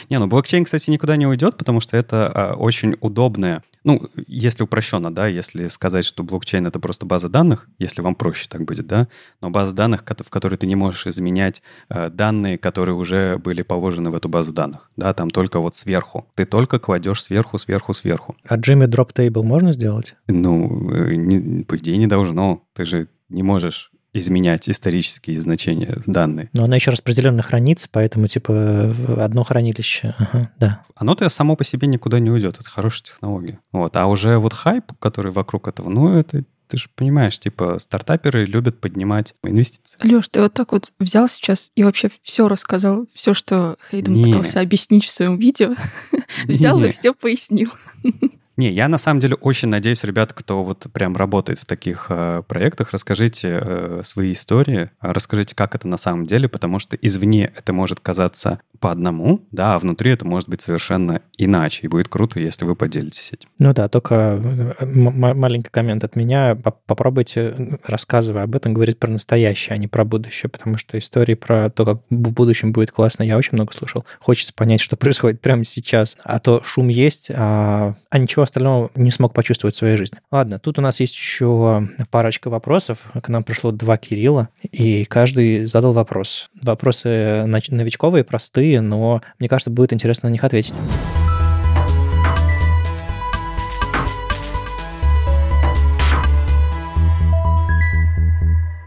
Не, 0.10 0.20
ну 0.20 0.28
блокчейн, 0.28 0.66
кстати, 0.66 0.90
никуда 0.90 1.16
не 1.16 1.28
уйдет, 1.28 1.58
потому 1.58 1.80
что 1.80 1.98
это 1.98 2.32
а, 2.34 2.56
очень 2.56 2.96
удобная 3.02 3.64
ну, 3.86 4.10
если 4.28 4.64
упрощенно, 4.64 5.14
да, 5.14 5.28
если 5.28 5.68
сказать, 5.68 6.06
что 6.06 6.24
блокчейн— 6.24 6.66
это 6.68 6.80
просто 6.80 7.06
база 7.06 7.30
данных, 7.30 7.70
если 7.78 8.02
вам 8.02 8.16
проще 8.16 8.48
так 8.50 8.66
будет, 8.66 8.88
да, 8.88 9.08
но 9.42 9.52
база 9.52 9.76
данных, 9.76 10.04
в 10.04 10.30
которой 10.32 10.56
ты 10.56 10.66
не 10.66 10.76
можешь 10.76 11.06
изменять 11.06 11.62
э, 11.90 12.10
данные, 12.10 12.58
которые 12.58 12.96
уже 12.96 13.38
были 13.38 13.62
положены 13.62 14.10
в 14.10 14.16
эту 14.16 14.28
базу 14.28 14.52
данных, 14.52 14.90
да, 14.98 15.14
там 15.14 15.30
только 15.30 15.60
вот 15.60 15.76
сверху. 15.76 16.26
Ты 16.34 16.46
только 16.46 16.80
кладешь 16.80 17.24
сверху, 17.24 17.60
сверху, 17.60 17.94
сверху. 17.94 18.36
А 18.48 18.58
Jimmy 18.58 18.88
Drop 18.88 19.14
Table 19.14 19.44
можно 19.44 19.72
сделать? 19.72 20.16
Ну, 20.28 20.92
э, 20.92 21.14
не, 21.14 21.64
по 21.64 21.78
идее, 21.78 21.98
не 21.98 22.08
должно. 22.08 22.64
Ты 22.74 22.86
же 22.86 23.08
не 23.30 23.44
можешь 23.44 23.92
изменять 24.16 24.70
исторические 24.70 25.40
значения 25.40 25.98
данные. 26.06 26.50
Но 26.54 26.64
она 26.64 26.76
еще 26.76 26.92
распределенно 26.92 27.44
хранится, 27.44 27.88
поэтому 27.92 28.28
типа 28.28 28.96
одно 29.18 29.44
хранилище. 29.44 30.16
Ага, 30.18 30.52
да. 30.58 30.82
Оно-то 30.96 31.28
само 31.30 31.56
по 31.56 31.64
себе 31.64 31.88
никуда 31.88 32.20
не 32.20 32.32
уйдет. 32.32 32.58
Это 32.60 32.70
хорошая 32.70 33.04
технология. 33.04 33.60
Вот. 33.72 33.96
А 33.98 34.08
уже 34.08 34.38
вот 34.38 34.54
хайп, 34.54 34.94
который 35.00 35.32
вокруг 35.32 35.68
этого, 35.68 35.90
ну, 35.90 36.18
это 36.18 36.44
ты 36.68 36.78
же 36.78 36.90
понимаешь, 36.96 37.38
типа, 37.40 37.78
стартаперы 37.78 38.46
любят 38.46 38.82
поднимать 38.82 39.36
инвестиции. 39.44 40.00
Леш, 40.04 40.30
ты 40.30 40.42
вот 40.42 40.54
так 40.54 40.72
вот 40.72 40.92
взял 41.00 41.28
сейчас 41.28 41.72
и 41.76 41.84
вообще 41.84 42.10
все 42.24 42.48
рассказал, 42.48 43.08
все, 43.14 43.36
что 43.36 43.78
Хейден 43.92 44.16
не. 44.16 44.26
пытался 44.26 44.62
объяснить 44.62 45.06
в 45.06 45.12
своем 45.12 45.38
видео, 45.38 45.76
взял 46.48 46.84
и 46.84 46.90
все 46.90 47.14
пояснил. 47.14 47.70
Не, 48.58 48.72
я 48.72 48.88
на 48.88 48.98
самом 48.98 49.20
деле 49.20 49.36
очень 49.36 49.68
надеюсь, 49.68 50.04
ребят, 50.04 50.34
кто 50.34 50.64
вот 50.64 50.88
прям 50.94 51.18
работает 51.18 51.60
в 51.60 51.66
таких 51.66 52.08
э, 52.10 52.42
проектах, 52.48 52.92
расскажите 52.92 53.60
э, 53.62 54.02
свои 54.04 54.32
истории, 54.32 54.92
расскажите, 55.02 55.56
как 55.56 55.76
это 55.76 55.88
на 55.88 55.98
самом 55.98 56.26
деле, 56.26 56.48
потому 56.48 56.80
что 56.80 56.96
извне 56.96 57.52
это 57.56 57.74
может 57.74 58.00
казаться 58.00 58.60
по 58.80 58.92
одному, 58.92 59.42
да, 59.52 59.76
а 59.76 59.80
внутри 59.80 60.12
это 60.12 60.26
может 60.26 60.48
быть 60.48 60.62
совершенно 60.62 61.22
иначе, 61.38 61.82
и 61.84 61.88
будет 61.88 62.08
круто, 62.08 62.40
если 62.40 62.66
вы 62.66 62.76
поделитесь 62.76 63.34
этим. 63.34 63.50
Ну 63.60 63.74
да, 63.74 63.90
только 63.90 64.42
э, 64.80 64.86
маленький 64.86 65.70
коммент 65.70 66.04
от 66.04 66.16
меня. 66.16 66.56
Попробуйте, 66.86 67.54
э, 67.58 67.78
рассказывая 67.86 68.44
об 68.44 68.56
этом, 68.56 68.74
говорить 68.74 69.00
про 69.00 69.10
настоящее, 69.10 69.76
а 69.76 69.78
не 69.78 69.88
про 69.88 70.06
будущее, 70.06 70.50
потому 70.50 70.78
что 70.78 70.98
истории 70.98 71.34
про 71.34 71.70
то, 71.70 71.86
как 71.86 72.02
в 72.10 72.34
будущем 72.34 72.72
будет 72.72 72.92
классно, 72.92 73.24
я 73.24 73.38
очень 73.38 73.54
много 73.54 73.74
слушал. 73.74 74.06
Хочется 74.20 74.54
понять, 74.54 74.82
что 74.82 74.96
происходит 74.96 75.42
прямо 75.42 75.66
сейчас, 75.66 76.16
а 76.24 76.40
то 76.40 76.62
шум 76.64 76.88
есть, 76.88 77.30
а, 77.34 77.96
а 78.10 78.18
ничего 78.18 78.45
остального 78.46 78.90
не 78.96 79.12
смог 79.12 79.34
почувствовать 79.34 79.76
в 79.76 79.78
своей 79.78 79.98
жизни. 79.98 80.20
Ладно, 80.32 80.58
тут 80.60 80.80
у 80.80 80.82
нас 80.82 81.00
есть 81.00 81.16
еще 81.16 81.88
парочка 82.10 82.50
вопросов. 82.50 83.00
К 83.22 83.28
нам 83.30 83.44
пришло 83.44 83.72
два 83.72 83.98
Кирилла, 83.98 84.50
и 84.64 85.06
каждый 85.06 85.66
задал 85.66 85.94
вопрос. 85.94 86.50
Вопросы 86.62 87.44
новичковые, 87.46 88.24
простые, 88.24 88.82
но 88.82 89.22
мне 89.40 89.50
кажется, 89.50 89.70
будет 89.70 89.94
интересно 89.94 90.30
на 90.30 90.34
них 90.34 90.44
ответить. 90.44 90.74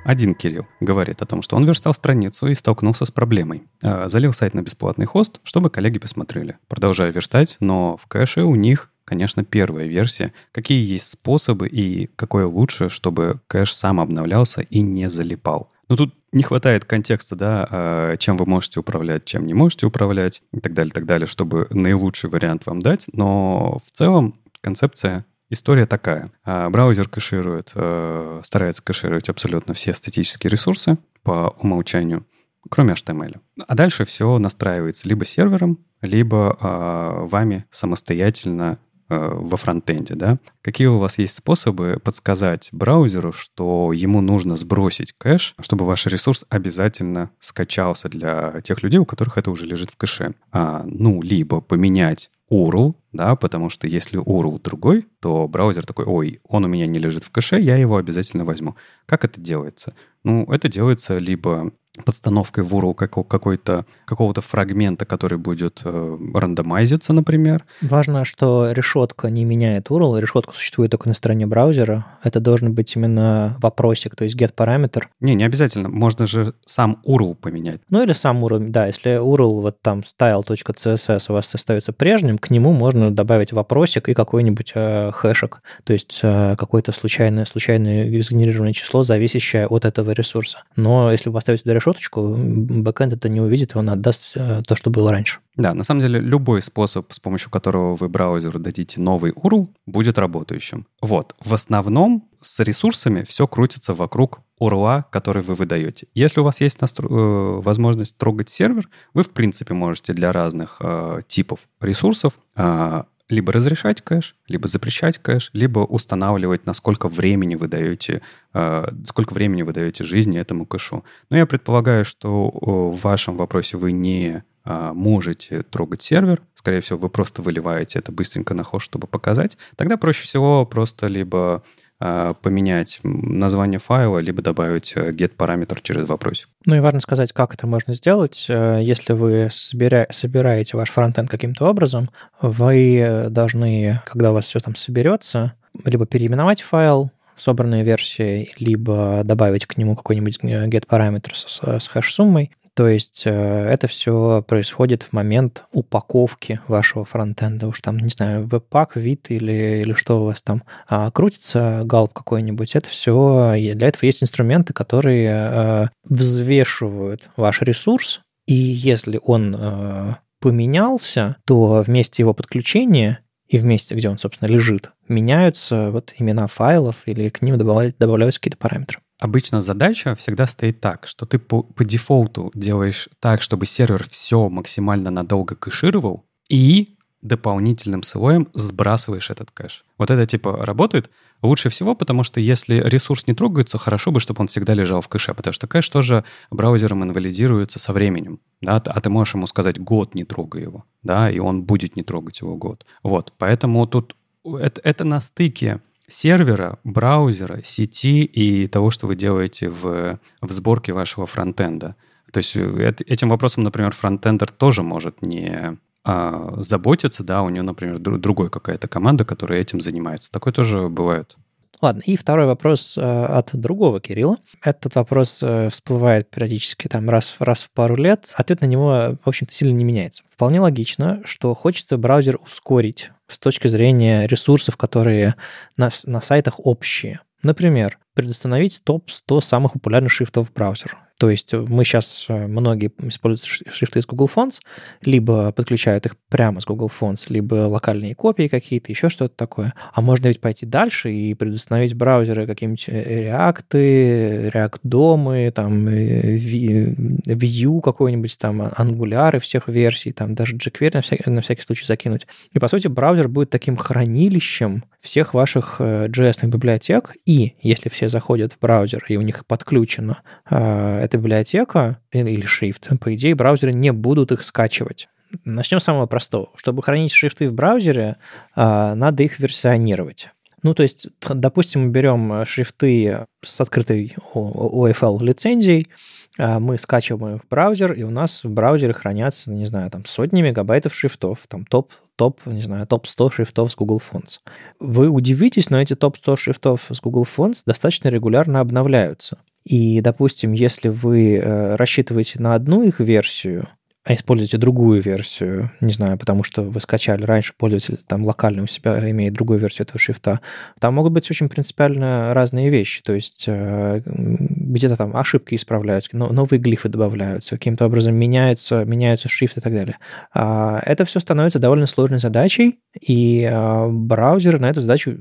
Один 0.08 0.34
Кирилл 0.34 0.66
говорит 0.80 1.20
о 1.20 1.26
том, 1.26 1.42
что 1.42 1.54
он 1.54 1.66
верстал 1.66 1.92
страницу 1.92 2.46
и 2.46 2.54
столкнулся 2.54 3.04
с 3.04 3.10
проблемой. 3.10 3.64
А, 3.82 4.08
залил 4.08 4.32
сайт 4.32 4.54
на 4.54 4.62
бесплатный 4.62 5.04
хост, 5.04 5.38
чтобы 5.42 5.68
коллеги 5.68 5.98
посмотрели. 5.98 6.56
Продолжаю 6.66 7.12
верстать, 7.12 7.58
но 7.60 7.98
в 7.98 8.06
кэше 8.06 8.44
у 8.44 8.54
них 8.54 8.90
конечно, 9.08 9.42
первая 9.42 9.86
версия. 9.86 10.34
Какие 10.52 10.84
есть 10.84 11.06
способы 11.06 11.66
и 11.66 12.10
какое 12.14 12.46
лучше, 12.46 12.90
чтобы 12.90 13.40
кэш 13.46 13.72
сам 13.72 14.00
обновлялся 14.00 14.60
и 14.60 14.80
не 14.80 15.08
залипал? 15.08 15.72
Ну, 15.88 15.96
тут 15.96 16.14
не 16.30 16.42
хватает 16.42 16.84
контекста, 16.84 17.34
да, 17.34 17.66
а, 17.70 18.16
чем 18.18 18.36
вы 18.36 18.44
можете 18.44 18.80
управлять, 18.80 19.24
чем 19.24 19.46
не 19.46 19.54
можете 19.54 19.86
управлять 19.86 20.42
и 20.52 20.60
так 20.60 20.74
далее, 20.74 20.92
так 20.92 21.06
далее, 21.06 21.26
чтобы 21.26 21.66
наилучший 21.70 22.28
вариант 22.28 22.66
вам 22.66 22.80
дать. 22.80 23.06
Но 23.12 23.80
в 23.82 23.90
целом 23.90 24.34
концепция 24.60 25.24
История 25.50 25.86
такая. 25.86 26.30
А, 26.44 26.68
браузер 26.68 27.08
кэширует, 27.08 27.70
э, 27.74 28.42
старается 28.44 28.82
кэшировать 28.82 29.30
абсолютно 29.30 29.72
все 29.72 29.94
статические 29.94 30.50
ресурсы 30.50 30.98
по 31.22 31.56
умолчанию, 31.58 32.26
кроме 32.68 32.92
HTML. 32.92 33.40
А 33.66 33.74
дальше 33.74 34.04
все 34.04 34.38
настраивается 34.38 35.08
либо 35.08 35.24
сервером, 35.24 35.78
либо 36.02 36.56
а, 36.60 37.24
вами 37.24 37.64
самостоятельно 37.70 38.78
во 39.08 39.56
фронтенде, 39.56 40.14
да? 40.14 40.38
Какие 40.62 40.88
у 40.88 40.98
вас 40.98 41.18
есть 41.18 41.36
способы 41.36 42.00
подсказать 42.02 42.68
браузеру, 42.72 43.32
что 43.32 43.92
ему 43.92 44.20
нужно 44.20 44.56
сбросить 44.56 45.12
кэш, 45.12 45.54
чтобы 45.60 45.84
ваш 45.84 46.06
ресурс 46.06 46.44
обязательно 46.48 47.30
скачался 47.38 48.08
для 48.08 48.60
тех 48.62 48.82
людей, 48.82 48.98
у 48.98 49.06
которых 49.06 49.38
это 49.38 49.50
уже 49.50 49.66
лежит 49.66 49.90
в 49.90 49.96
кэше? 49.96 50.34
А, 50.52 50.84
ну, 50.86 51.22
либо 51.22 51.60
поменять 51.60 52.30
URL, 52.50 52.94
да, 53.12 53.36
потому 53.36 53.70
что 53.70 53.86
если 53.86 54.20
URL 54.20 54.60
другой, 54.62 55.06
то 55.20 55.46
браузер 55.48 55.84
такой, 55.86 56.04
ой, 56.06 56.40
он 56.44 56.64
у 56.64 56.68
меня 56.68 56.86
не 56.86 56.98
лежит 56.98 57.24
в 57.24 57.30
кэше, 57.30 57.60
я 57.60 57.76
его 57.76 57.96
обязательно 57.96 58.44
возьму. 58.44 58.76
Как 59.06 59.24
это 59.24 59.40
делается? 59.40 59.94
Ну, 60.24 60.44
это 60.44 60.68
делается 60.68 61.18
либо 61.18 61.72
подстановкой 62.04 62.64
в 62.64 62.72
URL 62.74 62.94
какой-то, 62.94 63.84
какого-то 64.04 64.40
фрагмента, 64.40 65.04
который 65.04 65.38
будет 65.38 65.80
э, 65.84 66.18
рандомайзиться, 66.34 67.12
например. 67.12 67.64
Важно, 67.82 68.24
что 68.24 68.70
решетка 68.70 69.30
не 69.30 69.44
меняет 69.44 69.88
URL, 69.88 70.20
решетка 70.20 70.52
существует 70.52 70.90
только 70.90 71.08
на 71.08 71.14
стороне 71.14 71.46
браузера. 71.46 72.06
Это 72.22 72.40
должен 72.40 72.74
быть 72.74 72.94
именно 72.96 73.56
вопросик, 73.60 74.16
то 74.16 74.24
есть 74.24 74.36
get 74.36 74.52
параметр. 74.54 75.08
Не, 75.20 75.34
не 75.34 75.44
обязательно. 75.44 75.88
Можно 75.88 76.26
же 76.26 76.54
сам 76.66 77.02
URL 77.06 77.34
поменять. 77.34 77.80
Ну 77.90 78.02
или 78.02 78.12
сам 78.12 78.44
URL, 78.44 78.68
да. 78.68 78.86
Если 78.86 79.20
URL 79.20 79.60
вот 79.60 79.82
там 79.82 80.00
style.css 80.00 81.26
у 81.28 81.32
вас 81.32 81.54
остается 81.54 81.92
прежним, 81.92 82.38
к 82.38 82.50
нему 82.50 82.72
можно 82.72 83.10
добавить 83.10 83.52
вопросик 83.52 84.08
и 84.08 84.14
какой-нибудь 84.14 84.72
э, 84.74 85.10
хэшек, 85.12 85.62
то 85.84 85.92
есть 85.92 86.20
э, 86.22 86.56
какое-то 86.58 86.92
случайное, 86.92 87.44
случайное 87.44 88.20
сгенерированное 88.20 88.72
число, 88.72 89.02
зависящее 89.02 89.66
от 89.66 89.84
этого 89.84 90.12
ресурса. 90.12 90.62
Но 90.76 91.10
если 91.12 91.28
вы 91.28 91.34
поставите 91.34 91.62
туда 91.64 91.74
решеточку, 91.88 92.34
бэкэнд 92.36 93.14
это 93.14 93.28
не 93.28 93.40
увидит, 93.40 93.76
он 93.76 93.90
отдаст 93.90 94.32
э, 94.36 94.62
то, 94.66 94.76
что 94.76 94.90
было 94.90 95.10
раньше. 95.10 95.40
Да, 95.56 95.74
на 95.74 95.84
самом 95.84 96.02
деле 96.02 96.20
любой 96.20 96.62
способ, 96.62 97.12
с 97.12 97.18
помощью 97.18 97.50
которого 97.50 97.96
вы 97.96 98.08
браузеру 98.08 98.58
дадите 98.58 99.00
новый 99.00 99.32
URL, 99.32 99.68
будет 99.86 100.18
работающим. 100.18 100.86
Вот, 101.00 101.34
в 101.40 101.54
основном 101.54 102.28
с 102.40 102.60
ресурсами 102.60 103.22
все 103.22 103.46
крутится 103.46 103.94
вокруг 103.94 104.40
URL, 104.60 105.04
который 105.10 105.42
вы 105.42 105.54
выдаете. 105.54 106.06
Если 106.14 106.40
у 106.40 106.44
вас 106.44 106.60
есть 106.60 106.80
настро... 106.80 107.08
Э, 107.08 107.60
возможность 107.60 108.16
трогать 108.16 108.48
сервер, 108.48 108.88
вы, 109.14 109.22
в 109.22 109.30
принципе, 109.30 109.74
можете 109.74 110.12
для 110.12 110.32
разных 110.32 110.76
э, 110.80 111.22
типов 111.26 111.60
ресурсов 111.80 112.34
э, 112.56 113.02
либо 113.28 113.52
разрешать 113.52 114.02
кэш, 114.02 114.34
либо 114.46 114.68
запрещать 114.68 115.18
кэш, 115.18 115.50
либо 115.52 115.80
устанавливать, 115.80 116.66
насколько 116.66 117.08
времени 117.08 117.54
вы 117.54 117.68
даете, 117.68 118.22
э, 118.54 118.86
сколько 119.04 119.34
времени 119.34 119.62
вы 119.62 119.72
даете 119.72 120.04
жизни 120.04 120.38
этому 120.38 120.66
кэшу. 120.66 121.04
Но 121.30 121.36
я 121.36 121.46
предполагаю, 121.46 122.04
что 122.04 122.50
в 122.50 123.00
вашем 123.02 123.36
вопросе 123.36 123.76
вы 123.76 123.92
не 123.92 124.42
э, 124.64 124.92
можете 124.94 125.62
трогать 125.62 126.02
сервер, 126.02 126.42
скорее 126.54 126.80
всего, 126.80 126.98
вы 126.98 127.08
просто 127.08 127.42
выливаете 127.42 127.98
это 127.98 128.12
быстренько 128.12 128.54
на 128.54 128.64
хост, 128.64 128.86
чтобы 128.86 129.06
показать. 129.06 129.58
Тогда 129.76 129.96
проще 129.96 130.22
всего 130.22 130.64
просто 130.66 131.06
либо 131.06 131.62
поменять 131.98 133.00
название 133.02 133.78
файла, 133.78 134.18
либо 134.18 134.40
добавить 134.40 134.92
э, 134.94 135.10
get 135.10 135.30
параметр 135.36 135.80
через 135.80 136.08
вопросик. 136.08 136.48
Ну 136.64 136.76
и 136.76 136.80
важно 136.80 137.00
сказать, 137.00 137.32
как 137.32 137.54
это 137.54 137.66
можно 137.66 137.94
сделать. 137.94 138.46
Э, 138.48 138.78
если 138.80 139.12
вы 139.14 139.48
собира... 139.50 140.06
собираете 140.10 140.76
ваш 140.76 140.90
фронтенд 140.90 141.28
каким-то 141.28 141.68
образом, 141.68 142.10
вы 142.40 143.26
должны, 143.30 144.00
когда 144.06 144.30
у 144.30 144.34
вас 144.34 144.46
все 144.46 144.60
там 144.60 144.76
соберется, 144.76 145.54
либо 145.84 146.06
переименовать 146.06 146.62
файл, 146.62 147.10
собранные 147.36 147.84
версии, 147.84 148.52
либо 148.58 149.22
добавить 149.24 149.66
к 149.66 149.76
нему 149.76 149.96
какой-нибудь 149.96 150.38
э, 150.42 150.66
get 150.68 150.86
параметр 150.86 151.34
с, 151.34 151.60
с 151.62 151.88
хэш-суммой, 151.88 152.50
То 152.78 152.86
есть 152.86 153.24
э, 153.26 153.30
это 153.32 153.88
все 153.88 154.40
происходит 154.46 155.02
в 155.02 155.12
момент 155.12 155.64
упаковки 155.72 156.60
вашего 156.68 157.04
фронтенда. 157.04 157.66
Уж 157.66 157.80
там, 157.80 157.98
не 157.98 158.08
знаю, 158.08 158.46
веб-пак, 158.46 158.94
вид 158.94 159.32
или, 159.32 159.82
или 159.82 159.94
что 159.94 160.22
у 160.22 160.26
вас 160.26 160.42
там 160.42 160.62
а, 160.86 161.10
крутится, 161.10 161.80
галп 161.84 162.12
какой-нибудь. 162.12 162.76
Это 162.76 162.88
все, 162.88 163.56
для 163.56 163.88
этого 163.88 164.04
есть 164.04 164.22
инструменты, 164.22 164.74
которые 164.74 165.28
э, 165.28 165.86
взвешивают 166.08 167.28
ваш 167.36 167.62
ресурс, 167.62 168.20
и 168.46 168.54
если 168.54 169.18
он 169.24 169.56
э, 169.58 170.14
поменялся, 170.40 171.34
то 171.46 171.82
вместе 171.84 172.22
его 172.22 172.32
подключения 172.32 173.24
и 173.48 173.58
в 173.58 173.64
месте, 173.64 173.96
где 173.96 174.08
он, 174.08 174.18
собственно, 174.18 174.48
лежит, 174.48 174.90
меняются 175.08 175.90
вот 175.90 176.14
имена 176.16 176.46
файлов 176.46 177.02
или 177.06 177.28
к 177.28 177.42
ним 177.42 177.58
добавляются 177.58 178.38
какие-то 178.38 178.56
параметры. 178.56 179.00
Обычно 179.18 179.60
задача 179.60 180.14
всегда 180.14 180.46
стоит 180.46 180.80
так, 180.80 181.06
что 181.06 181.26
ты 181.26 181.38
по, 181.38 181.62
по 181.62 181.84
дефолту 181.84 182.50
делаешь 182.54 183.08
так, 183.20 183.42
чтобы 183.42 183.66
сервер 183.66 184.04
все 184.08 184.48
максимально 184.48 185.10
надолго 185.10 185.56
кэшировал, 185.56 186.24
и 186.48 186.98
дополнительным 187.20 188.04
слоем 188.04 188.48
сбрасываешь 188.54 189.30
этот 189.30 189.50
кэш. 189.50 189.84
Вот 189.98 190.10
это 190.10 190.24
типа 190.26 190.64
работает 190.64 191.10
лучше 191.42 191.68
всего, 191.68 191.94
потому 191.94 192.22
что 192.22 192.40
если 192.40 192.76
ресурс 192.76 193.26
не 193.26 193.34
трогается, 193.34 193.76
хорошо 193.76 194.12
бы, 194.12 194.20
чтобы 194.20 194.40
он 194.40 194.46
всегда 194.46 194.74
лежал 194.74 195.00
в 195.00 195.08
кэше, 195.08 195.34
потому 195.34 195.52
что 195.52 195.66
кэш 195.66 195.88
тоже 195.88 196.24
браузером 196.50 197.02
инвалидируется 197.02 197.78
со 197.78 197.92
временем, 197.92 198.40
да, 198.60 198.76
а 198.76 199.00
ты 199.00 199.10
можешь 199.10 199.34
ему 199.34 199.46
сказать 199.46 199.80
год 199.80 200.14
не 200.14 200.24
трогай 200.24 200.62
его, 200.62 200.84
да, 201.02 201.30
и 201.30 201.38
он 201.38 201.64
будет 201.64 201.96
не 201.96 202.02
трогать 202.04 202.40
его 202.40 202.56
год. 202.56 202.86
Вот, 203.02 203.32
поэтому 203.36 203.86
тут 203.86 204.14
это, 204.44 204.80
это 204.84 205.04
на 205.04 205.20
стыке 205.20 205.80
сервера, 206.08 206.78
браузера, 206.84 207.62
сети 207.62 208.24
и 208.24 208.66
того, 208.66 208.90
что 208.90 209.06
вы 209.06 209.14
делаете 209.14 209.68
в, 209.68 210.18
в 210.40 210.52
сборке 210.52 210.92
вашего 210.92 211.26
фронтенда. 211.26 211.94
То 212.32 212.38
есть 212.38 212.56
э, 212.56 212.94
этим 213.06 213.28
вопросом, 213.28 213.62
например, 213.62 213.94
фронтендер 213.94 214.50
тоже 214.50 214.82
может 214.82 215.22
не 215.22 215.78
а, 216.04 216.54
заботиться, 216.58 217.22
да, 217.22 217.42
у 217.42 217.50
него, 217.50 217.64
например, 217.64 217.98
другой 217.98 218.50
какая-то 218.50 218.88
команда, 218.88 219.24
которая 219.24 219.60
этим 219.60 219.80
занимается. 219.80 220.30
Такое 220.30 220.52
тоже 220.52 220.88
бывает. 220.88 221.36
Ладно, 221.80 222.02
и 222.04 222.16
второй 222.16 222.46
вопрос 222.46 222.96
э, 222.96 223.00
от 223.00 223.50
другого 223.52 224.00
Кирилла. 224.00 224.38
Этот 224.64 224.96
вопрос 224.96 225.38
э, 225.42 225.68
всплывает 225.70 226.28
периодически 226.28 226.88
там 226.88 227.08
раз, 227.08 227.36
раз 227.38 227.62
в 227.62 227.70
пару 227.70 227.94
лет. 227.94 228.32
Ответ 228.34 228.62
на 228.62 228.66
него, 228.66 229.16
в 229.22 229.28
общем-то, 229.28 229.52
сильно 229.52 229.76
не 229.76 229.84
меняется. 229.84 230.24
Вполне 230.30 230.60
логично, 230.60 231.20
что 231.24 231.54
хочется 231.54 231.96
браузер 231.96 232.38
ускорить 232.44 233.10
с 233.28 233.38
точки 233.38 233.68
зрения 233.68 234.26
ресурсов, 234.26 234.76
которые 234.76 235.36
на, 235.76 235.90
на 236.06 236.20
сайтах 236.20 236.54
общие. 236.58 237.20
Например, 237.42 237.98
предустановить 238.14 238.82
топ-100 238.84 239.40
самых 239.40 239.74
популярных 239.74 240.12
шрифтов 240.12 240.52
браузера. 240.52 241.07
То 241.18 241.30
есть 241.30 241.52
мы 241.52 241.84
сейчас, 241.84 242.26
э, 242.28 242.46
многие 242.46 242.92
используют 243.02 243.44
шрифты 243.44 243.98
из 243.98 244.06
Google 244.06 244.30
Fonts, 244.32 244.60
либо 245.02 245.50
подключают 245.50 246.06
их 246.06 246.16
прямо 246.28 246.60
с 246.60 246.64
Google 246.64 246.88
Fonts, 246.88 247.26
либо 247.28 247.54
локальные 247.66 248.14
копии 248.14 248.46
какие-то, 248.46 248.92
еще 248.92 249.08
что-то 249.08 249.34
такое. 249.34 249.74
А 249.92 250.00
можно 250.00 250.28
ведь 250.28 250.40
пойти 250.40 250.64
дальше 250.64 251.12
и 251.12 251.34
предустановить 251.34 251.94
браузеры 251.94 252.46
какие-нибудь 252.46 252.84
э, 252.88 253.26
React, 253.26 254.52
React 254.52 254.78
домы, 254.84 255.52
там 255.52 255.88
э, 255.88 256.36
Vue 256.36 257.80
какой-нибудь, 257.80 258.38
там 258.38 258.62
Angular 258.62 259.40
всех 259.40 259.66
версий, 259.68 260.12
там 260.12 260.36
даже 260.36 260.56
jQuery 260.56 260.90
на 260.94 261.02
всякий, 261.02 261.28
на 261.28 261.40
всякий 261.42 261.62
случай 261.62 261.84
закинуть. 261.84 262.28
И, 262.52 262.60
по 262.60 262.68
сути, 262.68 262.86
браузер 262.86 263.28
будет 263.28 263.50
таким 263.50 263.76
хранилищем 263.76 264.84
всех 265.08 265.32
ваших 265.32 265.80
JS 265.80 266.46
библиотек, 266.46 267.16
и 267.24 267.54
если 267.62 267.88
все 267.88 268.10
заходят 268.10 268.52
в 268.52 268.58
браузер, 268.58 269.04
и 269.08 269.16
у 269.16 269.22
них 269.22 269.46
подключено 269.46 270.20
эта 270.48 271.16
библиотека 271.16 271.98
или 272.12 272.44
шрифт, 272.44 272.90
по 273.00 273.14
идее, 273.14 273.34
браузеры 273.34 273.72
не 273.72 273.90
будут 273.90 274.32
их 274.32 274.44
скачивать. 274.44 275.08
Начнем 275.46 275.80
с 275.80 275.84
самого 275.84 276.06
простого. 276.06 276.50
Чтобы 276.56 276.82
хранить 276.82 277.12
шрифты 277.12 277.48
в 277.48 277.54
браузере, 277.54 278.16
а, 278.54 278.94
надо 278.94 279.22
их 279.22 279.38
версионировать. 279.38 280.28
Ну, 280.62 280.74
то 280.74 280.82
есть, 280.82 281.08
допустим, 281.20 281.86
мы 281.86 281.90
берем 281.90 282.44
шрифты 282.44 283.26
с 283.42 283.60
открытой 283.60 284.14
OFL 284.34 285.22
лицензией, 285.22 285.88
мы 286.36 286.78
скачиваем 286.78 287.36
их 287.36 287.44
в 287.44 287.48
браузер, 287.48 287.92
и 287.92 288.02
у 288.02 288.10
нас 288.10 288.44
в 288.44 288.50
браузере 288.50 288.92
хранятся, 288.92 289.50
не 289.50 289.66
знаю, 289.66 289.90
там 289.90 290.04
сотни 290.04 290.42
мегабайтов 290.42 290.94
шрифтов, 290.94 291.46
там 291.48 291.64
топ, 291.64 291.92
топ, 292.18 292.44
не 292.46 292.60
знаю, 292.60 292.86
топ-100 292.86 293.32
шрифтов 293.32 293.70
с 293.72 293.76
Google 293.76 294.02
Fonts. 294.02 294.40
Вы 294.80 295.08
удивитесь, 295.08 295.70
но 295.70 295.80
эти 295.80 295.94
топ-100 295.94 296.36
шрифтов 296.36 296.86
с 296.90 297.00
Google 297.00 297.24
Fonts 297.24 297.62
достаточно 297.64 298.08
регулярно 298.08 298.60
обновляются. 298.60 299.38
И, 299.64 300.00
допустим, 300.00 300.52
если 300.52 300.88
вы 300.88 301.36
э, 301.36 301.76
рассчитываете 301.76 302.40
на 302.40 302.54
одну 302.54 302.82
их 302.82 303.00
версию, 303.00 303.68
а 304.08 304.14
используете 304.14 304.56
другую 304.56 305.02
версию, 305.02 305.70
не 305.82 305.92
знаю, 305.92 306.16
потому 306.16 306.42
что 306.42 306.62
вы 306.62 306.80
скачали 306.80 307.24
раньше, 307.24 307.52
пользователь 307.54 307.98
там 308.06 308.24
локально 308.24 308.62
у 308.62 308.66
себя 308.66 308.98
имеет 309.10 309.34
другую 309.34 309.58
версию 309.58 309.86
этого 309.86 309.98
шрифта, 309.98 310.40
там 310.80 310.94
могут 310.94 311.12
быть 311.12 311.30
очень 311.30 311.50
принципиально 311.50 312.32
разные 312.32 312.70
вещи. 312.70 313.02
То 313.02 313.12
есть 313.12 313.44
э, 313.46 314.00
где-то 314.06 314.96
там 314.96 315.14
ошибки 315.14 315.54
исправляются, 315.54 316.16
новые 316.16 316.58
глифы 316.58 316.88
добавляются, 316.88 317.56
каким-то 317.56 317.84
образом 317.84 318.14
меняются, 318.14 318.82
меняются 318.86 319.28
шрифты 319.28 319.60
и 319.60 319.62
так 319.62 319.74
далее. 319.74 319.98
А, 320.32 320.80
это 320.86 321.04
все 321.04 321.20
становится 321.20 321.58
довольно 321.58 321.86
сложной 321.86 322.18
задачей, 322.18 322.78
и 322.98 323.44
а, 323.44 323.88
браузеры 323.88 324.58
на 324.58 324.70
эту 324.70 324.80
задачу 324.80 325.18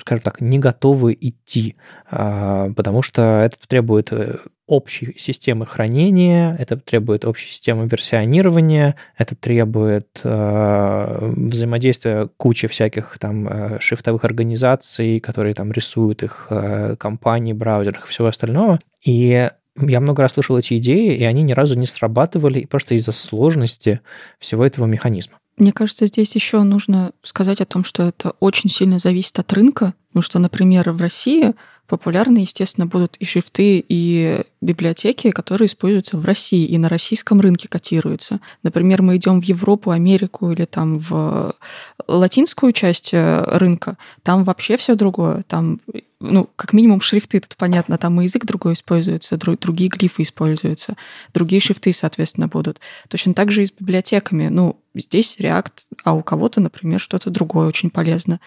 скажем 0.00 0.22
так, 0.22 0.40
не 0.40 0.58
готовы 0.58 1.16
идти, 1.18 1.76
а, 2.10 2.70
потому 2.76 3.02
что 3.02 3.42
это 3.44 3.56
требует 3.66 4.12
э, 4.12 4.36
общей 4.66 5.14
системы 5.16 5.64
хранения, 5.66 6.56
это 6.58 6.76
требует 6.76 7.24
общей 7.24 7.48
системы 7.48 7.86
версионирования, 7.86 8.96
это 9.16 9.36
требует 9.36 10.20
э, 10.24 11.32
взаимодействия 11.36 12.28
кучи 12.36 12.66
всяких 12.66 13.18
там 13.18 13.48
э, 13.48 13.80
шрифтовых 13.80 14.24
организаций, 14.24 15.20
которые 15.20 15.54
там 15.54 15.70
рисуют 15.70 16.22
их, 16.22 16.48
э, 16.50 16.96
компаний, 16.98 17.52
браузерах 17.52 18.06
и 18.06 18.08
всего 18.08 18.26
остального. 18.26 18.80
И 19.04 19.48
я 19.80 20.00
много 20.00 20.22
раз 20.22 20.32
слышал 20.32 20.58
эти 20.58 20.78
идеи, 20.78 21.16
и 21.16 21.24
они 21.24 21.42
ни 21.42 21.52
разу 21.52 21.76
не 21.76 21.86
срабатывали 21.86 22.64
просто 22.64 22.94
из-за 22.94 23.12
сложности 23.12 24.00
всего 24.38 24.64
этого 24.64 24.86
механизма. 24.86 25.38
Мне 25.58 25.72
кажется, 25.72 26.06
здесь 26.06 26.34
еще 26.34 26.62
нужно 26.62 27.12
сказать 27.22 27.60
о 27.60 27.66
том, 27.66 27.82
что 27.82 28.02
это 28.02 28.32
очень 28.40 28.68
сильно 28.68 28.98
зависит 28.98 29.38
от 29.38 29.50
рынка, 29.52 29.94
потому 30.08 30.22
что, 30.22 30.38
например, 30.38 30.90
в 30.90 31.00
России 31.00 31.54
популярны, 31.86 32.38
естественно, 32.38 32.86
будут 32.86 33.16
и 33.16 33.24
шрифты, 33.24 33.84
и 33.88 34.42
библиотеки, 34.60 35.30
которые 35.30 35.66
используются 35.66 36.16
в 36.16 36.24
России 36.24 36.66
и 36.66 36.78
на 36.78 36.88
российском 36.88 37.40
рынке 37.40 37.68
котируются. 37.68 38.40
Например, 38.62 39.02
мы 39.02 39.16
идем 39.16 39.40
в 39.40 39.44
Европу, 39.44 39.90
Америку 39.90 40.50
или 40.50 40.64
там 40.64 40.98
в 40.98 41.54
латинскую 42.08 42.72
часть 42.72 43.10
э, 43.12 43.42
рынка, 43.46 43.98
там 44.22 44.44
вообще 44.44 44.76
все 44.76 44.94
другое. 44.94 45.44
Там, 45.46 45.80
ну, 46.20 46.48
как 46.56 46.72
минимум 46.72 47.00
шрифты, 47.00 47.40
тут 47.40 47.56
понятно, 47.56 47.98
там 47.98 48.20
и 48.20 48.24
язык 48.24 48.44
другой 48.44 48.72
используется, 48.72 49.36
другие 49.36 49.90
глифы 49.90 50.22
используются, 50.22 50.96
другие 51.34 51.60
шрифты, 51.60 51.92
соответственно, 51.92 52.48
будут. 52.48 52.80
Точно 53.08 53.34
так 53.34 53.52
же 53.52 53.62
и 53.62 53.66
с 53.66 53.72
библиотеками. 53.72 54.48
Ну, 54.48 54.80
здесь 54.94 55.36
React, 55.38 55.72
а 56.04 56.14
у 56.14 56.22
кого-то, 56.22 56.60
например, 56.60 57.00
что-то 57.00 57.30
другое 57.30 57.66
очень 57.66 57.90
полезно. 57.90 58.40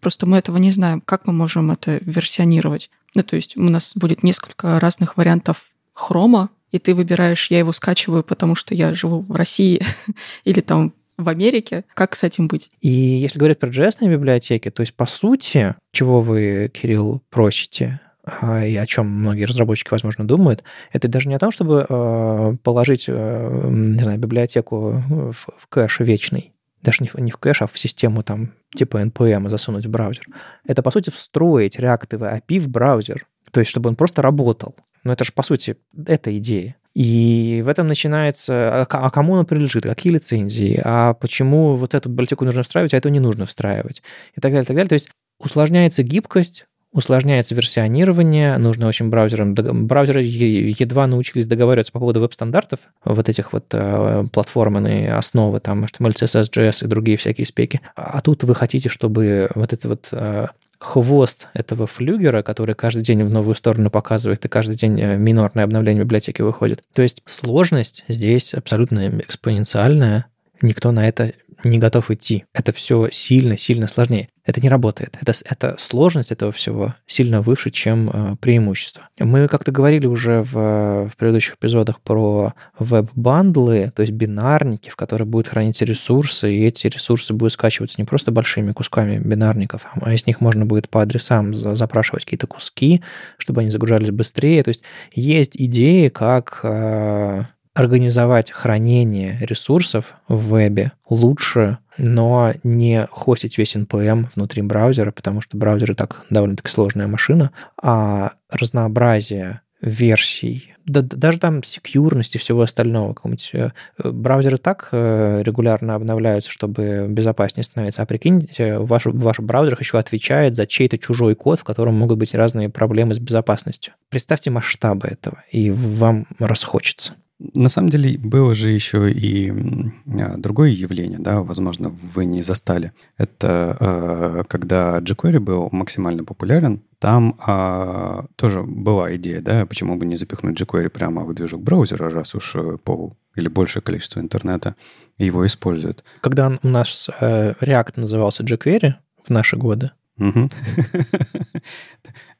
Просто 0.00 0.26
мы 0.26 0.38
этого 0.38 0.56
не 0.56 0.72
знаем. 0.72 1.00
Как 1.00 1.26
мы 1.26 1.32
можем 1.32 1.70
это 1.70 1.98
версионировать? 2.02 2.90
Ну, 3.14 3.22
то 3.22 3.36
есть 3.36 3.56
у 3.56 3.62
нас 3.62 3.92
будет 3.94 4.22
несколько 4.22 4.80
разных 4.80 5.16
вариантов 5.16 5.70
хрома, 5.92 6.50
и 6.70 6.78
ты 6.78 6.94
выбираешь, 6.94 7.50
я 7.50 7.58
его 7.58 7.72
скачиваю, 7.72 8.24
потому 8.24 8.54
что 8.54 8.74
я 8.74 8.94
живу 8.94 9.20
в 9.20 9.32
России 9.32 9.82
или 10.44 10.60
там 10.60 10.94
в 11.18 11.28
Америке. 11.28 11.84
Как 11.94 12.16
с 12.16 12.22
этим 12.22 12.48
быть? 12.48 12.70
И 12.80 12.88
если 12.88 13.38
говорить 13.38 13.58
про 13.58 13.68
JS 13.68 14.08
библиотеки, 14.08 14.70
то 14.70 14.80
есть, 14.80 14.94
по 14.94 15.06
сути, 15.06 15.74
чего 15.92 16.22
вы, 16.22 16.70
Кирилл, 16.72 17.22
просите, 17.30 18.00
а, 18.24 18.64
и 18.64 18.76
о 18.76 18.86
чем 18.86 19.08
многие 19.08 19.44
разработчики, 19.44 19.90
возможно, 19.90 20.26
думают, 20.26 20.62
это 20.92 21.08
даже 21.08 21.28
не 21.28 21.34
о 21.34 21.38
том, 21.38 21.50
чтобы 21.50 21.86
а, 21.88 22.54
положить, 22.62 23.06
э, 23.08 23.68
не 23.68 24.02
знаю, 24.02 24.18
библиотеку 24.18 25.02
в, 25.08 25.66
кэш 25.68 26.00
вечный, 26.00 26.51
даже 26.82 26.98
не 27.00 27.30
в 27.30 27.36
кэш, 27.36 27.62
а 27.62 27.66
в 27.66 27.78
систему 27.78 28.22
там 28.22 28.52
типа 28.74 29.02
NPM 29.02 29.48
засунуть 29.48 29.86
в 29.86 29.90
браузер. 29.90 30.26
Это, 30.66 30.82
по 30.82 30.90
сути, 30.90 31.10
встроить 31.10 31.78
реактовый 31.78 32.30
API 32.30 32.58
в 32.58 32.68
браузер, 32.68 33.26
то 33.50 33.60
есть 33.60 33.70
чтобы 33.70 33.88
он 33.88 33.96
просто 33.96 34.22
работал. 34.22 34.74
Но 35.04 35.12
это 35.12 35.24
же, 35.24 35.32
по 35.32 35.42
сути, 35.42 35.76
эта 36.06 36.36
идея. 36.38 36.76
И 36.94 37.62
в 37.64 37.68
этом 37.68 37.86
начинается, 37.86 38.82
а, 38.82 38.86
а 38.90 39.10
кому 39.10 39.32
он 39.32 39.46
принадлежит, 39.46 39.84
какие 39.84 40.12
лицензии, 40.12 40.80
а 40.84 41.14
почему 41.14 41.74
вот 41.74 41.94
эту 41.94 42.10
библиотеку 42.10 42.44
нужно 42.44 42.62
встраивать, 42.62 42.92
а 42.92 42.98
эту 42.98 43.08
не 43.08 43.20
нужно 43.20 43.46
встраивать, 43.46 44.02
и 44.36 44.40
так 44.40 44.52
далее, 44.52 44.62
и 44.62 44.66
так 44.66 44.76
далее. 44.76 44.88
То 44.88 44.94
есть 44.94 45.10
усложняется 45.40 46.02
гибкость, 46.02 46.66
усложняется 46.92 47.54
версионирование, 47.54 48.58
нужно 48.58 48.86
очень 48.86 49.08
браузерам... 49.08 49.54
Браузеры 49.54 50.22
едва 50.22 51.06
научились 51.06 51.46
договариваться 51.46 51.92
по 51.92 51.98
поводу 51.98 52.20
веб-стандартов, 52.20 52.80
вот 53.04 53.28
этих 53.28 53.52
вот 53.52 53.66
э, 53.72 54.24
платформенные 54.32 55.14
основы, 55.14 55.60
там 55.60 55.84
HTML, 55.84 56.14
CSS, 56.14 56.50
JS 56.50 56.84
и 56.84 56.88
другие 56.88 57.16
всякие 57.16 57.46
спеки. 57.46 57.80
А 57.96 58.20
тут 58.20 58.44
вы 58.44 58.54
хотите, 58.54 58.88
чтобы 58.88 59.50
вот 59.54 59.72
это 59.72 59.88
вот 59.88 60.08
э, 60.12 60.46
хвост 60.82 61.48
этого 61.54 61.86
флюгера, 61.86 62.42
который 62.42 62.74
каждый 62.74 63.02
день 63.02 63.22
в 63.22 63.30
новую 63.30 63.54
сторону 63.54 63.88
показывает, 63.88 64.44
и 64.44 64.48
каждый 64.48 64.76
день 64.76 65.00
э, 65.00 65.16
минорное 65.16 65.64
обновление 65.64 66.04
библиотеки 66.04 66.42
выходит. 66.42 66.82
То 66.92 67.02
есть 67.02 67.22
сложность 67.24 68.04
здесь 68.08 68.52
абсолютно 68.52 69.08
экспоненциальная, 69.08 70.26
никто 70.62 70.92
на 70.92 71.06
это 71.06 71.32
не 71.64 71.78
готов 71.78 72.10
идти. 72.10 72.44
Это 72.54 72.72
все 72.72 73.08
сильно-сильно 73.10 73.88
сложнее. 73.88 74.28
Это 74.44 74.60
не 74.60 74.68
работает. 74.68 75.16
Это, 75.20 75.32
это 75.44 75.76
сложность 75.78 76.32
этого 76.32 76.50
всего 76.50 76.96
сильно 77.06 77.42
выше, 77.42 77.70
чем 77.70 78.10
э, 78.10 78.36
преимущество. 78.40 79.08
Мы 79.20 79.46
как-то 79.46 79.70
говорили 79.70 80.06
уже 80.06 80.42
в, 80.42 81.08
в 81.08 81.16
предыдущих 81.16 81.54
эпизодах 81.54 82.00
про 82.00 82.52
веб-бандлы, 82.76 83.92
то 83.94 84.02
есть 84.02 84.12
бинарники, 84.12 84.90
в 84.90 84.96
которых 84.96 85.28
будут 85.28 85.46
храниться 85.46 85.84
ресурсы, 85.84 86.52
и 86.52 86.66
эти 86.66 86.88
ресурсы 86.88 87.32
будут 87.32 87.52
скачиваться 87.52 88.00
не 88.00 88.04
просто 88.04 88.32
большими 88.32 88.72
кусками 88.72 89.18
бинарников, 89.18 89.86
а 90.00 90.12
из 90.12 90.26
них 90.26 90.40
можно 90.40 90.66
будет 90.66 90.88
по 90.88 91.02
адресам 91.02 91.54
запрашивать 91.54 92.24
какие-то 92.24 92.48
куски, 92.48 93.00
чтобы 93.38 93.60
они 93.60 93.70
загружались 93.70 94.10
быстрее. 94.10 94.64
То 94.64 94.70
есть 94.70 94.82
есть 95.12 95.52
идеи, 95.56 96.08
как 96.08 96.60
э, 96.64 97.44
организовать 97.74 98.50
хранение 98.50 99.38
ресурсов 99.40 100.14
в 100.28 100.54
вебе 100.54 100.92
лучше, 101.08 101.78
но 101.98 102.52
не 102.62 103.06
хостить 103.10 103.58
весь 103.58 103.76
NPM 103.76 104.26
внутри 104.34 104.62
браузера, 104.62 105.10
потому 105.10 105.40
что 105.40 105.56
браузер 105.56 105.92
и 105.92 105.94
так 105.94 106.24
довольно-таки 106.30 106.70
сложная 106.70 107.06
машина, 107.06 107.50
а 107.80 108.32
разнообразие 108.50 109.62
версий, 109.80 110.74
да, 110.86 111.02
даже 111.02 111.38
там 111.38 111.62
секьюрности 111.62 112.36
и 112.36 112.40
всего 112.40 112.62
остального. 112.62 113.14
Какого-нибудь, 113.14 113.50
э, 113.52 113.70
браузеры 114.04 114.58
так 114.58 114.88
э, 114.92 115.42
регулярно 115.44 115.94
обновляются, 115.94 116.50
чтобы 116.50 117.06
безопаснее 117.08 117.64
становиться. 117.64 118.02
А 118.02 118.06
прикиньте, 118.06 118.78
ваш, 118.78 119.06
ваш 119.06 119.40
браузер 119.40 119.76
еще 119.78 119.98
отвечает 119.98 120.54
за 120.54 120.66
чей-то 120.66 120.98
чужой 120.98 121.34
код, 121.34 121.60
в 121.60 121.64
котором 121.64 121.94
могут 121.94 122.18
быть 122.18 122.34
разные 122.34 122.68
проблемы 122.68 123.14
с 123.14 123.18
безопасностью. 123.18 123.94
Представьте 124.08 124.50
масштабы 124.50 125.08
этого, 125.08 125.42
и 125.50 125.70
вам 125.70 126.26
расхочется. 126.38 127.14
На 127.54 127.68
самом 127.68 127.88
деле 127.88 128.18
было 128.18 128.54
же 128.54 128.70
еще 128.70 129.10
и 129.10 129.50
а, 129.50 130.36
другое 130.36 130.70
явление, 130.70 131.18
да, 131.18 131.42
возможно, 131.42 131.88
вы 131.88 132.24
не 132.24 132.42
застали. 132.42 132.92
Это 133.16 133.76
э, 133.80 134.44
когда 134.48 134.98
jQuery 134.98 135.40
был 135.40 135.68
максимально 135.72 136.24
популярен, 136.24 136.82
там 136.98 137.36
э, 137.44 138.22
тоже 138.36 138.62
была 138.62 139.16
идея, 139.16 139.40
да, 139.40 139.66
почему 139.66 139.96
бы 139.96 140.06
не 140.06 140.16
запихнуть 140.16 140.60
jQuery 140.60 140.88
прямо 140.88 141.24
в 141.24 141.34
движок 141.34 141.62
браузера, 141.62 142.10
раз 142.10 142.34
уж 142.34 142.54
э, 142.54 142.78
пол 142.84 143.16
или 143.34 143.48
большее 143.48 143.82
количество 143.82 144.20
интернета 144.20 144.76
его 145.18 145.44
используют. 145.44 146.04
Когда 146.20 146.56
у 146.62 146.68
нас 146.68 147.08
э, 147.20 147.54
React 147.60 147.92
назывался 147.96 148.44
jQuery 148.44 148.94
в 149.24 149.30
наши 149.30 149.56
годы, 149.56 149.90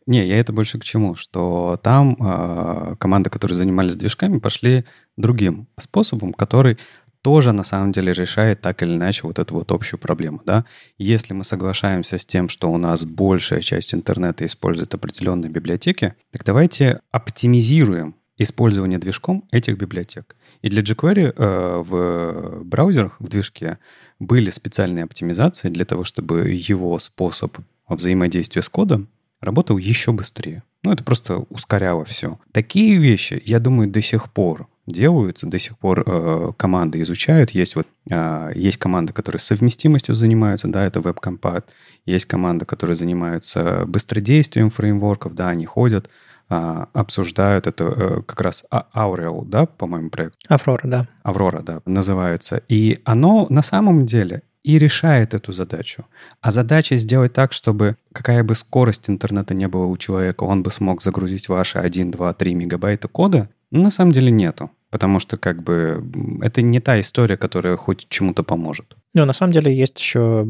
Не, 0.06 0.26
я 0.26 0.38
это 0.38 0.52
больше 0.52 0.78
к 0.78 0.84
чему, 0.84 1.14
что 1.14 1.78
там 1.82 2.16
э, 2.18 2.96
команды, 2.98 3.30
которые 3.30 3.56
занимались 3.56 3.96
движками, 3.96 4.38
пошли 4.38 4.84
другим 5.16 5.68
способом, 5.78 6.32
который 6.32 6.78
тоже 7.22 7.52
на 7.52 7.62
самом 7.62 7.92
деле 7.92 8.12
решает 8.12 8.60
так 8.60 8.82
или 8.82 8.94
иначе 8.94 9.22
вот 9.24 9.38
эту 9.38 9.54
вот 9.54 9.70
общую 9.70 10.00
проблему, 10.00 10.42
да. 10.44 10.64
Если 10.98 11.32
мы 11.34 11.44
соглашаемся 11.44 12.18
с 12.18 12.26
тем, 12.26 12.48
что 12.48 12.70
у 12.70 12.76
нас 12.78 13.04
большая 13.04 13.60
часть 13.60 13.94
интернета 13.94 14.44
использует 14.44 14.92
определенные 14.94 15.50
библиотеки, 15.50 16.14
так 16.32 16.44
давайте 16.44 17.00
оптимизируем 17.12 18.16
использование 18.38 18.98
движком 18.98 19.44
этих 19.52 19.78
библиотек. 19.78 20.36
И 20.62 20.68
для 20.68 20.82
jQuery 20.82 21.34
э, 21.36 21.82
в 21.82 22.64
браузерах, 22.64 23.16
в 23.20 23.28
движке 23.28 23.78
были 24.18 24.50
специальные 24.50 25.04
оптимизации 25.04 25.68
для 25.68 25.84
того, 25.84 26.02
чтобы 26.02 26.50
его 26.50 26.98
способ 26.98 27.56
взаимодействия 27.88 28.62
с 28.62 28.68
кодом 28.68 29.08
работал 29.42 29.76
еще 29.76 30.12
быстрее. 30.12 30.62
Ну, 30.82 30.92
это 30.92 31.04
просто 31.04 31.38
ускоряло 31.50 32.04
все. 32.04 32.38
Такие 32.52 32.96
вещи, 32.96 33.40
я 33.44 33.58
думаю, 33.58 33.88
до 33.88 34.00
сих 34.00 34.30
пор 34.32 34.68
делаются, 34.86 35.46
до 35.46 35.58
сих 35.58 35.78
пор 35.78 36.02
э, 36.04 36.52
команды 36.56 37.00
изучают. 37.02 37.50
Есть 37.50 37.76
вот 37.76 37.86
э, 38.10 38.52
есть 38.54 38.78
команды, 38.78 39.12
которые 39.12 39.40
совместимостью 39.40 40.14
занимаются, 40.14 40.68
да, 40.68 40.84
это 40.84 41.00
WebCompat. 41.00 41.64
Есть 42.04 42.26
команды, 42.26 42.64
которые 42.64 42.96
занимаются 42.96 43.84
быстродействием 43.86 44.70
фреймворков, 44.70 45.34
да, 45.34 45.50
они 45.50 45.66
ходят, 45.66 46.08
э, 46.50 46.86
обсуждают 46.92 47.68
это 47.68 47.84
э, 47.84 48.22
как 48.26 48.40
раз 48.40 48.64
Aureal, 48.70 49.44
да, 49.44 49.66
по-моему, 49.66 50.10
проект. 50.10 50.34
Аврора, 50.48 50.88
да. 50.88 51.08
Аврора, 51.22 51.62
да, 51.62 51.80
называется. 51.86 52.62
И 52.68 53.00
оно 53.04 53.46
на 53.50 53.62
самом 53.62 54.04
деле 54.04 54.42
и 54.62 54.78
решает 54.78 55.34
эту 55.34 55.52
задачу. 55.52 56.04
А 56.40 56.50
задача 56.50 56.96
сделать 56.96 57.32
так, 57.32 57.52
чтобы 57.52 57.96
какая 58.12 58.44
бы 58.44 58.54
скорость 58.54 59.10
интернета 59.10 59.54
не 59.54 59.68
было 59.68 59.86
у 59.86 59.96
человека, 59.96 60.44
он 60.44 60.62
бы 60.62 60.70
смог 60.70 61.02
загрузить 61.02 61.48
ваши 61.48 61.78
1, 61.78 62.10
2, 62.10 62.32
3 62.34 62.54
мегабайта 62.54 63.08
кода, 63.08 63.48
на 63.70 63.90
самом 63.90 64.12
деле 64.12 64.30
нету. 64.30 64.70
Потому 64.90 65.18
что 65.18 65.38
как 65.38 65.62
бы 65.62 66.04
это 66.42 66.60
не 66.60 66.78
та 66.78 67.00
история, 67.00 67.38
которая 67.38 67.76
хоть 67.76 68.06
чему-то 68.10 68.42
поможет. 68.42 68.94
Ну, 69.14 69.24
на 69.24 69.32
самом 69.32 69.52
деле 69.52 69.74
есть 69.74 69.98
еще 69.98 70.46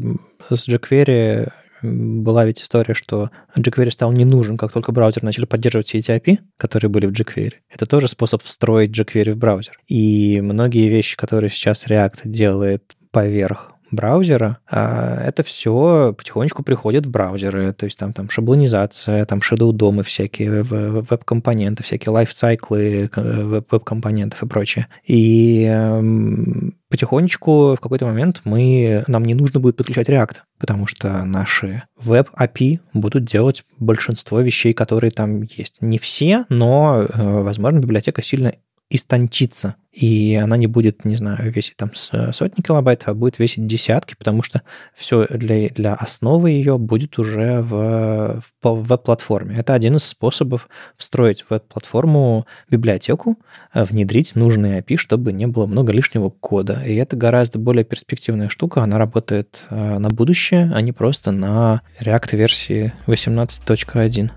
с 0.49 0.67
jQuery 0.67 1.49
была 1.83 2.45
ведь 2.45 2.61
история, 2.61 2.93
что 2.93 3.29
jQuery 3.57 3.91
стал 3.91 4.11
не 4.13 4.25
нужен, 4.25 4.57
как 4.57 4.71
только 4.71 4.91
браузер 4.91 5.23
начали 5.23 5.45
поддерживать 5.45 5.93
API, 5.93 6.39
которые 6.57 6.89
были 6.89 7.07
в 7.07 7.11
jQuery. 7.11 7.55
Это 7.69 7.85
тоже 7.85 8.07
способ 8.07 8.41
встроить 8.41 8.97
jQuery 8.97 9.33
в 9.33 9.37
браузер. 9.37 9.79
И 9.87 10.39
многие 10.41 10.87
вещи, 10.87 11.17
которые 11.17 11.49
сейчас 11.49 11.87
React 11.87 12.21
делает 12.25 12.95
поверх 13.11 13.72
браузера, 13.93 14.57
а 14.69 15.21
это 15.23 15.43
все 15.43 16.13
потихонечку 16.17 16.63
приходит 16.63 17.05
в 17.05 17.11
браузеры, 17.11 17.73
то 17.73 17.85
есть 17.85 17.97
там, 17.97 18.13
там 18.13 18.29
шаблонизация, 18.29 19.25
там 19.25 19.39
shadow-домы 19.39 20.03
всякие, 20.03 20.63
веб-компоненты, 20.63 21.83
всякие 21.83 22.11
лайфцайклы 22.11 23.09
веб-компонентов 23.15 24.43
и 24.43 24.47
прочее. 24.47 24.87
И 25.05 25.65
эм, 25.65 26.75
потихонечку 26.89 27.75
в 27.75 27.79
какой-то 27.79 28.05
момент 28.05 28.41
мы, 28.43 29.03
нам 29.07 29.25
не 29.25 29.33
нужно 29.33 29.59
будет 29.59 29.77
подключать 29.77 30.09
React, 30.09 30.37
потому 30.59 30.87
что 30.87 31.25
наши 31.25 31.83
веб-API 31.97 32.79
будут 32.93 33.25
делать 33.25 33.63
большинство 33.79 34.41
вещей, 34.41 34.73
которые 34.73 35.11
там 35.11 35.41
есть. 35.41 35.81
Не 35.81 35.97
все, 35.97 36.45
но, 36.49 37.03
э, 37.03 37.41
возможно, 37.41 37.79
библиотека 37.79 38.21
сильно 38.21 38.53
истончится, 38.89 39.75
и 39.93 40.33
она 40.35 40.57
не 40.57 40.65
будет, 40.65 41.05
не 41.05 41.15
знаю, 41.15 41.51
весить 41.51 41.77
там 41.77 41.91
сотни 41.93 42.61
килобайт, 42.63 43.03
а 43.05 43.13
будет 43.13 43.37
весить 43.37 43.67
десятки, 43.67 44.15
потому 44.17 44.41
что 44.41 44.63
все 44.95 45.27
для, 45.27 45.69
для 45.69 45.93
основы 45.93 46.49
ее 46.49 46.79
будет 46.79 47.19
уже 47.19 47.61
в, 47.61 48.41
в 48.63 48.83
веб-платформе. 48.83 49.55
Это 49.55 49.75
один 49.75 49.97
из 49.97 50.03
способов 50.03 50.67
встроить 50.97 51.43
в 51.43 51.51
веб-платформу 51.51 52.47
библиотеку, 52.71 53.37
э, 53.73 53.85
внедрить 53.85 54.35
нужные 54.35 54.81
API, 54.81 54.97
чтобы 54.97 55.31
не 55.31 55.45
было 55.45 55.67
много 55.67 55.93
лишнего 55.93 56.29
кода. 56.31 56.81
И 56.85 56.95
это 56.95 57.15
гораздо 57.15 57.59
более 57.59 57.85
перспективная 57.85 58.49
штука, 58.49 58.81
она 58.81 58.97
работает 58.97 59.61
э, 59.69 59.99
на 59.99 60.09
будущее, 60.09 60.71
а 60.73 60.81
не 60.81 60.91
просто 60.91 61.31
на 61.31 61.81
React 62.01 62.35
версии 62.35 62.93
18.1. 63.05 64.31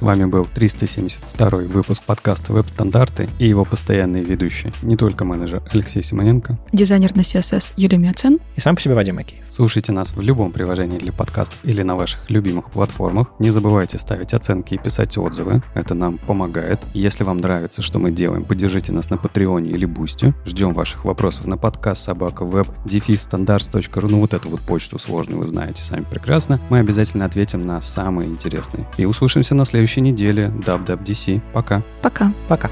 С 0.00 0.02
вами 0.02 0.24
был 0.24 0.46
372 0.46 1.58
выпуск 1.68 2.02
подкаста 2.04 2.54
«Веб-стандарты» 2.54 3.28
и 3.38 3.46
его 3.46 3.66
постоянные 3.66 4.24
ведущие. 4.24 4.72
Не 4.80 4.96
только 4.96 5.26
менеджер 5.26 5.62
Алексей 5.74 6.02
Симоненко. 6.02 6.58
Дизайнер 6.72 7.14
на 7.14 7.20
CSS 7.20 7.74
Юлия 7.76 7.98
Миацен. 7.98 8.38
И 8.56 8.60
сам 8.60 8.76
по 8.76 8.80
себе 8.80 8.94
Вадим 8.94 9.18
Макеев. 9.18 9.44
Слушайте 9.50 9.92
нас 9.92 10.16
в 10.16 10.22
любом 10.22 10.52
приложении 10.52 10.96
для 10.96 11.12
подкастов 11.12 11.58
или 11.64 11.82
на 11.82 11.96
ваших 11.96 12.30
любимых 12.30 12.70
платформах. 12.70 13.28
Не 13.38 13.50
забывайте 13.50 13.98
ставить 13.98 14.32
оценки 14.32 14.72
и 14.72 14.78
писать 14.78 15.18
отзывы. 15.18 15.62
Это 15.74 15.92
нам 15.92 16.16
помогает. 16.16 16.80
Если 16.94 17.22
вам 17.22 17.36
нравится, 17.36 17.82
что 17.82 17.98
мы 17.98 18.10
делаем, 18.10 18.44
поддержите 18.44 18.92
нас 18.92 19.10
на 19.10 19.18
Патреоне 19.18 19.68
или 19.68 19.84
Бусти. 19.84 20.32
Ждем 20.46 20.72
ваших 20.72 21.04
вопросов 21.04 21.44
на 21.44 21.58
подкаст 21.58 22.04
собака 22.04 22.46
веб 22.46 22.68
дефис 22.86 23.20
стандарт.ру. 23.20 24.08
Ну 24.08 24.20
вот 24.20 24.32
эту 24.32 24.48
вот 24.48 24.62
почту 24.62 24.98
сложную 24.98 25.40
вы 25.40 25.46
знаете 25.46 25.82
сами 25.82 26.04
прекрасно. 26.10 26.58
Мы 26.70 26.78
обязательно 26.78 27.26
ответим 27.26 27.66
на 27.66 27.82
самые 27.82 28.30
интересные. 28.30 28.86
И 28.96 29.04
услышимся 29.04 29.54
на 29.54 29.66
следующей 29.66 29.89
следующей 29.90 30.00
неделе. 30.00 30.52
WWDC. 30.66 31.40
Пока. 31.52 31.82
Пока. 32.02 32.32
Пока. 32.48 32.70